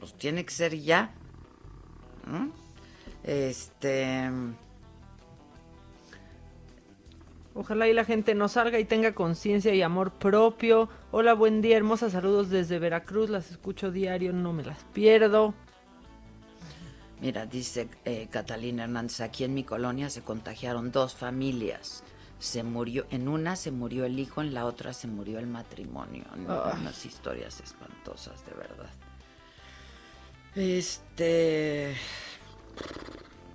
pues 0.00 0.14
tiene 0.14 0.44
que 0.44 0.52
ser 0.52 0.76
ya. 0.80 1.14
Este. 3.22 4.28
Ojalá 7.54 7.88
y 7.88 7.92
la 7.92 8.04
gente 8.04 8.34
no 8.34 8.48
salga 8.48 8.80
y 8.80 8.84
tenga 8.84 9.14
conciencia 9.14 9.72
y 9.74 9.82
amor 9.82 10.12
propio. 10.12 10.88
Hola, 11.12 11.34
buen 11.34 11.60
día, 11.62 11.76
hermosa. 11.76 12.10
Saludos 12.10 12.50
desde 12.50 12.80
Veracruz. 12.80 13.30
Las 13.30 13.52
escucho 13.52 13.92
diario, 13.92 14.32
no 14.32 14.52
me 14.52 14.64
las 14.64 14.82
pierdo. 14.92 15.54
Mira, 17.20 17.46
dice 17.46 17.88
eh, 18.04 18.28
Catalina 18.30 18.84
Hernández, 18.84 19.20
aquí 19.20 19.44
en 19.44 19.54
mi 19.54 19.64
colonia 19.64 20.08
se 20.10 20.22
contagiaron 20.22 20.92
dos 20.92 21.14
familias. 21.14 22.04
Se 22.38 22.62
murió, 22.62 23.06
en 23.10 23.26
una 23.26 23.56
se 23.56 23.72
murió 23.72 24.04
el 24.04 24.18
hijo, 24.20 24.40
en 24.40 24.54
la 24.54 24.64
otra 24.64 24.92
se 24.92 25.08
murió 25.08 25.40
el 25.40 25.48
matrimonio. 25.48 26.24
No, 26.36 26.52
Ah. 26.52 26.76
Unas 26.80 27.04
historias 27.04 27.60
espantosas, 27.60 28.44
de 28.46 28.52
verdad. 28.54 28.90
Este. 30.54 31.96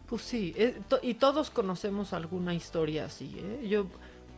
Pues 0.08 0.22
sí, 0.22 0.54
eh, 0.58 0.80
to- 0.90 1.00
y 1.02 1.16
todos 1.16 1.50
conocemos 1.50 2.14
alguna 2.14 2.54
historia 2.54 3.06
así, 3.06 3.34
¿eh? 3.40 3.68
Yo, 3.68 3.88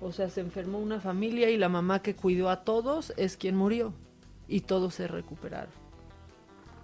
o 0.01 0.11
sea, 0.11 0.29
se 0.29 0.41
enfermó 0.41 0.77
una 0.79 0.99
familia 1.01 1.49
y 1.49 1.57
la 1.57 1.67
mamá 1.69 2.01
que 2.01 2.15
cuidó 2.15 2.49
a 2.49 2.63
todos 2.63 3.13
es 3.17 3.35
quien 3.37 3.55
murió. 3.55 3.93
Y 4.47 4.61
todos 4.61 4.93
se 4.93 5.07
recuperaron. 5.07 5.73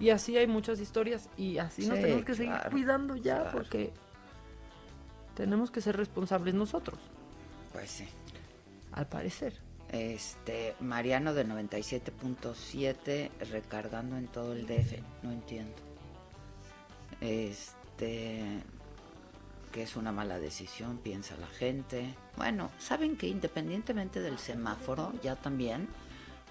Y 0.02 0.10
así 0.10 0.36
hay 0.36 0.48
muchas 0.48 0.80
historias 0.80 1.30
y 1.38 1.60
así 1.60 1.86
nos 1.88 2.00
tenemos 2.00 2.26
que 2.26 2.34
seguir 2.36 2.54
cuidando 2.72 3.16
ya 3.16 3.36
claro. 3.42 3.52
porque 3.54 3.94
tenemos 5.36 5.70
que 5.72 5.80
ser 5.80 5.96
responsables 5.96 6.54
nosotros, 6.56 7.00
Pues 7.72 7.90
sí. 7.92 8.08
al 8.92 9.08
parecer. 9.08 9.54
Este, 9.90 10.76
Mariano 10.80 11.34
de 11.34 11.46
97.7 11.46 13.30
recargando 13.52 14.18
en 14.18 14.28
todo 14.28 14.54
el 14.54 14.66
DF, 14.66 15.00
no 15.22 15.32
entiendo. 15.32 15.76
Este, 17.20 18.42
que 19.72 19.84
es 19.84 19.96
una 19.96 20.12
mala 20.12 20.40
decisión, 20.40 20.98
piensa 20.98 21.36
la 21.38 21.48
gente. 21.48 22.16
Bueno, 22.38 22.72
saben 22.80 23.18
que 23.18 23.28
independientemente 23.28 24.20
del 24.22 24.40
semáforo, 24.40 25.14
ya 25.22 25.36
también, 25.36 25.88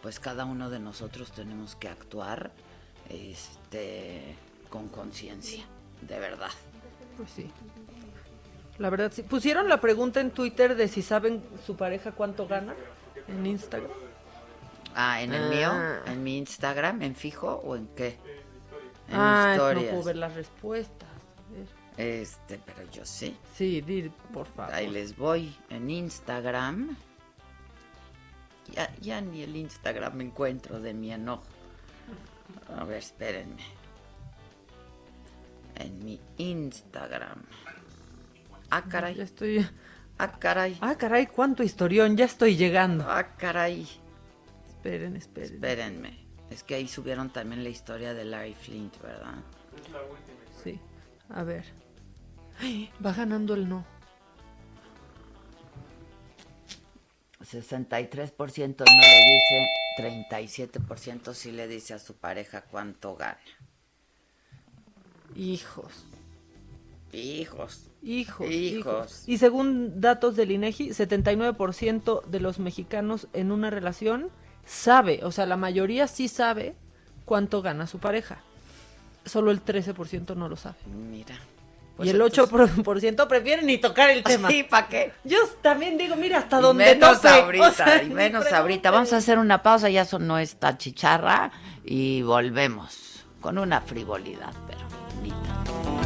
pues 0.03 0.21
cada 0.21 0.45
uno 0.45 0.71
de 0.71 0.79
nosotros 0.81 1.33
tenemos 1.33 1.77
que 1.77 1.89
actuar 1.89 2.53
este 3.11 4.37
con 4.69 4.89
conciencia, 4.89 5.65
de 6.03 6.19
verdad. 6.21 6.51
Pues 7.17 7.31
sí. 7.31 7.51
La 8.79 8.89
verdad, 8.89 9.13
sí. 9.15 9.23
Pusieron 9.23 9.69
la 9.69 9.81
pregunta 9.81 10.21
en 10.21 10.31
Twitter 10.31 10.75
de 10.77 10.89
si 10.89 11.03
saben 11.03 11.43
su 11.67 11.77
pareja 11.77 12.13
cuánto 12.13 12.47
gana 12.47 12.75
en 13.29 13.45
Instagram. 13.47 13.91
Ah, 14.95 15.21
en 15.23 15.35
el 15.35 15.45
Ah. 15.45 15.49
mío, 16.05 16.13
en 16.13 16.23
mi 16.25 16.39
Instagram, 16.39 17.03
en 17.03 17.15
fijo 17.15 17.61
o 17.65 17.77
en 17.77 17.87
qué? 17.89 18.17
En 19.09 19.17
ah, 19.17 19.45
no 19.49 19.53
historias. 19.53 19.91
puedo 19.91 20.05
ver 20.05 20.17
las 20.17 20.35
respuestas. 20.35 21.09
Este, 21.97 22.59
pero 22.65 22.91
yo 22.91 23.05
sí. 23.05 23.37
Sí, 23.55 23.81
di, 23.83 24.11
por 24.33 24.47
favor. 24.47 24.73
Ahí 24.75 24.89
les 24.89 25.17
voy 25.17 25.55
en 25.69 25.91
Instagram. 25.91 26.97
Ya, 28.73 28.95
ya 29.01 29.21
ni 29.21 29.43
el 29.43 29.57
Instagram 29.57 30.15
me 30.15 30.25
encuentro 30.25 30.81
de 30.81 30.95
mi 30.95 31.13
enojo. 31.13 31.43
A 32.77 32.85
ver, 32.85 32.99
espérenme. 32.99 33.63
En 35.77 36.05
mi 36.05 36.21
Instagram. 36.39 37.43
Ah, 38.71 38.85
caray. 38.89 39.15
Ya 39.15 39.25
estoy. 39.25 39.67
Ah, 40.19 40.33
caray. 40.39 40.77
Ah, 40.81 40.97
caray, 40.97 41.27
cuánto 41.27 41.63
historión, 41.63 42.17
ya 42.17 42.27
estoy 42.27 42.57
llegando. 42.57 43.05
Ah, 43.09 43.37
caray. 43.37 43.89
Esperen, 44.69 45.17
esperen. 45.17 45.55
Espérenme. 45.55 46.27
Es 46.51 46.63
que 46.63 46.75
ahí 46.75 46.89
subieron 46.89 47.31
también 47.31 47.63
la 47.63 47.71
historia 47.71 48.13
de 48.13 48.25
Larry 48.25 48.55
Flint, 48.55 49.01
¿verdad? 49.01 49.37
Sí. 50.63 50.79
A 51.31 51.43
ver. 51.45 51.65
Ay, 52.59 52.91
va 53.05 53.13
ganando 53.13 53.55
el 53.55 53.69
no. 53.69 53.85
63% 57.41 58.85
no 58.85 59.01
le 59.01 59.25
dice, 59.33 59.69
37% 59.99 61.35
sí 61.35 61.53
le 61.53 61.69
dice 61.69 61.95
a 61.95 61.99
su 61.99 62.15
pareja 62.15 62.63
cuánto 62.63 63.17
gana. 63.17 63.39
Hijos. 65.35 66.05
Hijos. 67.13 67.87
Hijos, 68.03 68.51
Hijos. 68.51 69.25
Y 69.27 69.39
según 69.39 70.01
datos 70.01 70.37
del 70.37 70.53
INEGI, 70.53 70.91
79% 70.91 72.25
de 72.25 72.41
los 72.41 72.59
mexicanos 72.59 73.29
en 73.33 73.53
una 73.53 73.71
relación 73.71 74.31
sabe, 74.65 75.21
o 75.25 75.33
sea, 75.33 75.47
la 75.47 75.57
mayoría 75.57 76.07
sí 76.07 76.29
sabe 76.29 76.75
cuánto 77.25 77.63
gana 77.63 77.87
su 77.87 77.99
pareja. 77.99 78.43
Solo 79.25 79.51
el 79.51 79.65
13% 79.65 80.35
no 80.35 80.49
lo 80.49 80.57
sabe. 80.57 80.79
Mira. 80.87 81.39
Y 82.03 82.11
el 82.11 82.21
8% 82.21 83.27
prefiere 83.29 83.63
ni 83.63 83.79
tocar 83.79 84.11
el 84.11 84.23
tema. 84.23 84.49
Sí, 84.49 84.63
¿para 84.63 84.89
qué? 84.89 85.13
Yo 85.25 85.39
también 85.63 85.99
digo, 85.99 86.17
mira, 86.17 86.39
hasta 86.39 86.59
Y 86.59 86.63
donde 86.63 86.85
menos 86.85 87.25
ahorita, 87.25 87.69
O 87.69 87.73
sea, 87.73 88.03
y 88.03 88.09
ni 88.09 88.15
menos 88.15 88.53
ahorita. 88.53 88.91
Vamos 88.91 89.13
a 89.13 89.19
hacer 89.19 89.39
una 89.39 89.63
pausa, 89.63 89.89
ya 89.91 90.05
sonó 90.05 90.39
esta 90.39 90.79
chicharra 90.79 91.51
y 91.85 92.23
volvemos 92.23 93.25
con 93.41 93.59
una 93.59 93.81
frivolidad, 93.81 94.53
pero 94.67 94.81
bonita. 95.17 96.00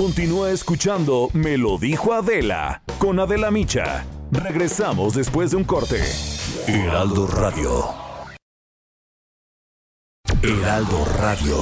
Continúa 0.00 0.50
escuchando 0.50 1.28
Me 1.34 1.58
lo 1.58 1.76
dijo 1.76 2.14
Adela 2.14 2.82
con 2.98 3.20
Adela 3.20 3.50
Micha. 3.50 4.06
Regresamos 4.32 5.12
después 5.12 5.50
de 5.50 5.58
un 5.58 5.64
corte. 5.64 6.00
Heraldo 6.66 7.26
Radio. 7.26 7.84
Heraldo 10.42 11.04
Radio. 11.18 11.54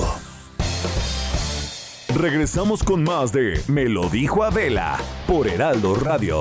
Regresamos 2.15 2.85
con 2.85 3.03
más 3.03 3.33
de 3.33 3.61
Me 3.67 3.89
lo 3.89 4.09
dijo 4.09 4.45
Adela 4.45 5.01
por 5.27 5.49
Heraldo 5.49 5.97
Radio. 5.97 6.39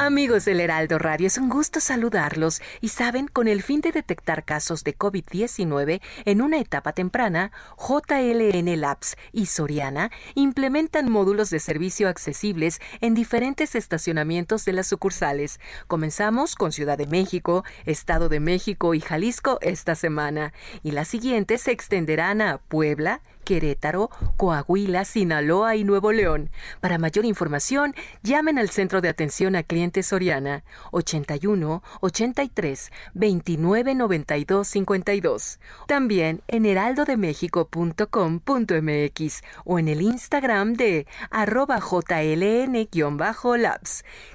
Amigos 0.00 0.44
del 0.44 0.60
Heraldo 0.60 0.96
Radio, 1.00 1.26
es 1.26 1.38
un 1.38 1.48
gusto 1.48 1.80
saludarlos 1.80 2.62
y 2.80 2.90
saben, 2.90 3.26
con 3.26 3.48
el 3.48 3.64
fin 3.64 3.80
de 3.80 3.90
detectar 3.90 4.44
casos 4.44 4.84
de 4.84 4.96
COVID-19 4.96 6.00
en 6.24 6.40
una 6.40 6.60
etapa 6.60 6.92
temprana, 6.92 7.50
JLN 7.76 8.80
Labs 8.80 9.16
y 9.32 9.46
Soriana 9.46 10.12
implementan 10.36 11.10
módulos 11.10 11.50
de 11.50 11.58
servicio 11.58 12.08
accesibles 12.08 12.80
en 13.00 13.14
diferentes 13.14 13.74
estacionamientos 13.74 14.64
de 14.64 14.74
las 14.74 14.86
sucursales. 14.86 15.58
Comenzamos 15.88 16.54
con 16.54 16.70
Ciudad 16.70 16.96
de 16.96 17.08
México, 17.08 17.64
Estado 17.84 18.28
de 18.28 18.38
México 18.38 18.94
y 18.94 19.00
Jalisco 19.00 19.58
esta 19.62 19.96
semana 19.96 20.52
y 20.84 20.92
las 20.92 21.08
siguientes 21.08 21.62
se 21.62 21.72
extenderán 21.72 22.40
a 22.40 22.58
Puebla, 22.58 23.20
Querétaro, 23.44 24.10
Coahuila, 24.36 25.04
Sinaloa 25.04 25.76
y 25.76 25.84
Nuevo 25.84 26.10
León. 26.12 26.50
Para 26.80 26.98
mayor 26.98 27.24
información, 27.24 27.94
llamen 28.22 28.58
al 28.58 28.70
Centro 28.70 29.00
de 29.00 29.08
Atención 29.08 29.54
a 29.56 29.62
Clientes 29.62 30.06
Soriana 30.06 30.64
81 30.90 31.82
83 32.00 32.90
29 33.14 33.94
92 33.94 34.68
52. 34.68 35.60
También 35.86 36.42
en 36.48 36.66
heraldodemexico.com.mx 36.66 39.42
o 39.64 39.78
en 39.78 39.88
el 39.88 40.02
Instagram 40.02 40.74
de 40.74 41.06
arroba 41.30 41.80
jln-labs. 41.80 42.84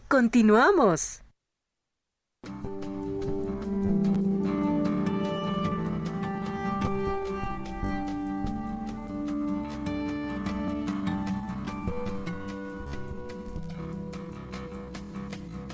Continuamos. 0.07 1.19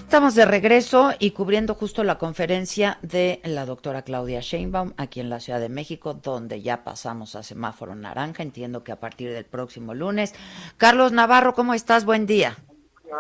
Estamos 0.10 0.34
de 0.34 0.46
regreso 0.46 1.12
y 1.20 1.34
cubriendo 1.34 1.76
justo 1.76 2.04
la 2.04 2.18
conferencia 2.18 2.98
de 3.04 3.42
la 3.44 3.68
doctora 3.68 4.02
Claudia 4.02 4.40
Sheinbaum 4.40 4.94
aquí 4.98 5.20
en 5.20 5.30
la 5.30 5.40
Ciudad 5.40 5.60
de 5.60 5.70
México, 5.70 6.16
donde 6.16 6.64
ya 6.64 6.84
pasamos 6.84 7.36
a 7.36 7.44
semáforo 7.44 7.94
naranja. 7.94 8.42
Entiendo 8.42 8.84
que 8.84 8.92
a 8.92 9.00
partir 9.00 9.32
del 9.32 9.46
próximo 9.46 9.94
lunes. 9.94 10.34
Carlos 10.78 11.12
Navarro, 11.12 11.54
¿cómo 11.54 11.76
estás? 11.76 12.06
Buen 12.06 12.26
día. 12.26 12.56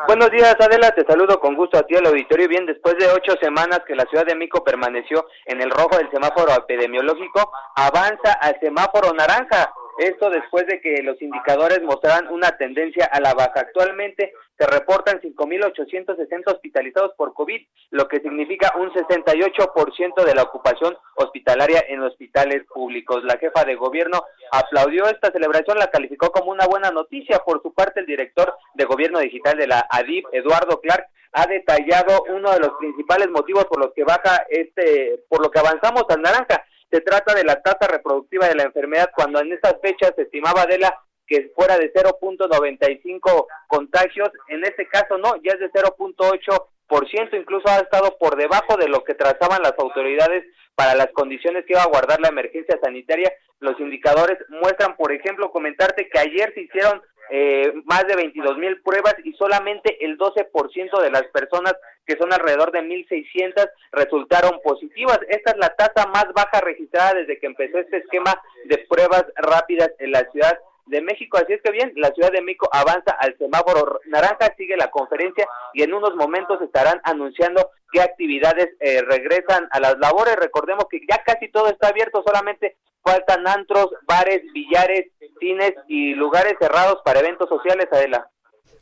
Buenos 0.07 0.31
días, 0.31 0.55
Adela. 0.59 0.89
Te 0.89 1.05
saludo 1.05 1.39
con 1.39 1.55
gusto 1.55 1.77
a 1.77 1.83
ti 1.83 1.95
al 1.95 2.07
auditorio. 2.07 2.47
Bien, 2.47 2.65
después 2.65 2.95
de 2.97 3.05
ocho 3.05 3.33
semanas 3.39 3.81
que 3.87 3.95
la 3.95 4.05
Ciudad 4.05 4.25
de 4.25 4.33
México 4.33 4.63
permaneció 4.63 5.27
en 5.45 5.61
el 5.61 5.69
rojo 5.69 5.95
del 5.95 6.09
semáforo 6.09 6.53
epidemiológico, 6.53 7.51
avanza 7.75 8.33
al 8.41 8.59
semáforo 8.59 9.13
naranja. 9.13 9.71
Esto 9.99 10.29
después 10.29 10.65
de 10.65 10.79
que 10.79 11.03
los 11.03 11.21
indicadores 11.21 11.81
mostraran 11.83 12.29
una 12.29 12.51
tendencia 12.57 13.05
a 13.05 13.19
la 13.19 13.33
baja. 13.33 13.51
Actualmente 13.55 14.31
se 14.57 14.65
reportan 14.65 15.19
5.860 15.19 16.53
hospitalizados 16.53 17.11
por 17.17 17.33
COVID, 17.33 17.61
lo 17.91 18.07
que 18.07 18.21
significa 18.21 18.71
un 18.77 18.91
68% 18.91 20.23
de 20.23 20.35
la 20.35 20.43
ocupación 20.43 20.97
hospitalaria 21.15 21.83
en 21.89 22.01
hospitales 22.01 22.63
públicos. 22.73 23.25
La 23.25 23.37
jefa 23.37 23.65
de 23.65 23.75
gobierno 23.75 24.23
aplaudió 24.53 25.05
esta 25.07 25.33
celebración, 25.33 25.77
la 25.77 25.91
calificó 25.91 26.31
como 26.31 26.51
una 26.51 26.65
buena 26.65 26.91
noticia. 26.91 27.39
Por 27.39 27.61
su 27.61 27.73
parte, 27.73 27.99
el 27.99 28.05
director 28.05 28.55
de 28.75 28.85
gobierno 28.85 29.19
digital 29.19 29.57
de 29.57 29.67
la 29.67 29.85
ADIP, 29.89 30.27
Eduardo 30.31 30.79
Clark, 30.79 31.07
ha 31.33 31.45
detallado 31.45 32.23
uno 32.29 32.51
de 32.51 32.59
los 32.59 32.71
principales 32.79 33.29
motivos 33.29 33.65
por 33.65 33.79
los 33.79 33.93
que 33.93 34.03
baja 34.03 34.45
este, 34.49 35.19
por 35.27 35.41
lo 35.41 35.51
que 35.51 35.59
avanzamos 35.59 36.05
al 36.09 36.21
naranja. 36.21 36.63
Se 36.91 37.01
trata 37.01 37.33
de 37.35 37.43
la 37.43 37.61
tasa 37.61 37.87
reproductiva 37.87 38.47
de 38.47 38.55
la 38.55 38.63
enfermedad 38.63 39.09
cuando 39.15 39.39
en 39.39 39.51
estas 39.53 39.75
fechas 39.81 40.13
se 40.15 40.23
estimaba 40.23 40.65
de 40.65 40.79
la 40.79 40.99
que 41.29 41.51
fuera 41.55 41.77
de 41.77 41.93
0.95 41.93 43.45
contagios, 43.67 44.29
en 44.47 44.63
este 44.65 44.87
caso 44.87 45.17
no, 45.17 45.35
ya 45.43 45.53
es 45.53 45.59
de 45.59 45.71
0.8%, 45.71 47.39
incluso 47.39 47.69
ha 47.69 47.77
estado 47.77 48.17
por 48.19 48.35
debajo 48.35 48.75
de 48.77 48.89
lo 48.89 49.03
que 49.03 49.13
trazaban 49.13 49.61
las 49.61 49.75
autoridades 49.77 50.43
para 50.73 50.95
las 50.95 51.11
condiciones 51.13 51.65
que 51.65 51.73
iba 51.73 51.83
a 51.83 51.89
guardar 51.89 52.19
la 52.19 52.29
emergencia 52.29 52.79
sanitaria. 52.81 53.31
Los 53.59 53.79
indicadores 53.79 54.39
muestran, 54.49 54.95
por 54.95 55.11
ejemplo, 55.11 55.51
comentarte 55.51 56.09
que 56.09 56.19
ayer 56.19 56.51
se 56.55 56.61
hicieron 56.61 57.01
eh, 57.29 57.73
más 57.85 58.05
de 58.07 58.15
22 58.15 58.57
mil 58.57 58.81
pruebas 58.81 59.15
y 59.23 59.33
solamente 59.33 60.03
el 60.03 60.17
12% 60.17 61.01
de 61.01 61.11
las 61.11 61.23
personas, 61.27 61.75
que 62.05 62.17
son 62.17 62.33
alrededor 62.33 62.71
de 62.71 62.81
1.600, 62.81 63.69
resultaron 63.91 64.59
positivas. 64.63 65.19
Esta 65.29 65.51
es 65.51 65.57
la 65.57 65.75
tasa 65.75 66.07
más 66.07 66.27
baja 66.33 66.61
registrada 66.61 67.13
desde 67.13 67.39
que 67.39 67.47
empezó 67.47 67.77
este 67.77 67.97
esquema 67.97 68.39
de 68.65 68.79
pruebas 68.89 69.25
rápidas 69.37 69.91
en 69.99 70.11
la 70.11 70.29
ciudad 70.31 70.57
de 70.89 71.01
México. 71.01 71.37
Así 71.37 71.53
es 71.53 71.61
que 71.61 71.71
bien, 71.71 71.93
la 71.95 72.11
Ciudad 72.11 72.31
de 72.31 72.41
México 72.41 72.67
avanza 72.71 73.11
al 73.11 73.37
semáforo 73.37 74.01
naranja, 74.07 74.53
sigue 74.57 74.75
la 74.75 74.89
conferencia 74.89 75.47
y 75.73 75.83
en 75.83 75.93
unos 75.93 76.15
momentos 76.15 76.61
estarán 76.61 76.99
anunciando 77.03 77.69
qué 77.91 78.01
actividades 78.01 78.69
eh, 78.79 79.01
regresan 79.03 79.67
a 79.71 79.79
las 79.79 79.97
labores. 79.99 80.35
Recordemos 80.35 80.85
que 80.89 80.99
ya 81.09 81.23
casi 81.23 81.49
todo 81.49 81.67
está 81.67 81.89
abierto, 81.89 82.23
solamente 82.25 82.75
faltan 83.03 83.47
antros, 83.47 83.87
bares, 84.07 84.41
billares, 84.53 85.07
cines 85.39 85.73
y 85.87 86.13
lugares 86.15 86.53
cerrados 86.59 86.99
para 87.03 87.19
eventos 87.19 87.47
sociales, 87.49 87.87
Adela. 87.91 88.29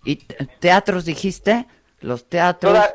¿Y 0.03 0.17
te- 0.17 0.45
teatros 0.59 1.05
dijiste? 1.05 1.65
Los 1.99 2.27
teatros. 2.29 2.73
Toda- 2.73 2.93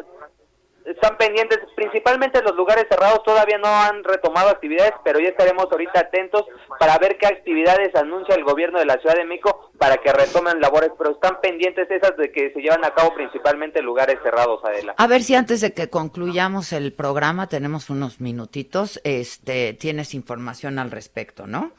están 0.85 1.17
pendientes, 1.17 1.59
principalmente 1.77 2.43
los 2.43 2.57
lugares 2.57 2.87
cerrados 2.89 3.23
todavía 3.23 3.59
no 3.59 3.69
han 3.69 4.03
retomado 4.05 4.51
actividades, 4.51 4.93
pero 5.05 5.21
ya 5.21 5.29
estaremos 5.29 5.67
ahorita 5.71 6.01
atentos 6.01 6.45
para 6.79 6.99
ver 6.99 7.19
qué 7.19 7.27
actividades 7.27 7.95
anuncia 7.95 8.35
el 8.35 8.45
gobierno 8.45 8.79
de 8.79 8.87
la 8.87 8.99
Ciudad 8.99 9.17
de 9.17 9.25
México 9.25 9.71
para 9.79 9.99
que 9.99 10.13
retomen 10.13 10.61
labores, 10.61 10.91
pero 10.99 11.13
están 11.13 11.41
pendientes 11.41 11.91
esas 11.91 12.17
de 12.17 12.33
que 12.33 12.53
se 12.53 12.61
llevan 12.61 12.85
a 12.85 12.95
cabo 12.95 13.15
principalmente 13.15 13.79
en 13.79 13.85
lugares 13.85 14.19
cerrados, 14.23 14.65
Adela. 14.65 14.95
A 14.97 15.07
ver 15.07 15.23
si 15.23 15.35
antes 15.35 15.61
de 15.61 15.73
que 15.73 15.89
concluyamos 15.89 16.73
el 16.73 16.93
programa, 16.93 17.49
tenemos 17.49 17.91
unos 17.91 18.21
minutitos, 18.21 19.01
este, 19.05 19.75
tienes 19.75 20.15
información 20.15 20.79
al 20.79 20.91
respecto, 20.91 21.47
¿no? 21.47 21.73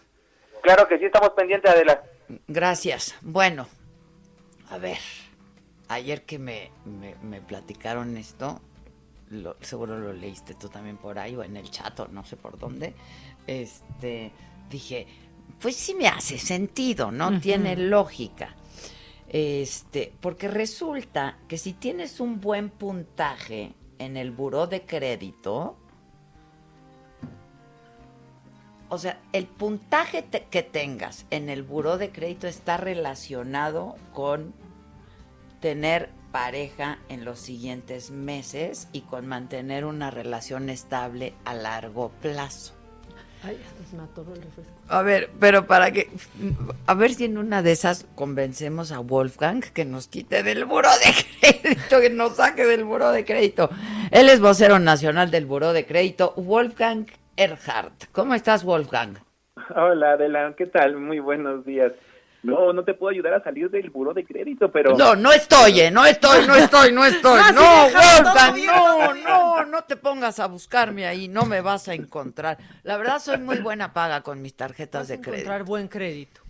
Claro 0.61 0.87
que 0.87 0.97
sí, 0.97 1.05
estamos 1.05 1.31
pendientes, 1.31 1.69
Adela. 1.71 2.03
Gracias. 2.47 3.15
Bueno, 3.21 3.67
a 4.69 4.77
ver, 4.77 4.97
ayer 5.89 6.23
que 6.23 6.39
me, 6.39 6.71
me, 6.85 7.15
me 7.21 7.41
platicaron 7.41 8.17
esto, 8.17 8.61
lo- 9.29 9.55
seguro 9.61 9.97
lo 9.97 10.13
leíste 10.13 10.53
tú 10.55 10.69
también 10.69 10.97
por 10.97 11.17
ahí 11.19 11.35
o 11.35 11.43
en 11.43 11.57
el 11.57 11.69
chat 11.71 11.99
o 11.99 12.07
no 12.07 12.23
sé 12.25 12.37
por 12.37 12.57
dónde, 12.57 12.93
este, 13.47 14.31
dije, 14.69 15.07
pues 15.59 15.75
sí 15.75 15.93
me 15.95 16.07
hace 16.07 16.37
sentido, 16.37 17.11
¿no? 17.11 17.39
Tiene 17.39 17.75
lógica. 17.75 18.55
Este, 19.29 20.13
porque 20.21 20.47
resulta 20.47 21.37
que 21.47 21.57
si 21.57 21.73
tienes 21.73 22.19
un 22.19 22.39
buen 22.39 22.69
puntaje 22.69 23.73
en 23.97 24.17
el 24.17 24.31
buró 24.31 24.67
de 24.67 24.85
crédito, 24.85 25.77
o 28.89 28.97
sea, 28.97 29.19
el 29.31 29.47
puntaje 29.47 30.21
te- 30.21 30.45
que 30.45 30.61
tengas 30.61 31.25
en 31.31 31.49
el 31.49 31.63
buró 31.63 31.97
de 31.97 32.11
crédito 32.11 32.47
está 32.47 32.77
relacionado 32.77 33.95
con 34.13 34.53
tener 35.61 36.09
pareja 36.33 36.97
en 37.09 37.23
los 37.23 37.39
siguientes 37.39 38.09
meses 38.09 38.89
y 38.91 39.01
con 39.01 39.27
mantener 39.27 39.85
una 39.85 40.09
relación 40.09 40.69
estable 40.69 41.33
a 41.45 41.53
largo 41.53 42.11
plazo. 42.21 42.73
Ay, 43.43 43.61
hasta 43.67 43.83
se 43.83 43.95
me 43.95 44.03
atoró 44.03 44.33
el 44.33 44.41
refresco. 44.41 44.73
A 44.87 45.01
ver, 45.03 45.29
pero 45.39 45.67
para 45.67 45.91
que. 45.91 46.09
A 46.87 46.93
ver 46.95 47.13
si 47.13 47.25
en 47.25 47.37
una 47.37 47.61
de 47.61 47.71
esas 47.71 48.07
convencemos 48.15 48.91
a 48.91 48.99
Wolfgang 48.99 49.61
que 49.73 49.85
nos 49.85 50.07
quite 50.07 50.41
del 50.41 50.65
buro 50.65 50.89
de 50.89 51.59
crédito, 51.61 52.01
que 52.01 52.09
nos 52.09 52.37
saque 52.37 52.65
del 52.65 52.83
buro 52.83 53.11
de 53.11 53.25
crédito. 53.25 53.69
Él 54.09 54.27
es 54.29 54.39
vocero 54.39 54.79
nacional 54.79 55.29
del 55.29 55.45
buro 55.45 55.71
de 55.71 55.85
crédito, 55.85 56.33
Wolfgang 56.35 57.05
Erhardt. 57.37 58.05
¿Cómo 58.11 58.33
estás, 58.33 58.63
Wolfgang? 58.63 59.17
Hola, 59.75 60.13
Adela, 60.13 60.53
¿qué 60.57 60.65
tal? 60.65 60.97
Muy 60.97 61.19
buenos 61.19 61.63
días. 61.63 61.91
No, 62.43 62.73
no 62.73 62.83
te 62.83 62.93
puedo 62.93 63.09
ayudar 63.11 63.33
a 63.33 63.43
salir 63.43 63.69
del 63.69 63.89
buro 63.89 64.13
de 64.13 64.25
crédito, 64.25 64.69
pero... 64.71 64.97
No, 64.97 65.15
no 65.15 65.31
estoy, 65.31 65.79
¿eh? 65.79 65.91
No 65.91 66.05
estoy, 66.05 66.45
no 66.45 66.55
estoy, 66.55 66.91
no 66.91 67.05
estoy. 67.05 67.39
No, 67.55 67.89
No, 67.89 69.13
no, 69.13 69.13
no, 69.13 69.65
no 69.65 69.83
te 69.83 69.95
pongas 69.95 70.39
a 70.39 70.47
buscarme 70.47 71.05
ahí, 71.07 71.27
no 71.27 71.45
me 71.45 71.61
vas 71.61 71.87
a 71.87 71.93
encontrar. 71.93 72.57
La 72.83 72.97
verdad, 72.97 73.19
soy 73.19 73.37
muy 73.37 73.59
buena 73.59 73.93
paga 73.93 74.21
con 74.21 74.41
mis 74.41 74.55
tarjetas 74.55 75.07
de 75.07 75.15
crédito. 75.21 75.31
Encontrar 75.35 75.63
buen 75.63 75.87
crédito. 75.87 76.41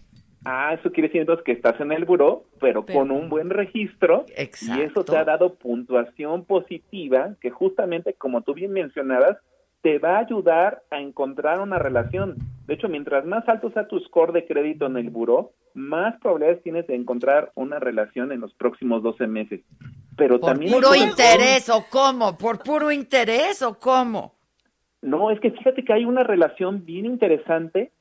Ah, 0.45 0.73
eso 0.73 0.91
quiere 0.91 1.07
decir 1.07 1.21
entonces 1.21 1.45
que 1.45 1.53
estás 1.53 1.79
en 1.79 1.91
el 1.91 2.03
buró, 2.05 2.45
pero, 2.59 2.85
Pero- 2.85 2.99
con 2.99 3.11
un 3.11 3.29
buen 3.29 3.49
registro. 3.49 4.25
Exacto. 4.35 4.81
Y 4.81 4.85
eso 4.85 5.05
te 5.05 5.15
ha 5.15 5.23
dado 5.23 5.53
puntuación 5.55 6.43
positiva 6.45 7.35
que 7.39 7.49
justamente, 7.49 8.13
como 8.13 8.41
tú 8.41 8.53
bien 8.53 8.71
mencionabas, 8.73 9.37
te 9.83 9.99
va 9.99 10.15
a 10.15 10.19
ayudar 10.19 10.81
a 10.89 11.01
encontrar 11.01 11.59
una 11.59 11.77
relación. 11.77 12.37
De 12.67 12.73
hecho, 12.75 12.87
mientras 12.87 13.25
más 13.25 13.47
alto 13.49 13.69
sea 13.71 13.85
tu 13.89 13.99
score 13.99 14.31
de 14.31 14.47
crédito 14.47 14.85
en 14.85 14.95
el 14.95 15.09
buró, 15.09 15.51
más 15.73 16.17
probabilidades 16.21 16.63
tienes 16.63 16.87
de 16.87 16.95
encontrar 16.95 17.51
una 17.55 17.79
relación 17.79 18.31
en 18.31 18.39
los 18.39 18.53
próximos 18.53 19.03
12 19.03 19.27
meses. 19.27 19.59
Pero 20.15 20.39
¿Por 20.39 20.51
también... 20.51 20.71
puro 20.71 20.95
interés 20.95 21.69
o 21.69 21.83
cómo? 21.89 22.37
¿Por 22.37 22.63
puro 22.63 22.91
interés 22.91 23.61
o 23.61 23.77
cómo? 23.77 24.35
No, 25.01 25.31
es 25.31 25.39
que 25.41 25.51
fíjate 25.51 25.83
que 25.83 25.91
hay 25.91 26.05
una 26.05 26.23
relación 26.23 26.85
bien 26.85 27.05
interesante 27.05 27.91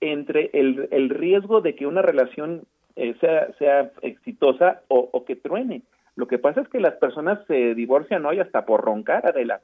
entre 0.00 0.48
el, 0.54 0.88
el 0.90 1.10
riesgo 1.10 1.60
de 1.60 1.76
que 1.76 1.86
una 1.86 2.00
relación 2.00 2.62
eh, 2.96 3.14
sea, 3.20 3.52
sea 3.58 3.90
exitosa 4.00 4.80
o, 4.88 5.10
o 5.12 5.24
que 5.26 5.36
truene. 5.36 5.82
Lo 6.14 6.28
que 6.28 6.38
pasa 6.38 6.62
es 6.62 6.68
que 6.68 6.80
las 6.80 6.94
personas 6.94 7.40
se 7.46 7.74
divorcian 7.74 8.24
hoy 8.24 8.40
hasta 8.40 8.64
por 8.64 8.80
roncar, 8.80 9.26
Adela. 9.26 9.60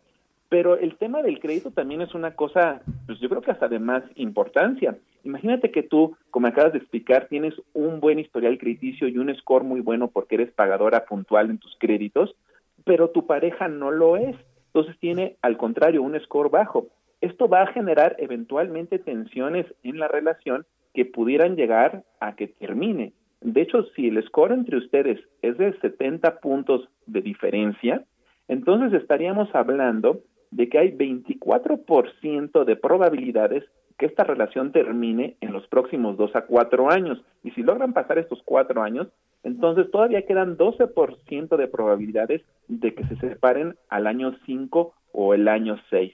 Pero 0.53 0.77
el 0.77 0.97
tema 0.97 1.23
del 1.23 1.41
crédito 1.41 1.71
también 1.71 2.03
es 2.03 2.15
una 2.15 2.37
cosa, 2.37 2.83
pues 3.07 3.19
yo 3.21 3.31
creo 3.31 3.41
que 3.41 3.53
hasta 3.53 3.69
de 3.69 3.79
más 3.79 4.05
importancia. 4.17 4.99
Imagínate 5.25 5.71
que 5.71 5.83
tú, 5.83 6.15
como 6.31 6.47
acabas 6.47 6.75
de 6.75 6.79
explicar, 6.79 7.27
tienes 7.29 7.55
un 7.73 8.01
buen 8.01 8.19
historial 8.19 8.59
crediticio 8.59 9.09
y 9.09 9.17
un 9.17 9.35
score 9.35 9.65
muy 9.65 9.81
bueno 9.81 10.09
porque 10.09 10.35
eres 10.35 10.53
pagadora 10.53 11.07
puntual 11.07 11.49
en 11.49 11.57
tus 11.57 11.75
créditos, 11.79 12.37
pero 12.85 13.09
tu 13.09 13.27
pareja 13.27 13.69
no 13.69 13.91
lo 13.91 14.19
es. 14.19 14.37
Entonces 14.67 14.95
tiene, 14.99 15.37
al 15.41 15.57
contrario, 15.57 16.03
un 16.03 16.21
score 16.21 16.51
bajo. 16.51 16.89
Esto 17.23 17.49
va 17.49 17.63
a 17.63 17.73
generar 17.73 18.17
eventualmente 18.19 18.99
tensiones 18.99 19.65
en 19.83 19.99
la 19.99 20.09
relación 20.09 20.67
que 20.93 21.07
pudieran 21.07 21.57
llegar 21.57 22.05
a 22.21 22.37
que 22.37 22.49
termine. 22.49 23.15
De 23.41 23.63
hecho, 23.63 23.85
si 23.97 24.09
el 24.09 24.23
score 24.27 24.53
entre 24.53 24.77
ustedes 24.77 25.19
es 25.41 25.57
de 25.57 25.73
70 25.81 26.41
puntos 26.41 26.91
de 27.07 27.23
diferencia, 27.23 28.05
entonces 28.49 28.93
estaríamos 29.01 29.49
hablando 29.55 30.21
de 30.53 30.69
que 30.69 30.79
hay 30.79 30.93
24% 30.93 32.65
de 32.65 32.77
probabilidades 32.77 33.65
que 33.99 34.07
esta 34.07 34.25
relación 34.25 34.73
termine 34.73 35.37
en 35.41 35.53
los 35.53 35.67
próximos 35.67 36.17
dos 36.17 36.35
a 36.37 36.43
cuatro 36.43 36.91
años. 36.91 37.23
Y 37.43 37.51
si 37.53 37.63
logran 37.63 37.93
pasar 37.93 38.19
estos 38.19 38.43
cuatro 38.45 38.83
años, 38.83 39.09
entonces 39.43 39.91
todavía 39.91 40.27
quedan 40.27 40.57
12% 40.57 41.57
de 41.57 41.69
probabilidades 41.69 42.43
de 42.69 42.95
que 42.95 43.05
se 43.07 43.17
separen 43.17 43.77
al 43.89 44.07
año 44.07 44.37
5 44.47 44.95
o 45.13 45.35
el 45.35 45.49
año 45.49 45.77
6. 45.91 46.13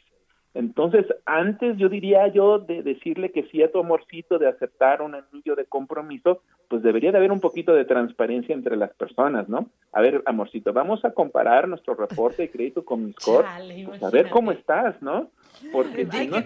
Entonces, 0.55 1.07
antes 1.27 1.77
yo 1.77 1.89
diría 1.89 2.27
yo 2.29 2.59
de 2.59 2.83
decirle 2.83 3.31
que 3.31 3.45
sí 3.45 3.63
a 3.63 3.71
tu 3.71 3.79
amorcito, 3.79 4.39
de 4.39 4.49
aceptar 4.49 5.03
un 5.03 5.15
anillo 5.15 5.55
de 5.55 5.67
compromiso, 5.67 6.43
pues 6.69 6.83
debería 6.83 7.13
de 7.13 7.19
haber 7.19 7.33
un 7.33 7.41
poquito 7.41 7.75
de 7.75 7.85
transparencia 7.85 8.55
entre 8.55 8.77
las 8.77 8.93
personas, 8.95 9.49
¿no? 9.49 9.69
A 9.93 10.01
ver, 10.01 10.23
amorcito, 10.27 10.73
vamos 10.73 11.05
a 11.05 11.13
comparar 11.13 11.69
nuestro 11.69 11.95
reporte 11.95 12.43
de 12.43 12.51
crédito 12.51 12.85
con 12.85 13.05
mi 13.05 13.13
score, 13.13 13.45
Chale, 13.45 13.85
pues 13.87 14.03
a 14.03 14.11
ver 14.11 14.31
cómo 14.31 14.53
estás, 14.53 15.01
¿no? 15.03 15.31
Porque 15.73 16.07
si 16.11 16.27
no 16.29 16.37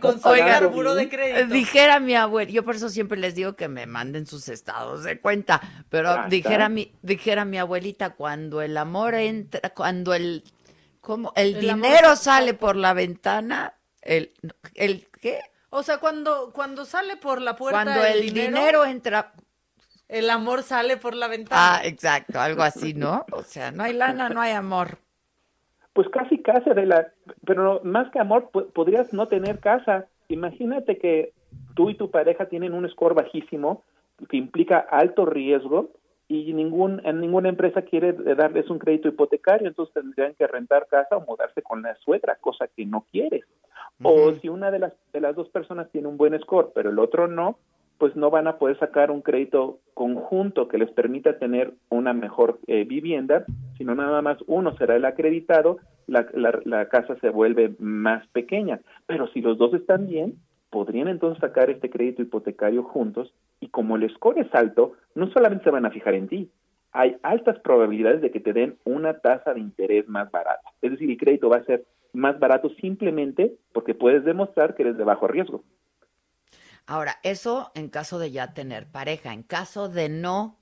Eh, 1.41 1.47
Dijera 1.47 2.01
mi 2.01 2.15
abuelo, 2.15 2.51
yo 2.51 2.65
por 2.65 2.77
eso 2.77 2.89
siempre 2.89 3.19
les 3.19 3.35
digo 3.35 3.55
que 3.55 3.69
me 3.69 3.87
manden 3.87 4.27
sus 4.27 4.49
estados 4.49 5.05
de 5.05 5.21
cuenta, 5.21 5.61
pero 5.89 6.11
Ah, 6.11 6.27
dijera 6.29 6.65
está. 6.65 6.69
mi, 6.69 6.93
dijera 7.03 7.45
mi 7.45 7.59
abuelita, 7.59 8.11
cuando 8.11 8.63
el 8.63 8.77
amor 8.77 9.15
entra, 9.15 9.71
cuando 9.71 10.15
el, 10.15 10.45
como 11.01 11.33
el, 11.37 11.61
dinero 11.61 12.17
sale 12.17 12.55
por 12.55 12.77
la 12.77 12.95
ventana, 12.95 13.75
el, 14.03 14.33
el 14.75 15.07
¿qué? 15.21 15.41
O 15.71 15.83
sea, 15.83 15.99
cuando, 15.99 16.53
cuando 16.53 16.85
sale 16.85 17.17
por 17.17 17.41
la 17.41 17.57
puerta 17.57 17.83
Cuando 17.83 18.05
el 18.05 18.21
dinero 18.33 18.85
entra, 18.85 19.33
el 20.09 20.29
amor 20.29 20.63
sale 20.63 20.97
por 20.99 21.15
la 21.15 21.29
ventana. 21.29 21.77
ah, 21.77 21.81
exacto, 21.85 22.39
algo 22.41 22.63
así, 22.63 22.93
¿no? 22.93 23.25
O 23.33 23.43
sea, 23.43 23.71
no 23.71 23.83
hay 23.83 23.95
lana, 23.95 24.29
no 24.29 24.41
hay 24.41 24.53
amor. 24.53 24.99
Pues 25.95 26.09
casi 26.09 26.43
casa 26.43 26.75
de 26.75 26.87
la, 26.87 27.13
pero 27.47 27.81
más 27.85 28.11
que 28.13 28.19
amor, 28.19 28.51
po- 28.51 28.67
podrías 28.69 29.13
no 29.13 29.29
tener 29.29 29.61
casa. 29.61 30.07
Imagínate 30.29 30.99
que 30.99 31.33
tú 31.75 31.91
y 31.91 31.95
tu 31.97 32.11
pareja 32.11 32.47
tienen 32.47 32.75
un 32.75 32.89
score 32.91 33.15
bajísimo 33.15 33.85
que 34.29 34.37
implica 34.37 34.79
alto 34.79 35.27
riesgo 35.27 35.91
y 36.29 36.53
ningún, 36.55 37.01
en 37.05 37.21
ninguna 37.21 37.51
empresa 37.51 37.83
quiere 37.83 38.13
darles 38.13 38.71
un 38.71 38.79
crédito 38.79 39.09
hipotecario, 39.09 39.69
entonces 39.69 39.93
tendrían 39.93 40.35
que 40.35 40.47
rentar 40.47 40.87
casa 40.87 41.17
o 41.17 41.27
mudarse 41.27 41.61
con 41.63 41.83
la 41.83 41.95
suegra, 41.97 42.37
cosa 42.41 42.69
que 42.69 42.87
no 42.87 43.07
quieres. 43.11 43.45
O 44.03 44.33
si 44.41 44.49
una 44.49 44.71
de 44.71 44.79
las, 44.79 44.93
de 45.13 45.21
las 45.21 45.37
dos 45.37 45.49
personas 45.49 45.91
tiene 45.91 46.09
un 46.09 46.17
buen 46.17 46.39
score, 46.41 46.73
pero 46.75 46.91
el 46.91 46.99
otro 46.99 47.29
no, 47.29 47.59
pues 47.99 48.17
no 48.17 48.31
van 48.31 48.49
a 48.49 48.59
poder 48.59 48.79
sacar 48.79 49.11
un 49.11 49.23
crédito 49.23 49.79
conjunto 49.95 50.67
que 50.69 50.79
les 50.79 50.91
permita 50.91 51.39
tener 51.39 51.75
una 51.89 52.13
mejor 52.13 52.59
eh, 52.67 52.85
vivienda, 52.85 53.45
sino 53.79 53.95
nada 53.95 54.23
más 54.23 54.39
uno 54.47 54.77
será 54.77 54.97
el 54.97 55.05
acreditado, 55.05 55.79
la, 56.07 56.27
la, 56.35 56.59
la 56.65 56.89
casa 56.89 57.17
se 57.21 57.29
vuelve 57.29 57.75
más 57.79 58.27
pequeña. 58.29 58.81
Pero 59.07 59.29
si 59.29 59.41
los 59.41 59.57
dos 59.57 59.73
están 59.75 60.09
bien, 60.09 60.35
podrían 60.71 61.09
entonces 61.09 61.41
sacar 61.41 61.71
este 61.71 61.91
crédito 61.91 62.23
hipotecario 62.23 62.83
juntos 62.83 63.33
y 63.61 63.69
como 63.69 63.97
el 63.97 64.11
score 64.11 64.41
es 64.41 64.53
alto, 64.55 64.95
no 65.15 65.31
solamente 65.31 65.65
se 65.65 65.71
van 65.71 65.87
a 65.87 65.91
fijar 65.91 66.15
en 66.15 66.29
ti, 66.29 66.51
hay 66.93 67.17
altas 67.23 67.59
probabilidades 67.61 68.21
de 68.21 68.31
que 68.31 68.41
te 68.41 68.53
den 68.53 68.77
una 68.85 69.19
tasa 69.21 69.55
de 69.55 69.61
interés 69.61 70.09
más 70.09 70.31
barata. 70.31 70.71
Es 70.81 70.91
decir, 70.91 71.11
el 71.11 71.17
crédito 71.17 71.49
va 71.49 71.59
a 71.59 71.65
ser 71.65 71.85
más 72.13 72.39
barato 72.39 72.71
simplemente 72.81 73.57
porque 73.73 73.95
puedes 73.95 74.25
demostrar 74.25 74.75
que 74.75 74.83
eres 74.83 74.97
de 74.97 75.05
bajo 75.05 75.27
riesgo. 75.27 75.65
Ahora, 76.87 77.17
eso 77.23 77.71
en 77.75 77.89
caso 77.89 78.19
de 78.19 78.31
ya 78.33 78.55
tener 78.55 78.87
pareja, 78.91 79.33
en 79.33 79.43
caso 79.43 79.89
de 79.89 80.09
no, 80.09 80.59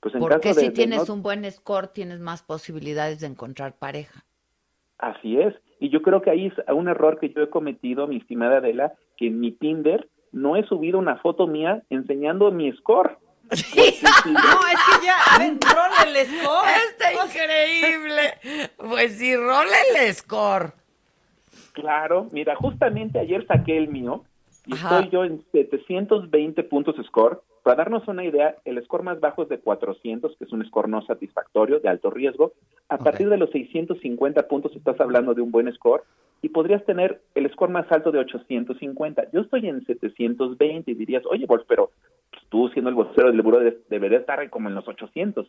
Pues 0.00 0.14
en 0.14 0.20
porque 0.20 0.50
caso 0.50 0.60
de- 0.60 0.66
si 0.66 0.72
tienes 0.72 1.08
no- 1.08 1.14
un 1.14 1.22
buen 1.22 1.50
score, 1.50 1.88
tienes 1.88 2.20
más 2.20 2.42
posibilidades 2.42 3.20
de 3.20 3.26
encontrar 3.28 3.76
pareja. 3.78 4.24
Así 4.98 5.40
es. 5.40 5.54
Y 5.80 5.90
yo 5.90 6.00
creo 6.02 6.22
que 6.22 6.30
ahí 6.30 6.46
es 6.46 6.54
un 6.74 6.88
error 6.88 7.18
que 7.18 7.30
yo 7.30 7.42
he 7.42 7.50
cometido, 7.50 8.06
mi 8.06 8.16
estimada 8.18 8.58
Adela, 8.58 8.94
que 9.16 9.26
en 9.28 9.40
mi 9.40 9.52
Tinder 9.52 10.08
no 10.32 10.56
he 10.56 10.64
subido 10.66 10.98
una 10.98 11.16
foto 11.18 11.46
mía 11.46 11.82
enseñando 11.90 12.50
mi 12.50 12.72
score. 12.72 13.18
No, 13.50 14.66
es 14.66 15.00
que 15.00 15.06
ya, 15.06 15.16
ven, 15.38 15.58
rola 15.60 16.02
el 16.06 16.26
score. 16.26 16.68
Está 16.90 17.12
increíble. 17.12 18.70
Pues 18.76 19.18
sí, 19.18 19.36
rola 19.36 19.76
el 19.94 20.14
score. 20.14 20.72
Claro, 21.72 22.28
mira, 22.32 22.56
justamente 22.56 23.18
ayer 23.18 23.46
saqué 23.46 23.76
el 23.76 23.88
mío 23.88 24.24
y 24.66 24.74
Ajá. 24.74 25.00
estoy 25.00 25.10
yo 25.10 25.24
en 25.24 25.44
720 25.52 26.62
puntos 26.64 26.96
score. 27.06 27.42
Para 27.62 27.76
darnos 27.76 28.06
una 28.06 28.24
idea, 28.24 28.56
el 28.64 28.82
score 28.84 29.02
más 29.02 29.20
bajo 29.20 29.42
es 29.42 29.48
de 29.48 29.58
400, 29.58 30.36
que 30.36 30.44
es 30.44 30.52
un 30.52 30.64
score 30.66 30.88
no 30.88 31.04
satisfactorio, 31.04 31.80
de 31.80 31.88
alto 31.88 32.10
riesgo. 32.10 32.52
A 32.88 32.96
partir 32.98 33.28
de 33.28 33.36
los 33.36 33.50
650 33.50 34.46
puntos 34.46 34.74
estás 34.76 35.00
hablando 35.00 35.34
de 35.34 35.42
un 35.42 35.50
buen 35.50 35.72
score 35.74 36.04
y 36.42 36.48
podrías 36.48 36.84
tener 36.84 37.20
el 37.34 37.50
score 37.50 37.70
más 37.70 37.90
alto 37.90 38.12
de 38.12 38.20
850. 38.20 39.30
Yo 39.32 39.40
estoy 39.40 39.68
en 39.68 39.84
720 39.84 40.90
y 40.90 40.94
dirías, 40.94 41.24
oye, 41.28 41.46
Wolf, 41.46 41.64
pero 41.66 41.90
tú 42.48 42.68
siendo 42.68 42.88
el 42.90 42.94
vocero 42.96 43.30
del 43.30 43.42
buró 43.42 43.60
de- 43.60 43.78
deberías 43.88 44.20
estar 44.20 44.48
como 44.50 44.68
en 44.68 44.74
los 44.74 44.86
800. 44.88 45.46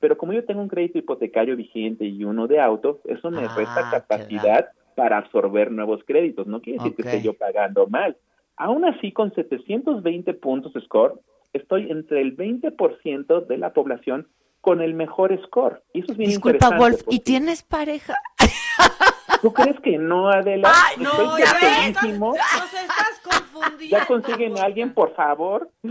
Pero 0.00 0.16
como 0.16 0.32
yo 0.32 0.44
tengo 0.44 0.60
un 0.60 0.68
crédito 0.68 0.98
hipotecario 0.98 1.56
vigente 1.56 2.04
y 2.04 2.22
uno 2.24 2.46
de 2.46 2.60
auto, 2.60 3.00
eso 3.04 3.30
me 3.30 3.44
Ah, 3.44 3.54
resta 3.56 3.90
capacidad 3.90 4.68
para 4.94 5.18
absorber 5.18 5.70
nuevos 5.72 6.02
créditos. 6.04 6.46
No 6.46 6.60
quiere 6.60 6.78
decir 6.78 6.92
Ok. 6.92 6.96
que 6.96 7.02
esté 7.02 7.22
yo 7.22 7.34
pagando 7.34 7.86
mal. 7.88 8.16
Aún 8.56 8.84
así, 8.84 9.12
con 9.12 9.32
720 9.34 10.34
puntos 10.34 10.72
score, 10.84 11.14
estoy 11.52 11.90
entre 11.90 12.20
el 12.20 12.36
20% 12.36 13.40
de 13.46 13.58
la 13.58 13.72
población 13.72 14.28
con 14.60 14.80
el 14.82 14.94
mejor 14.94 15.36
score. 15.46 15.82
Y 15.92 16.00
eso 16.00 16.12
es 16.12 16.18
bien 16.18 16.30
Disculpa, 16.30 16.56
interesante. 16.66 16.82
Wolf, 16.82 17.02
¿y 17.10 17.20
tienes 17.20 17.62
pareja? 17.62 18.14
¿Tú 19.42 19.52
crees 19.52 19.78
que 19.80 19.98
no, 19.98 20.30
Adela? 20.30 20.72
Ay, 20.74 20.96
no, 20.98 21.10
Estoy 21.10 21.42
ya 21.42 21.52
ves. 21.54 22.18
Nos 22.18 22.74
estás 22.74 23.20
confundiendo. 23.22 23.96
¿Ya 23.98 24.06
consiguen 24.06 24.58
a 24.58 24.62
alguien, 24.64 24.94
por 24.94 25.14
favor? 25.14 25.70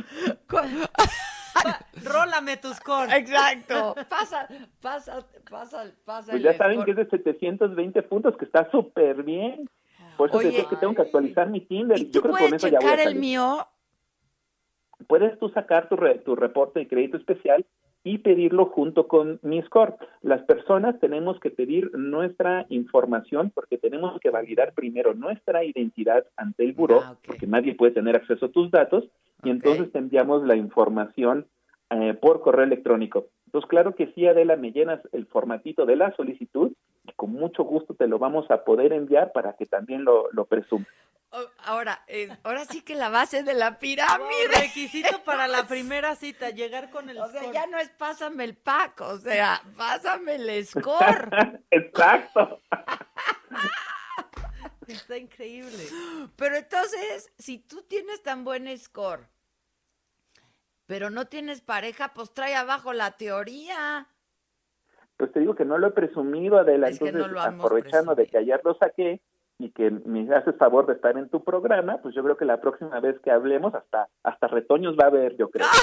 Rólame 2.03 2.57
tus 2.57 2.75
score. 2.77 3.11
Exacto. 3.13 3.95
Pasa, 4.09 4.47
pasa, 4.81 5.25
pasa, 5.49 5.85
pasa. 6.05 6.31
Pues 6.31 6.43
ya 6.43 6.55
saben 6.57 6.83
que 6.83 6.91
es 6.91 6.97
de 6.97 7.05
720 7.09 8.03
puntos, 8.03 8.37
que 8.37 8.45
está 8.45 8.69
súper 8.69 9.23
bien. 9.23 9.69
Por 10.17 10.29
eso 10.29 10.39
te 10.39 10.47
Oye, 10.47 10.57
digo 10.57 10.69
que 10.69 10.75
tengo 10.77 10.95
que 10.95 11.01
actualizar 11.03 11.47
mi 11.49 11.61
Tinder. 11.61 11.97
¿Y 11.99 12.09
Yo 12.09 12.11
tú 12.11 12.21
creo 12.21 12.33
que 12.35 12.39
con 12.39 12.49
puedes 12.49 12.63
eso 12.63 12.67
ya 12.67 12.79
voy 12.79 12.89
a 12.89 13.03
el 13.03 13.15
mío? 13.15 13.67
Puedes 15.07 15.37
tú 15.39 15.49
sacar 15.49 15.87
tu, 15.89 15.95
re- 15.95 16.19
tu 16.19 16.35
reporte 16.35 16.79
de 16.79 16.87
crédito 16.87 17.17
especial 17.17 17.65
y 18.03 18.19
pedirlo 18.19 18.67
junto 18.67 19.07
con 19.07 19.39
mi 19.41 19.61
score. 19.63 19.95
Las 20.21 20.41
personas 20.43 20.99
tenemos 20.99 21.39
que 21.39 21.49
pedir 21.49 21.91
nuestra 21.97 22.65
información 22.69 23.51
porque 23.53 23.77
tenemos 23.77 24.19
que 24.21 24.29
validar 24.29 24.73
primero 24.73 25.13
nuestra 25.13 25.63
identidad 25.63 26.25
ante 26.37 26.63
el 26.63 26.73
buró, 26.73 27.01
Ah, 27.03 27.15
porque 27.25 27.47
nadie 27.47 27.75
puede 27.75 27.91
tener 27.91 28.15
acceso 28.15 28.45
a 28.45 28.51
tus 28.51 28.71
datos, 28.71 29.05
y 29.43 29.49
entonces 29.49 29.91
te 29.91 29.99
enviamos 29.99 30.43
la 30.45 30.55
información 30.55 31.45
eh, 31.89 32.13
por 32.13 32.41
correo 32.41 32.65
electrónico. 32.65 33.27
Entonces, 33.45 33.69
claro 33.69 33.95
que 33.95 34.07
sí, 34.13 34.27
Adela, 34.27 34.55
me 34.57 34.71
llenas 34.71 34.99
el 35.13 35.25
formatito 35.25 35.85
de 35.85 35.95
la 35.95 36.13
solicitud 36.15 36.71
y 37.07 37.11
con 37.13 37.31
mucho 37.31 37.63
gusto 37.63 37.93
te 37.93 38.07
lo 38.07 38.19
vamos 38.19 38.49
a 38.51 38.63
poder 38.63 38.91
enviar 38.91 39.31
para 39.31 39.53
que 39.53 39.65
también 39.65 40.03
lo, 40.03 40.27
lo 40.31 40.45
presumas. 40.45 40.87
Oh, 41.31 41.43
Ahora, 41.65 42.03
eh, 42.07 42.29
ahora 42.43 42.63
sí 42.65 42.81
que 42.81 42.95
la 42.95 43.09
base 43.09 43.43
de 43.43 43.53
la 43.53 43.71
Wow, 43.71 43.79
pirámide. 43.79 44.47
requisito 44.61 45.23
para 45.23 45.47
la 45.47 45.63
primera 45.67 46.15
cita, 46.15 46.51
llegar 46.51 46.89
con 46.89 47.09
el 47.09 47.17
O 47.17 47.27
sea, 47.29 47.41
score. 47.41 47.53
ya 47.53 47.67
no 47.67 47.77
es 47.79 47.89
pásame 47.89 48.45
el 48.45 48.55
pack, 48.55 49.01
o 49.01 49.17
sea, 49.17 49.61
pásame 49.75 50.35
el 50.35 50.49
score. 50.65 51.29
Exacto. 51.71 52.61
Está 54.87 55.17
increíble. 55.17 55.83
Pero 56.37 56.55
entonces, 56.55 57.29
si 57.37 57.59
tú 57.59 57.81
tienes 57.83 58.23
tan 58.23 58.45
buen 58.45 58.75
score, 58.77 59.27
pero 60.85 61.09
no 61.09 61.27
tienes 61.27 61.59
pareja, 61.59 62.13
pues 62.13 62.33
trae 62.33 62.55
abajo 62.55 62.93
la 62.93 63.11
teoría. 63.17 64.07
Pues 65.17 65.33
te 65.33 65.41
digo 65.41 65.55
que 65.55 65.65
no 65.65 65.77
lo 65.77 65.87
he 65.87 65.91
presumido, 65.91 66.57
Adela, 66.57 66.87
Es 66.87 66.99
que 66.99 67.09
entonces 67.09 67.27
no 67.31 67.33
lo 67.33 67.45
hemos 67.45 67.65
aprovechando 67.65 68.15
de 68.15 68.27
que 68.27 68.37
ayer 68.37 68.61
lo 68.63 68.75
saqué 68.77 69.21
y 69.59 69.71
que 69.71 69.89
me 69.89 70.33
haces 70.35 70.55
favor 70.57 70.85
de 70.85 70.93
estar 70.93 71.17
en 71.17 71.29
tu 71.29 71.43
programa, 71.43 71.97
pues 72.01 72.13
yo 72.15 72.23
creo 72.23 72.37
que 72.37 72.45
la 72.45 72.61
próxima 72.61 72.99
vez 72.99 73.19
que 73.21 73.31
hablemos 73.31 73.73
hasta 73.73 74.07
hasta 74.23 74.47
retoños 74.47 74.95
va 74.99 75.05
a 75.05 75.07
haber, 75.07 75.35
yo 75.37 75.49
creo. 75.49 75.65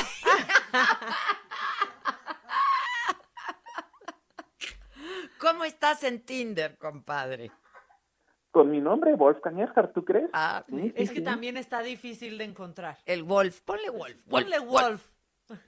¿Cómo 5.38 5.64
estás 5.64 6.04
en 6.04 6.20
Tinder, 6.24 6.76
compadre? 6.78 7.50
Con 8.50 8.70
mi 8.70 8.80
nombre, 8.80 9.14
Wolfgang 9.14 9.58
Erhard, 9.58 9.92
¿tú 9.92 10.04
crees? 10.04 10.30
Ah, 10.32 10.64
Sí, 10.68 10.76
sí, 10.80 10.92
Es 10.96 11.10
que 11.10 11.16
sí. 11.18 11.24
también 11.24 11.56
está 11.56 11.82
difícil 11.82 12.38
de 12.38 12.44
encontrar. 12.44 12.96
El 13.04 13.24
Wolf, 13.24 13.60
ponle 13.62 13.90
Wolf. 13.90 14.22
Ponle 14.28 14.58
Wolf. 14.60 15.10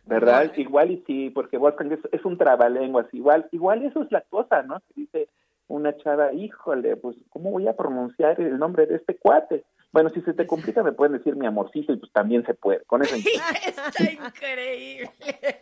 ¿Verdad? 0.04 0.52
Igual 0.56 0.92
y 0.92 1.04
sí, 1.06 1.30
porque 1.30 1.58
Wolfgang 1.58 1.92
es, 1.92 1.98
es 2.12 2.24
un 2.24 2.38
trabalenguas, 2.38 3.12
igual, 3.12 3.46
igual 3.52 3.84
eso 3.84 4.02
es 4.02 4.10
la 4.12 4.22
cosa, 4.22 4.62
¿no? 4.62 4.80
Que 4.80 4.94
dice 4.94 5.28
una 5.68 5.96
chava, 5.96 6.32
híjole, 6.32 6.96
pues, 6.96 7.16
¿cómo 7.30 7.50
voy 7.50 7.66
a 7.68 7.76
pronunciar 7.76 8.40
el 8.40 8.58
nombre 8.58 8.86
de 8.86 8.96
este 8.96 9.16
cuate? 9.16 9.64
Bueno, 9.92 10.10
si 10.10 10.20
se 10.22 10.34
te 10.34 10.46
complica, 10.46 10.82
me 10.82 10.92
pueden 10.92 11.16
decir 11.16 11.36
mi 11.36 11.46
amorcito 11.46 11.92
y 11.92 11.96
pues 11.96 12.12
también 12.12 12.44
se 12.44 12.54
puede, 12.54 12.82
con 12.84 13.02
eso. 13.02 13.14
Está 13.66 14.12
increíble. 14.12 15.10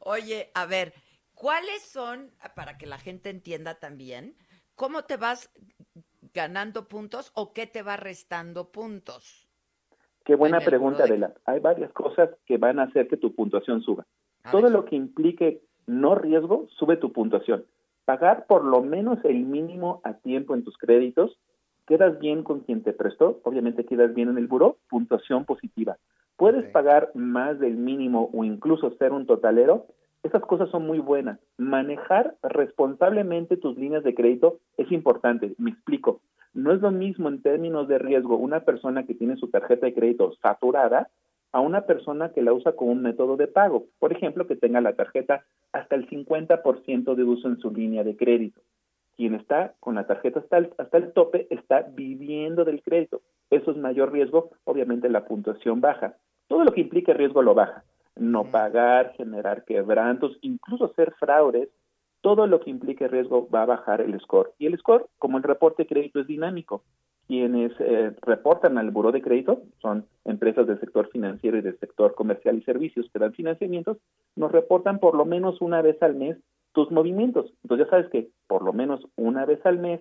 Oye, 0.00 0.50
a 0.54 0.66
ver, 0.66 0.92
¿cuáles 1.34 1.82
son, 1.82 2.30
para 2.54 2.76
que 2.78 2.86
la 2.86 2.98
gente 2.98 3.30
entienda 3.30 3.78
también, 3.78 4.36
cómo 4.74 5.02
te 5.04 5.16
vas 5.16 5.50
ganando 6.34 6.88
puntos 6.88 7.30
o 7.34 7.52
qué 7.52 7.66
te 7.66 7.82
va 7.82 7.96
restando 7.96 8.70
puntos? 8.70 9.48
Qué 10.24 10.34
buena 10.36 10.60
pregunta, 10.60 11.04
de- 11.04 11.10
Adela. 11.10 11.34
Hay 11.44 11.60
varias 11.60 11.92
cosas 11.92 12.30
que 12.46 12.56
van 12.56 12.78
a 12.78 12.84
hacer 12.84 13.08
que 13.08 13.16
tu 13.16 13.34
puntuación 13.34 13.82
suba. 13.82 14.06
A 14.42 14.50
Todo 14.50 14.62
ver. 14.62 14.72
lo 14.72 14.84
que 14.84 14.96
implique 14.96 15.62
no 15.86 16.14
riesgo 16.14 16.66
sube 16.76 16.96
tu 16.96 17.12
puntuación. 17.12 17.64
Pagar 18.04 18.46
por 18.46 18.64
lo 18.64 18.82
menos 18.82 19.18
el 19.24 19.44
mínimo 19.44 20.00
a 20.04 20.14
tiempo 20.14 20.54
en 20.54 20.64
tus 20.64 20.76
créditos, 20.76 21.38
quedas 21.86 22.18
bien 22.18 22.42
con 22.42 22.60
quien 22.60 22.82
te 22.82 22.92
prestó, 22.92 23.40
obviamente 23.44 23.84
quedas 23.84 24.14
bien 24.14 24.28
en 24.28 24.38
el 24.38 24.46
buró, 24.46 24.76
puntuación 24.88 25.44
positiva. 25.44 25.96
Puedes 26.36 26.70
pagar 26.70 27.10
más 27.14 27.58
del 27.60 27.76
mínimo 27.76 28.30
o 28.32 28.44
incluso 28.44 28.90
ser 28.96 29.12
un 29.12 29.26
totalero, 29.26 29.86
esas 30.24 30.42
cosas 30.42 30.70
son 30.70 30.86
muy 30.86 30.98
buenas. 30.98 31.38
Manejar 31.58 32.34
responsablemente 32.42 33.58
tus 33.58 33.76
líneas 33.76 34.02
de 34.04 34.14
crédito 34.14 34.58
es 34.78 34.90
importante. 34.90 35.54
Me 35.58 35.70
explico. 35.70 36.20
No 36.54 36.72
es 36.72 36.80
lo 36.80 36.90
mismo 36.90 37.28
en 37.28 37.42
términos 37.42 37.88
de 37.88 37.98
riesgo 37.98 38.36
una 38.36 38.60
persona 38.60 39.04
que 39.04 39.14
tiene 39.14 39.36
su 39.36 39.48
tarjeta 39.48 39.86
de 39.86 39.94
crédito 39.94 40.32
saturada 40.40 41.08
a 41.54 41.60
una 41.60 41.82
persona 41.82 42.32
que 42.32 42.42
la 42.42 42.52
usa 42.52 42.72
como 42.72 42.90
un 42.90 43.02
método 43.02 43.36
de 43.36 43.46
pago. 43.46 43.86
Por 44.00 44.12
ejemplo, 44.12 44.48
que 44.48 44.56
tenga 44.56 44.80
la 44.80 44.94
tarjeta 44.94 45.44
hasta 45.72 45.94
el 45.94 46.08
50% 46.10 47.14
de 47.14 47.22
uso 47.22 47.46
en 47.46 47.60
su 47.60 47.70
línea 47.70 48.02
de 48.02 48.16
crédito. 48.16 48.60
Quien 49.16 49.36
está 49.36 49.72
con 49.78 49.94
la 49.94 50.04
tarjeta 50.04 50.40
hasta 50.40 50.58
el, 50.58 50.74
hasta 50.78 50.98
el 50.98 51.12
tope 51.12 51.46
está 51.50 51.82
viviendo 51.82 52.64
del 52.64 52.82
crédito. 52.82 53.22
Eso 53.50 53.70
es 53.70 53.76
mayor 53.76 54.10
riesgo, 54.10 54.50
obviamente 54.64 55.08
la 55.08 55.26
puntuación 55.26 55.80
baja. 55.80 56.16
Todo 56.48 56.64
lo 56.64 56.72
que 56.72 56.80
implique 56.80 57.14
riesgo 57.14 57.40
lo 57.40 57.54
baja. 57.54 57.84
No 58.16 58.46
pagar, 58.46 59.12
generar 59.16 59.64
quebrantos, 59.64 60.36
incluso 60.40 60.92
ser 60.94 61.12
fraudes, 61.20 61.68
todo 62.20 62.48
lo 62.48 62.58
que 62.58 62.70
implique 62.70 63.06
riesgo 63.06 63.48
va 63.48 63.62
a 63.62 63.66
bajar 63.66 64.00
el 64.00 64.18
score. 64.18 64.50
Y 64.58 64.66
el 64.66 64.76
score, 64.78 65.06
como 65.18 65.38
el 65.38 65.44
reporte 65.44 65.84
de 65.84 65.88
crédito 65.88 66.18
es 66.18 66.26
dinámico, 66.26 66.82
quienes 67.26 67.72
eh, 67.80 68.14
reportan 68.22 68.78
al 68.78 68.90
buró 68.90 69.12
de 69.12 69.22
crédito 69.22 69.62
son 69.80 70.06
empresas 70.24 70.66
del 70.66 70.80
sector 70.80 71.08
financiero 71.10 71.58
y 71.58 71.62
del 71.62 71.78
sector 71.78 72.14
comercial 72.14 72.56
y 72.56 72.62
servicios 72.62 73.08
que 73.12 73.18
dan 73.18 73.32
financiamientos, 73.32 73.98
nos 74.36 74.52
reportan 74.52 74.98
por 74.98 75.14
lo 75.14 75.24
menos 75.24 75.60
una 75.60 75.82
vez 75.82 76.02
al 76.02 76.14
mes 76.14 76.36
tus 76.72 76.90
movimientos. 76.90 77.52
Entonces 77.62 77.86
ya 77.86 77.90
sabes 77.90 78.10
que 78.10 78.28
por 78.46 78.62
lo 78.62 78.72
menos 78.72 79.06
una 79.16 79.46
vez 79.46 79.64
al 79.64 79.78
mes 79.78 80.00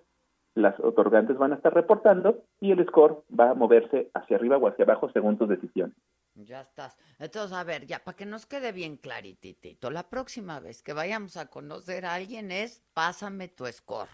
las 0.55 0.79
otorgantes 0.79 1.37
van 1.37 1.53
a 1.53 1.55
estar 1.55 1.73
reportando 1.73 2.43
y 2.59 2.71
el 2.71 2.85
score 2.85 3.23
va 3.37 3.51
a 3.51 3.53
moverse 3.55 4.11
hacia 4.13 4.37
arriba 4.37 4.57
o 4.57 4.67
hacia 4.67 4.85
abajo 4.85 5.09
según 5.11 5.37
tus 5.37 5.49
decisiones. 5.49 5.95
Ya 6.35 6.61
estás. 6.61 6.97
Entonces, 7.19 7.55
a 7.55 7.63
ver, 7.63 7.85
ya, 7.85 7.99
para 7.99 8.17
que 8.17 8.25
nos 8.25 8.45
quede 8.45 8.71
bien 8.71 8.97
claritito, 8.97 9.91
la 9.91 10.09
próxima 10.09 10.59
vez 10.59 10.81
que 10.81 10.93
vayamos 10.93 11.37
a 11.37 11.47
conocer 11.47 12.05
a 12.05 12.15
alguien 12.15 12.51
es, 12.51 12.83
pásame 12.93 13.47
tu 13.47 13.65
score, 13.65 14.09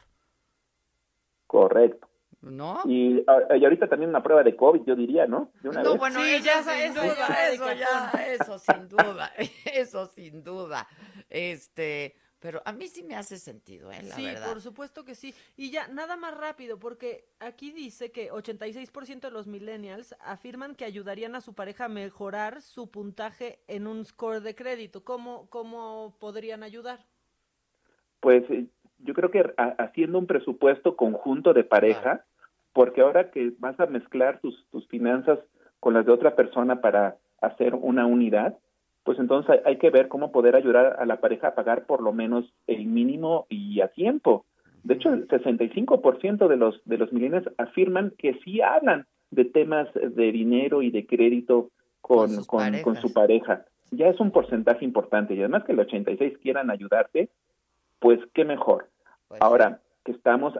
Correcto. 1.47 2.08
¿No? 2.41 2.81
Y, 2.85 3.23
ah, 3.27 3.55
y 3.57 3.63
ahorita 3.63 3.87
también 3.89 4.09
una 4.09 4.23
prueba 4.23 4.43
de 4.43 4.55
COVID, 4.55 4.83
yo 4.85 4.95
diría, 4.95 5.27
¿no? 5.27 5.51
De 5.61 5.69
una 5.69 5.83
No, 5.83 5.91
vez. 5.91 5.99
bueno, 5.99 6.21
Sí, 6.23 6.35
eso, 6.35 6.45
ya 6.45 6.63
sin 6.63 6.93
duda, 6.93 7.49
eso 7.51 7.73
ya, 7.73 8.11
eso 8.33 8.59
sin 8.59 8.87
duda, 8.89 9.33
eso 9.73 10.05
sin 10.07 10.43
duda. 10.43 10.87
Este, 11.29 12.15
pero 12.39 12.61
a 12.63 12.71
mí 12.71 12.87
sí 12.87 13.03
me 13.03 13.15
hace 13.17 13.37
sentido, 13.37 13.91
¿eh? 13.91 14.01
La 14.03 14.15
sí, 14.15 14.23
verdad. 14.23 14.47
por 14.47 14.61
supuesto 14.61 15.03
que 15.03 15.13
sí. 15.15 15.33
Y 15.57 15.71
ya, 15.71 15.89
nada 15.89 16.15
más 16.15 16.37
rápido, 16.37 16.79
porque 16.79 17.27
aquí 17.39 17.71
dice 17.73 18.11
que 18.13 18.31
86% 18.31 19.19
de 19.19 19.31
los 19.31 19.45
millennials 19.45 20.15
afirman 20.21 20.75
que 20.75 20.85
ayudarían 20.85 21.35
a 21.35 21.41
su 21.41 21.53
pareja 21.53 21.85
a 21.85 21.89
mejorar 21.89 22.61
su 22.61 22.89
puntaje 22.89 23.59
en 23.67 23.85
un 23.87 24.05
score 24.05 24.39
de 24.41 24.55
crédito. 24.55 25.03
¿Cómo, 25.03 25.49
cómo 25.49 26.15
podrían 26.19 26.63
ayudar? 26.63 27.05
Pues 28.21 28.43
eh, 28.49 28.65
yo 28.99 29.13
creo 29.13 29.31
que 29.31 29.53
ha- 29.57 29.75
haciendo 29.77 30.19
un 30.19 30.27
presupuesto 30.27 30.95
conjunto 30.95 31.53
de 31.53 31.63
pareja, 31.63 32.25
porque 32.73 33.01
ahora 33.01 33.31
que 33.31 33.53
vas 33.59 33.79
a 33.79 33.87
mezclar 33.87 34.39
tus, 34.39 34.65
tus 34.71 34.87
finanzas 34.87 35.39
con 35.79 35.93
las 35.93 36.05
de 36.05 36.11
otra 36.11 36.35
persona 36.35 36.81
para 36.81 37.17
hacer 37.41 37.73
una 37.75 38.05
unidad, 38.05 38.57
pues 39.03 39.17
entonces 39.17 39.59
hay, 39.65 39.77
que 39.77 39.89
ver 39.89 40.07
cómo 40.07 40.31
poder 40.31 40.55
ayudar 40.55 40.97
a 40.99 41.05
la 41.05 41.19
pareja 41.19 41.49
a 41.49 41.55
pagar 41.55 41.85
por 41.85 42.01
lo 42.01 42.11
menos 42.11 42.45
el 42.67 42.85
mínimo 42.85 43.47
y 43.49 43.81
a 43.81 43.87
tiempo. 43.87 44.45
De 44.83 44.95
hecho, 44.95 45.11
el 45.13 45.27
65% 45.27 46.47
de 46.47 46.57
los 46.57 46.81
de 46.85 46.97
los 46.97 47.11
millennials 47.11 47.49
afirman 47.57 48.13
que 48.17 48.39
sí 48.43 48.61
hablan 48.61 49.07
de 49.31 49.45
temas 49.45 49.87
de 49.93 50.31
dinero 50.31 50.81
y 50.81 50.91
de 50.91 51.05
crédito 51.05 51.69
con, 52.01 52.35
Con 52.45 52.45
con, 52.45 52.79
con 52.81 52.95
su 52.97 53.13
pareja. 53.13 53.65
Ya 53.91 54.07
es 54.07 54.19
un 54.19 54.31
porcentaje 54.31 54.85
importante 54.85 55.33
y 55.33 55.39
además 55.39 55.63
que 55.63 55.71
el 55.71 55.79
86 55.79 56.37
quieran 56.41 56.69
ayudarte, 56.69 57.29
pues 57.99 58.19
qué 58.33 58.45
mejor. 58.45 58.89
Pues 59.27 59.41
Ahora 59.41 59.81
que 60.05 60.11
estamos 60.11 60.53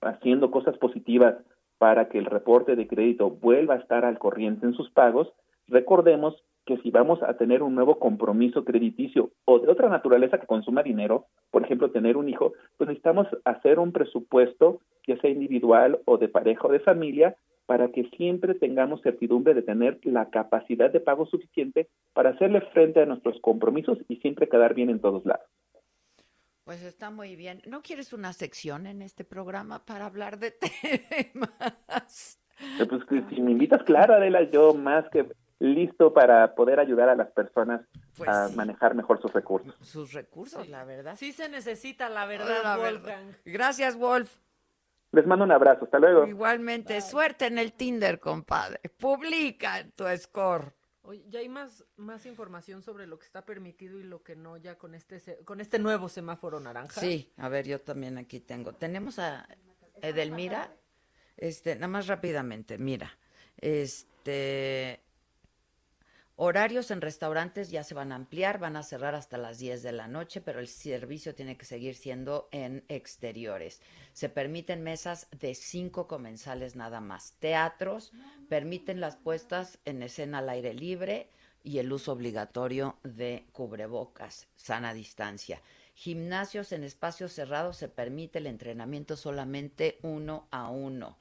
haciendo 0.00 0.50
cosas 0.50 0.76
positivas 0.78 1.36
para 1.78 2.08
que 2.08 2.18
el 2.18 2.26
reporte 2.26 2.76
de 2.76 2.86
crédito 2.86 3.30
vuelva 3.30 3.74
a 3.74 3.78
estar 3.78 4.04
al 4.04 4.18
corriente 4.18 4.66
en 4.66 4.74
sus 4.74 4.90
pagos, 4.90 5.32
recordemos 5.66 6.42
que 6.64 6.76
si 6.78 6.90
vamos 6.90 7.22
a 7.22 7.34
tener 7.34 7.62
un 7.62 7.74
nuevo 7.74 7.98
compromiso 7.98 8.64
crediticio 8.64 9.30
o 9.44 9.60
de 9.60 9.70
otra 9.70 9.88
naturaleza 9.88 10.38
que 10.38 10.46
consuma 10.46 10.82
dinero, 10.82 11.26
por 11.50 11.62
ejemplo, 11.64 11.92
tener 11.92 12.16
un 12.16 12.28
hijo, 12.28 12.54
pues 12.76 12.88
necesitamos 12.88 13.28
hacer 13.44 13.78
un 13.78 13.92
presupuesto, 13.92 14.80
ya 15.06 15.16
sea 15.20 15.30
individual 15.30 16.00
o 16.04 16.18
de 16.18 16.28
pareja 16.28 16.66
o 16.66 16.72
de 16.72 16.80
familia, 16.80 17.36
para 17.66 17.88
que 17.88 18.04
siempre 18.16 18.54
tengamos 18.54 19.00
certidumbre 19.02 19.54
de 19.54 19.62
tener 19.62 19.98
la 20.02 20.30
capacidad 20.30 20.90
de 20.90 21.00
pago 21.00 21.26
suficiente 21.26 21.88
para 22.12 22.30
hacerle 22.30 22.60
frente 22.72 23.00
a 23.00 23.06
nuestros 23.06 23.40
compromisos 23.40 23.98
y 24.08 24.16
siempre 24.16 24.48
quedar 24.48 24.74
bien 24.74 24.90
en 24.90 25.00
todos 25.00 25.24
lados. 25.24 25.46
Pues 26.66 26.82
está 26.82 27.10
muy 27.10 27.36
bien. 27.36 27.62
¿No 27.64 27.80
quieres 27.80 28.12
una 28.12 28.32
sección 28.32 28.88
en 28.88 29.00
este 29.00 29.22
programa 29.24 29.84
para 29.84 30.04
hablar 30.06 30.40
de 30.40 30.50
temas? 31.32 32.40
Eh, 32.80 32.84
Pues 32.88 33.04
que 33.04 33.22
si 33.32 33.40
me 33.40 33.52
invitas, 33.52 33.84
claro, 33.84 34.14
Adela, 34.14 34.42
yo 34.50 34.74
más 34.74 35.04
que 35.10 35.30
listo 35.60 36.12
para 36.12 36.56
poder 36.56 36.80
ayudar 36.80 37.08
a 37.08 37.14
las 37.14 37.30
personas 37.30 37.82
Pues 38.16 38.28
a 38.28 38.48
sí. 38.48 38.56
manejar 38.56 38.96
mejor 38.96 39.22
sus 39.22 39.32
recursos. 39.32 39.76
Sus 39.80 40.12
recursos, 40.12 40.68
la 40.68 40.84
verdad. 40.84 41.14
Sí 41.16 41.30
se 41.32 41.48
necesita, 41.48 42.08
la 42.08 42.26
verdad, 42.26 42.64
La 42.64 42.76
Wolfgang. 42.78 43.36
Gracias, 43.44 43.96
Wolf. 43.96 44.34
Les 45.12 45.24
mando 45.24 45.44
un 45.44 45.52
abrazo, 45.52 45.84
hasta 45.84 46.00
luego. 46.00 46.26
Igualmente, 46.26 47.00
suerte 47.00 47.46
en 47.46 47.58
el 47.58 47.74
Tinder, 47.74 48.18
compadre. 48.18 48.80
Publica 48.98 49.86
tu 49.94 50.04
score. 50.16 50.72
Oye, 51.06 51.24
ya 51.28 51.38
hay 51.38 51.48
más, 51.48 51.84
más 51.96 52.26
información 52.26 52.82
sobre 52.82 53.06
lo 53.06 53.18
que 53.18 53.26
está 53.26 53.46
permitido 53.46 53.98
y 54.00 54.02
lo 54.02 54.22
que 54.22 54.34
no 54.34 54.56
ya 54.56 54.76
con 54.76 54.94
este 54.94 55.38
con 55.44 55.60
este 55.60 55.78
nuevo 55.78 56.08
semáforo 56.08 56.58
naranja. 56.58 57.00
Sí, 57.00 57.32
a 57.36 57.48
ver, 57.48 57.66
yo 57.66 57.80
también 57.80 58.18
aquí 58.18 58.40
tengo. 58.40 58.74
Tenemos 58.74 59.18
a 59.18 59.48
Edelmira. 60.02 60.76
Este, 61.36 61.74
nada 61.74 61.88
más 61.88 62.06
rápidamente, 62.06 62.78
mira. 62.78 63.18
Este 63.56 65.06
horarios 66.36 66.90
en 66.90 67.00
restaurantes 67.00 67.70
ya 67.70 67.82
se 67.82 67.94
van 67.94 68.12
a 68.12 68.16
ampliar, 68.16 68.58
van 68.58 68.76
a 68.76 68.82
cerrar 68.82 69.14
hasta 69.14 69.38
las 69.38 69.58
10 69.58 69.82
de 69.82 69.92
la 69.92 70.06
noche, 70.06 70.40
pero 70.40 70.60
el 70.60 70.68
servicio 70.68 71.34
tiene 71.34 71.56
que 71.56 71.64
seguir 71.64 71.94
siendo 71.94 72.48
en 72.52 72.84
exteriores. 72.88 73.80
Se 74.12 74.28
permiten 74.28 74.82
mesas 74.82 75.28
de 75.30 75.54
cinco 75.54 76.06
comensales 76.06 76.76
nada 76.76 77.00
más. 77.00 77.34
Teatros 77.38 78.12
permiten 78.48 79.00
las 79.00 79.16
puestas 79.16 79.78
en 79.84 80.02
escena 80.02 80.38
al 80.38 80.48
aire 80.48 80.74
libre 80.74 81.30
y 81.62 81.78
el 81.78 81.92
uso 81.92 82.12
obligatorio 82.12 82.98
de 83.02 83.46
cubrebocas, 83.52 84.48
sana 84.56 84.94
distancia. 84.94 85.60
Gimnasios 85.94 86.72
en 86.72 86.84
espacios 86.84 87.32
cerrados 87.32 87.76
se 87.76 87.88
permite 87.88 88.38
el 88.38 88.46
entrenamiento 88.46 89.16
solamente 89.16 89.98
uno 90.02 90.46
a 90.50 90.70
uno. 90.70 91.18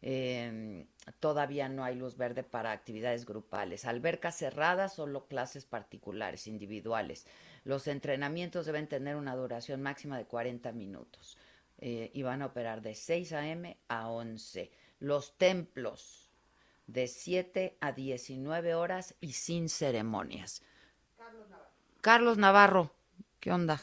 Eh, 0.00 0.86
todavía 1.18 1.68
no 1.68 1.82
hay 1.82 1.96
luz 1.96 2.16
verde 2.16 2.44
para 2.44 2.70
actividades 2.70 3.26
grupales. 3.26 3.84
Albercas 3.84 4.36
cerradas, 4.36 4.94
solo 4.94 5.26
clases 5.26 5.64
particulares, 5.64 6.46
individuales. 6.46 7.26
Los 7.64 7.88
entrenamientos 7.88 8.66
deben 8.66 8.86
tener 8.86 9.16
una 9.16 9.34
duración 9.34 9.82
máxima 9.82 10.16
de 10.16 10.26
40 10.26 10.72
minutos 10.72 11.36
eh, 11.78 12.10
y 12.14 12.22
van 12.22 12.42
a 12.42 12.46
operar 12.46 12.82
de 12.82 12.94
6 12.94 13.32
a.m. 13.32 13.78
a 13.88 14.08
11. 14.08 14.70
Los 15.00 15.36
templos 15.36 16.27
de 16.88 17.06
7 17.06 17.76
a 17.80 17.92
19 17.92 18.74
horas 18.74 19.14
y 19.20 19.32
sin 19.34 19.68
ceremonias. 19.68 20.64
Carlos 22.00 22.38
Navarro, 22.38 22.90
¿qué 23.38 23.52
onda? 23.52 23.78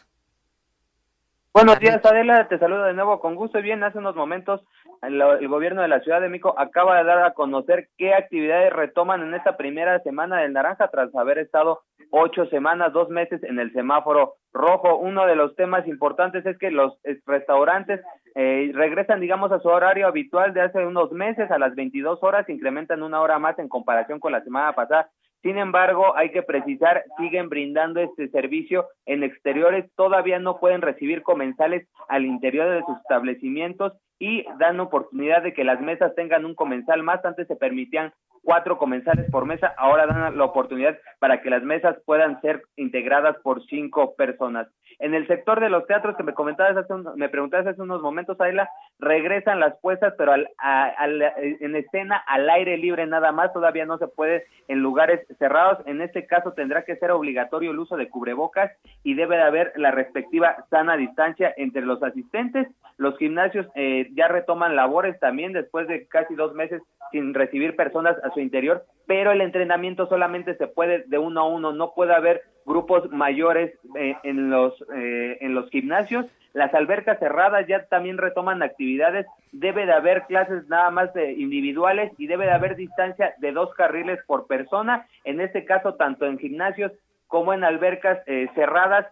Buenos 1.53 1.80
días, 1.80 2.03
Adela. 2.03 2.48
Te 2.49 2.60
saludo 2.60 2.84
de 2.84 2.94
nuevo 2.94 3.22
con 3.22 3.36
gusto. 3.36 3.60
Y 3.60 3.61
Bien, 3.61 3.82
hace 3.84 3.99
unos 3.99 4.15
momentos 4.15 4.61
el, 5.07 5.48
gobierno 5.48 5.82
de 5.82 5.88
la 5.88 5.99
Ciudad 6.02 6.22
de 6.22 6.30
México 6.30 6.56
acaba 6.57 6.98
de 6.98 7.03
dar 7.03 7.23
a 7.23 7.34
conocer 7.34 7.90
qué 7.98 8.14
actividades 8.14 8.73
retoman 8.73 9.22
en 9.22 9.34
esta 9.34 9.57
primera 9.57 9.99
semana 9.99 10.41
del 10.41 10.53
naranja 10.53 10.90
tras 10.90 11.14
haber 11.15 11.40
estado 11.40 11.82
ocho 12.11 12.45
semanas, 12.48 12.94
dos 12.94 13.10
meses 13.10 13.44
en 13.44 13.60
el 13.60 13.72
semáforo 13.73 14.36
rojo. 14.53 14.98
Uno 14.98 15.26
de 15.26 15.36
los 15.36 15.56
temas 15.56 15.88
importantes 15.88 16.45
es 16.45 16.57
que 16.57 16.72
los 16.72 16.98
restaurantes 17.26 18.02
eh, 18.36 18.72
regresan, 18.73 19.19
digamos, 19.19 19.52
a 19.52 19.60
su 19.60 19.68
horario 19.68 20.07
habitual 20.07 20.53
de 20.53 20.61
hace 20.61 20.86
unos 20.86 21.11
meses 21.11 21.49
a 21.52 21.57
las 21.57 21.76
22 21.76 22.19
horas, 22.22 22.49
incrementan 22.49 23.03
una 23.03 23.22
hora 23.22 23.40
más 23.40 23.57
en 23.60 23.69
comparación 23.69 24.19
con 24.19 24.32
la 24.32 24.44
semana 24.44 24.73
pasada. 24.73 25.10
Sin 25.41 25.60
embargo, 25.60 26.18
hay 26.18 26.32
que 26.32 26.41
precisar, 26.41 27.03
siguen 27.19 27.49
brindando 27.49 27.99
este 27.99 28.30
servicio 28.30 28.88
en 29.06 29.23
exteriores, 29.23 29.86
todavía 29.95 30.40
no 30.40 30.60
pueden 30.60 30.82
recibir 30.82 31.22
comensales 31.22 31.88
al 32.10 32.26
interior 32.26 32.68
de 32.68 32.82
sus 32.82 32.98
establecimientos 32.98 33.94
y 34.20 34.46
dan 34.60 34.80
oportunidad 34.80 35.44
de 35.44 35.54
que 35.54 35.64
las 35.64 35.82
mesas 35.82 36.14
tengan 36.16 36.46
un 36.46 36.56
comensal 36.56 37.04
más. 37.04 37.24
Antes 37.26 37.48
se 37.48 37.56
permitían 37.56 38.14
cuatro 38.44 38.78
comensales 38.78 39.30
por 39.32 39.46
mesa, 39.46 39.74
ahora 39.76 40.06
dan 40.06 40.38
la 40.38 40.44
oportunidad 40.44 40.96
para 41.18 41.42
que 41.42 41.50
las 41.50 41.64
mesas 41.64 41.98
puedan 42.06 42.40
ser 42.42 42.62
integradas 42.76 43.36
por 43.42 43.64
cinco 43.66 44.16
personas. 44.16 44.68
En 45.00 45.16
el 45.16 45.26
sector 45.28 45.60
de 45.60 45.70
los 45.70 45.88
teatros 45.88 46.16
que 46.16 46.22
me 46.24 46.36
comentabas 46.36 46.78
hace 46.78 46.94
un- 46.94 47.10
me 47.16 47.28
preguntabas 47.28 47.66
hace 47.66 47.82
unos 47.82 48.04
momentos, 48.04 48.40
Ayla, 48.40 48.70
regresan 49.00 49.60
las 49.60 49.76
puestas, 49.82 50.14
pero 50.18 50.32
al, 50.32 50.48
a- 50.60 50.86
al- 50.90 51.24
en 51.38 51.76
escena 51.76 52.18
al 52.28 52.48
aire 52.50 52.78
libre 52.78 53.06
nada 53.08 53.32
más, 53.32 53.52
todavía 53.52 53.86
no 53.86 53.98
se 53.98 54.08
puede 54.08 54.46
en 54.68 54.80
lugares 54.80 55.26
cerrados. 55.40 55.80
En 55.88 56.02
este 56.02 56.28
caso 56.28 56.54
tendrá 56.54 56.84
que 56.86 56.96
ser 56.98 57.10
obligatorio 57.12 57.72
el 57.72 57.80
uso 57.80 57.98
de 57.98 58.10
cubrebocas 58.10 58.72
y 59.04 59.16
debe 59.16 59.38
de 59.38 59.42
haber 59.44 59.74
la 59.76 59.90
respectiva 59.90 60.56
sana 60.70 60.96
distancia 60.98 61.52
entre 61.58 61.82
los 61.82 62.02
asistentes. 62.04 62.68
Los 62.98 63.18
gimnasios 63.18 63.68
eh, 63.76 64.05
ya 64.14 64.27
retoman 64.27 64.76
labores 64.76 65.19
también 65.19 65.53
después 65.53 65.88
de 65.88 66.07
casi 66.07 66.36
dos 66.36 66.53
meses 66.53 66.82
sin 67.11 67.34
recibir 67.34 67.76
personas 67.76 68.18
a 68.23 68.32
su 68.32 68.40
interior, 68.40 68.84
pero 69.07 69.32
el 69.32 69.41
entrenamiento 69.41 70.07
solamente 70.07 70.56
se 70.56 70.68
puede 70.68 71.03
de 71.07 71.18
uno 71.18 71.41
a 71.41 71.48
uno, 71.48 71.72
no 71.72 71.94
puede 71.94 72.14
haber 72.14 72.41
grupos 72.65 73.10
mayores 73.11 73.73
eh, 73.95 74.15
en 74.23 74.49
los 74.49 74.73
eh, 74.94 75.38
en 75.41 75.53
los 75.53 75.69
gimnasios. 75.69 76.26
Las 76.53 76.73
albercas 76.73 77.19
cerradas 77.19 77.68
ya 77.68 77.86
también 77.88 78.18
retoman 78.18 78.64
actividades. 78.64 79.27
Debe 79.52 79.86
de 79.86 79.91
haber 79.91 80.23
clases 80.23 80.68
nada 80.69 80.90
más 80.90 81.14
de 81.14 81.34
individuales 81.34 82.11
y 82.18 82.27
debe 82.27 82.45
de 82.45 82.53
haber 82.53 82.76
distancia 82.77 83.34
de 83.40 83.52
dos 83.52 83.73
carriles 83.76 84.19
por 84.26 84.48
persona. 84.48 85.06
En 85.26 85.41
este 85.41 85.65
caso, 85.65 85.95
tanto 85.95 86.26
en 86.26 86.40
gimnasios 86.40 86.94
como 87.27 87.53
en 87.53 87.64
albercas 87.64 88.19
eh, 88.26 88.48
cerradas, 88.56 89.06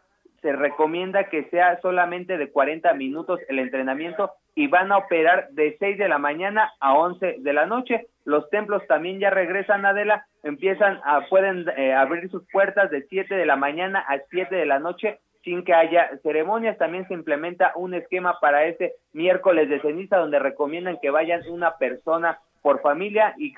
se 0.44 0.52
recomienda 0.52 1.30
que 1.30 1.46
sea 1.46 1.80
solamente 1.82 2.38
de 2.38 2.52
40 2.52 2.94
minutos 2.96 3.40
el 3.48 3.60
entrenamiento 3.60 4.34
y 4.56 4.68
van 4.68 4.92
a 4.92 4.98
operar 4.98 5.48
de 5.52 5.78
6 5.80 5.98
de 5.98 6.10
la 6.10 6.18
mañana 6.18 6.74
a 6.82 6.94
11 6.96 7.38
de 7.40 7.54
la 7.54 7.66
noche. 7.66 8.08
Los 8.26 8.50
templos 8.50 8.86
también 8.88 9.20
ya 9.20 9.30
regresan, 9.30 9.86
Adela, 9.86 10.28
empiezan 10.44 11.00
a, 11.06 11.22
pueden 11.30 11.66
eh, 11.78 11.94
abrir 11.94 12.30
sus 12.30 12.44
puertas 12.52 12.92
de 12.92 13.04
7 13.10 13.34
de 13.34 13.46
la 13.46 13.56
mañana 13.56 14.00
a 14.00 14.20
7 14.30 14.54
de 14.54 14.66
la 14.66 14.80
noche 14.80 15.20
sin 15.46 15.64
que 15.64 15.74
haya 15.74 16.10
ceremonias. 16.24 16.78
También 16.78 17.08
se 17.08 17.14
implementa 17.14 17.72
un 17.76 17.94
esquema 17.94 18.38
para 18.42 18.66
este 18.66 18.96
miércoles 19.14 19.70
de 19.70 19.80
ceniza 19.80 20.18
donde 20.18 20.40
recomiendan 20.40 21.00
que 21.02 21.10
vayan 21.10 21.42
una 21.50 21.78
persona 21.78 22.40
por 22.64 22.82
familia 22.82 23.36
y, 23.38 23.54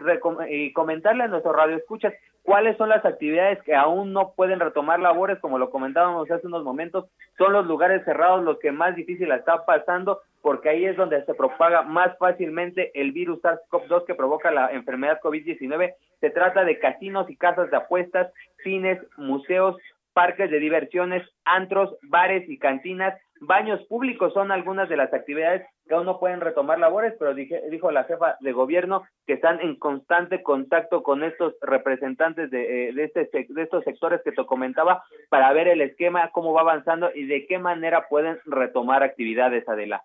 y 0.49 0.73
comentarle 0.73 1.23
a 1.23 1.27
nuestros 1.27 1.55
radioescuchas 1.55 2.13
cuáles 2.41 2.75
son 2.77 2.89
las 2.89 3.05
actividades 3.05 3.61
que 3.63 3.75
aún 3.75 4.13
no 4.13 4.33
pueden 4.35 4.59
retomar 4.59 4.99
labores, 4.99 5.39
como 5.39 5.57
lo 5.57 5.69
comentábamos 5.69 6.29
hace 6.29 6.47
unos 6.47 6.63
momentos, 6.63 7.05
son 7.37 7.53
los 7.53 7.65
lugares 7.65 8.03
cerrados 8.03 8.43
los 8.43 8.59
que 8.59 8.71
más 8.71 8.95
difícil 8.95 9.29
la 9.29 9.37
está 9.37 9.63
pasando, 9.65 10.21
porque 10.41 10.69
ahí 10.69 10.85
es 10.85 10.97
donde 10.97 11.23
se 11.25 11.33
propaga 11.35 11.83
más 11.83 12.17
fácilmente 12.17 12.91
el 12.99 13.11
virus 13.11 13.41
SARS-CoV-2 13.41 14.05
que 14.05 14.15
provoca 14.15 14.51
la 14.51 14.71
enfermedad 14.71 15.19
COVID-19. 15.21 15.93
Se 16.19 16.29
trata 16.31 16.63
de 16.63 16.79
casinos 16.79 17.29
y 17.29 17.35
casas 17.35 17.69
de 17.71 17.77
apuestas, 17.77 18.31
cines, 18.63 18.99
museos, 19.17 19.77
parques 20.13 20.49
de 20.49 20.59
diversiones, 20.59 21.27
antros, 21.45 21.95
bares 22.03 22.49
y 22.49 22.57
cantinas, 22.57 23.19
baños 23.41 23.83
públicos 23.85 24.33
son 24.33 24.51
algunas 24.51 24.89
de 24.89 24.97
las 24.97 25.13
actividades 25.13 25.65
que 25.87 25.93
aún 25.93 26.05
no 26.05 26.19
pueden 26.19 26.41
retomar 26.41 26.79
labores, 26.79 27.13
pero 27.19 27.33
dije- 27.33 27.61
dijo 27.69 27.91
la 27.91 28.05
jefa 28.05 28.37
de 28.39 28.51
gobierno 28.51 29.03
que 29.27 29.33
están 29.33 29.59
en 29.61 29.75
constante 29.77 30.41
contacto 30.41 31.03
con 31.03 31.23
estos 31.23 31.53
representantes 31.61 32.49
de, 32.51 32.89
eh, 32.89 32.93
de, 32.93 33.03
este, 33.05 33.29
de 33.49 33.61
estos 33.63 33.83
sectores 33.83 34.21
que 34.23 34.31
te 34.31 34.45
comentaba 34.45 35.03
para 35.29 35.51
ver 35.53 35.67
el 35.67 35.81
esquema, 35.81 36.31
cómo 36.31 36.53
va 36.53 36.61
avanzando 36.61 37.11
y 37.13 37.25
de 37.27 37.45
qué 37.45 37.59
manera 37.59 38.07
pueden 38.09 38.39
retomar 38.45 39.03
actividades, 39.03 39.67
Adela. 39.69 40.03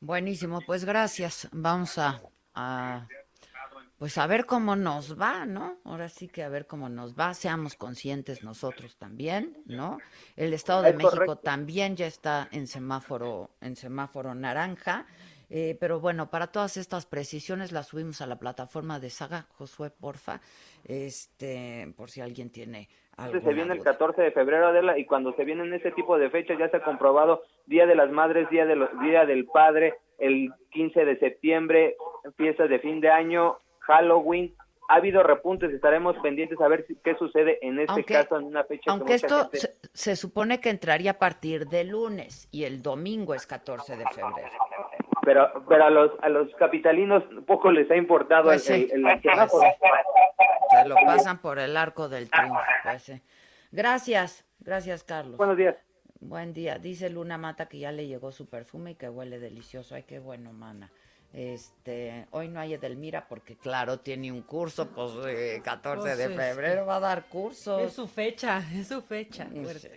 Buenísimo, 0.00 0.60
pues 0.66 0.84
gracias. 0.84 1.48
Vamos 1.52 1.96
a, 1.98 2.20
pues 4.04 4.18
a 4.18 4.26
ver 4.26 4.44
cómo 4.44 4.76
nos 4.76 5.18
va, 5.18 5.46
¿no? 5.46 5.78
Ahora 5.82 6.10
sí 6.10 6.28
que 6.28 6.42
a 6.42 6.50
ver 6.50 6.66
cómo 6.66 6.90
nos 6.90 7.18
va, 7.18 7.32
seamos 7.32 7.74
conscientes 7.74 8.44
nosotros 8.44 8.98
también, 8.98 9.56
¿no? 9.64 9.96
El 10.36 10.52
Estado 10.52 10.82
de 10.82 10.90
Es 10.90 10.96
México 10.96 11.12
correcto. 11.12 11.36
también 11.38 11.96
ya 11.96 12.06
está 12.06 12.46
en 12.52 12.66
semáforo, 12.66 13.48
en 13.62 13.76
semáforo 13.76 14.34
naranja. 14.34 15.06
eh, 15.48 15.78
pero 15.80 16.00
bueno, 16.00 16.28
para 16.28 16.48
todas 16.48 16.76
estas 16.76 17.06
precisiones 17.06 17.72
las 17.72 17.86
subimos 17.88 18.20
a 18.20 18.26
la 18.26 18.38
plataforma 18.38 19.00
de 19.00 19.08
Saga, 19.08 19.46
Josué, 19.56 19.88
porfa, 19.88 20.42
este, 20.84 21.90
por 21.96 22.10
si 22.10 22.20
alguien 22.20 22.50
tiene 22.50 22.90
algo. 23.16 23.40
se 23.40 23.54
viene 23.54 23.72
el 23.72 23.82
14 23.82 24.20
de 24.20 24.32
febrero, 24.32 24.66
Adela, 24.66 24.98
y 24.98 25.06
cuando 25.06 25.32
se 25.34 25.46
vienen 25.46 25.72
ese 25.72 25.92
tipo 25.92 26.18
de 26.18 26.28
fechas 26.28 26.58
ya 26.58 26.68
se 26.68 26.76
ha 26.76 26.84
comprobado 26.84 27.40
Día 27.64 27.86
de 27.86 27.94
las 27.94 28.10
Madres, 28.10 28.50
Día, 28.50 28.66
de 28.66 28.76
los, 28.76 28.90
Día 29.00 29.24
del 29.24 29.46
Padre, 29.46 29.94
el 30.18 30.52
15 30.72 31.06
de 31.06 31.18
septiembre, 31.18 31.96
fiestas 32.36 32.68
de 32.68 32.80
fin 32.80 33.00
de 33.00 33.08
año, 33.08 33.56
Halloween. 33.86 34.54
Ha 34.88 34.96
habido 34.96 35.22
repuntes, 35.22 35.72
estaremos 35.72 36.14
pendientes 36.18 36.60
a 36.60 36.68
ver 36.68 36.84
si- 36.86 36.94
qué 36.96 37.14
sucede 37.16 37.58
en 37.66 37.78
este 37.80 37.90
Aunque- 37.92 38.12
caso 38.14 38.36
en 38.36 38.44
una 38.44 38.64
fecha 38.64 38.82
que 38.84 38.90
Aunque 38.90 39.14
esto 39.14 39.38
gente- 39.50 39.58
se, 39.58 39.72
se 39.94 40.16
supone 40.16 40.60
que 40.60 40.68
entraría 40.68 41.12
a 41.12 41.18
partir 41.18 41.66
de 41.68 41.84
lunes 41.84 42.48
y 42.50 42.64
el 42.64 42.82
domingo 42.82 43.34
es 43.34 43.46
14 43.46 43.96
de 43.96 44.04
febrero. 44.06 44.50
pero 45.22 45.64
pero 45.66 45.84
a 45.86 45.90
los 45.90 46.10
a 46.20 46.28
los 46.28 46.54
capitalinos 46.56 47.22
poco 47.46 47.70
les 47.70 47.90
ha 47.90 47.96
importado 47.96 48.44
Pues 48.44 48.68
el, 48.68 48.86
sí. 48.86 48.90
el- 48.92 49.06
el 49.06 49.22
semáforo. 49.22 49.64
Se 50.70 50.86
lo 50.88 50.96
pasan 50.96 51.38
por 51.40 51.58
el 51.58 51.76
arco 51.78 52.10
del 52.10 52.28
triunfo. 52.30 52.60
pues, 52.82 53.02
sí. 53.04 53.22
Gracias, 53.72 54.44
gracias 54.60 55.02
Carlos. 55.02 55.38
Buenos 55.38 55.56
días. 55.56 55.76
Buen 56.20 56.52
día. 56.52 56.78
Dice 56.78 57.08
Luna 57.08 57.38
Mata 57.38 57.66
que 57.66 57.78
ya 57.78 57.90
le 57.90 58.06
llegó 58.06 58.32
su 58.32 58.48
perfume 58.50 58.92
y 58.92 58.94
que 58.96 59.08
huele 59.08 59.38
delicioso. 59.38 59.94
Ay, 59.94 60.02
qué 60.04 60.18
bueno, 60.18 60.52
mana. 60.52 60.90
Este, 61.34 62.28
hoy 62.30 62.46
no 62.46 62.60
hay 62.60 62.74
Edelmira 62.74 63.26
porque 63.26 63.56
claro, 63.56 63.98
tiene 63.98 64.30
un 64.30 64.42
curso, 64.42 64.88
pues 64.90 65.10
eh, 65.26 65.60
14 65.64 66.00
Pues, 66.00 66.16
de 66.18 66.28
febrero 66.28 66.86
va 66.86 66.96
a 66.96 67.00
dar 67.00 67.28
cursos. 67.28 67.82
Es 67.82 67.92
su 67.92 68.06
fecha, 68.06 68.64
es 68.72 68.86
su 68.86 69.02
fecha. 69.02 69.48
Sí. 69.52 69.88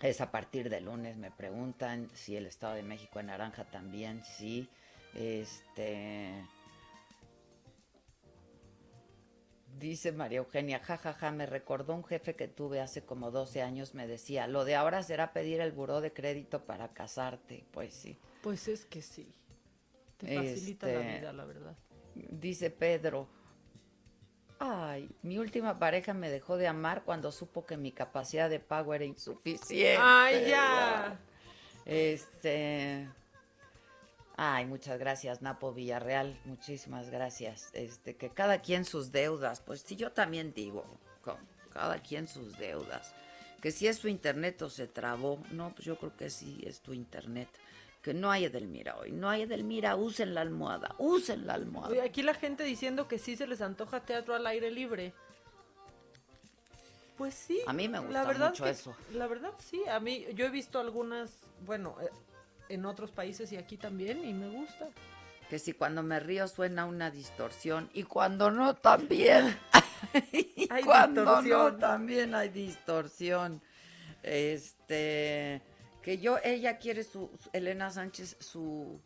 Es 0.00 0.20
a 0.20 0.30
partir 0.30 0.70
de 0.70 0.80
lunes, 0.80 1.16
me 1.16 1.32
preguntan 1.32 2.08
si 2.14 2.36
el 2.36 2.46
Estado 2.46 2.74
de 2.74 2.84
México 2.84 3.18
en 3.18 3.26
naranja 3.26 3.64
también, 3.64 4.22
sí. 4.24 4.68
Este. 5.14 6.46
Dice 9.80 10.12
María 10.12 10.38
Eugenia, 10.38 10.78
jajaja, 10.78 11.32
me 11.32 11.46
recordó 11.46 11.92
un 11.92 12.04
jefe 12.04 12.36
que 12.36 12.46
tuve 12.46 12.80
hace 12.80 13.04
como 13.04 13.32
12 13.32 13.62
años, 13.62 13.94
me 13.94 14.06
decía, 14.06 14.46
lo 14.46 14.64
de 14.64 14.76
ahora 14.76 15.02
será 15.02 15.32
pedir 15.32 15.60
el 15.60 15.72
buró 15.72 16.00
de 16.00 16.12
crédito 16.12 16.64
para 16.64 16.92
casarte. 16.92 17.64
Pues 17.72 17.94
sí. 17.94 18.16
Pues 18.42 18.68
es 18.68 18.84
que 18.84 19.02
sí. 19.02 19.34
Te 20.24 20.36
facilita 20.36 20.86
la 20.86 21.00
Este, 21.00 21.18
vida, 21.18 21.32
la 21.32 21.44
verdad. 21.44 21.76
Dice 22.14 22.70
Pedro, 22.70 23.28
ay, 24.58 25.10
mi 25.22 25.38
última 25.38 25.78
pareja 25.78 26.14
me 26.14 26.30
dejó 26.30 26.56
de 26.56 26.66
amar 26.68 27.04
cuando 27.04 27.32
supo 27.32 27.66
que 27.66 27.76
mi 27.76 27.92
capacidad 27.92 28.48
de 28.48 28.60
pago 28.60 28.94
era 28.94 29.04
insuficiente. 29.04 29.98
Ay, 30.00 30.46
ya. 30.48 31.18
Este, 31.84 33.08
ay, 34.36 34.66
muchas 34.66 34.98
gracias, 34.98 35.42
Napo 35.42 35.72
Villarreal, 35.72 36.40
muchísimas 36.44 37.10
gracias. 37.10 37.70
Este, 37.74 38.16
que 38.16 38.30
cada 38.30 38.60
quien 38.62 38.84
sus 38.84 39.12
deudas, 39.12 39.60
pues 39.60 39.82
sí, 39.82 39.96
yo 39.96 40.12
también 40.12 40.54
digo, 40.54 40.84
cada 41.72 41.98
quien 41.98 42.28
sus 42.28 42.56
deudas. 42.56 43.14
Que 43.60 43.70
si 43.72 43.86
es 43.86 43.98
su 43.98 44.08
internet 44.08 44.60
o 44.62 44.70
se 44.70 44.86
trabó, 44.86 45.42
no, 45.50 45.74
pues 45.74 45.84
yo 45.86 45.96
creo 45.96 46.14
que 46.16 46.30
sí 46.30 46.62
es 46.66 46.80
tu 46.80 46.92
internet. 46.92 47.48
Que 48.04 48.12
no 48.12 48.30
hay 48.30 48.44
Edelmira 48.44 48.96
hoy, 48.98 49.12
no 49.12 49.30
hay 49.30 49.42
Edelmira, 49.42 49.96
usen 49.96 50.34
la 50.34 50.42
almohada, 50.42 50.94
usen 50.98 51.46
la 51.46 51.54
almohada. 51.54 51.90
Oye, 51.90 52.02
aquí 52.02 52.22
la 52.22 52.34
gente 52.34 52.62
diciendo 52.62 53.08
que 53.08 53.18
sí 53.18 53.34
se 53.34 53.46
les 53.46 53.62
antoja 53.62 54.00
teatro 54.00 54.34
al 54.34 54.46
aire 54.46 54.70
libre. 54.70 55.14
Pues 57.16 57.32
sí. 57.32 57.62
A 57.66 57.72
mí 57.72 57.88
me 57.88 58.00
gusta 58.00 58.12
la 58.12 58.24
verdad 58.26 58.50
mucho 58.50 58.64
que- 58.64 58.70
eso. 58.70 58.94
La 59.14 59.26
verdad 59.26 59.52
sí, 59.58 59.82
a 59.90 60.00
mí 60.00 60.26
yo 60.34 60.44
he 60.44 60.50
visto 60.50 60.78
algunas, 60.80 61.30
bueno, 61.64 61.96
eh, 62.02 62.10
en 62.68 62.84
otros 62.84 63.10
países 63.10 63.50
y 63.52 63.56
aquí 63.56 63.78
también 63.78 64.22
y 64.22 64.34
me 64.34 64.50
gusta. 64.50 64.86
Que 65.48 65.58
si 65.58 65.72
cuando 65.72 66.02
me 66.02 66.20
río 66.20 66.46
suena 66.46 66.84
una 66.84 67.10
distorsión 67.10 67.88
y 67.94 68.02
cuando 68.02 68.50
no 68.50 68.74
también. 68.74 69.56
y 70.32 70.68
Hay 70.70 70.84
cuando 70.84 71.24
no 71.40 71.74
también 71.76 72.34
hay 72.34 72.50
distorsión. 72.50 73.62
Este, 74.22 75.62
que 76.04 76.18
yo, 76.18 76.36
ella 76.44 76.76
quiere 76.78 77.02
su, 77.02 77.30
su- 77.40 77.48
Elena 77.54 77.90
Sánchez, 77.90 78.36
su, 78.38 79.00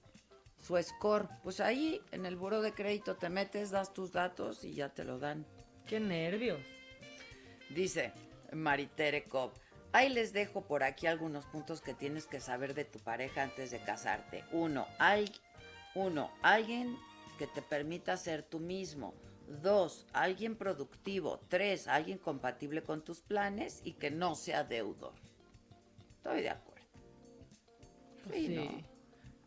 su 0.59 0.77
score. 0.83 1.29
Pues 1.45 1.61
ahí 1.61 2.01
en 2.11 2.27
el 2.27 2.35
buro 2.37 2.61
de 2.61 2.75
crédito 2.75 3.17
te 3.17 3.29
metes, 3.31 3.71
das 3.71 3.95
tus 3.95 4.11
datos 4.13 4.65
y 4.65 4.75
ya 4.75 4.89
te 4.89 5.05
lo 5.05 5.19
dan. 5.21 5.47
Qué 5.87 6.01
nervios. 6.01 6.61
Dice 7.71 8.13
Maritere 8.53 9.25
Cobb. 9.25 9.53
Ahí 9.93 10.09
les 10.09 10.33
dejo 10.33 10.63
por 10.67 10.83
aquí 10.83 11.07
algunos 11.07 11.47
puntos 11.47 11.81
que 11.81 11.95
tienes 11.95 12.27
que 12.27 12.41
saber 12.41 12.75
de 12.75 12.85
tu 12.85 12.99
pareja 12.99 13.43
antes 13.43 13.71
de 13.71 13.79
casarte. 13.81 14.45
Uno, 14.53 14.87
hay, 14.99 15.31
uno, 15.95 16.31
alguien 16.43 16.99
que 17.39 17.47
te 17.47 17.63
permita 17.63 18.17
ser 18.17 18.43
tú 18.43 18.59
mismo. 18.59 19.15
Dos, 19.63 20.05
alguien 20.13 20.57
productivo. 20.57 21.41
Tres, 21.49 21.87
alguien 21.89 22.19
compatible 22.19 22.83
con 22.83 23.03
tus 23.03 23.21
planes 23.23 23.81
y 23.85 23.93
que 23.95 24.11
no 24.11 24.35
sea 24.35 24.65
deudor. 24.65 25.15
Estoy 26.17 26.43
de 26.43 26.51
acuerdo. 26.51 26.78
Sí. 28.33 28.85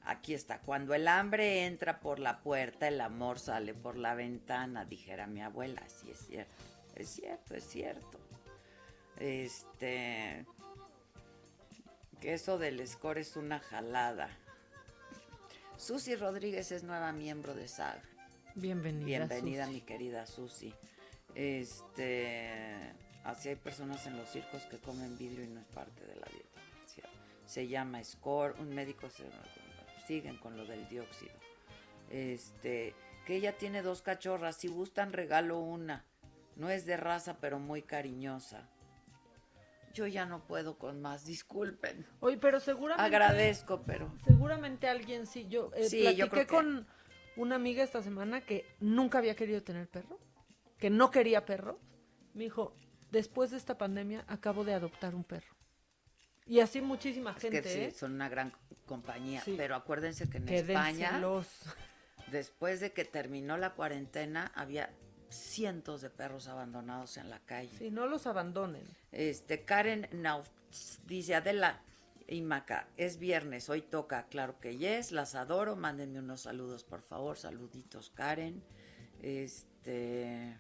Aquí 0.04 0.34
está. 0.34 0.60
Cuando 0.62 0.94
el 0.94 1.08
hambre 1.08 1.66
entra 1.66 2.00
por 2.00 2.20
la 2.20 2.42
puerta, 2.42 2.88
el 2.88 3.00
amor 3.02 3.40
sale 3.40 3.74
por 3.74 3.98
la 3.98 4.16
ventana, 4.16 4.86
dijera 4.86 5.28
mi 5.28 5.42
abuela. 5.42 5.82
Sí, 5.88 6.10
es 6.12 6.26
cierto. 6.26 6.56
Es 6.96 7.10
cierto, 7.10 7.56
es 7.56 7.64
cierto. 7.68 8.20
Este. 9.18 10.46
Que 12.20 12.34
eso 12.34 12.58
del 12.58 12.86
score 12.88 13.20
es 13.20 13.36
una 13.36 13.60
jalada. 13.60 14.30
Susi 15.78 16.16
Rodríguez 16.16 16.72
es 16.72 16.84
nueva 16.84 17.12
miembro 17.12 17.54
de 17.56 17.68
SAG. 17.68 18.02
Bienvenida. 18.56 19.06
Bienvenida, 19.06 19.66
Susi. 19.66 19.76
mi 19.76 19.82
querida 19.82 20.26
Susi. 20.26 20.74
Este. 21.36 22.94
Así 23.24 23.50
hay 23.50 23.56
personas 23.56 24.06
en 24.08 24.18
los 24.18 24.30
circos 24.30 24.64
que 24.64 24.78
comen 24.80 25.16
vidrio 25.18 25.44
y 25.44 25.48
no 25.48 25.60
es 25.60 25.68
parte 25.68 26.06
de 26.06 26.16
la 26.16 26.28
dieta. 26.32 26.51
Se 27.52 27.68
llama 27.68 28.02
score. 28.02 28.56
Un 28.62 28.74
médico 28.74 29.10
se. 29.10 29.26
Siguen 30.08 30.38
con 30.38 30.56
lo 30.56 30.66
del 30.66 30.88
dióxido. 30.88 31.34
Este. 32.10 32.96
Que 33.26 33.36
ella 33.36 33.58
tiene 33.58 33.82
dos 33.82 34.02
cachorras. 34.02 34.56
Si 34.56 34.70
gustan, 34.70 35.12
regalo 35.12 35.60
una. 35.60 36.06
No 36.56 36.70
es 36.70 36.86
de 36.86 36.96
raza, 36.96 37.40
pero 37.42 37.60
muy 37.60 37.82
cariñosa. 37.82 38.70
Yo 39.94 40.08
ya 40.08 40.26
no 40.26 40.48
puedo 40.48 40.78
con 40.78 41.02
más, 41.02 41.26
disculpen. 41.26 42.06
Oye, 42.22 42.38
pero 42.38 42.62
seguramente. 42.62 43.06
Agradezco, 43.06 43.82
pero. 43.86 44.10
Seguramente 44.26 44.88
alguien 44.88 45.28
sí. 45.28 45.46
Yo 45.50 45.72
eh, 45.76 45.90
Sí, 45.90 46.04
platiqué 46.04 46.22
yo 46.22 46.30
creo 46.30 46.48
que- 46.48 46.56
con 46.56 46.88
una 47.36 47.56
amiga 47.56 47.84
esta 47.84 48.02
semana 48.02 48.40
que 48.40 48.66
nunca 48.80 49.18
había 49.18 49.36
querido 49.36 49.62
tener 49.62 49.90
perro, 49.90 50.18
que 50.78 50.90
no 50.90 51.12
quería 51.12 51.46
perro. 51.46 51.80
Me 52.34 52.46
dijo, 52.46 52.74
después 53.12 53.52
de 53.52 53.58
esta 53.58 53.78
pandemia 53.78 54.24
acabo 54.30 54.64
de 54.64 54.74
adoptar 54.74 55.14
un 55.16 55.26
perro. 55.26 55.54
Y 56.52 56.60
así 56.60 56.82
muchísima 56.82 57.32
Es 57.32 57.38
gente, 57.44 57.62
que 57.62 57.70
sí, 57.70 57.80
¿eh? 57.80 57.92
son 57.92 58.12
una 58.12 58.28
gran 58.28 58.52
compañía. 58.86 59.40
Sí. 59.40 59.54
Pero 59.56 59.74
acuérdense 59.74 60.30
que 60.30 60.36
en. 60.36 60.50
España, 60.50 61.22
después 62.30 62.82
de 62.82 62.92
que 62.92 63.06
terminó 63.06 63.56
la 63.56 63.70
cuarentena, 63.74 64.52
había 64.54 64.90
cientos 65.30 66.02
de 66.02 66.10
perros 66.10 66.50
abandonados 66.50 67.16
en 67.16 67.30
la 67.30 67.40
calle. 67.40 67.72
Sí, 67.78 67.90
no 67.90 68.06
los 68.06 68.28
abandonen. 68.28 68.84
Este, 69.14 69.64
Karen 69.64 70.10
Nauf 70.12 70.50
dice, 71.06 71.36
Adela 71.36 71.80
y 72.28 72.42
Maca, 72.42 72.90
es 72.98 73.18
viernes, 73.18 73.70
hoy 73.70 73.82
toca, 73.82 74.28
claro 74.28 74.60
que 74.60 74.76
yes, 74.76 75.14
las 75.14 75.36
adoro, 75.36 75.78
mándenme 75.78 76.20
unos 76.20 76.42
saludos, 76.42 76.84
por 76.84 77.02
favor, 77.02 77.38
saluditos, 77.38 78.10
Karen. 78.10 78.62
Este, 79.22 80.58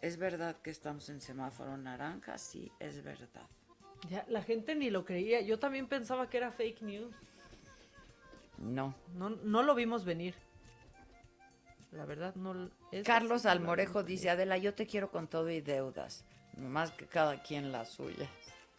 ¿es 0.00 0.16
verdad 0.16 0.56
que 0.62 0.70
estamos 0.70 1.10
en 1.10 1.20
semáforo 1.20 1.76
naranja? 1.76 2.38
Sí, 2.38 2.72
es 2.80 3.04
verdad. 3.04 3.46
Ya, 4.10 4.24
la 4.28 4.42
gente 4.42 4.74
ni 4.74 4.90
lo 4.90 5.04
creía. 5.04 5.40
Yo 5.40 5.58
también 5.58 5.88
pensaba 5.88 6.30
que 6.30 6.36
era 6.38 6.52
fake 6.52 6.82
news. 6.82 7.14
No. 8.58 8.94
No, 9.14 9.30
no 9.30 9.62
lo 9.62 9.74
vimos 9.74 10.04
venir. 10.04 10.34
La 11.92 12.04
verdad, 12.04 12.34
no. 12.34 12.70
es 12.92 13.04
Carlos 13.06 13.46
Almorejo 13.46 14.02
dice, 14.02 14.30
Adela, 14.30 14.58
yo 14.58 14.74
te 14.74 14.86
quiero 14.86 15.10
con 15.10 15.26
todo 15.26 15.48
y 15.50 15.62
deudas, 15.62 16.24
más 16.56 16.90
que 16.92 17.06
cada 17.06 17.42
quien 17.42 17.72
la 17.72 17.84
suya. 17.84 18.28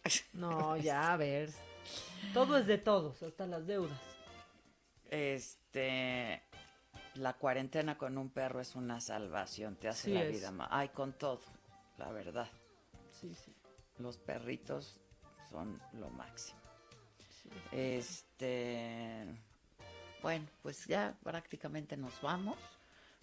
No, 0.32 0.78
ya, 0.78 1.12
a 1.12 1.16
ver. 1.18 1.50
Todo 2.32 2.56
es 2.56 2.66
de 2.66 2.78
todos, 2.78 3.22
hasta 3.22 3.46
las 3.46 3.66
deudas. 3.66 4.00
Este, 5.10 6.42
la 7.16 7.34
cuarentena 7.34 7.98
con 7.98 8.16
un 8.16 8.30
perro 8.30 8.60
es 8.60 8.76
una 8.76 9.00
salvación, 9.00 9.76
te 9.76 9.88
hace 9.88 10.04
Sí 10.04 10.14
la 10.14 10.22
es. 10.24 10.30
vida 10.32 10.52
más. 10.52 10.68
Ay, 10.70 10.88
con 10.88 11.12
todo, 11.12 11.42
la 11.98 12.10
verdad. 12.12 12.48
Sí, 13.10 13.34
sí. 13.34 13.52
Los 13.98 14.16
perritos 14.16 14.98
son 15.50 15.80
lo 15.94 16.08
máximo. 16.10 16.60
Este, 17.72 19.26
bueno, 20.22 20.46
pues 20.62 20.86
ya 20.86 21.16
prácticamente 21.22 21.96
nos 21.96 22.20
vamos. 22.20 22.58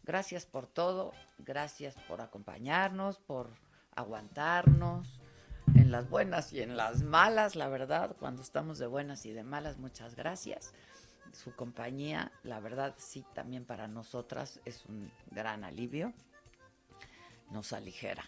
Gracias 0.04 0.46
por 0.46 0.68
todo, 0.68 1.12
gracias 1.40 1.96
por 2.08 2.22
acompañarnos, 2.22 3.20
por 3.20 3.50
aguantarnos 3.96 5.20
en 5.76 5.92
las 5.92 6.10
buenas 6.10 6.54
y 6.54 6.62
en 6.62 6.78
las 6.78 7.04
malas, 7.04 7.56
la 7.56 7.68
verdad, 7.68 8.16
cuando 8.18 8.42
estamos 8.42 8.78
de 8.78 8.88
buenas 8.88 9.26
y 9.26 9.32
de 9.32 9.44
malas, 9.44 9.78
muchas 9.78 10.16
gracias. 10.16 10.74
Su 11.34 11.54
compañía, 11.56 12.32
la 12.44 12.60
verdad, 12.60 12.96
sí, 12.98 13.26
también 13.34 13.66
para 13.66 13.88
nosotras 13.88 14.62
es 14.66 14.86
un 14.86 15.12
gran 15.32 15.64
alivio, 15.64 16.14
nos 17.52 17.74
aligera 17.74 18.24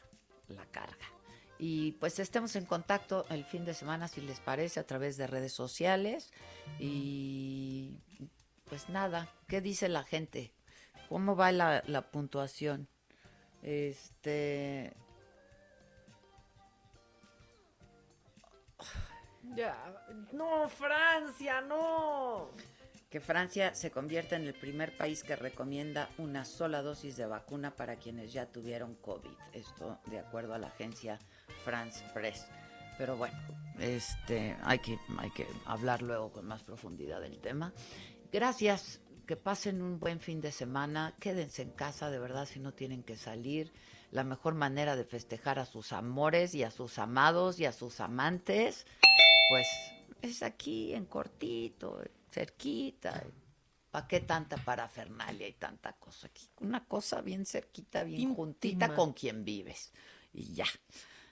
la 0.48 0.66
carga. 0.66 1.19
Y 1.60 1.91
pues 1.94 2.19
estemos 2.19 2.56
en 2.56 2.65
contacto 2.65 3.26
el 3.30 3.44
fin 3.44 3.65
de 3.65 3.73
semana, 3.73 4.07
si 4.07 4.22
les 4.22 4.40
parece, 4.40 4.80
a 4.80 4.88
través 4.88 5.18
de 5.18 5.27
redes 5.27 5.52
sociales. 5.52 6.31
Y 6.80 7.98
pues 8.69 8.88
nada, 8.88 9.30
¿qué 9.48 9.60
dice 9.60 9.90
la 9.90 10.03
gente? 10.03 10.53
¿Cómo 11.10 11.36
va 11.36 11.52
la, 11.52 11.84
la 11.86 12.10
puntuación? 12.10 12.88
Este. 13.61 14.94
Ya. 19.56 19.76
No, 20.31 20.69
Francia, 20.69 21.60
no. 21.60 22.52
Que 23.10 23.19
Francia 23.19 23.73
se 23.73 23.90
convierta 23.90 24.36
en 24.36 24.45
el 24.45 24.53
primer 24.53 24.95
país 24.95 25.23
que 25.23 25.36
recomienda 25.36 26.10
una 26.19 26.45
sola 26.45 26.84
dosis 26.84 27.18
de 27.18 27.26
vacuna 27.26 27.76
para 27.76 27.95
quienes 27.95 28.31
ya 28.31 28.45
tuvieron 28.45 28.95
COVID. 28.95 29.36
Esto 29.52 29.99
de 30.06 30.19
acuerdo 30.19 30.53
a 30.53 30.60
la 30.60 30.68
agencia 30.68 31.18
France 31.65 32.03
Press. 32.14 32.45
Pero 32.99 33.18
bueno, 33.18 33.36
este, 33.80 34.56
hay 34.61 34.77
que, 34.80 34.99
hay 35.18 35.31
que 35.31 35.48
hablar 35.65 36.02
luego 36.03 36.31
con 36.31 36.45
más 36.45 36.61
profundidad 36.64 37.22
del 37.22 37.40
tema. 37.40 37.73
Gracias, 38.31 39.02
que 39.26 39.38
pasen 39.38 39.81
un 39.81 39.99
buen 39.99 40.19
fin 40.19 40.41
de 40.41 40.52
semana, 40.52 41.15
quédense 41.19 41.61
en 41.61 41.72
casa 41.72 42.11
de 42.11 42.19
verdad 42.19 42.45
si 42.45 42.60
no 42.60 42.73
tienen 42.73 43.03
que 43.03 43.15
salir. 43.15 43.72
La 44.11 44.23
mejor 44.23 44.53
manera 44.53 44.95
de 44.95 45.06
festejar 45.06 45.60
a 45.60 45.65
sus 45.65 45.94
amores 45.94 46.53
y 46.53 46.64
a 46.64 46.72
sus 46.72 46.99
amados 46.99 47.60
y 47.60 47.65
a 47.65 47.72
sus 47.72 48.02
amantes, 48.02 48.86
pues 49.49 49.68
es 50.22 50.44
aquí 50.44 50.94
en 50.94 51.06
cortito, 51.06 52.02
cerquita. 52.30 53.24
¿Para 53.92 54.08
qué 54.08 54.20
tanta 54.20 54.58
parafernalia 54.58 55.48
y 55.48 55.54
tanta 55.54 55.94
cosa 55.94 56.28
aquí? 56.28 56.48
Una 56.60 56.86
cosa 56.86 57.22
bien 57.22 57.46
cerquita, 57.46 58.04
bien 58.04 58.36
juntita 58.36 58.94
con 58.94 59.14
quien 59.14 59.44
vives. 59.44 59.92
Y 60.32 60.54
ya. 60.54 60.66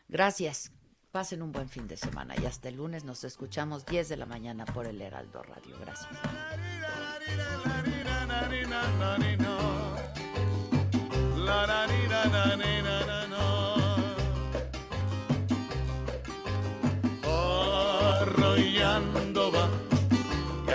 Gracias. 0.07 0.71
Pasen 1.11 1.41
un 1.41 1.51
buen 1.51 1.69
fin 1.69 1.87
de 1.87 1.97
semana 1.97 2.35
y 2.41 2.45
hasta 2.45 2.69
el 2.69 2.75
lunes 2.75 3.03
nos 3.03 3.23
escuchamos 3.23 3.85
10 3.85 4.09
de 4.09 4.17
la 4.17 4.25
mañana 4.25 4.65
por 4.65 4.85
el 4.87 5.01
Heraldo 5.01 5.41
Radio. 5.43 5.77
Gracias. 5.79 6.09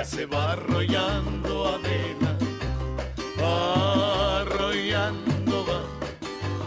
Ya 0.02 0.08
se 0.08 0.26
va 0.26 0.52
arrollando 0.52 1.68
Adela. 1.76 2.36
Arrollando 4.40 5.64
va, 5.68 5.80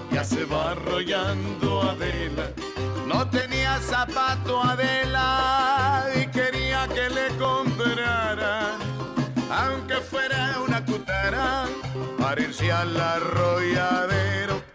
ya 0.09 0.23
se 0.23 0.45
va 0.45 0.71
arrollando 0.71 1.81
Adela. 1.81 2.47
No 3.05 3.29
tenía 3.29 3.77
zapato 3.79 4.63
Adela 4.63 6.05
y 6.15 6.27
quería 6.27 6.87
que 6.87 7.09
le 7.09 7.27
comprara, 7.37 8.77
aunque 9.51 9.95
fuera 9.95 10.61
una 10.65 10.85
cutara, 10.85 11.65
para 12.17 12.41
irse 12.41 12.71
al 12.71 12.95
arrolladero. 12.97 14.74